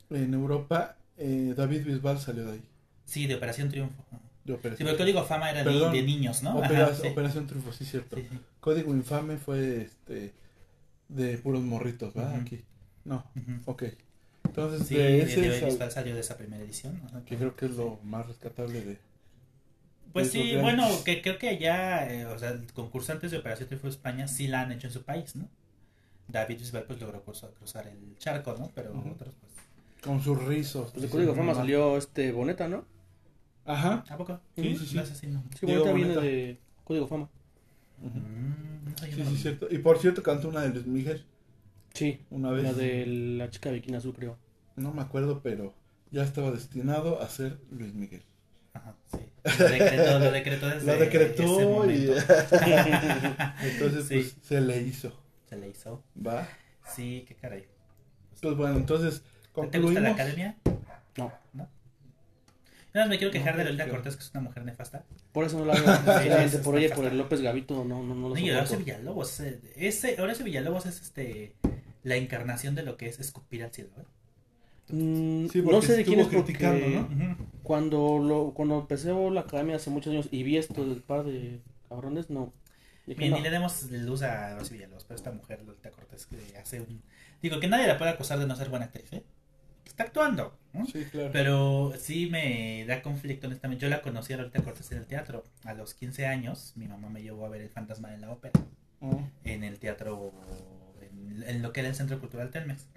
en 0.10 0.34
Europa, 0.34 0.96
eh, 1.18 1.54
David 1.56 1.86
Bisbal 1.86 2.20
salió 2.20 2.46
de 2.46 2.54
ahí. 2.54 2.64
Sí, 3.06 3.28
de 3.28 3.36
Operación 3.36 3.70
Triunfo. 3.70 4.04
De 4.46 4.54
Sí, 4.54 4.60
Operación, 4.60 4.78
pero 4.86 4.92
el 4.92 4.98
código 4.98 5.24
fama 5.26 5.50
era 5.50 5.60
de, 5.60 5.66
Perdón. 5.66 5.92
de 5.92 6.04
niños, 6.04 6.42
¿no? 6.42 6.58
Opera- 6.58 6.86
Ajá, 6.86 6.96
sí. 6.96 7.08
Operación 7.10 7.48
Triunfo, 7.48 7.74
sí, 7.74 7.84
cierto. 7.84 8.16
Sí, 8.16 8.28
sí. 8.32 8.40
Código 8.62 8.94
Infame 8.94 9.36
fue 9.38 9.82
este 9.82 10.34
de 11.10 11.38
puros 11.38 11.62
morritos, 11.64 12.14
¿verdad? 12.14 12.32
Ujú. 12.34 12.42
Aquí. 12.42 12.64
No, 13.04 13.26
Ujú. 13.36 13.52
ok. 13.72 13.84
Entonces, 14.46 14.88
Sí, 14.88 14.96
de 14.96 15.04
de 15.04 15.22
ese 15.24 15.42
de 15.42 15.72
sal- 15.78 15.92
salió 15.92 16.14
de 16.16 16.22
esa 16.22 16.38
primera 16.38 16.64
edición. 16.64 17.02
ajá. 17.08 17.26
que 17.26 17.36
creo 17.36 17.56
que 17.58 17.66
es 17.66 17.72
lo 17.72 18.00
más 18.04 18.26
rescatable 18.26 18.80
de... 18.82 18.98
Pues 20.14 20.32
sí, 20.32 20.56
bueno, 20.62 20.88
que 21.04 21.22
creo 21.22 21.38
que 21.38 21.58
ya, 21.58 22.10
eh, 22.12 22.26
o 22.26 22.38
sea, 22.40 22.60
concursantes 22.74 23.32
de 23.32 23.38
Operación 23.38 23.68
Triunfo 23.68 23.88
España 23.88 24.28
sí 24.28 24.48
la 24.48 24.62
han 24.62 24.72
hecho 24.72 24.88
en 24.88 24.94
su 24.94 25.04
país, 25.04 25.36
¿no? 25.36 25.48
David 26.28 26.60
Bisbal 26.60 26.84
pues 26.84 27.00
logró 27.00 27.24
cruzar, 27.24 27.52
cruzar 27.52 27.88
el 27.88 28.18
charco, 28.18 28.56
¿no? 28.58 28.70
Pero 28.76 28.92
otros 28.92 29.36
pues... 29.40 29.54
Con 30.02 30.22
sus 30.22 30.44
rizos. 30.44 30.92
Pues 30.92 31.04
de 31.04 31.10
Código 31.10 31.34
Fama 31.36 31.54
salió 31.56 31.98
este 31.98 32.32
Boneta, 32.32 32.68
¿no? 32.68 32.86
Ajá. 33.66 34.04
¿A 34.10 34.18
poco? 34.18 34.40
Sí, 34.56 34.76
sí, 34.78 34.86
sí. 34.86 35.28
No 35.28 35.34
no. 35.34 35.44
Sí, 35.60 35.66
Diego 35.66 35.86
Boneta 35.86 35.94
viene 35.94 36.22
de 36.22 36.58
Código 36.84 37.08
Fama. 37.08 37.30
Ujú. 38.02 38.20
Mm, 38.20 38.86
no 38.86 39.08
yo 39.08 39.16
Sí, 39.16 39.24
no 39.24 39.30
sí, 39.32 39.38
cierto. 39.38 39.68
Y 39.70 39.80
por 39.80 40.00
cierto, 40.00 40.24
cantó 40.24 40.50
una 40.50 40.62
de 40.62 40.70
Luis 40.70 40.86
Miguel 40.86 41.26
Sí, 41.94 42.20
una 42.30 42.52
vez. 42.52 42.64
la 42.64 42.74
de 42.74 43.06
la 43.08 43.50
chica 43.50 43.72
bikini 43.72 43.98
azul, 43.98 44.14
creo. 44.14 44.38
No 44.76 44.94
me 44.94 45.02
acuerdo, 45.02 45.42
pero 45.42 45.74
ya 46.12 46.24
estaba 46.24 46.52
destinado 46.52 47.22
a 47.22 47.28
ser 47.28 47.60
Luis 47.72 47.94
Miguel. 47.94 48.22
Ajá, 48.74 48.96
sí. 49.12 49.18
Lo 49.60 49.68
decretó, 49.70 50.20
lo 50.20 50.32
decretó 50.32 50.68
desde 50.70 50.92
ese 50.92 51.00
decretó 51.06 51.90
y 51.92 52.10
entonces 53.64 54.06
Sí. 54.08 54.16
pues 54.16 54.36
se 54.42 54.62
le 54.62 54.82
hizo. 54.82 55.14
Se 55.50 55.56
le 55.58 55.70
hizo. 55.70 56.04
¿Va? 56.26 56.48
Sí, 56.96 57.26
qué 57.28 57.36
caray. 57.36 57.66
Pues 58.42 58.56
bueno, 58.56 58.78
entonces 58.78 59.22
¿Te 59.72 59.80
gusta 59.80 60.00
la 60.00 60.12
academia? 60.12 60.56
No. 61.18 61.32
¿No? 61.54 61.68
Nada 62.94 63.06
más 63.06 63.10
me 63.10 63.18
quiero 63.18 63.32
quejar 63.32 63.54
No, 63.54 63.60
de 63.60 63.66
Lolita. 63.66 63.90
Cortés, 63.90 64.16
que 64.16 64.24
es 64.24 64.32
una 64.34 64.42
mujer 64.42 64.64
nefasta. 64.66 65.04
Por 65.32 65.46
eso 65.46 65.60
no 65.60 65.66
la 65.66 65.74
veo. 65.74 65.84
Sí, 66.50 66.58
por 66.64 66.78
ella, 66.78 66.96
por 66.96 67.06
el. 67.06 67.18
López 67.18 67.42
Gavito, 67.42 67.84
no, 67.84 68.02
no, 68.04 68.16
no 68.16 68.30
lo 68.30 68.36
No, 68.36 68.40
y 68.40 68.50
Horacio. 68.52 68.78
Villalobos. 68.78 69.40
eh, 69.42 69.60
Ese, 69.76 70.20
Horacio 70.22 70.46
Villalobos 70.46 70.86
es 70.86 71.02
este 71.02 71.56
la 72.04 72.16
encarnación 72.16 72.74
de 72.76 72.84
lo 72.84 72.98
que 72.98 73.08
es 73.10 73.20
escupir 73.20 73.64
al 73.64 73.72
cielo. 73.72 73.90
¿eh? 74.00 74.94
Mm, 74.94 75.50
Sí, 75.50 75.62
no 75.62 75.82
sé 75.82 75.98
de 75.98 76.06
quién 76.06 76.20
es 76.22 76.28
porque 76.28 76.44
criticando, 76.44 76.88
¿no? 76.88 77.02
Ujú. 77.02 77.36
Cuando 77.68 78.18
lo 78.18 78.54
cuando 78.54 78.80
empecé 78.80 79.14
la 79.14 79.42
academia 79.42 79.76
hace 79.76 79.90
muchos 79.90 80.14
años 80.14 80.30
y 80.32 80.44
vi 80.44 80.56
esto 80.56 80.86
del 80.86 81.02
par 81.02 81.26
de 81.26 81.60
cabrones, 81.90 82.30
no. 82.30 82.54
Ni, 83.06 83.28
no. 83.28 83.36
ni 83.36 83.44
le 83.44 83.50
demos 83.50 83.92
luz 83.92 84.22
a 84.22 84.56
Horacio 84.56 84.76
Villalobos, 84.76 85.04
pero 85.04 85.18
esta 85.18 85.32
mujer, 85.32 85.64
Lolita 85.66 85.92
Cortés, 85.92 86.28
que 86.28 86.58
hace 86.58 86.80
un. 86.80 87.02
Digo, 87.42 87.60
que 87.60 87.68
nadie 87.68 87.86
la 87.86 87.98
puede 87.98 88.12
acusar 88.12 88.40
de 88.40 88.48
no 88.48 88.56
ser 88.56 88.70
buena 88.70 88.86
actriz, 88.86 89.12
¿eh? 89.12 89.24
Está 89.86 90.04
actuando. 90.06 90.58
¿no? 90.72 90.86
Sí, 90.86 91.04
claro. 91.12 91.30
Pero 91.34 91.92
sí 92.00 92.30
me 92.30 92.86
da 92.88 93.02
conflicto, 93.02 93.48
honestamente. 93.48 93.84
Yo 93.84 93.90
la 93.90 94.02
conocí 94.02 94.32
a 94.32 94.38
Lolita 94.38 94.64
Cortés 94.64 94.90
en 94.94 95.00
el 95.00 95.06
teatro. 95.06 95.44
A 95.66 95.74
los 95.74 95.94
15 95.94 96.26
años, 96.26 96.72
mi 96.78 96.88
mamá 96.88 97.10
me 97.10 97.22
llevó 97.22 97.46
a 97.46 97.50
ver 97.50 97.62
El 97.62 97.70
Fantasma 97.70 98.12
de 98.12 98.20
la 98.20 98.32
Ópera 98.32 98.54
Oh, 99.02 99.22
en 99.44 99.64
el 99.64 99.78
teatro, 99.78 100.32
en, 101.02 101.44
en 101.44 101.62
lo 101.62 101.72
que 101.72 101.82
era 101.82 101.90
el 101.90 101.96
Centro 101.96 102.20
Cultural 102.20 102.50
Telmex. 102.50 102.88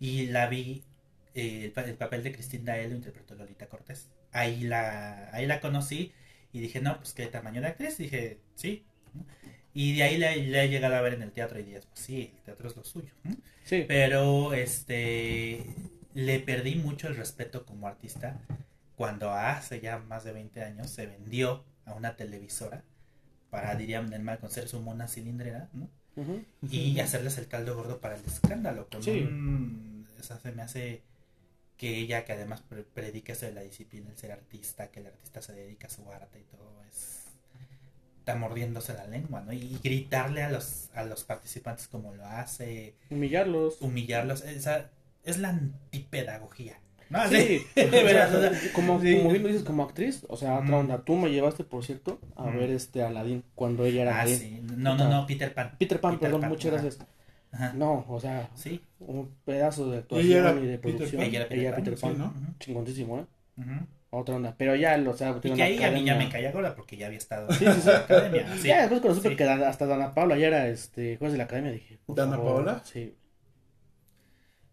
Y 0.00 0.26
la 0.26 0.46
vi, 0.46 0.84
eh, 1.34 1.72
el, 1.76 1.84
el 1.84 1.94
papel 1.96 2.22
de 2.22 2.32
Cristina 2.32 2.72
Dael 2.72 2.90
lo 2.90 2.96
interpretó 2.96 3.34
Lolita 3.34 3.66
Cortés. 3.68 4.08
Ahí 4.32 4.62
la, 4.62 5.30
ahí 5.32 5.46
la 5.46 5.60
conocí 5.60 6.12
y 6.52 6.60
dije, 6.60 6.80
no, 6.80 6.96
pues 6.98 7.12
qué 7.14 7.26
tamaño 7.26 7.60
de 7.60 7.68
actriz. 7.68 7.98
Dije, 7.98 8.38
sí. 8.54 8.84
¿no? 9.14 9.24
Y 9.72 9.96
de 9.96 10.02
ahí 10.04 10.18
la, 10.18 10.34
la 10.36 10.62
he 10.64 10.68
llegado 10.68 10.94
a 10.94 11.00
ver 11.00 11.14
en 11.14 11.22
el 11.22 11.32
teatro 11.32 11.58
y 11.58 11.64
dije, 11.64 11.80
pues 11.80 12.00
sí, 12.00 12.32
el 12.36 12.42
teatro 12.42 12.68
es 12.68 12.76
lo 12.76 12.84
suyo. 12.84 13.12
¿no? 13.24 13.34
Sí. 13.64 13.84
Pero 13.88 14.54
este 14.54 15.64
le 16.14 16.38
perdí 16.38 16.76
mucho 16.76 17.08
el 17.08 17.16
respeto 17.16 17.66
como 17.66 17.88
artista 17.88 18.40
cuando 18.94 19.32
hace 19.32 19.80
ya 19.80 19.98
más 19.98 20.22
de 20.22 20.32
20 20.32 20.62
años 20.62 20.90
se 20.90 21.06
vendió 21.06 21.64
a 21.86 21.94
una 21.94 22.16
televisora 22.16 22.84
para, 23.50 23.74
dirían 23.74 24.12
el 24.12 24.22
mal 24.22 24.38
con 24.38 24.48
ser 24.50 24.68
su 24.68 24.80
mona 24.80 25.08
cilindrera, 25.08 25.68
¿no? 25.72 25.88
Y 26.70 27.00
hacerles 27.00 27.36
el 27.38 27.48
caldo 27.48 27.74
gordo 27.74 28.00
para 28.00 28.14
el 28.14 28.24
escándalo. 28.24 28.88
Con 28.88 29.02
Sí. 29.02 29.10
un- 29.22 30.06
o 30.18 30.22
sea, 30.22 30.38
se 30.38 30.52
me 30.52 30.62
hace 30.62 31.02
que 31.76 31.96
ella, 31.98 32.24
que 32.24 32.32
además 32.32 32.60
pre- 32.62 32.84
predica 32.84 33.32
eso 33.32 33.46
de 33.46 33.52
la 33.52 33.62
disciplina, 33.62 34.08
el 34.10 34.16
ser 34.16 34.32
artista, 34.32 34.88
que 34.90 35.00
el 35.00 35.06
artista 35.06 35.42
se 35.42 35.52
dedica 35.52 35.86
a 35.88 35.90
su 35.90 36.10
arte 36.10 36.40
y 36.40 36.44
todo, 36.44 36.72
es 36.88 37.20
está 38.20 38.36
mordiéndose 38.36 38.94
la 38.94 39.06
lengua, 39.06 39.42
¿no? 39.42 39.52
Y 39.52 39.78
gritarle 39.82 40.42
a 40.42 40.48
los 40.50 40.88
a 40.94 41.04
los 41.04 41.24
participantes 41.24 41.88
como 41.88 42.14
lo 42.14 42.24
hace, 42.26 42.94
Humillarlos. 43.10 43.82
humillarlos, 43.82 44.42
esa 44.44 44.90
es 45.24 45.38
la 45.38 45.50
antipedagogía. 45.50 46.78
¿no? 47.10 47.28
Sí, 47.28 47.66
de 47.74 47.84
o 47.86 47.90
sea, 47.90 48.02
verdad, 48.02 48.34
o 48.34 48.40
sea, 48.60 48.72
como, 48.72 48.98
sí. 49.00 49.16
como 49.18 49.30
bien 49.30 49.42
lo 49.42 49.48
dices, 49.48 49.62
como 49.64 49.82
actriz, 49.82 50.24
o 50.28 50.36
sea, 50.38 50.58
otra 50.58 50.78
onda. 50.78 51.04
Tú 51.04 51.16
me 51.16 51.30
llevaste, 51.30 51.64
por 51.64 51.84
cierto, 51.84 52.18
a 52.34 52.44
Mm. 52.44 52.56
ver 52.58 52.70
este 52.70 53.02
Aladdin 53.02 53.44
cuando 53.54 53.84
ella 53.84 54.02
era 54.02 54.16
Ah, 54.16 54.22
Aladdin. 54.22 54.38
sí. 54.38 54.74
No, 54.76 54.96
no, 54.96 55.08
no, 55.10 55.26
Peter 55.26 55.52
Pan. 55.52 55.76
Peter 55.78 56.00
Pan, 56.00 56.12
Peter 56.14 56.26
perdón, 56.28 56.40
Pan, 56.40 56.50
muchas 56.50 56.72
gracias. 56.72 56.98
Ajá. 57.54 57.72
No, 57.74 58.04
o 58.08 58.20
sea, 58.20 58.50
Sí. 58.54 58.80
un 58.98 59.30
pedazo 59.44 59.84
de 59.86 59.92
ella 59.92 60.00
actuación 60.00 60.38
era 60.46 60.52
y 60.60 60.66
de 60.66 60.78
Peter 60.78 60.96
producción. 60.96 61.20
Pan. 61.22 61.28
Ella 61.30 61.38
era 61.40 61.48
Peter 61.48 61.72
Pan, 61.72 61.84
Peter 61.84 61.98
sí, 61.98 62.02
Pan. 62.06 62.18
¿no? 62.18 62.24
Ujú, 62.26 62.54
Chingoncísimo, 62.58 63.18
¿eh? 63.20 63.26
Otra 64.10 64.36
onda. 64.36 64.54
Pero 64.56 64.76
ya, 64.76 64.96
o 65.08 65.12
sea, 65.16 65.36
Y 65.42 65.50
que 65.52 65.62
ahí 65.62 65.82
a 65.82 65.90
mí 65.90 66.04
ya 66.04 66.14
me 66.16 66.28
caía 66.28 66.52
gorda 66.52 66.74
porque 66.76 66.96
ya 66.96 67.06
había 67.06 67.18
estado 67.18 67.50
Sí, 67.52 67.64
sí, 67.64 67.64
en 67.66 67.86
la 67.86 67.98
academia. 67.98 68.56
sí. 68.58 68.68
Ya 68.68 68.80
después 68.80 69.00
cuando 69.00 69.16
supe 69.16 69.30
Sí. 69.30 69.36
que 69.36 69.44
Dan- 69.44 69.62
hasta 69.64 69.86
Dana 69.86 70.14
Paula 70.14 70.36
ya 70.38 70.46
era 70.48 70.68
este 70.68 71.16
juez 71.16 71.32
de 71.32 71.38
la 71.38 71.44
academia, 71.44 71.72
dije. 71.72 71.98
¿Dana 72.08 72.36
favor, 72.36 72.64
Paola? 72.64 72.82
Sí. 72.84 73.14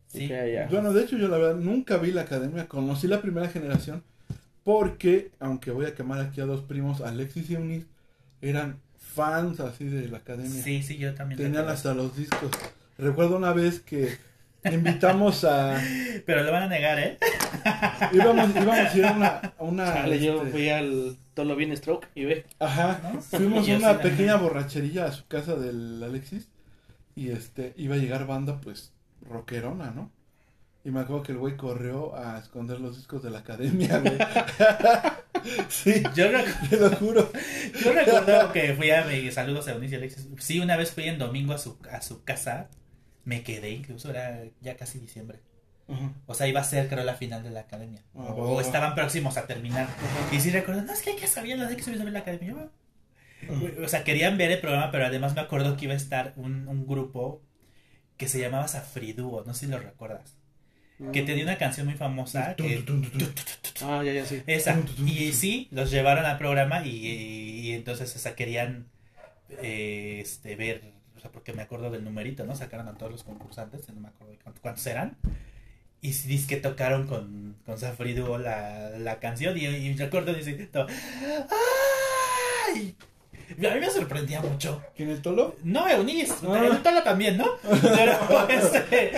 Sí. 0.07 0.29
Bueno, 0.69 0.91
de 0.93 1.03
hecho 1.03 1.17
yo 1.17 1.27
la 1.29 1.37
verdad 1.37 1.55
nunca 1.55 1.97
vi 1.97 2.11
la 2.11 2.21
academia, 2.23 2.67
conocí 2.67 3.07
la 3.07 3.21
primera 3.21 3.47
generación 3.47 4.03
porque, 4.63 5.31
aunque 5.39 5.71
voy 5.71 5.85
a 5.85 5.95
quemar 5.95 6.19
aquí 6.19 6.41
a 6.41 6.45
dos 6.45 6.61
primos, 6.61 7.01
Alexis 7.01 7.49
y 7.49 7.55
Eunice, 7.55 7.87
eran 8.41 8.79
fans 9.13 9.59
así 9.59 9.85
de 9.85 10.07
la 10.07 10.17
academia. 10.17 10.63
Sí, 10.63 10.81
sí, 10.83 10.97
yo 10.97 11.13
también. 11.13 11.39
Tenían 11.39 11.67
hasta 11.67 11.93
los 11.93 12.15
discos. 12.15 12.51
Recuerdo 12.97 13.37
una 13.37 13.53
vez 13.53 13.79
que 13.79 14.17
invitamos 14.63 15.43
a... 15.43 15.81
Pero 16.25 16.43
lo 16.43 16.51
van 16.51 16.63
a 16.63 16.67
negar, 16.67 16.99
¿eh? 16.99 17.17
íbamos, 18.11 18.49
íbamos 18.51 18.75
a 18.75 18.97
ir 18.97 19.05
a 19.05 19.11
una... 19.11 19.27
a 19.27 19.53
una 19.59 19.93
Chale, 19.93 20.19
yo 20.19 20.37
este, 20.37 20.51
fui 20.51 20.69
al 20.69 21.17
todo 21.33 21.45
lo 21.45 21.55
bien 21.55 21.75
stroke 21.75 22.07
y 22.15 22.25
ve. 22.25 22.45
Ajá, 22.59 22.99
¿No? 23.03 23.21
fuimos 23.21 23.67
a 23.69 23.75
una 23.75 23.99
pequeña 23.99 24.35
borrachería 24.35 25.05
a 25.05 25.11
su 25.11 25.25
casa 25.27 25.55
del 25.55 26.01
Alexis 26.03 26.49
y 27.15 27.29
este 27.29 27.73
iba 27.77 27.95
a 27.95 27.97
llegar 27.97 28.27
banda 28.27 28.61
pues 28.61 28.93
rockerona, 29.21 29.91
¿no? 29.91 30.11
Y 30.83 30.89
me 30.89 31.01
acuerdo 31.01 31.21
que 31.23 31.31
el 31.31 31.37
güey 31.37 31.57
corrió 31.57 32.15
a 32.15 32.39
esconder 32.39 32.79
los 32.79 32.97
discos 32.97 33.21
de 33.21 33.29
la 33.29 33.39
academia, 33.39 33.99
güey. 33.99 34.17
sí, 35.69 36.01
Yo, 36.15 36.27
te 36.69 36.77
lo 36.77 36.89
juro. 36.95 37.31
yo 37.83 37.93
recuerdo 37.93 38.51
que 38.51 38.73
fui 38.73 38.89
a 38.89 39.05
mi 39.05 39.31
saludos 39.31 39.67
a 39.67 39.73
Eunice 39.73 39.95
y 39.95 39.97
Alexis. 39.97 40.27
Sí, 40.39 40.59
una 40.59 40.77
vez 40.77 40.91
fui 40.91 41.03
en 41.03 41.19
domingo 41.19 41.53
a 41.53 41.59
su, 41.59 41.77
a 41.91 42.01
su 42.01 42.23
casa. 42.23 42.69
Me 43.25 43.43
quedé, 43.43 43.69
incluso 43.69 44.09
era 44.09 44.43
ya 44.61 44.75
casi 44.75 44.97
diciembre. 44.97 45.39
O 46.25 46.33
sea, 46.33 46.47
iba 46.47 46.61
a 46.61 46.63
ser, 46.63 46.87
creo, 46.87 47.03
la 47.03 47.15
final 47.15 47.43
de 47.43 47.49
la 47.49 47.61
academia. 47.61 48.01
Ah, 48.15 48.33
o, 48.33 48.61
estaban 48.61 48.95
próximos 48.95 49.35
a 49.37 49.45
terminar. 49.45 49.87
Y 50.31 50.39
sí 50.39 50.49
recuerdo, 50.49 50.83
no, 50.83 50.93
es 50.93 51.01
que 51.01 51.11
hay 51.11 51.15
que 51.17 51.27
saber 51.27 51.57
lo 51.57 51.67
de 51.67 51.75
que 51.75 51.91
ver 51.91 52.11
la 52.11 52.19
academia. 52.19 52.69
O 53.83 53.87
sea, 53.87 54.03
querían 54.03 54.37
ver 54.37 54.51
el 54.51 54.61
programa, 54.61 54.89
pero 54.89 55.05
además 55.05 55.35
me 55.35 55.41
acuerdo 55.41 55.75
que 55.75 55.85
iba 55.85 55.93
a 55.93 55.97
estar 55.97 56.33
un, 56.37 56.67
un 56.67 56.87
grupo 56.87 57.41
que 58.15 58.29
se 58.29 58.39
llamaba 58.39 58.67
Safriduo, 58.67 59.43
no 59.45 59.53
sé 59.53 59.65
si 59.65 59.71
lo 59.71 59.79
recuerdas. 59.79 60.37
Que 61.11 61.23
tenía 61.23 61.43
una 61.43 61.57
canción 61.57 61.87
muy 61.87 61.95
famosa. 61.95 62.55
Que. 62.55 62.83
Ah, 63.83 64.03
ya, 64.03 64.13
ya, 64.13 64.25
sí. 64.25 64.43
esa. 64.45 64.79
Y 65.05 65.33
sí, 65.33 65.67
los 65.71 65.89
llevaron 65.89 66.25
al 66.25 66.37
programa 66.37 66.85
y, 66.85 66.89
y 67.07 67.71
entonces 67.71 68.15
o 68.15 68.19
sea, 68.19 68.35
querían 68.35 68.85
eh, 69.61 70.19
este, 70.21 70.55
ver, 70.55 70.83
o 71.17 71.19
sea, 71.19 71.31
porque 71.31 71.53
me 71.53 71.63
acuerdo 71.63 71.89
del 71.89 72.03
numerito, 72.03 72.45
¿no? 72.45 72.55
Sacaron 72.55 72.87
a 72.87 72.93
todos 72.93 73.11
los 73.11 73.23
concursantes, 73.23 73.87
no 73.89 73.99
me 73.99 74.07
acuerdo 74.09 74.35
cuántos, 74.43 74.61
cuántos 74.61 74.85
eran. 74.87 75.17
Y 76.01 76.13
sí, 76.13 76.27
dice 76.27 76.47
que 76.47 76.57
tocaron 76.57 77.07
con, 77.07 77.55
con 77.65 77.77
Safriduo 77.77 78.37
la, 78.37 78.89
la 78.97 79.19
canción 79.19 79.57
y, 79.57 79.65
y 79.65 79.93
recuerdo 79.95 80.33
dice, 80.33 80.69
¡ay! 82.73 82.95
A 83.57 83.73
mí 83.73 83.79
me 83.79 83.89
sorprendía 83.89 84.41
mucho. 84.41 84.81
¿Quién 84.95 85.09
el 85.09 85.21
tolo? 85.21 85.55
No, 85.63 85.87
Eunice, 85.87 86.33
Ah. 86.47 86.67
el 86.71 86.81
Tolo 86.81 87.03
también, 87.03 87.37
¿no? 87.37 87.45
Pero 87.81 88.49
este, 88.49 89.11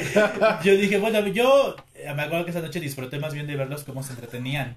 yo 0.63 0.75
dije, 0.75 0.97
bueno, 0.97 1.25
yo 1.27 1.75
me 2.15 2.21
acuerdo 2.23 2.45
que 2.45 2.51
esa 2.51 2.61
noche 2.61 2.79
disfruté 2.79 3.19
más 3.19 3.33
bien 3.33 3.47
de 3.47 3.55
verlos 3.55 3.83
cómo 3.83 4.03
se 4.03 4.13
entretenían. 4.13 4.75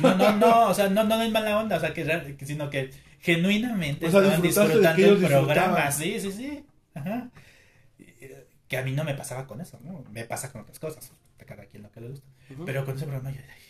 No, 0.00 0.14
no, 0.14 0.32
no, 0.36 0.68
o 0.68 0.74
sea, 0.74 0.88
no, 0.88 1.04
no 1.04 1.22
en 1.22 1.32
mala 1.32 1.58
onda, 1.58 1.76
o 1.76 1.80
sea, 1.80 1.92
que, 1.92 2.36
sino 2.46 2.70
que 2.70 2.90
genuinamente 3.20 4.06
O 4.06 4.10
sea, 4.10 4.20
estaban 4.20 4.42
disfrutando 4.42 5.06
el 5.06 5.18
programa. 5.18 5.90
Sí, 5.90 6.18
sí, 6.20 6.32
sí. 6.32 6.64
Ajá. 6.94 7.28
Eh, 7.98 8.46
Que 8.68 8.78
a 8.78 8.82
mí 8.82 8.92
no 8.92 9.04
me 9.04 9.14
pasaba 9.14 9.46
con 9.46 9.60
eso, 9.60 9.78
¿no? 9.82 10.04
Me 10.10 10.24
pasa 10.24 10.50
con 10.52 10.62
otras 10.62 10.78
cosas, 10.78 11.10
a 11.40 11.44
cada 11.44 11.64
quien 11.66 11.82
lo 11.82 11.90
que 11.90 12.00
le 12.00 12.08
gusta. 12.08 12.26
Pero 12.64 12.84
con 12.84 12.96
ese 12.96 13.04
programa 13.06 13.30
yo 13.30 13.38
dije, 13.42 13.63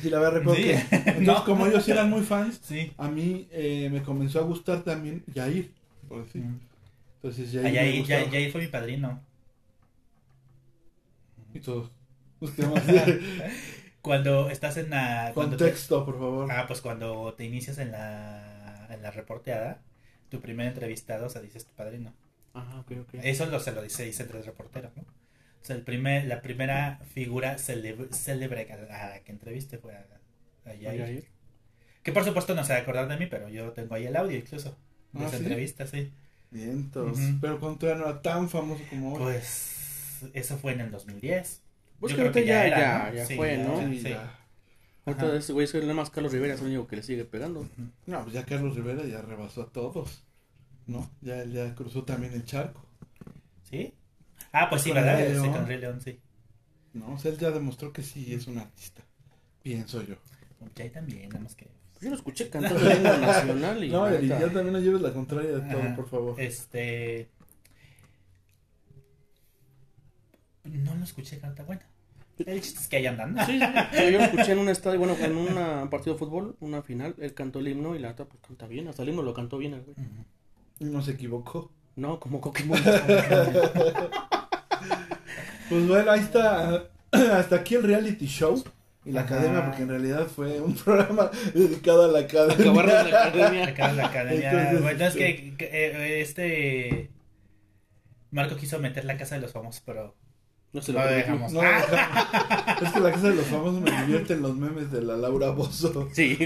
Sí, 0.00 0.08
la 0.10 0.18
verdad 0.20 0.38
recuerdo 0.38 0.56
Sí. 0.62 0.68
que... 0.68 0.74
Entonces, 0.96 1.20
No. 1.26 1.44
como 1.44 1.66
ellos 1.66 1.86
eran 1.88 2.08
muy 2.10 2.22
fans, 2.22 2.60
sí. 2.62 2.92
a 2.96 3.08
mí 3.08 3.46
eh, 3.50 3.88
me 3.92 4.02
comenzó 4.02 4.38
a 4.40 4.42
gustar 4.42 4.82
también 4.82 5.22
Yair, 5.34 5.70
por 6.08 6.24
decir. 6.24 6.42
Mm. 6.42 6.60
Entonces 7.22 7.48
Ah, 7.50 7.62
Yair 7.62 7.64
me 7.64 7.72
Yair, 7.74 7.98
gustaba. 8.00 8.20
Yair- 8.22 8.30
Yair 8.30 8.52
fue 8.52 8.60
mi 8.62 8.66
padrino. 8.68 9.20
Y 11.54 11.60
todos. 11.60 11.90
Cuando 14.02 14.50
estás 14.50 14.76
en 14.78 14.90
la... 14.90 15.30
Cuando 15.34 15.56
te- 15.56 15.64
Contexto, 15.64 16.04
por 16.04 16.18
favor. 16.18 16.50
Ah, 16.50 16.64
pues 16.66 16.80
cuando 16.80 17.34
te 17.34 17.44
inicias 17.44 17.78
en 17.78 17.92
la, 17.92 18.88
en 18.90 19.00
la 19.02 19.10
reporteada, 19.12 19.80
tu 20.28 20.40
primer 20.40 20.66
entrevistado, 20.68 21.26
o 21.26 21.28
sea, 21.28 21.40
dices 21.40 21.64
tu 21.66 21.72
padrino. 21.74 22.12
Ajá, 22.54 22.80
ok, 22.80 22.92
ok. 23.02 23.14
Eso 23.22 23.46
lo, 23.46 23.60
se 23.60 23.72
lo 23.72 23.80
dice, 23.82 24.04
dice 24.04 24.22
entre 24.24 24.38
los 24.38 24.46
reporteros, 24.46 24.90
¿no? 24.96 25.04
O 25.62 25.64
sea, 25.64 25.76
el 25.76 25.82
primer, 25.82 26.24
la 26.26 26.42
primera 26.42 26.98
figura 27.14 27.56
célebre 27.58 28.72
a 28.72 29.08
la 29.10 29.20
que 29.24 29.32
entreviste 29.32 29.78
fue 29.78 29.94
a, 29.94 30.06
a 30.64 30.74
Yair. 30.74 30.98
Yair. 30.98 31.24
Que 32.02 32.12
por 32.12 32.24
supuesto 32.24 32.54
no 32.54 32.64
se 32.64 32.72
va 32.72 32.78
a 32.80 32.82
acordar 32.82 33.08
de 33.08 33.16
mí, 33.16 33.26
pero 33.26 33.48
yo 33.48 33.72
tengo 33.72 33.94
ahí 33.94 34.06
el 34.06 34.16
audio 34.16 34.36
incluso. 34.36 34.76
De 35.12 35.24
Ah, 35.24 35.28
esa 35.28 35.38
¿sí? 35.38 35.44
entrevista, 35.44 35.86
sí. 35.86 36.12
Vientos. 36.50 37.18
Pero 37.40 37.60
cuando 37.60 37.78
todavía 37.78 38.02
no 38.04 38.10
era 38.10 38.22
tan 38.22 38.48
famoso 38.48 38.82
como 38.90 39.14
hoy. 39.14 39.22
Pues 39.22 40.24
eso 40.34 40.58
fue 40.58 40.72
en 40.72 40.80
el 40.80 40.90
2010. 40.90 41.62
Pues 42.00 42.12
Yo 42.12 42.16
que 42.16 42.30
creo 42.30 42.32
ahorita 42.32 42.40
ya, 42.46 42.66
era, 42.66 42.78
ya, 42.80 43.10
¿no? 43.10 43.14
ya 43.14 43.26
Sí, 43.26 43.36
fue, 43.36 43.56
ya, 43.56 43.64
¿no? 43.64 43.80
Sí, 43.88 44.00
sí. 44.00 44.08
ya. 44.10 44.38
Ahorita 45.04 45.36
ese 45.36 45.52
güey 45.52 45.64
es 45.66 45.74
nada 45.74 45.94
más 45.94 46.10
Carlos 46.10 46.32
Rivera, 46.32 46.54
es 46.54 46.60
el 46.60 46.66
único 46.68 46.86
que 46.86 46.96
le 46.96 47.02
sigue 47.02 47.24
pegando. 47.24 47.66
No, 48.06 48.22
pues 48.22 48.34
ya 48.34 48.44
Carlos 48.44 48.74
Rivera 48.76 49.04
ya 49.04 49.20
rebasó 49.22 49.62
a 49.62 49.72
todos. 49.72 50.24
¿No? 50.86 51.10
Ya, 51.20 51.42
él 51.42 51.52
ya 51.52 51.74
cruzó 51.74 52.04
también 52.04 52.32
el 52.34 52.44
charco. 52.44 52.84
¿Sí? 53.62 53.94
Ah, 54.52 54.68
pues 54.68 54.82
sí, 54.82 54.90
Con 54.90 54.98
el 54.98 55.04
¿verdad? 55.04 55.26
Sí, 55.26 55.32
León. 55.32 55.52
con 55.52 55.66
Rey 55.66 55.78
León, 55.78 56.00
sí. 56.00 56.20
No, 56.92 57.14
o 57.14 57.18
sea, 57.18 57.30
él 57.30 57.38
ya 57.38 57.50
demostró 57.50 57.92
que 57.92 58.02
sí 58.02 58.34
es 58.34 58.46
un 58.46 58.58
artista. 58.58 59.02
Pienso 59.62 60.02
yo. 60.02 60.16
Jay 60.76 60.90
también, 60.90 61.28
nada 61.28 61.40
más 61.40 61.54
que... 61.54 61.68
Yo 62.00 62.10
lo 62.10 62.16
escuché 62.16 62.48
cantar 62.50 62.76
en 62.76 62.84
lengua 62.88 63.16
nacional 63.18 63.84
y. 63.84 63.88
No, 63.92 64.20
y 64.20 64.26
ya 64.26 64.40
también 64.40 64.72
no 64.72 64.80
lleves 64.80 65.00
la 65.00 65.12
contraria 65.12 65.52
de 65.52 65.60
todo, 65.60 65.80
Ajá. 65.82 65.94
por 65.96 66.08
favor. 66.08 66.40
Este. 66.40 67.28
No 70.64 70.94
lo 70.96 71.04
escuché 71.04 71.38
canta 71.38 71.62
buena. 71.62 71.82
El 72.38 72.60
chiste 72.60 72.80
es 72.80 72.88
que 72.88 72.96
ahí 72.96 73.06
andan. 73.06 73.36
Sí, 73.46 73.58
sí, 73.58 73.64
sí. 73.92 74.12
Yo 74.12 74.18
lo 74.18 74.24
escuché 74.24 74.50
en 74.52 74.58
un 74.58 74.68
estadio, 74.68 74.98
bueno, 74.98 75.14
en 75.20 75.36
un 75.36 75.88
partido 75.90 76.14
de 76.14 76.18
fútbol, 76.18 76.56
una 76.58 76.82
final, 76.82 77.14
él 77.18 77.34
cantó 77.34 77.60
el 77.60 77.68
himno 77.68 77.94
y 77.94 78.00
la 78.00 78.08
neta, 78.08 78.24
pues 78.24 78.42
canta 78.42 78.66
bien. 78.66 78.88
Hasta 78.88 79.02
el 79.04 79.10
himno 79.10 79.22
lo 79.22 79.32
cantó 79.32 79.58
bien 79.58 79.74
el 79.74 79.82
güey. 79.82 79.96
No 80.80 81.02
se 81.02 81.12
equivocó. 81.12 81.70
No, 81.94 82.18
como 82.18 82.40
Pokémon. 82.40 82.80
Pues 85.72 85.88
bueno, 85.88 86.10
ahí 86.10 86.20
está. 86.20 86.84
Hasta 87.12 87.56
aquí 87.56 87.74
el 87.74 87.82
reality 87.82 88.26
show. 88.26 88.62
Y 89.04 89.10
la 89.10 89.22
Ajá. 89.22 89.34
academia, 89.34 89.66
porque 89.66 89.82
en 89.82 89.88
realidad 89.88 90.26
fue 90.28 90.60
un 90.60 90.74
programa 90.84 91.30
dedicado 91.54 92.04
a 92.04 92.08
la 92.08 92.20
academia. 92.20 92.70
Acabar 92.70 92.86
de 93.04 93.10
la 93.10 93.26
academia. 93.26 93.66
Acá 93.68 93.90
en 93.90 93.96
la 93.96 94.06
academia. 94.06 94.50
Entonces, 94.50 94.82
bueno, 94.82 95.04
es 95.06 95.14
que, 95.14 95.54
que, 95.56 95.64
eh, 95.64 96.20
este. 96.20 97.10
Marco 98.30 98.56
quiso 98.56 98.78
meter 98.78 99.04
la 99.04 99.16
casa 99.16 99.34
de 99.34 99.40
los 99.42 99.52
famosos, 99.52 99.82
pero 99.84 100.14
No 100.72 100.80
se 100.80 100.92
lo 100.92 101.00
dejamos. 101.06 101.52
No, 101.52 101.62
es 102.82 102.92
que 102.92 103.00
la 103.00 103.12
casa 103.12 103.28
de 103.28 103.34
los 103.34 103.46
famosos 103.46 103.80
me 103.80 103.90
divierten 103.90 104.40
los 104.40 104.56
memes 104.56 104.90
de 104.90 105.02
la 105.02 105.16
Laura 105.16 105.50
Bozo. 105.50 106.08
Sí. 106.12 106.38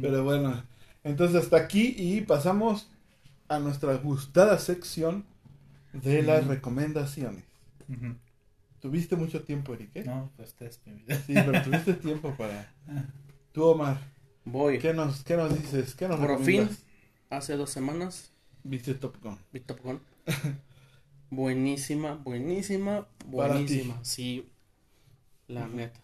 Pero 0.00 0.24
bueno, 0.24 0.62
entonces 1.04 1.42
hasta 1.42 1.56
aquí 1.56 1.94
y 1.96 2.20
pasamos 2.22 2.90
a 3.48 3.58
nuestra 3.60 3.94
gustada 3.94 4.58
sección 4.58 5.24
de 5.92 6.22
las 6.22 6.44
Mm. 6.44 6.48
Tuviste 8.80 9.16
mucho 9.16 9.42
tiempo, 9.44 9.74
Eric, 9.74 9.96
¿eh? 9.96 10.04
No, 10.06 10.30
pues 10.36 10.54
vida. 10.84 11.22
Sí, 11.26 11.34
pero 11.34 11.62
tuviste 11.62 11.94
tiempo 11.94 12.30
para... 12.36 12.72
Tú, 13.52 13.64
Omar, 13.64 13.98
Voy. 14.44 14.78
¿qué 14.80 14.92
nos, 14.92 15.22
qué 15.24 15.36
nos 15.36 15.54
dices? 15.54 15.94
¿Qué 15.94 16.08
nos 16.08 16.18
Por 16.20 16.38
fin, 16.42 16.68
hace 17.30 17.56
dos 17.56 17.70
semanas, 17.70 18.32
Viste 18.64 18.94
Top 18.94 19.16
Gun. 19.22 19.38
vi 19.52 19.60
Top 19.60 19.80
Gun. 19.82 20.00
Buenísima, 21.30 22.14
buenísima, 22.16 23.08
Para 23.36 23.64
ti. 23.64 23.80
buenísima. 23.80 24.04
Sí, 24.04 24.50
la 25.48 25.66
Ujú. 25.66 25.76
neta. 25.76 26.00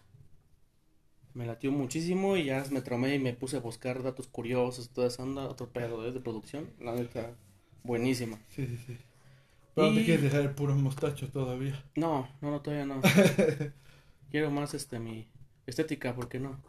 Me 1.33 1.47
latió 1.47 1.71
muchísimo 1.71 2.37
y 2.37 2.45
ya 2.45 2.63
me 2.69 2.81
traumé 2.83 3.15
y 3.15 3.19
me 3.19 3.33
puse 3.33 3.57
a 3.57 3.61
buscar 3.61 4.03
datos 4.03 4.27
curiosos, 4.27 4.89
toda 4.91 5.07
esa 5.07 5.23
onda, 5.23 5.47
otro 5.47 5.67
pedo 5.73 6.07
¿eh? 6.07 6.11
de 6.11 6.19
producción. 6.19 6.69
La 6.79 6.93
neta, 6.93 7.31
buenísima. 7.83 8.39
Sí, 8.49 8.67
sí, 8.67 8.77
sí. 8.77 8.97
Pero 9.79 9.89
no 9.89 9.95
te 9.95 10.01
Y- 10.01 10.05
quieres 10.05 10.23
dejar 10.23 10.41
el 10.41 10.51
puro 10.51 10.75
mostacho 10.75 11.27
todavía. 11.29 11.83
No, 11.95 12.27
no, 12.41 12.51
no, 12.51 12.61
todavía 12.61 12.85
no. 12.85 13.01
Quiero 14.31 14.51
más 14.51 14.73
este 14.73 14.99
mi 14.99 15.27
estética, 15.65 16.13
¿por 16.15 16.29
qué 16.29 16.39
no? 16.39 16.59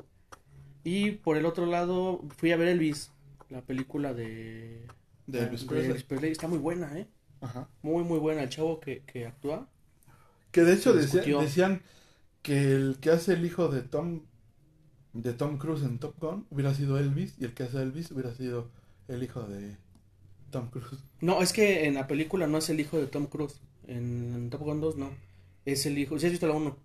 Y 0.85 1.11
por 1.13 1.37
el 1.37 1.45
otro 1.47 1.67
lado, 1.67 2.25
fui 2.39 2.53
a 2.53 2.57
ver 2.57 2.69
Elvis, 2.69 3.11
la 3.51 3.61
película 3.63 4.15
de, 4.15 4.87
De 5.27 5.41
Elvis 5.41 5.61
de 5.63 5.67
Presley. 5.67 5.91
Elvis 5.91 6.03
Presley. 6.05 6.33
Está 6.33 6.49
muy 6.49 6.59
buena, 6.59 6.97
¿eh? 6.99 7.07
Ajá. 7.43 7.69
Muy, 7.83 8.03
muy 8.05 8.19
buena. 8.19 8.43
El 8.43 8.49
chavo 8.49 8.81
que, 8.81 9.03
que 9.03 9.27
actúa. 9.27 9.69
Que 10.53 10.63
de 10.63 10.73
hecho 10.75 10.93
decía- 10.95 11.23
decían 11.39 11.83
que 12.43 12.73
el 12.73 12.97
que 13.01 13.11
hace 13.11 13.35
el 13.35 13.45
hijo 13.45 13.69
de 13.69 13.83
Tom 13.83 14.23
de 15.13 15.33
Tom 15.35 15.59
Cruise 15.59 15.83
en 15.83 15.99
Top 15.99 16.15
Gun 16.21 16.47
hubiera 16.51 16.73
sido 16.73 16.97
Elvis 16.99 17.35
y 17.39 17.45
el 17.45 17.53
que 17.53 17.65
hace 17.65 17.83
Elvis 17.83 18.11
hubiera 18.13 18.33
sido 18.33 18.71
el 19.09 19.23
hijo 19.25 19.43
de 19.43 19.77
Tom 20.51 20.69
Cruise. 20.71 21.03
No, 21.21 21.43
es 21.43 21.53
que 21.53 21.87
en 21.87 21.95
la 21.95 22.07
película 22.07 22.47
no 22.47 22.59
es 22.59 22.69
el 22.71 22.81
hijo 22.81 22.99
de 22.99 23.07
Tom 23.07 23.27
Cruise. 23.27 23.61
En, 23.87 24.49
Top 24.51 24.63
Gun 24.63 24.81
2 24.81 24.97
no. 24.97 25.11
Es 25.65 25.87
el 25.87 25.99
hijo. 25.99 26.19
¿Sí 26.19 26.27
has 26.27 26.33
visto 26.33 26.47
la 26.47 26.55
1? 26.55 26.77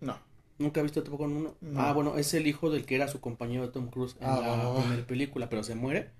No. 0.00 0.18
¿Nunca 0.58 0.80
has 0.80 0.84
visto 0.84 1.02
Top 1.02 1.14
Gun 1.18 1.32
1? 1.32 1.54
No. 1.60 1.80
Ah, 1.80 1.92
bueno, 1.92 2.16
es 2.18 2.32
el 2.34 2.46
hijo 2.46 2.70
del 2.70 2.86
que 2.86 2.96
era 2.96 3.08
su 3.08 3.20
compañero 3.20 3.62
de 3.66 3.72
Tom 3.72 3.88
Cruise 3.88 4.16
en 4.20 4.26
Ah, 4.28 4.40
la 4.40 4.80
primera 4.82 5.06
película, 5.06 5.48
pero 5.48 5.62
se 5.62 5.74
muere. 5.74 6.10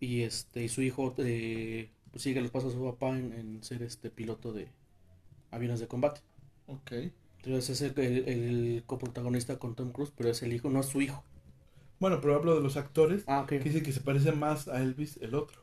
Y 0.00 0.22
este 0.22 0.64
y 0.64 0.68
su 0.68 0.82
hijo 0.82 1.14
eh, 1.18 1.90
pues 2.10 2.22
sigue 2.22 2.40
los 2.40 2.50
pasos 2.50 2.72
de 2.72 2.78
su 2.78 2.84
papá 2.84 3.10
en, 3.10 3.32
en 3.32 3.62
ser 3.64 3.82
este 3.82 4.10
piloto 4.10 4.52
de 4.52 4.68
aviones 5.50 5.80
de 5.80 5.88
combate. 5.88 6.20
Ok. 6.66 6.92
Entonces 7.44 7.80
es 7.80 7.92
el, 7.96 7.98
el, 8.04 8.28
el 8.28 8.82
coprotagonista 8.86 9.58
con 9.58 9.74
Tom 9.74 9.92
Cruise, 9.92 10.12
pero 10.16 10.30
es 10.30 10.42
el 10.42 10.52
hijo, 10.52 10.68
no 10.68 10.80
es 10.80 10.86
su 10.86 11.00
hijo. 11.00 11.22
Bueno, 11.98 12.20
pero 12.20 12.34
hablo 12.34 12.54
de 12.54 12.60
los 12.60 12.76
actores 12.76 13.24
Ah, 13.26 13.46
que 13.48 13.58
dicen 13.58 13.82
que 13.82 13.92
se 13.92 14.00
parece 14.00 14.32
más 14.32 14.68
a 14.68 14.82
Elvis 14.82 15.18
el 15.22 15.34
otro. 15.34 15.62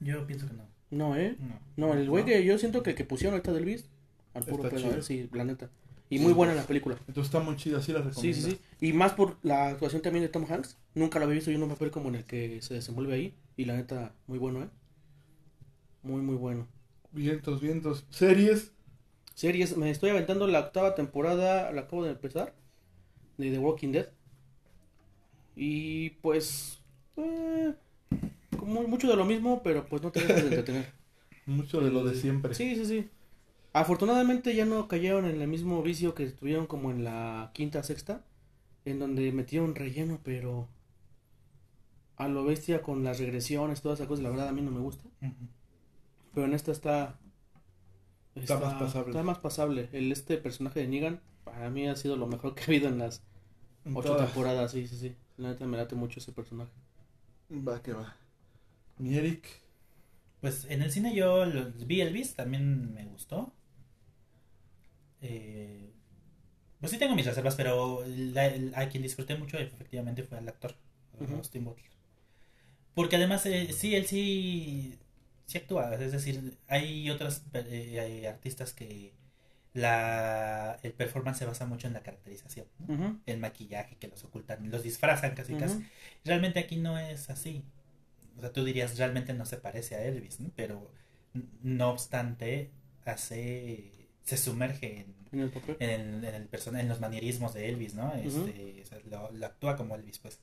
Yo 0.00 0.26
pienso 0.26 0.46
que 0.48 0.54
no. 0.54 0.64
No, 0.90 1.16
¿eh? 1.16 1.36
No. 1.76 1.88
No, 1.88 1.94
el 1.94 2.08
güey 2.08 2.24
¿No? 2.24 2.28
que 2.28 2.44
yo 2.44 2.58
siento 2.58 2.82
que, 2.82 2.94
que 2.94 3.04
pusieron 3.04 3.34
ahorita 3.34 3.52
del 3.52 3.62
Elvis, 3.62 3.88
al 4.34 4.44
puro 4.44 4.64
Está 4.64 4.76
pedo. 4.76 4.90
¿eh? 4.98 5.02
Sí, 5.02 5.28
la 5.32 5.44
neta. 5.44 5.70
Y 6.08 6.18
Sí. 6.18 6.24
muy 6.24 6.32
buena 6.32 6.54
la 6.54 6.64
película. 6.64 6.96
Entonces 7.06 7.26
está 7.26 7.38
muy 7.40 7.54
chida, 7.56 7.80
sí 7.80 7.92
la 7.92 8.00
Sí, 8.00 8.08
recomiendo. 8.08 8.48
sí, 8.48 8.50
sí. 8.80 8.86
Y 8.88 8.92
más 8.92 9.12
por 9.12 9.36
la 9.42 9.68
actuación 9.68 10.02
también 10.02 10.24
de 10.24 10.28
Tom 10.28 10.44
Hanks. 10.50 10.76
Nunca 10.94 11.18
lo 11.20 11.26
había 11.26 11.36
visto 11.36 11.50
yo 11.52 11.56
en 11.58 11.62
un 11.62 11.68
papel 11.68 11.92
como 11.92 12.08
en 12.08 12.16
el 12.16 12.24
que 12.24 12.60
se 12.62 12.74
desenvuelve 12.74 13.14
ahí. 13.14 13.34
Y 13.56 13.64
la 13.66 13.76
neta, 13.76 14.12
muy 14.26 14.38
bueno, 14.38 14.64
¿eh? 14.64 14.68
Muy, 16.02 16.20
muy 16.22 16.34
bueno. 16.36 16.66
Vientos, 17.12 17.60
vientos. 17.60 18.04
Series. 18.10 18.72
Series, 19.34 19.76
me 19.76 19.90
estoy 19.90 20.10
aventando 20.10 20.46
la 20.48 20.60
octava 20.60 20.94
temporada, 20.96 21.70
la 21.70 21.82
acabo 21.82 22.04
de 22.04 22.10
empezar, 22.10 22.54
de 23.38 23.50
The 23.52 23.58
Walking 23.58 23.92
Dead. 23.92 24.08
Y 25.56 26.10
pues, 26.22 26.78
eh, 27.16 27.74
mucho 28.62 29.08
de 29.08 29.16
lo 29.16 29.24
mismo, 29.24 29.62
pero 29.62 29.86
pues 29.88 30.02
no 30.02 30.10
te 30.12 30.20
dejas 30.20 30.42
de 30.42 30.48
entretener. 30.48 30.92
Mucho 31.46 31.80
de 31.80 31.90
lo 31.90 32.04
de 32.04 32.14
siempre. 32.14 32.54
Sí, 32.54 32.76
sí, 32.76 32.84
sí. 32.86 33.10
Afortunadamente 33.72 34.54
ya 34.54 34.64
no 34.64 34.86
cayeron 34.88 35.24
en 35.24 35.40
el 35.40 35.48
mismo 35.48 35.82
vicio 35.82 36.14
que 36.14 36.24
estuvieron 36.24 36.66
como 36.66 36.90
en 36.92 37.02
la 37.04 37.50
quinta, 37.54 37.82
sexta, 37.82 38.24
en 38.84 38.98
donde 39.00 39.32
metieron 39.32 39.74
relleno, 39.74 40.20
pero 40.24 40.68
a 42.16 42.28
lo 42.28 42.44
bestia 42.44 42.82
con 42.82 43.02
las 43.02 43.18
regresiones, 43.18 43.80
todas 43.82 43.98
esas 43.98 44.06
cosas, 44.08 44.22
la 44.22 44.30
verdad 44.30 44.48
a 44.48 44.52
mí 44.52 44.60
no 44.62 44.70
me 44.70 44.80
gusta. 44.80 45.04
Pero 46.34 46.46
en 46.46 46.54
esta 46.54 46.72
está. 46.72 47.18
Está 48.34 48.58
más 48.58 48.74
pasable. 48.74 49.10
Está 49.10 49.22
más 49.22 49.38
pasable. 49.38 49.88
El, 49.92 50.10
este 50.12 50.36
personaje 50.38 50.80
de 50.80 50.88
Negan, 50.88 51.20
para 51.44 51.70
mí 51.70 51.86
ha 51.88 51.96
sido 51.96 52.16
lo 52.16 52.26
mejor 52.26 52.54
que 52.54 52.62
ha 52.62 52.66
habido 52.66 52.88
en 52.88 52.98
las 52.98 53.22
En 53.84 53.94
ocho 53.94 54.08
todas. 54.08 54.26
temporadas. 54.26 54.72
Sí, 54.72 54.86
sí, 54.86 54.96
sí. 54.96 55.16
La 55.36 55.50
neta 55.50 55.66
me 55.66 55.76
late 55.76 55.94
mucho 55.96 56.20
ese 56.20 56.32
personaje. 56.32 56.72
Va 57.68 57.74
que 57.82 57.92
va. 57.98 58.06
Mi 59.00 59.16
Eric. 59.16 59.46
Pues 60.40 60.66
en 60.70 60.82
el 60.82 60.90
cine 60.90 61.14
yo 61.14 61.44
lo- 61.44 61.70
vi 61.72 62.00
Elvis, 62.00 62.34
también 62.34 62.94
me 62.94 63.04
gustó. 63.04 63.52
Eh, 65.22 65.92
pues 66.80 66.92
sí 66.92 66.98
tengo 66.98 67.14
mis 67.14 67.26
reservas, 67.26 67.54
pero 67.56 68.02
la- 68.06 68.52
a 68.74 68.88
quien 68.88 69.02
disfruté 69.02 69.36
mucho 69.36 69.58
efectivamente 69.58 70.22
fue 70.22 70.38
al 70.38 70.48
actor, 70.48 70.74
Ujú. 71.20 71.34
Austin 71.36 71.64
Butler. 71.64 71.90
Porque 72.94 73.16
además 73.16 73.44
eh, 73.46 73.72
sí, 73.72 73.94
él 73.94 74.06
sí, 74.06 74.98
sí 75.46 75.58
actúa, 75.58 75.94
es 75.94 76.12
decir, 76.12 76.56
hay 76.68 77.10
otros 77.10 77.42
eh, 77.54 78.26
artistas 78.28 78.72
que 78.72 79.12
la, 79.74 80.78
el 80.82 80.92
performance 80.92 81.38
se 81.38 81.46
basa 81.46 81.66
mucho 81.66 81.86
en 81.86 81.92
la 81.92 82.02
caracterización, 82.02 82.66
¿no? 82.78 83.20
El 83.26 83.38
maquillaje 83.38 83.96
que 83.96 84.08
los 84.08 84.24
ocultan, 84.24 84.70
los 84.70 84.82
disfrazan 84.82 85.34
casi 85.34 85.54
casi. 85.54 85.86
Realmente 86.24 86.58
aquí 86.60 86.76
no 86.76 86.98
es 86.98 87.30
así. 87.30 87.62
O 88.36 88.40
sea, 88.40 88.52
tú 88.52 88.64
dirías, 88.64 88.96
realmente 88.98 89.34
no 89.34 89.44
se 89.46 89.56
parece 89.58 89.94
a 89.96 90.04
Elvis, 90.04 90.40
¿no? 90.40 90.50
Pero 90.56 90.90
no 91.62 91.90
obstante, 91.90 92.70
hace, 93.04 94.08
se 94.22 94.36
sumerge 94.36 95.00
en, 95.00 95.14
En 95.32 95.40
el 95.40 95.50
papel. 95.50 95.76
en, 95.80 95.90
el, 95.90 96.24
en, 96.24 96.34
el 96.34 96.48
persona, 96.48 96.80
en 96.80 96.88
los 96.88 97.00
manierismos 97.00 97.54
de 97.54 97.68
Elvis, 97.68 97.94
¿no? 97.94 98.12
Este, 98.14 98.82
o 98.82 98.86
sea, 98.86 98.98
lo, 99.08 99.30
lo 99.32 99.46
actúa 99.46 99.76
como 99.76 99.94
Elvis, 99.94 100.18
pues. 100.18 100.40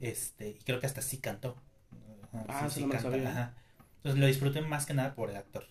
Este, 0.00 0.50
y 0.50 0.54
creo 0.64 0.80
que 0.80 0.86
hasta 0.86 1.02
sí 1.02 1.18
cantó. 1.18 1.56
Ah, 2.48 2.68
no 2.68 2.80
me 2.80 2.80
lo 2.82 2.88
canta, 2.88 3.10
sabía. 3.10 3.30
ajá. 3.30 3.54
Entonces 3.98 4.20
lo 4.20 4.26
disfruté 4.26 4.60
más 4.60 4.86
que 4.86 4.94
nada 4.94 5.14
por 5.14 5.30
el 5.30 5.36
actor. 5.36 5.64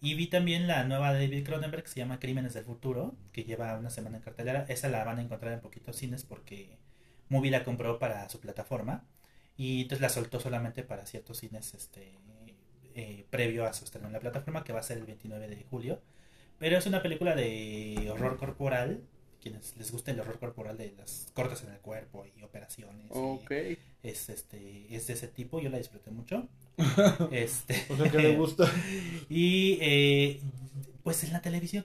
Y 0.00 0.14
vi 0.14 0.26
también 0.26 0.66
la 0.66 0.84
nueva 0.84 1.12
de 1.14 1.26
David 1.26 1.44
Cronenberg 1.46 1.84
que 1.84 1.88
se 1.88 1.96
llama 2.00 2.20
Crímenes 2.20 2.52
del 2.52 2.64
Futuro, 2.64 3.16
que 3.32 3.44
lleva 3.44 3.78
una 3.78 3.90
semana 3.90 4.18
en 4.18 4.22
cartelera. 4.22 4.66
Esa 4.68 4.88
la 4.88 5.02
van 5.04 5.18
a 5.18 5.22
encontrar 5.22 5.54
en 5.54 5.60
poquitos 5.60 5.96
cines 5.96 6.24
porque 6.24 6.76
Movie 7.30 7.50
la 7.50 7.64
compró 7.64 7.98
para 7.98 8.28
su 8.28 8.38
plataforma 8.40 9.04
y 9.56 9.82
entonces 9.82 10.00
la 10.02 10.08
soltó 10.08 10.40
solamente 10.40 10.82
para 10.82 11.06
ciertos 11.06 11.38
cines 11.38 11.74
este 11.74 12.12
eh, 12.94 13.26
previo 13.30 13.66
a 13.66 13.72
su 13.72 13.84
estreno 13.84 14.06
en 14.06 14.12
la 14.12 14.20
plataforma 14.20 14.62
que 14.64 14.72
va 14.72 14.80
a 14.80 14.84
ser 14.84 14.98
el 14.98 15.04
29 15.04 15.48
de 15.48 15.64
julio. 15.70 16.00
Pero 16.58 16.78
es 16.78 16.86
una 16.86 17.02
película 17.02 17.34
de 17.34 18.08
horror 18.12 18.36
corporal, 18.36 19.02
quienes 19.42 19.76
les 19.76 19.90
gusta 19.90 20.12
el 20.12 20.20
horror 20.20 20.38
corporal 20.38 20.78
de 20.78 20.92
las 20.96 21.28
cortes 21.34 21.62
en 21.64 21.70
el 21.70 21.78
cuerpo 21.80 22.24
y 22.24 22.42
operaciones. 22.42 23.06
y 23.06 23.10
Ok. 23.12 23.50
es 24.02 24.28
este 24.28 24.86
es 24.94 25.06
de 25.06 25.14
ese 25.14 25.28
tipo, 25.28 25.60
yo 25.60 25.70
la 25.70 25.78
disfruté 25.78 26.10
mucho. 26.10 26.48
este 27.30 27.84
O 27.90 27.96
sea 27.96 28.10
que 28.10 28.18
le 28.18 28.36
gusta. 28.36 28.70
y 29.28 29.78
eh, 29.80 30.40
pues 31.02 31.24
en 31.24 31.32
la 31.32 31.42
televisión, 31.42 31.84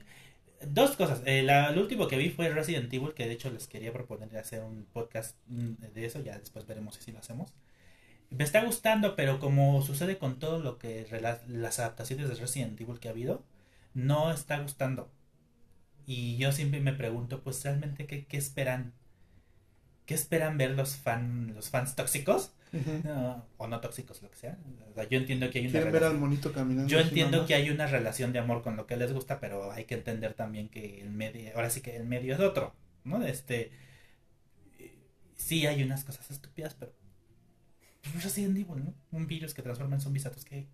dos 0.68 0.96
cosas. 0.96 1.22
Eh, 1.26 1.44
la, 1.44 1.72
lo 1.72 1.82
último 1.82 2.08
que 2.08 2.18
vi 2.18 2.30
fue 2.30 2.50
Resident 2.50 2.92
Evil, 2.94 3.14
que 3.14 3.26
de 3.28 3.34
hecho 3.34 3.50
les 3.52 3.68
quería 3.68 3.94
proponer 3.94 4.38
hacer 4.38 4.64
un 4.64 4.86
podcast 4.86 5.38
mm, 5.48 5.74
de 5.94 6.06
eso, 6.06 6.22
ya 6.22 6.38
después 6.38 6.66
veremos 6.66 6.96
si 6.96 7.12
lo 7.12 7.20
hacemos. 7.20 7.54
Me 8.30 8.44
está 8.44 8.64
gustando, 8.64 9.16
pero 9.16 9.40
como 9.40 9.82
sucede 9.82 10.18
con 10.18 10.40
todo 10.40 10.60
lo 10.60 10.78
que 10.78 11.08
las 11.48 11.80
adaptaciones 11.80 12.30
de 12.30 12.36
Resident 12.36 12.80
Evil 12.80 13.00
que 13.00 13.08
ha 13.08 13.12
habido, 13.12 13.44
no 13.94 14.32
está 14.32 14.60
gustando. 14.60 15.12
Y 16.06 16.38
yo 16.38 16.52
siempre 16.52 16.80
me 16.80 16.94
pregunto, 16.94 17.42
pues 17.44 17.64
realmente, 17.64 18.06
¿qué, 18.08 18.26
qué 18.26 18.38
esperan? 18.38 18.94
¿Qué 20.06 20.14
esperan 20.16 20.58
ver 20.58 20.72
los, 20.72 20.96
fan, 20.96 21.54
los 21.56 21.70
fans 21.70 21.96
tóxicos? 21.96 22.52
O 23.58 23.68
no 23.68 23.80
tóxicos, 23.82 24.22
lo 24.22 24.30
que 24.30 24.38
sea. 24.38 24.58
O 24.92 24.94
sea, 24.94 25.08
yo 25.10 25.18
entiendo 25.18 25.50
que 25.50 25.60
hay 25.60 25.66
una 25.66 25.72
Quieren 25.72 25.92
ver 25.92 26.04
al 26.04 26.10
relación- 26.12 26.20
monito 26.30 26.54
caminando. 26.54 26.88
Yo 26.90 27.00
entiendo 27.00 27.46
que 27.46 27.56
hay 27.56 27.70
una 27.70 27.88
relación 27.88 28.32
de 28.34 28.40
amor 28.40 28.62
con 28.62 28.76
lo 28.76 28.86
que 28.86 28.96
les 28.98 29.12
gusta, 29.14 29.40
pero 29.40 29.72
hay 29.72 29.86
que 29.86 29.96
entender 29.96 30.34
también 30.34 30.70
que 30.70 31.02
el 31.02 31.10
medio, 31.10 31.52
ahora 31.56 31.70
sí 31.70 31.82
que 31.82 31.96
el 31.96 32.06
medio 32.06 32.34
es 32.36 32.40
otro, 32.40 32.76
¿no? 33.04 33.26
Este, 33.26 33.72
sí 35.36 35.66
hay 35.66 35.82
unas 35.84 36.04
cosas 36.04 36.30
estúpidas, 36.32 36.76
pero 36.76 36.94
pues 38.12 38.24
Resident 38.24 38.58
Evil, 38.58 38.86
¿no? 38.86 38.94
Un 39.12 39.28
virus 39.28 39.54
que 39.54 39.62
transforma 39.62 39.96
en 39.96 40.02
zombies 40.02 40.26
a 40.26 40.32
tus 40.32 40.46
que 40.46 40.68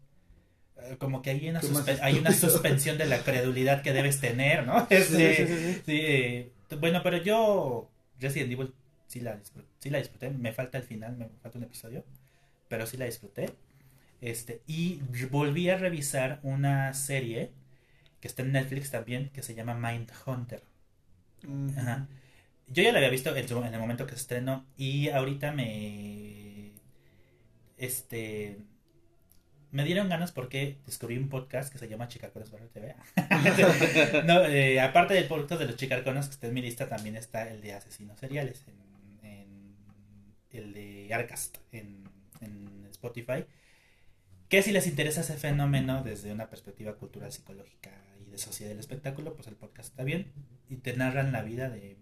eh, 0.78 0.98
como 1.00 1.22
que 1.22 1.30
hay 1.30 1.50
una, 1.50 1.62
¿Qué 1.62 1.68
más 1.70 1.86
suspe- 1.88 2.00
hay 2.02 2.18
una 2.18 2.32
suspensión 2.34 2.98
de 2.98 3.06
la 3.06 3.20
credulidad 3.24 3.82
que 3.82 3.94
debes 3.94 4.20
tener, 4.20 4.66
¿no? 4.68 4.86
Este, 4.90 5.36
sí, 5.36 5.48
sí, 5.48 5.74
sí. 5.86 6.52
sí, 6.70 6.76
bueno, 6.78 7.02
pero 7.04 7.18
yo 7.18 7.90
Resident 8.20 8.52
Evil 8.52 8.74
sí 9.16 9.22
la, 9.22 9.38
disfruté, 9.38 9.68
sí 9.80 9.90
la 9.90 10.00
disfruté, 10.00 10.30
me 10.30 10.52
falta 10.52 10.78
el 10.78 10.84
final, 10.84 11.16
me 11.16 11.30
falta 11.42 11.58
un 11.58 11.64
episodio, 11.64 12.04
pero 12.68 12.86
sí 12.86 12.98
la 12.98 13.06
disfruté. 13.06 13.50
Este, 14.20 14.62
y 14.68 15.00
volví 15.32 15.70
a 15.70 15.78
revisar 15.78 16.40
una 16.44 16.94
serie 16.94 17.52
que 18.20 18.28
está 18.28 18.42
en 18.42 18.52
Netflix 18.52 18.92
también, 18.92 19.30
que 19.30 19.42
se 19.42 19.56
llama 19.56 19.74
Mindhunter. 19.76 20.64
Ujú. 21.44 21.80
Ajá. 21.80 22.08
Yo 22.68 22.84
ya 22.84 22.92
la 22.92 22.98
había 22.98 23.10
visto 23.10 23.34
en, 23.36 23.48
su- 23.48 23.64
en 23.64 23.74
el 23.74 23.80
momento 23.80 24.06
que 24.06 24.14
se 24.14 24.22
estrenó 24.22 24.66
y 24.78 25.10
ahorita 25.10 25.52
me... 25.54 26.72
Este... 27.78 28.58
Me 29.72 29.84
dieron 29.84 30.08
ganas 30.08 30.32
porque 30.32 30.78
descubrí 30.86 31.18
un 31.18 31.28
podcast 31.28 31.72
que 31.72 31.78
se 31.78 31.90
llama 31.90 32.08
Chicarcones 32.08 32.50
Barrio 32.50 32.70
TV. 32.70 32.96
no, 34.26 34.46
eh, 34.46 34.80
aparte 34.80 35.14
del 35.14 35.28
podcast 35.28 35.60
de 35.60 35.68
los 35.68 35.76
Chicarcones 35.76 36.28
que 36.28 36.32
está 36.32 36.48
en 36.48 36.54
mi 36.54 36.62
lista, 36.62 36.88
también 36.88 37.18
está 37.18 37.50
el 37.50 37.62
de 37.62 37.74
asesinos 37.74 38.18
seriales, 38.18 38.64
en- 38.68 38.85
el 40.58 40.74
de 40.74 41.14
Arcast 41.14 41.58
en, 41.72 42.04
en 42.42 42.86
Spotify. 42.92 43.46
Que 44.50 44.62
si 44.62 44.72
les 44.72 44.88
interesa 44.88 45.22
ese 45.22 45.36
fenómeno 45.36 46.04
desde 46.04 46.32
una 46.32 46.50
perspectiva 46.50 46.96
cultural, 46.96 47.32
psicológica 47.32 47.92
y 48.20 48.30
de 48.30 48.38
sociedad 48.38 48.70
del 48.70 48.80
espectáculo, 48.80 49.34
pues 49.36 49.48
el 49.48 49.56
podcast 49.56 49.90
está 49.90 50.04
bien. 50.04 50.32
Y 50.70 50.78
te 50.78 50.96
narran 50.96 51.32
la 51.32 51.42
vida 51.42 51.70
de 51.70 51.98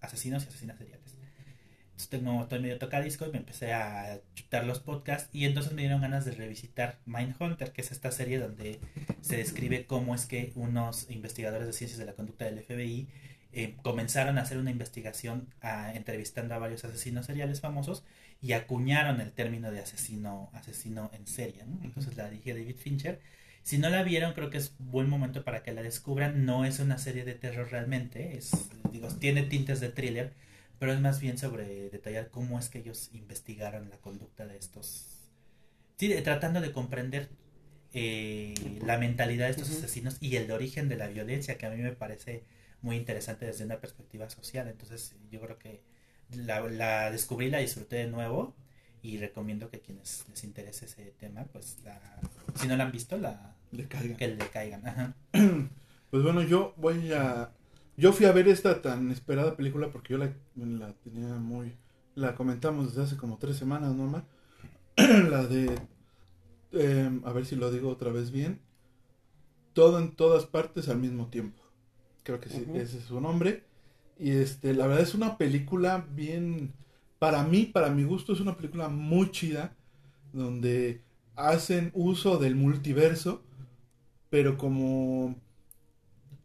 asesinos 0.00 0.44
y 0.44 0.48
asesinas 0.48 0.78
seriales. 0.78 1.16
Entonces 1.96 2.10
tengo, 2.10 2.42
estoy 2.42 2.60
medio 2.60 2.78
tocadisco 2.78 3.26
y 3.26 3.30
me 3.30 3.38
empecé 3.38 3.72
a 3.72 4.20
chutar 4.34 4.66
los 4.66 4.80
podcasts 4.80 5.30
y 5.32 5.46
entonces 5.46 5.72
me 5.72 5.80
dieron 5.80 6.02
ganas 6.02 6.26
de 6.26 6.32
revisitar 6.32 6.98
Mindhunter, 7.06 7.72
que 7.72 7.80
es 7.80 7.90
esta 7.90 8.10
serie 8.10 8.38
donde 8.38 8.80
se 9.22 9.38
describe 9.38 9.86
cómo 9.86 10.14
es 10.14 10.26
que 10.26 10.52
unos 10.56 11.10
investigadores 11.10 11.66
de 11.66 11.72
ciencias 11.72 11.98
de 11.98 12.04
la 12.04 12.12
conducta 12.12 12.44
del 12.44 12.62
FBI 12.62 13.08
eh, 13.56 13.76
comenzaron 13.82 14.38
a 14.38 14.42
hacer 14.42 14.58
una 14.58 14.70
investigación 14.70 15.48
a- 15.62 15.94
entrevistando 15.94 16.54
a 16.54 16.58
varios 16.58 16.84
asesinos 16.84 17.26
seriales 17.26 17.60
famosos 17.60 18.04
y 18.42 18.52
acuñaron 18.52 19.20
el 19.20 19.32
término 19.32 19.70
de 19.72 19.80
asesino, 19.80 20.50
asesino 20.54 21.10
en 21.14 21.26
serie. 21.26 21.64
¿no? 21.66 21.80
Entonces 21.84 22.16
la 22.16 22.30
dije 22.30 22.54
David 22.54 22.76
Fincher. 22.76 23.20
Si 23.62 23.78
no 23.78 23.90
la 23.90 24.02
vieron, 24.04 24.34
creo 24.34 24.50
que 24.50 24.58
es 24.58 24.74
buen 24.78 25.08
momento 25.08 25.42
para 25.44 25.62
que 25.64 25.72
la 25.72 25.82
descubran. 25.82 26.44
No 26.46 26.64
es 26.64 26.78
una 26.80 26.98
serie 26.98 27.24
de 27.24 27.34
terror 27.34 27.68
realmente, 27.70 28.36
es, 28.36 28.52
digo, 28.92 29.08
tiene 29.08 29.42
tintes 29.42 29.80
de 29.80 29.88
thriller, 29.88 30.34
pero 30.78 30.92
es 30.92 31.00
más 31.00 31.20
bien 31.20 31.38
sobre 31.38 31.90
detallar 31.90 32.30
cómo 32.30 32.58
es 32.60 32.68
que 32.68 32.78
ellos 32.78 33.10
investigaron 33.14 33.90
la 33.90 33.96
conducta 33.98 34.46
de 34.46 34.56
estos. 34.58 35.06
Sí, 35.98 36.14
tratando 36.22 36.60
de 36.60 36.72
comprender 36.72 37.30
eh, 37.94 38.54
la 38.84 38.98
mentalidad 38.98 39.46
de 39.46 39.52
estos 39.52 39.70
asesinos 39.70 40.18
y 40.20 40.36
el 40.36 40.50
origen 40.52 40.88
de 40.88 40.96
la 40.96 41.08
violencia, 41.08 41.56
que 41.58 41.66
a 41.66 41.70
mí 41.70 41.82
me 41.82 41.92
parece 41.92 42.44
muy 42.82 42.96
interesante 42.96 43.46
desde 43.46 43.64
una 43.64 43.80
perspectiva 43.80 44.28
social. 44.30 44.68
Entonces, 44.68 45.16
yo 45.30 45.40
creo 45.40 45.58
que 45.58 45.82
la, 46.30 46.60
la 46.68 47.10
descubrí, 47.10 47.50
la 47.50 47.58
disfruté 47.58 47.96
de 47.96 48.06
nuevo 48.08 48.54
y 49.02 49.18
recomiendo 49.18 49.70
que 49.70 49.80
quienes 49.80 50.24
les 50.28 50.44
interese 50.44 50.86
ese 50.86 51.14
tema, 51.18 51.44
pues 51.52 51.78
la, 51.84 52.00
si 52.54 52.66
no 52.66 52.76
la 52.76 52.84
han 52.84 52.92
visto, 52.92 53.16
la, 53.16 53.54
Le 53.70 53.86
que 53.86 54.28
le 54.28 54.48
caigan. 54.50 54.86
Ajá. 54.86 55.14
Pues 56.08 56.22
bueno, 56.22 56.40
yo 56.42 56.72
voy 56.76 57.12
a. 57.12 57.52
Yo 57.96 58.12
fui 58.12 58.26
a 58.26 58.32
ver 58.32 58.46
esta 58.46 58.80
tan 58.80 59.10
esperada 59.10 59.56
película 59.56 59.90
porque 59.90 60.12
yo 60.12 60.18
la, 60.18 60.32
la 60.54 60.92
tenía 61.02 61.34
muy. 61.34 61.76
La 62.14 62.36
comentamos 62.36 62.86
desde 62.88 63.02
hace 63.02 63.16
como 63.16 63.38
tres 63.38 63.56
semanas, 63.56 63.92
¿no, 63.92 64.06
Mar? 64.06 64.24
la 64.96 65.44
de. 65.46 65.78
em, 66.72 67.22
a 67.24 67.32
ver 67.32 67.44
si 67.44 67.56
lo 67.56 67.72
digo 67.72 67.90
otra 67.90 68.12
vez 68.12 68.30
bien. 68.30 68.60
Todo 69.72 69.98
en 69.98 70.14
todas 70.14 70.46
partes 70.46 70.88
al 70.88 70.98
mismo 70.98 71.26
tiempo. 71.28 71.62
Creo 72.26 72.40
que 72.40 72.48
sí, 72.48 72.66
ese 72.74 72.98
es 72.98 73.04
su 73.04 73.20
nombre. 73.20 73.62
Y 74.18 74.32
este, 74.32 74.74
la 74.74 74.88
verdad 74.88 75.04
es 75.04 75.14
una 75.14 75.38
película 75.38 76.04
bien. 76.10 76.72
Para 77.20 77.44
mí, 77.44 77.66
para 77.66 77.88
mi 77.88 78.02
gusto, 78.02 78.32
es 78.32 78.40
una 78.40 78.56
película 78.56 78.88
muy 78.88 79.30
chida. 79.30 79.76
Donde 80.32 81.02
hacen 81.36 81.92
uso 81.94 82.38
del 82.38 82.56
multiverso. 82.56 83.44
Pero 84.28 84.58
como 84.58 85.36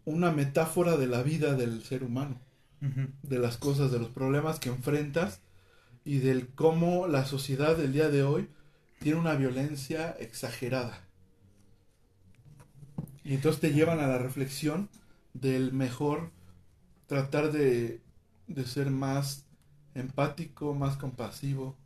una 0.06 0.32
metáfora 0.32 0.98
de 0.98 1.08
la 1.08 1.24
vida 1.24 1.56
del 1.56 1.82
ser 1.82 2.04
humano, 2.04 2.40
de 3.24 3.40
las 3.40 3.58
cosas, 3.58 3.92
de 3.92 3.98
los 3.98 4.10
problemas 4.10 4.60
que 4.60 4.70
enfrentas 4.70 5.42
y 6.06 6.20
del 6.20 6.48
cómo 6.50 7.08
la 7.08 7.26
sociedad 7.26 7.76
del 7.76 7.94
día 7.94 8.10
de 8.10 8.22
hoy 8.22 8.50
tiene 9.00 9.20
una 9.20 9.34
violencia 9.34 10.12
exagerada. 10.20 11.02
Y 13.24 13.34
entonces 13.34 13.60
te 13.60 13.74
llevan 13.74 14.00
a 14.00 14.08
la 14.08 14.20
reflexión 14.20 14.88
del 15.34 15.74
mejor 15.74 16.32
tratar 17.08 17.52
de, 17.52 18.02
de 18.48 18.66
ser 18.66 18.92
más 18.92 19.46
empático, 19.96 20.74
más 20.76 20.98
compasivo. 20.98 21.78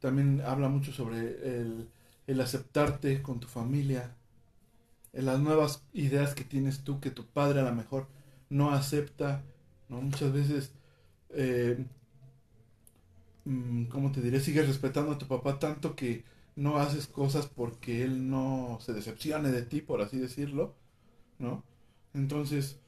También 0.00 0.42
habla 0.42 0.68
mucho 0.68 0.92
sobre 0.92 1.20
el, 1.60 1.88
el 2.26 2.40
aceptarte 2.40 3.22
con 3.22 3.40
tu 3.40 3.48
familia, 3.48 4.16
en 5.12 5.26
las 5.26 5.40
nuevas 5.40 5.84
ideas 5.92 6.34
que 6.34 6.44
tienes 6.44 6.84
tú 6.84 7.00
que 7.00 7.10
tu 7.10 7.26
padre 7.26 7.60
a 7.60 7.64
lo 7.64 7.74
mejor 7.74 8.08
no 8.50 8.70
acepta, 8.72 9.42
¿no? 9.88 10.00
Muchas 10.02 10.32
veces, 10.32 10.72
eh, 11.30 11.84
mm, 13.44 13.84
¿cómo 13.86 14.12
te 14.12 14.20
diré? 14.20 14.40
Sigues 14.40 14.66
respetando 14.68 15.12
a 15.12 15.18
tu 15.18 15.26
papá 15.26 15.58
tanto 15.58 15.94
que 15.96 16.24
no 16.56 16.78
haces 16.78 17.06
cosas 17.06 17.46
porque 17.46 18.02
él 18.04 18.28
no 18.30 18.78
se 18.80 18.92
decepcione 18.92 19.50
de 19.50 19.62
ti, 19.62 19.80
por 19.80 20.02
así 20.02 20.18
decirlo, 20.18 20.74
¿no? 21.38 21.64
Entonces, 22.14 22.78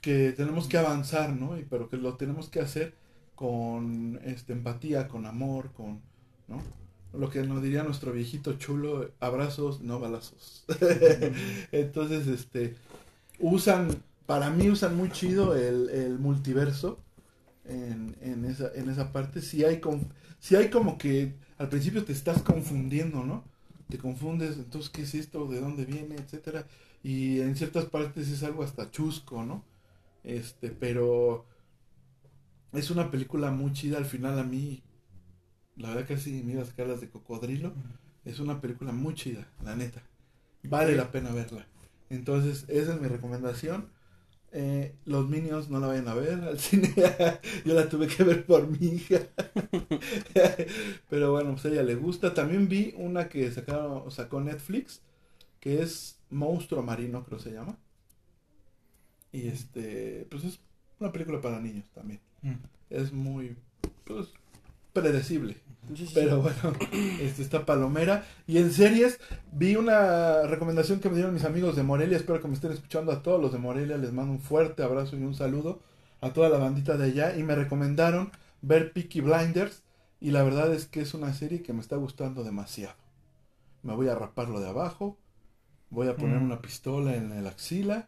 que 0.00 0.32
tenemos 0.32 0.66
que 0.68 0.78
avanzar, 0.78 1.34
¿no? 1.34 1.58
Y, 1.58 1.64
pero 1.64 1.88
que 1.88 1.96
lo 1.96 2.16
tenemos 2.16 2.48
que 2.48 2.60
hacer 2.60 2.94
con 3.34 4.20
este, 4.24 4.52
empatía, 4.52 5.08
con 5.08 5.26
amor, 5.26 5.72
con, 5.72 6.00
¿no? 6.48 6.62
Lo 7.12 7.28
que 7.30 7.42
nos 7.42 7.62
diría 7.62 7.82
nuestro 7.82 8.12
viejito 8.12 8.54
chulo, 8.54 9.10
abrazos, 9.20 9.80
no 9.80 9.98
balazos. 9.98 10.64
Entonces, 11.72 12.26
este, 12.28 12.76
usan, 13.40 13.88
para 14.26 14.50
mí 14.50 14.68
usan 14.70 14.96
muy 14.96 15.10
chido 15.10 15.56
el, 15.56 15.90
el 15.90 16.18
multiverso 16.18 17.00
en, 17.64 18.16
en, 18.20 18.44
esa, 18.44 18.70
en 18.74 18.88
esa 18.90 19.12
parte. 19.12 19.40
Si 19.42 19.64
hay, 19.64 19.80
con, 19.80 20.06
si 20.38 20.56
hay 20.56 20.70
como 20.70 20.98
que 20.98 21.34
al 21.58 21.68
principio 21.68 22.04
te 22.04 22.12
estás 22.12 22.42
confundiendo, 22.42 23.24
¿no? 23.24 23.44
Te 23.88 23.98
confundes, 23.98 24.56
entonces, 24.56 24.90
¿qué 24.90 25.02
es 25.02 25.14
esto? 25.14 25.46
¿De 25.46 25.60
dónde 25.60 25.84
viene? 25.84 26.14
Etcétera. 26.14 26.66
Y 27.02 27.40
en 27.40 27.56
ciertas 27.56 27.86
partes 27.86 28.28
es 28.28 28.42
algo 28.42 28.62
hasta 28.62 28.90
chusco, 28.90 29.44
¿no? 29.44 29.64
Este, 30.22 30.70
pero 30.70 31.46
es 32.72 32.90
una 32.90 33.10
película 33.10 33.50
muy 33.50 33.72
chida. 33.72 33.98
Al 33.98 34.04
final 34.04 34.38
a 34.38 34.44
mí, 34.44 34.82
la 35.76 35.90
verdad 35.90 36.08
casi 36.08 36.42
me 36.42 36.52
iba 36.52 36.62
a 36.62 36.66
sacar 36.66 36.86
las 36.88 37.00
de 37.00 37.08
cocodrilo. 37.08 37.72
Es 38.24 38.38
una 38.38 38.60
película 38.60 38.92
muy 38.92 39.14
chida, 39.14 39.48
la 39.64 39.76
neta. 39.76 40.02
Vale 40.62 40.94
la 40.94 41.10
pena 41.10 41.32
verla. 41.32 41.66
Entonces, 42.10 42.64
esa 42.68 42.94
es 42.94 43.00
mi 43.00 43.08
recomendación. 43.08 43.88
Eh, 44.52 44.96
los 45.04 45.28
Minions 45.28 45.70
no 45.70 45.78
la 45.78 45.86
vayan 45.86 46.08
a 46.08 46.14
ver 46.14 46.34
al 46.42 46.58
cine. 46.60 46.92
Yo 47.64 47.74
la 47.74 47.88
tuve 47.88 48.08
que 48.08 48.24
ver 48.24 48.44
por 48.44 48.66
mi 48.68 48.86
hija. 48.88 49.20
Pero 51.08 51.32
bueno, 51.32 51.52
pues 51.52 51.64
a 51.64 51.68
ella 51.68 51.82
le 51.82 51.94
gusta. 51.94 52.34
También 52.34 52.68
vi 52.68 52.94
una 52.96 53.28
que 53.28 53.50
sacaron, 53.50 54.10
sacó 54.10 54.40
Netflix, 54.40 55.02
que 55.60 55.82
es 55.82 56.19
Monstruo 56.30 56.82
Marino, 56.82 57.24
creo 57.24 57.38
se 57.38 57.52
llama. 57.52 57.76
Y 59.32 59.48
este, 59.48 60.26
pues 60.30 60.44
es 60.44 60.60
una 60.98 61.12
película 61.12 61.40
para 61.40 61.60
niños 61.60 61.84
también. 61.94 62.20
Mm. 62.42 62.54
Es 62.90 63.12
muy, 63.12 63.56
pues, 64.04 64.28
predecible. 64.92 65.56
Sí, 65.94 66.06
sí, 66.06 66.12
Pero 66.14 66.36
sí. 66.36 66.42
bueno, 66.62 66.78
este 67.20 67.42
está 67.42 67.64
Palomera. 67.64 68.26
Y 68.46 68.58
en 68.58 68.72
series, 68.72 69.18
vi 69.52 69.76
una 69.76 70.42
recomendación 70.42 71.00
que 71.00 71.08
me 71.08 71.16
dieron 71.16 71.34
mis 71.34 71.44
amigos 71.44 71.76
de 71.76 71.82
Morelia. 71.82 72.16
Espero 72.16 72.40
que 72.40 72.48
me 72.48 72.54
estén 72.54 72.72
escuchando 72.72 73.12
a 73.12 73.22
todos 73.22 73.40
los 73.40 73.52
de 73.52 73.58
Morelia. 73.58 73.96
Les 73.98 74.12
mando 74.12 74.32
un 74.32 74.40
fuerte 74.40 74.82
abrazo 74.82 75.16
y 75.16 75.22
un 75.22 75.34
saludo 75.34 75.80
a 76.20 76.32
toda 76.32 76.48
la 76.48 76.58
bandita 76.58 76.96
de 76.96 77.06
allá. 77.06 77.36
Y 77.36 77.42
me 77.42 77.54
recomendaron 77.54 78.30
ver 78.62 78.92
Peaky 78.92 79.20
Blinders. 79.20 79.82
Y 80.20 80.32
la 80.32 80.42
verdad 80.42 80.72
es 80.74 80.86
que 80.86 81.00
es 81.00 81.14
una 81.14 81.32
serie 81.32 81.62
que 81.62 81.72
me 81.72 81.80
está 81.80 81.96
gustando 81.96 82.44
demasiado. 82.44 82.94
Me 83.82 83.94
voy 83.94 84.08
a 84.08 84.14
raparlo 84.14 84.60
de 84.60 84.68
abajo. 84.68 85.18
Voy 85.90 86.08
a 86.08 86.16
poner 86.16 86.38
Mm. 86.38 86.44
una 86.44 86.60
pistola 86.62 87.14
en 87.16 87.32
el 87.32 87.46
axila, 87.46 88.06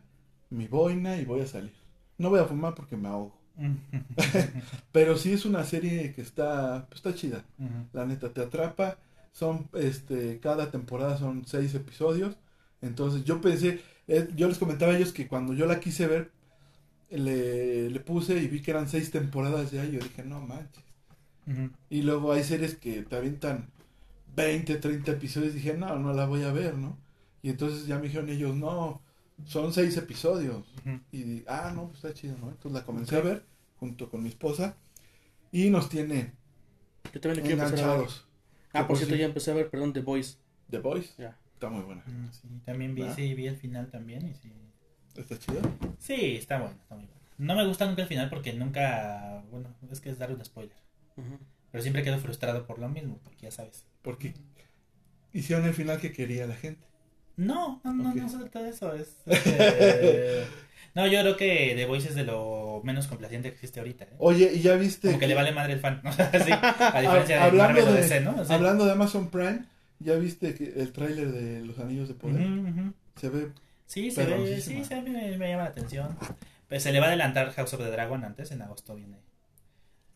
mi 0.51 0.69
boina 0.69 1.17
y 1.17 1.25
voy 1.25 1.41
a 1.41 1.47
salir. 1.47 1.73
No 2.19 2.31
voy 2.31 2.41
a 2.41 2.45
fumar 2.45 2.75
porque 2.75 2.97
me 2.97 3.09
ahogo. 3.09 3.37
Pero 4.93 5.17
sí 5.17 5.33
es 5.33 5.45
una 5.45 5.65
serie 5.65 6.13
que 6.13 6.23
está, 6.23 6.87
pues, 6.89 6.99
está 6.99 7.15
chida. 7.15 7.45
La 7.93 8.07
neta, 8.07 8.33
te 8.33 8.41
atrapa. 8.41 8.99
Son, 9.33 9.69
este, 9.75 10.39
cada 10.41 10.71
temporada 10.71 11.17
son 11.19 11.45
seis 11.47 11.75
episodios. 11.75 12.37
Entonces 12.83 13.25
yo 13.25 13.41
pensé, 13.41 13.81
eh, 14.09 14.29
yo 14.37 14.49
les 14.49 14.59
comentaba 14.59 14.93
a 14.93 14.97
ellos 14.97 15.13
que 15.13 15.27
cuando 15.29 15.55
yo 15.55 15.67
la 15.67 15.81
quise 15.81 16.07
ver, 16.07 16.31
le, 17.11 17.91
le 17.91 18.01
puse 18.01 18.37
y 18.43 18.49
vi 18.49 18.61
que 18.63 18.71
eran 18.71 18.89
seis 18.89 19.11
temporadas 19.11 19.71
ya. 19.71 19.85
Y 19.85 19.93
yo 19.93 20.01
dije, 20.01 20.23
no 20.25 20.41
manches. 20.41 20.85
Y 21.91 22.03
luego 22.03 22.33
hay 22.33 22.45
series 22.45 22.77
que 22.77 23.03
te 23.03 23.17
avientan 23.17 23.67
20, 24.37 24.77
30 24.77 25.13
episodios. 25.13 25.53
Y 25.55 25.57
dije, 25.57 25.77
no, 25.77 25.99
no 25.99 26.13
la 26.13 26.27
voy 26.27 26.43
a 26.45 26.53
ver, 26.53 26.75
¿no? 26.77 26.97
Y 27.43 27.51
entonces 27.51 27.87
ya 27.87 27.97
me 27.97 28.03
dijeron 28.05 28.29
ellos, 28.29 28.55
no, 28.55 29.03
son 29.45 29.73
seis 29.73 29.97
episodios. 29.97 30.65
Ujú. 30.87 31.01
Y 31.11 31.23
di- 31.23 31.45
ah, 31.49 31.73
no, 31.75 31.89
pues 31.89 31.97
está 32.05 32.15
chido, 32.15 32.37
¿no? 32.39 32.49
Entonces 32.51 32.73
la 32.73 32.85
comencé 32.85 33.17
a 33.17 33.21
ver 33.21 33.45
junto 33.79 34.09
con 34.09 34.23
mi 34.23 34.29
esposa. 34.29 34.77
Y 35.51 35.69
nos 35.71 35.89
tiene 35.89 36.33
Yo 37.13 37.21
también 37.21 37.45
le 37.47 37.53
enganchados. 37.53 38.27
Ah, 38.73 38.87
por 38.87 38.97
cierto, 38.97 39.15
sí, 39.15 39.21
ya 39.21 39.27
empecé 39.27 39.51
a 39.51 39.55
ver, 39.55 39.69
perdón, 39.71 39.93
The 39.93 40.01
Voice. 40.01 40.39
The 40.71 40.79
Voice 40.79 41.11
Ya. 41.19 41.37
está 41.53 41.69
muy 41.69 41.83
buena. 41.83 42.03
Mm, 42.07 42.31
sí, 42.33 42.49
también 42.65 42.95
vi, 42.95 43.11
sí, 43.15 43.35
vi 43.35 43.47
el 43.49 43.57
final 43.57 43.91
también 43.91 44.27
y 44.27 44.35
sí. 44.35 44.51
Está 45.15 45.39
chida. 45.39 45.61
Sí, 45.99 46.37
está 46.37 46.59
bueno, 46.59 46.75
está 46.81 46.95
muy 46.95 47.05
bueno. 47.05 47.21
No 47.37 47.55
me 47.57 47.67
gusta 47.67 47.87
nunca 47.87 48.03
el 48.03 48.09
final 48.09 48.31
porque 48.31 48.53
nunca, 48.55 49.43
bueno, 49.51 49.69
es 49.91 50.01
que 50.01 50.09
es 50.11 50.19
dar 50.19 50.33
un 50.33 50.43
spoiler. 50.45 50.77
Pero 51.71 51.83
siempre 51.83 52.03
quedo 52.03 52.19
frustrado 52.19 52.67
por 52.67 52.79
lo 52.79 52.89
mismo, 52.89 53.19
porque 53.25 53.43
ya 53.43 53.51
sabes. 53.51 53.85
Porque 54.01 54.33
hicieron 55.35 55.67
el 55.67 55.75
final 55.75 56.01
que 56.01 56.13
quería 56.13 56.47
la 56.47 56.55
gente. 56.55 56.87
No, 57.37 57.81
no, 57.85 57.93
no, 57.93 58.15
no 58.15 58.29
se 58.29 58.39
trata 58.39 58.63
de 58.63 58.71
eso. 58.71 58.95
Es, 58.95 59.17
este, 59.27 60.45
No, 60.95 61.07
yo 61.07 61.21
creo 61.21 61.37
que 61.39 61.73
The 61.75 61.87
Voice 61.87 62.09
es 62.11 62.15
de 62.15 62.25
lo 62.25 62.83
menos 62.85 63.07
complaciente 63.07 63.49
que 63.49 63.55
existe 63.55 63.81
ahorita. 63.81 64.05
¿eh? 64.05 64.09
Oye, 64.19 64.53
¿y 64.55 64.61
ya 64.61 64.75
viste? 64.77 65.09
Como 65.09 65.19
que 65.19 65.27
le 65.27 65.35
vale 65.35 65.53
madre 65.53 65.73
el 65.73 65.81
fan. 65.81 66.01
¿no? 66.05 66.13
Sí, 66.13 66.19
a 66.21 67.01
diferencia 67.01 67.37
de 67.37 67.43
hablando 67.43 67.57
Marvel 67.81 67.89
o 67.89 67.93
de- 67.93 68.01
DC, 68.03 68.21
¿no? 68.21 68.45
Sí. 68.45 68.53
Hablando 68.53 68.85
de 68.85 68.93
Amazon 68.93 69.31
Prime, 69.31 69.65
¿ya 70.01 70.15
viste 70.17 70.55
que 70.55 70.65
el 70.77 70.93
tráiler 70.93 71.33
de 71.33 71.63
Los 71.65 71.79
Anillos 71.79 72.09
de 72.09 72.15
Poder? 72.15 72.47
Se 73.17 73.29
ve... 73.31 73.49
Sí, 73.87 74.11
se 74.11 74.25
ve, 74.25 74.61
sí, 74.61 74.85
se 74.85 74.95
ve, 75.01 75.11
me, 75.11 75.37
me 75.39 75.49
llama 75.51 75.65
la 75.65 75.69
atención. 75.71 76.17
Pues 76.69 76.83
se 76.83 76.93
le 76.93 77.01
va 77.01 77.07
a 77.07 77.09
adelantar 77.09 77.53
House 77.53 77.75
of 77.75 77.81
the 77.81 77.91
Dragon 77.91 78.25
antes, 78.25 78.51
en 78.51 78.63
agosto 78.63 78.95
viene. 78.95 79.19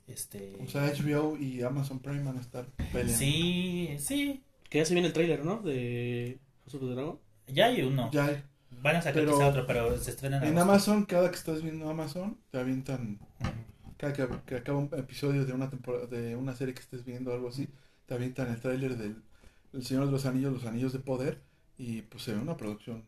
Este. 0.06 0.56
O 0.64 0.68
sea, 0.68 0.82
HBO 0.92 1.36
y 1.36 1.62
Amazon 1.62 1.98
Prime 2.00 2.22
van 2.22 2.38
a 2.38 2.40
estar 2.40 2.66
peleando. 2.92 3.16
sí, 3.18 3.96
sí. 3.98 4.42
Que 4.70 4.78
ya 4.78 4.84
se 4.84 4.94
viene 4.94 5.08
el 5.08 5.12
tráiler, 5.12 5.44
¿no? 5.44 5.58
De 5.60 6.38
House 6.66 6.74
of 6.74 6.80
the 6.82 6.94
Dragon. 6.94 7.18
Ya 7.48 7.66
hay 7.66 7.82
uno. 7.82 8.10
Ya 8.12 8.26
hay. 8.26 8.42
Van 8.82 8.96
a 8.96 9.02
sacar 9.02 9.22
Pero- 9.22 9.32
quizá 9.32 9.48
otro, 9.48 9.66
pero 9.66 9.96
se 9.98 10.10
estrena 10.10 10.44
en. 10.46 10.58
Amazon, 10.58 11.04
cada 11.06 11.30
que 11.30 11.36
estás 11.36 11.62
viendo 11.62 11.88
Amazon, 11.88 12.38
te 12.50 12.58
avientan... 12.58 13.18
Cada 13.96 14.12
que, 14.12 14.28
que 14.44 14.56
acaba 14.56 14.78
un 14.78 14.90
episodio 14.92 15.46
de 15.46 15.52
una 15.54 15.70
temporada, 15.70 16.06
de 16.06 16.36
una 16.36 16.54
serie 16.54 16.74
que 16.74 16.80
estés 16.80 17.04
viendo 17.04 17.30
o 17.30 17.34
algo 17.34 17.48
así, 17.48 17.68
te 18.04 18.14
avientan 18.14 18.48
el 18.52 18.60
tráiler 18.60 18.96
del 18.98 19.22
El 19.72 19.84
Señor 19.86 20.04
de 20.06 20.12
los 20.12 20.26
Anillos, 20.26 20.52
Los 20.52 20.66
Anillos 20.66 20.92
de 20.92 20.98
Poder, 20.98 21.40
y 21.78 22.02
pues 22.02 22.22
se 22.24 22.32
ve 22.34 22.38
una 22.38 22.56
producción 22.58 23.04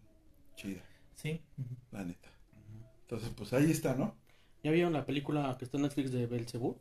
chida, 0.56 0.80
Sí. 1.14 1.42
La 1.90 2.04
neta. 2.04 2.28
Entonces, 3.02 3.30
pues 3.36 3.52
ahí 3.52 3.70
está, 3.70 3.94
¿no? 3.96 4.14
¿Ya 4.62 4.70
vieron 4.70 4.92
la 4.94 5.04
película 5.04 5.54
que 5.58 5.64
está 5.66 5.76
en 5.76 5.82
Netflix 5.82 6.10
de 6.12 6.26
Belzebú? 6.26 6.78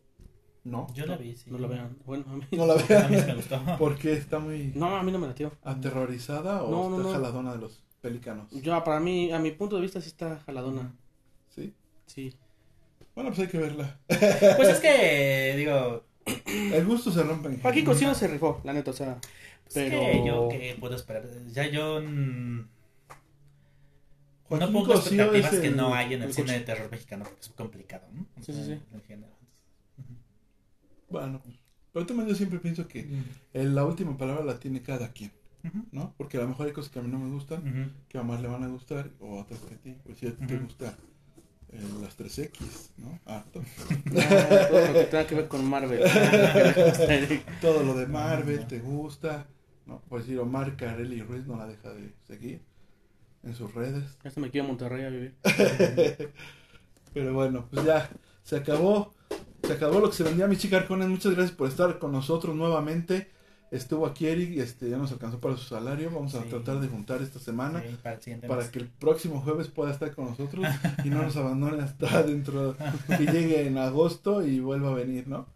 No, 0.67 0.85
Yo 0.93 1.05
la 1.05 1.15
vi, 1.17 1.35
sí. 1.35 1.49
No 1.49 1.57
la 1.59 1.67
vean. 1.67 1.97
Bueno, 2.05 2.25
a 2.29 2.35
mí. 2.35 2.43
no 2.51 2.65
la 2.65 2.73
A 2.75 2.77
mí 2.77 2.83
sí 2.87 2.93
vean. 2.93 3.25
me 3.27 3.35
gustó. 3.35 3.61
porque 3.79 4.13
está 4.13 4.39
muy 4.39 4.73
No, 4.75 4.97
a 4.97 5.03
mí 5.03 5.11
no 5.11 5.19
me 5.19 5.27
latió. 5.27 5.51
aterrorizada 5.63 6.63
o 6.63 6.69
No, 6.71 6.89
no, 6.89 6.97
está 6.97 7.07
no. 7.09 7.13
jaladona 7.13 7.53
de 7.53 7.59
los 7.59 7.83
pelícanos. 8.01 8.51
Yo, 8.51 8.83
para 8.83 8.99
mí, 8.99 9.31
a 9.31 9.39
mi 9.39 9.51
punto 9.51 9.75
de 9.77 9.81
vista, 9.83 10.01
sí 10.01 10.07
está 10.09 10.39
jaladona. 10.45 10.93
¿Sí? 11.55 11.73
Sí. 12.05 12.35
Bueno, 13.15 13.29
pues 13.31 13.39
hay 13.41 13.47
que 13.47 13.57
verla. 13.57 13.97
Pues 14.07 14.69
es 14.69 14.79
que, 14.79 15.53
digo, 15.57 16.03
El 16.75 16.85
gusto 16.85 17.11
se 17.11 17.23
rompe 17.23 17.47
en 17.49 17.61
Joaquín 17.61 17.85
general. 17.85 18.15
Se 18.15 18.27
rifó, 18.27 18.59
la 18.63 18.73
neta, 18.73 18.91
o 18.91 18.93
sea. 18.93 19.17
pues 19.21 19.73
Pero. 19.73 19.99
que 20.01 20.23
yo 20.25 20.49
que 20.49 20.77
puedo 20.79 20.95
esperar. 20.95 21.23
Ya 21.51 21.65
yo 21.67 22.01
Joaquín 24.49 24.73
no 24.73 24.79
pongo 24.79 24.93
expectativas 24.95 25.53
es 25.53 25.59
que 25.61 25.69
no 25.71 25.93
hay 25.93 26.13
en 26.13 26.21
el 26.21 26.27
el 26.27 26.33
cine 26.33 26.47
coche. 26.47 26.59
de 26.59 26.65
terror 26.65 26.91
mexicano 26.91 27.23
porque 27.25 27.41
es 27.41 27.49
complicado, 27.49 28.07
¿no? 28.13 28.21
O 28.39 28.43
Sí, 28.43 28.53
sí, 28.53 28.63
sí. 28.65 28.79
en 28.93 29.01
género. 29.03 29.36
Bueno, 31.09 31.41
pero 31.93 32.05
también 32.05 32.27
yo 32.29 32.35
siempre 32.35 32.59
pienso 32.59 32.87
que 32.87 33.07
el- 33.53 33.73
la 33.75 33.85
última 33.85 34.17
palabra 34.17 34.43
la 34.43 34.59
tiene 34.59 34.81
cada 34.81 35.11
quien, 35.13 35.31
¿no? 35.91 36.13
Porque 36.17 36.37
a 36.37 36.41
lo 36.41 36.47
mejor 36.49 36.67
hay 36.67 36.73
cosas 36.73 36.91
que 36.91 36.99
a 36.99 37.01
mí 37.01 37.09
no 37.09 37.19
me 37.19 37.29
gustan, 37.31 37.93
que 38.09 38.17
a 38.17 38.23
más 38.23 38.41
le 38.41 38.47
van 38.47 38.63
a 38.63 38.67
gustar, 38.67 39.09
o 39.19 39.39
otras 39.39 39.59
que 39.61 39.75
a 39.75 39.77
ti. 39.77 39.95
Pues 40.03 40.17
si 40.17 40.27
a 40.27 40.31
ti 40.35 40.45
te 40.45 40.57
gusta 40.57 40.97
eh, 41.71 41.81
las 42.01 42.15
3X, 42.17 42.91
¿no? 42.97 43.19
Harto. 43.25 43.61
Ah, 44.15 44.67
todo 44.69 44.87
lo 44.87 44.93
que 44.93 45.03
tenga 45.11 45.27
que 45.27 45.35
ver 45.35 45.47
con 45.49 45.65
Marvel. 45.65 46.01
Todo 47.61 47.83
lo 47.83 47.93
de 47.95 48.07
Marvel 48.07 48.65
te 48.67 48.79
gusta, 48.79 49.47
¿no? 49.85 49.99
Por 50.07 50.21
decir, 50.21 50.39
Omar 50.39 50.75
Carelli 50.77 51.21
Ruiz 51.21 51.45
no 51.45 51.57
la 51.57 51.67
deja 51.67 51.89
de 51.93 52.13
seguir 52.25 52.61
en 53.43 53.53
sus 53.53 53.73
redes. 53.73 54.17
ya 54.23 54.31
se 54.31 54.39
me 54.39 54.49
quiero 54.49 54.65
a 54.65 54.67
Monterrey 54.69 55.03
a 55.05 55.09
vivir. 55.09 55.35
Pero 57.13 57.33
bueno, 57.33 57.67
pues 57.69 57.85
ya 57.85 58.09
se 58.43 58.55
acabó. 58.57 59.13
Se 59.63 59.73
acabó 59.73 59.99
lo 59.99 60.09
que 60.09 60.15
se 60.15 60.23
vendía 60.23 60.47
Michi 60.47 60.69
Carcones. 60.69 61.07
Muchas 61.09 61.33
gracias 61.33 61.55
por 61.55 61.67
estar 61.67 61.99
con 61.99 62.11
nosotros 62.11 62.55
nuevamente. 62.55 63.29
Estuvo 63.69 64.05
aquí 64.05 64.27
Eric, 64.27 64.57
este, 64.59 64.89
ya 64.89 64.97
nos 64.97 65.11
alcanzó 65.11 65.39
para 65.41 65.57
su 65.57 65.65
salario. 65.65 66.09
Vamos 66.09 66.33
a 66.35 66.43
Sí. 66.43 66.49
tratar 66.49 66.79
de 66.79 66.87
juntar 66.87 67.21
esta 67.21 67.37
semana 67.39 67.83
Sí, 68.21 68.37
para 68.47 68.71
que 68.71 68.79
el 68.79 68.87
próximo 68.87 69.41
jueves 69.41 69.67
pueda 69.67 69.91
estar 69.91 70.15
con 70.15 70.25
nosotros 70.29 70.65
y 71.03 71.09
no 71.09 71.21
nos 71.21 71.35
abandone 71.35 71.83
hasta 71.83 72.23
dentro 72.23 72.77
que 73.07 73.25
llegue 73.25 73.67
en 73.67 73.77
agosto 73.77 74.41
y 74.45 74.61
vuelva 74.61 74.91
a 74.91 74.93
venir, 74.93 75.27
¿no? 75.27 75.47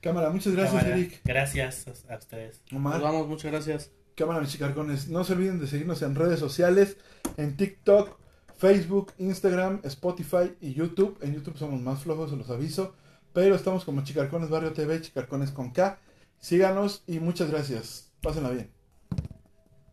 Cámara, 0.00 0.30
muchas 0.30 0.54
gracias 0.54 0.80
Cámara, 0.80 0.96
Eric. 0.96 1.20
Gracias 1.24 1.84
a 2.08 2.16
ustedes. 2.16 2.62
Nos 2.70 2.78
Omar, 2.78 3.02
vamos, 3.02 3.28
muchas 3.28 3.50
gracias. 3.52 3.90
Cámara 4.14 4.40
Michi 4.40 4.56
Carcones. 4.56 5.08
No 5.08 5.24
se 5.24 5.34
olviden 5.34 5.60
de 5.60 5.66
seguirnos 5.66 6.00
en 6.00 6.14
redes 6.14 6.40
sociales, 6.40 6.96
en 7.36 7.56
TikTok, 7.58 8.16
Facebook, 8.56 9.12
Instagram, 9.18 9.80
Spotify 9.84 10.54
y 10.62 10.72
YouTube. 10.72 11.18
En 11.20 11.34
YouTube 11.34 11.58
somos 11.58 11.82
más 11.82 12.02
flojos, 12.02 12.30
se 12.30 12.36
los 12.36 12.48
aviso. 12.48 12.94
Pero 13.38 13.54
estamos 13.54 13.84
como 13.84 14.02
Chicarcones 14.02 14.50
Barrio 14.50 14.72
TV, 14.72 15.00
Chicarcones 15.00 15.52
con 15.52 15.70
K. 15.70 16.00
Síganos 16.40 17.04
y 17.06 17.20
muchas 17.20 17.48
gracias. 17.48 18.10
Pásenla 18.20 18.50
bien. 18.50 18.77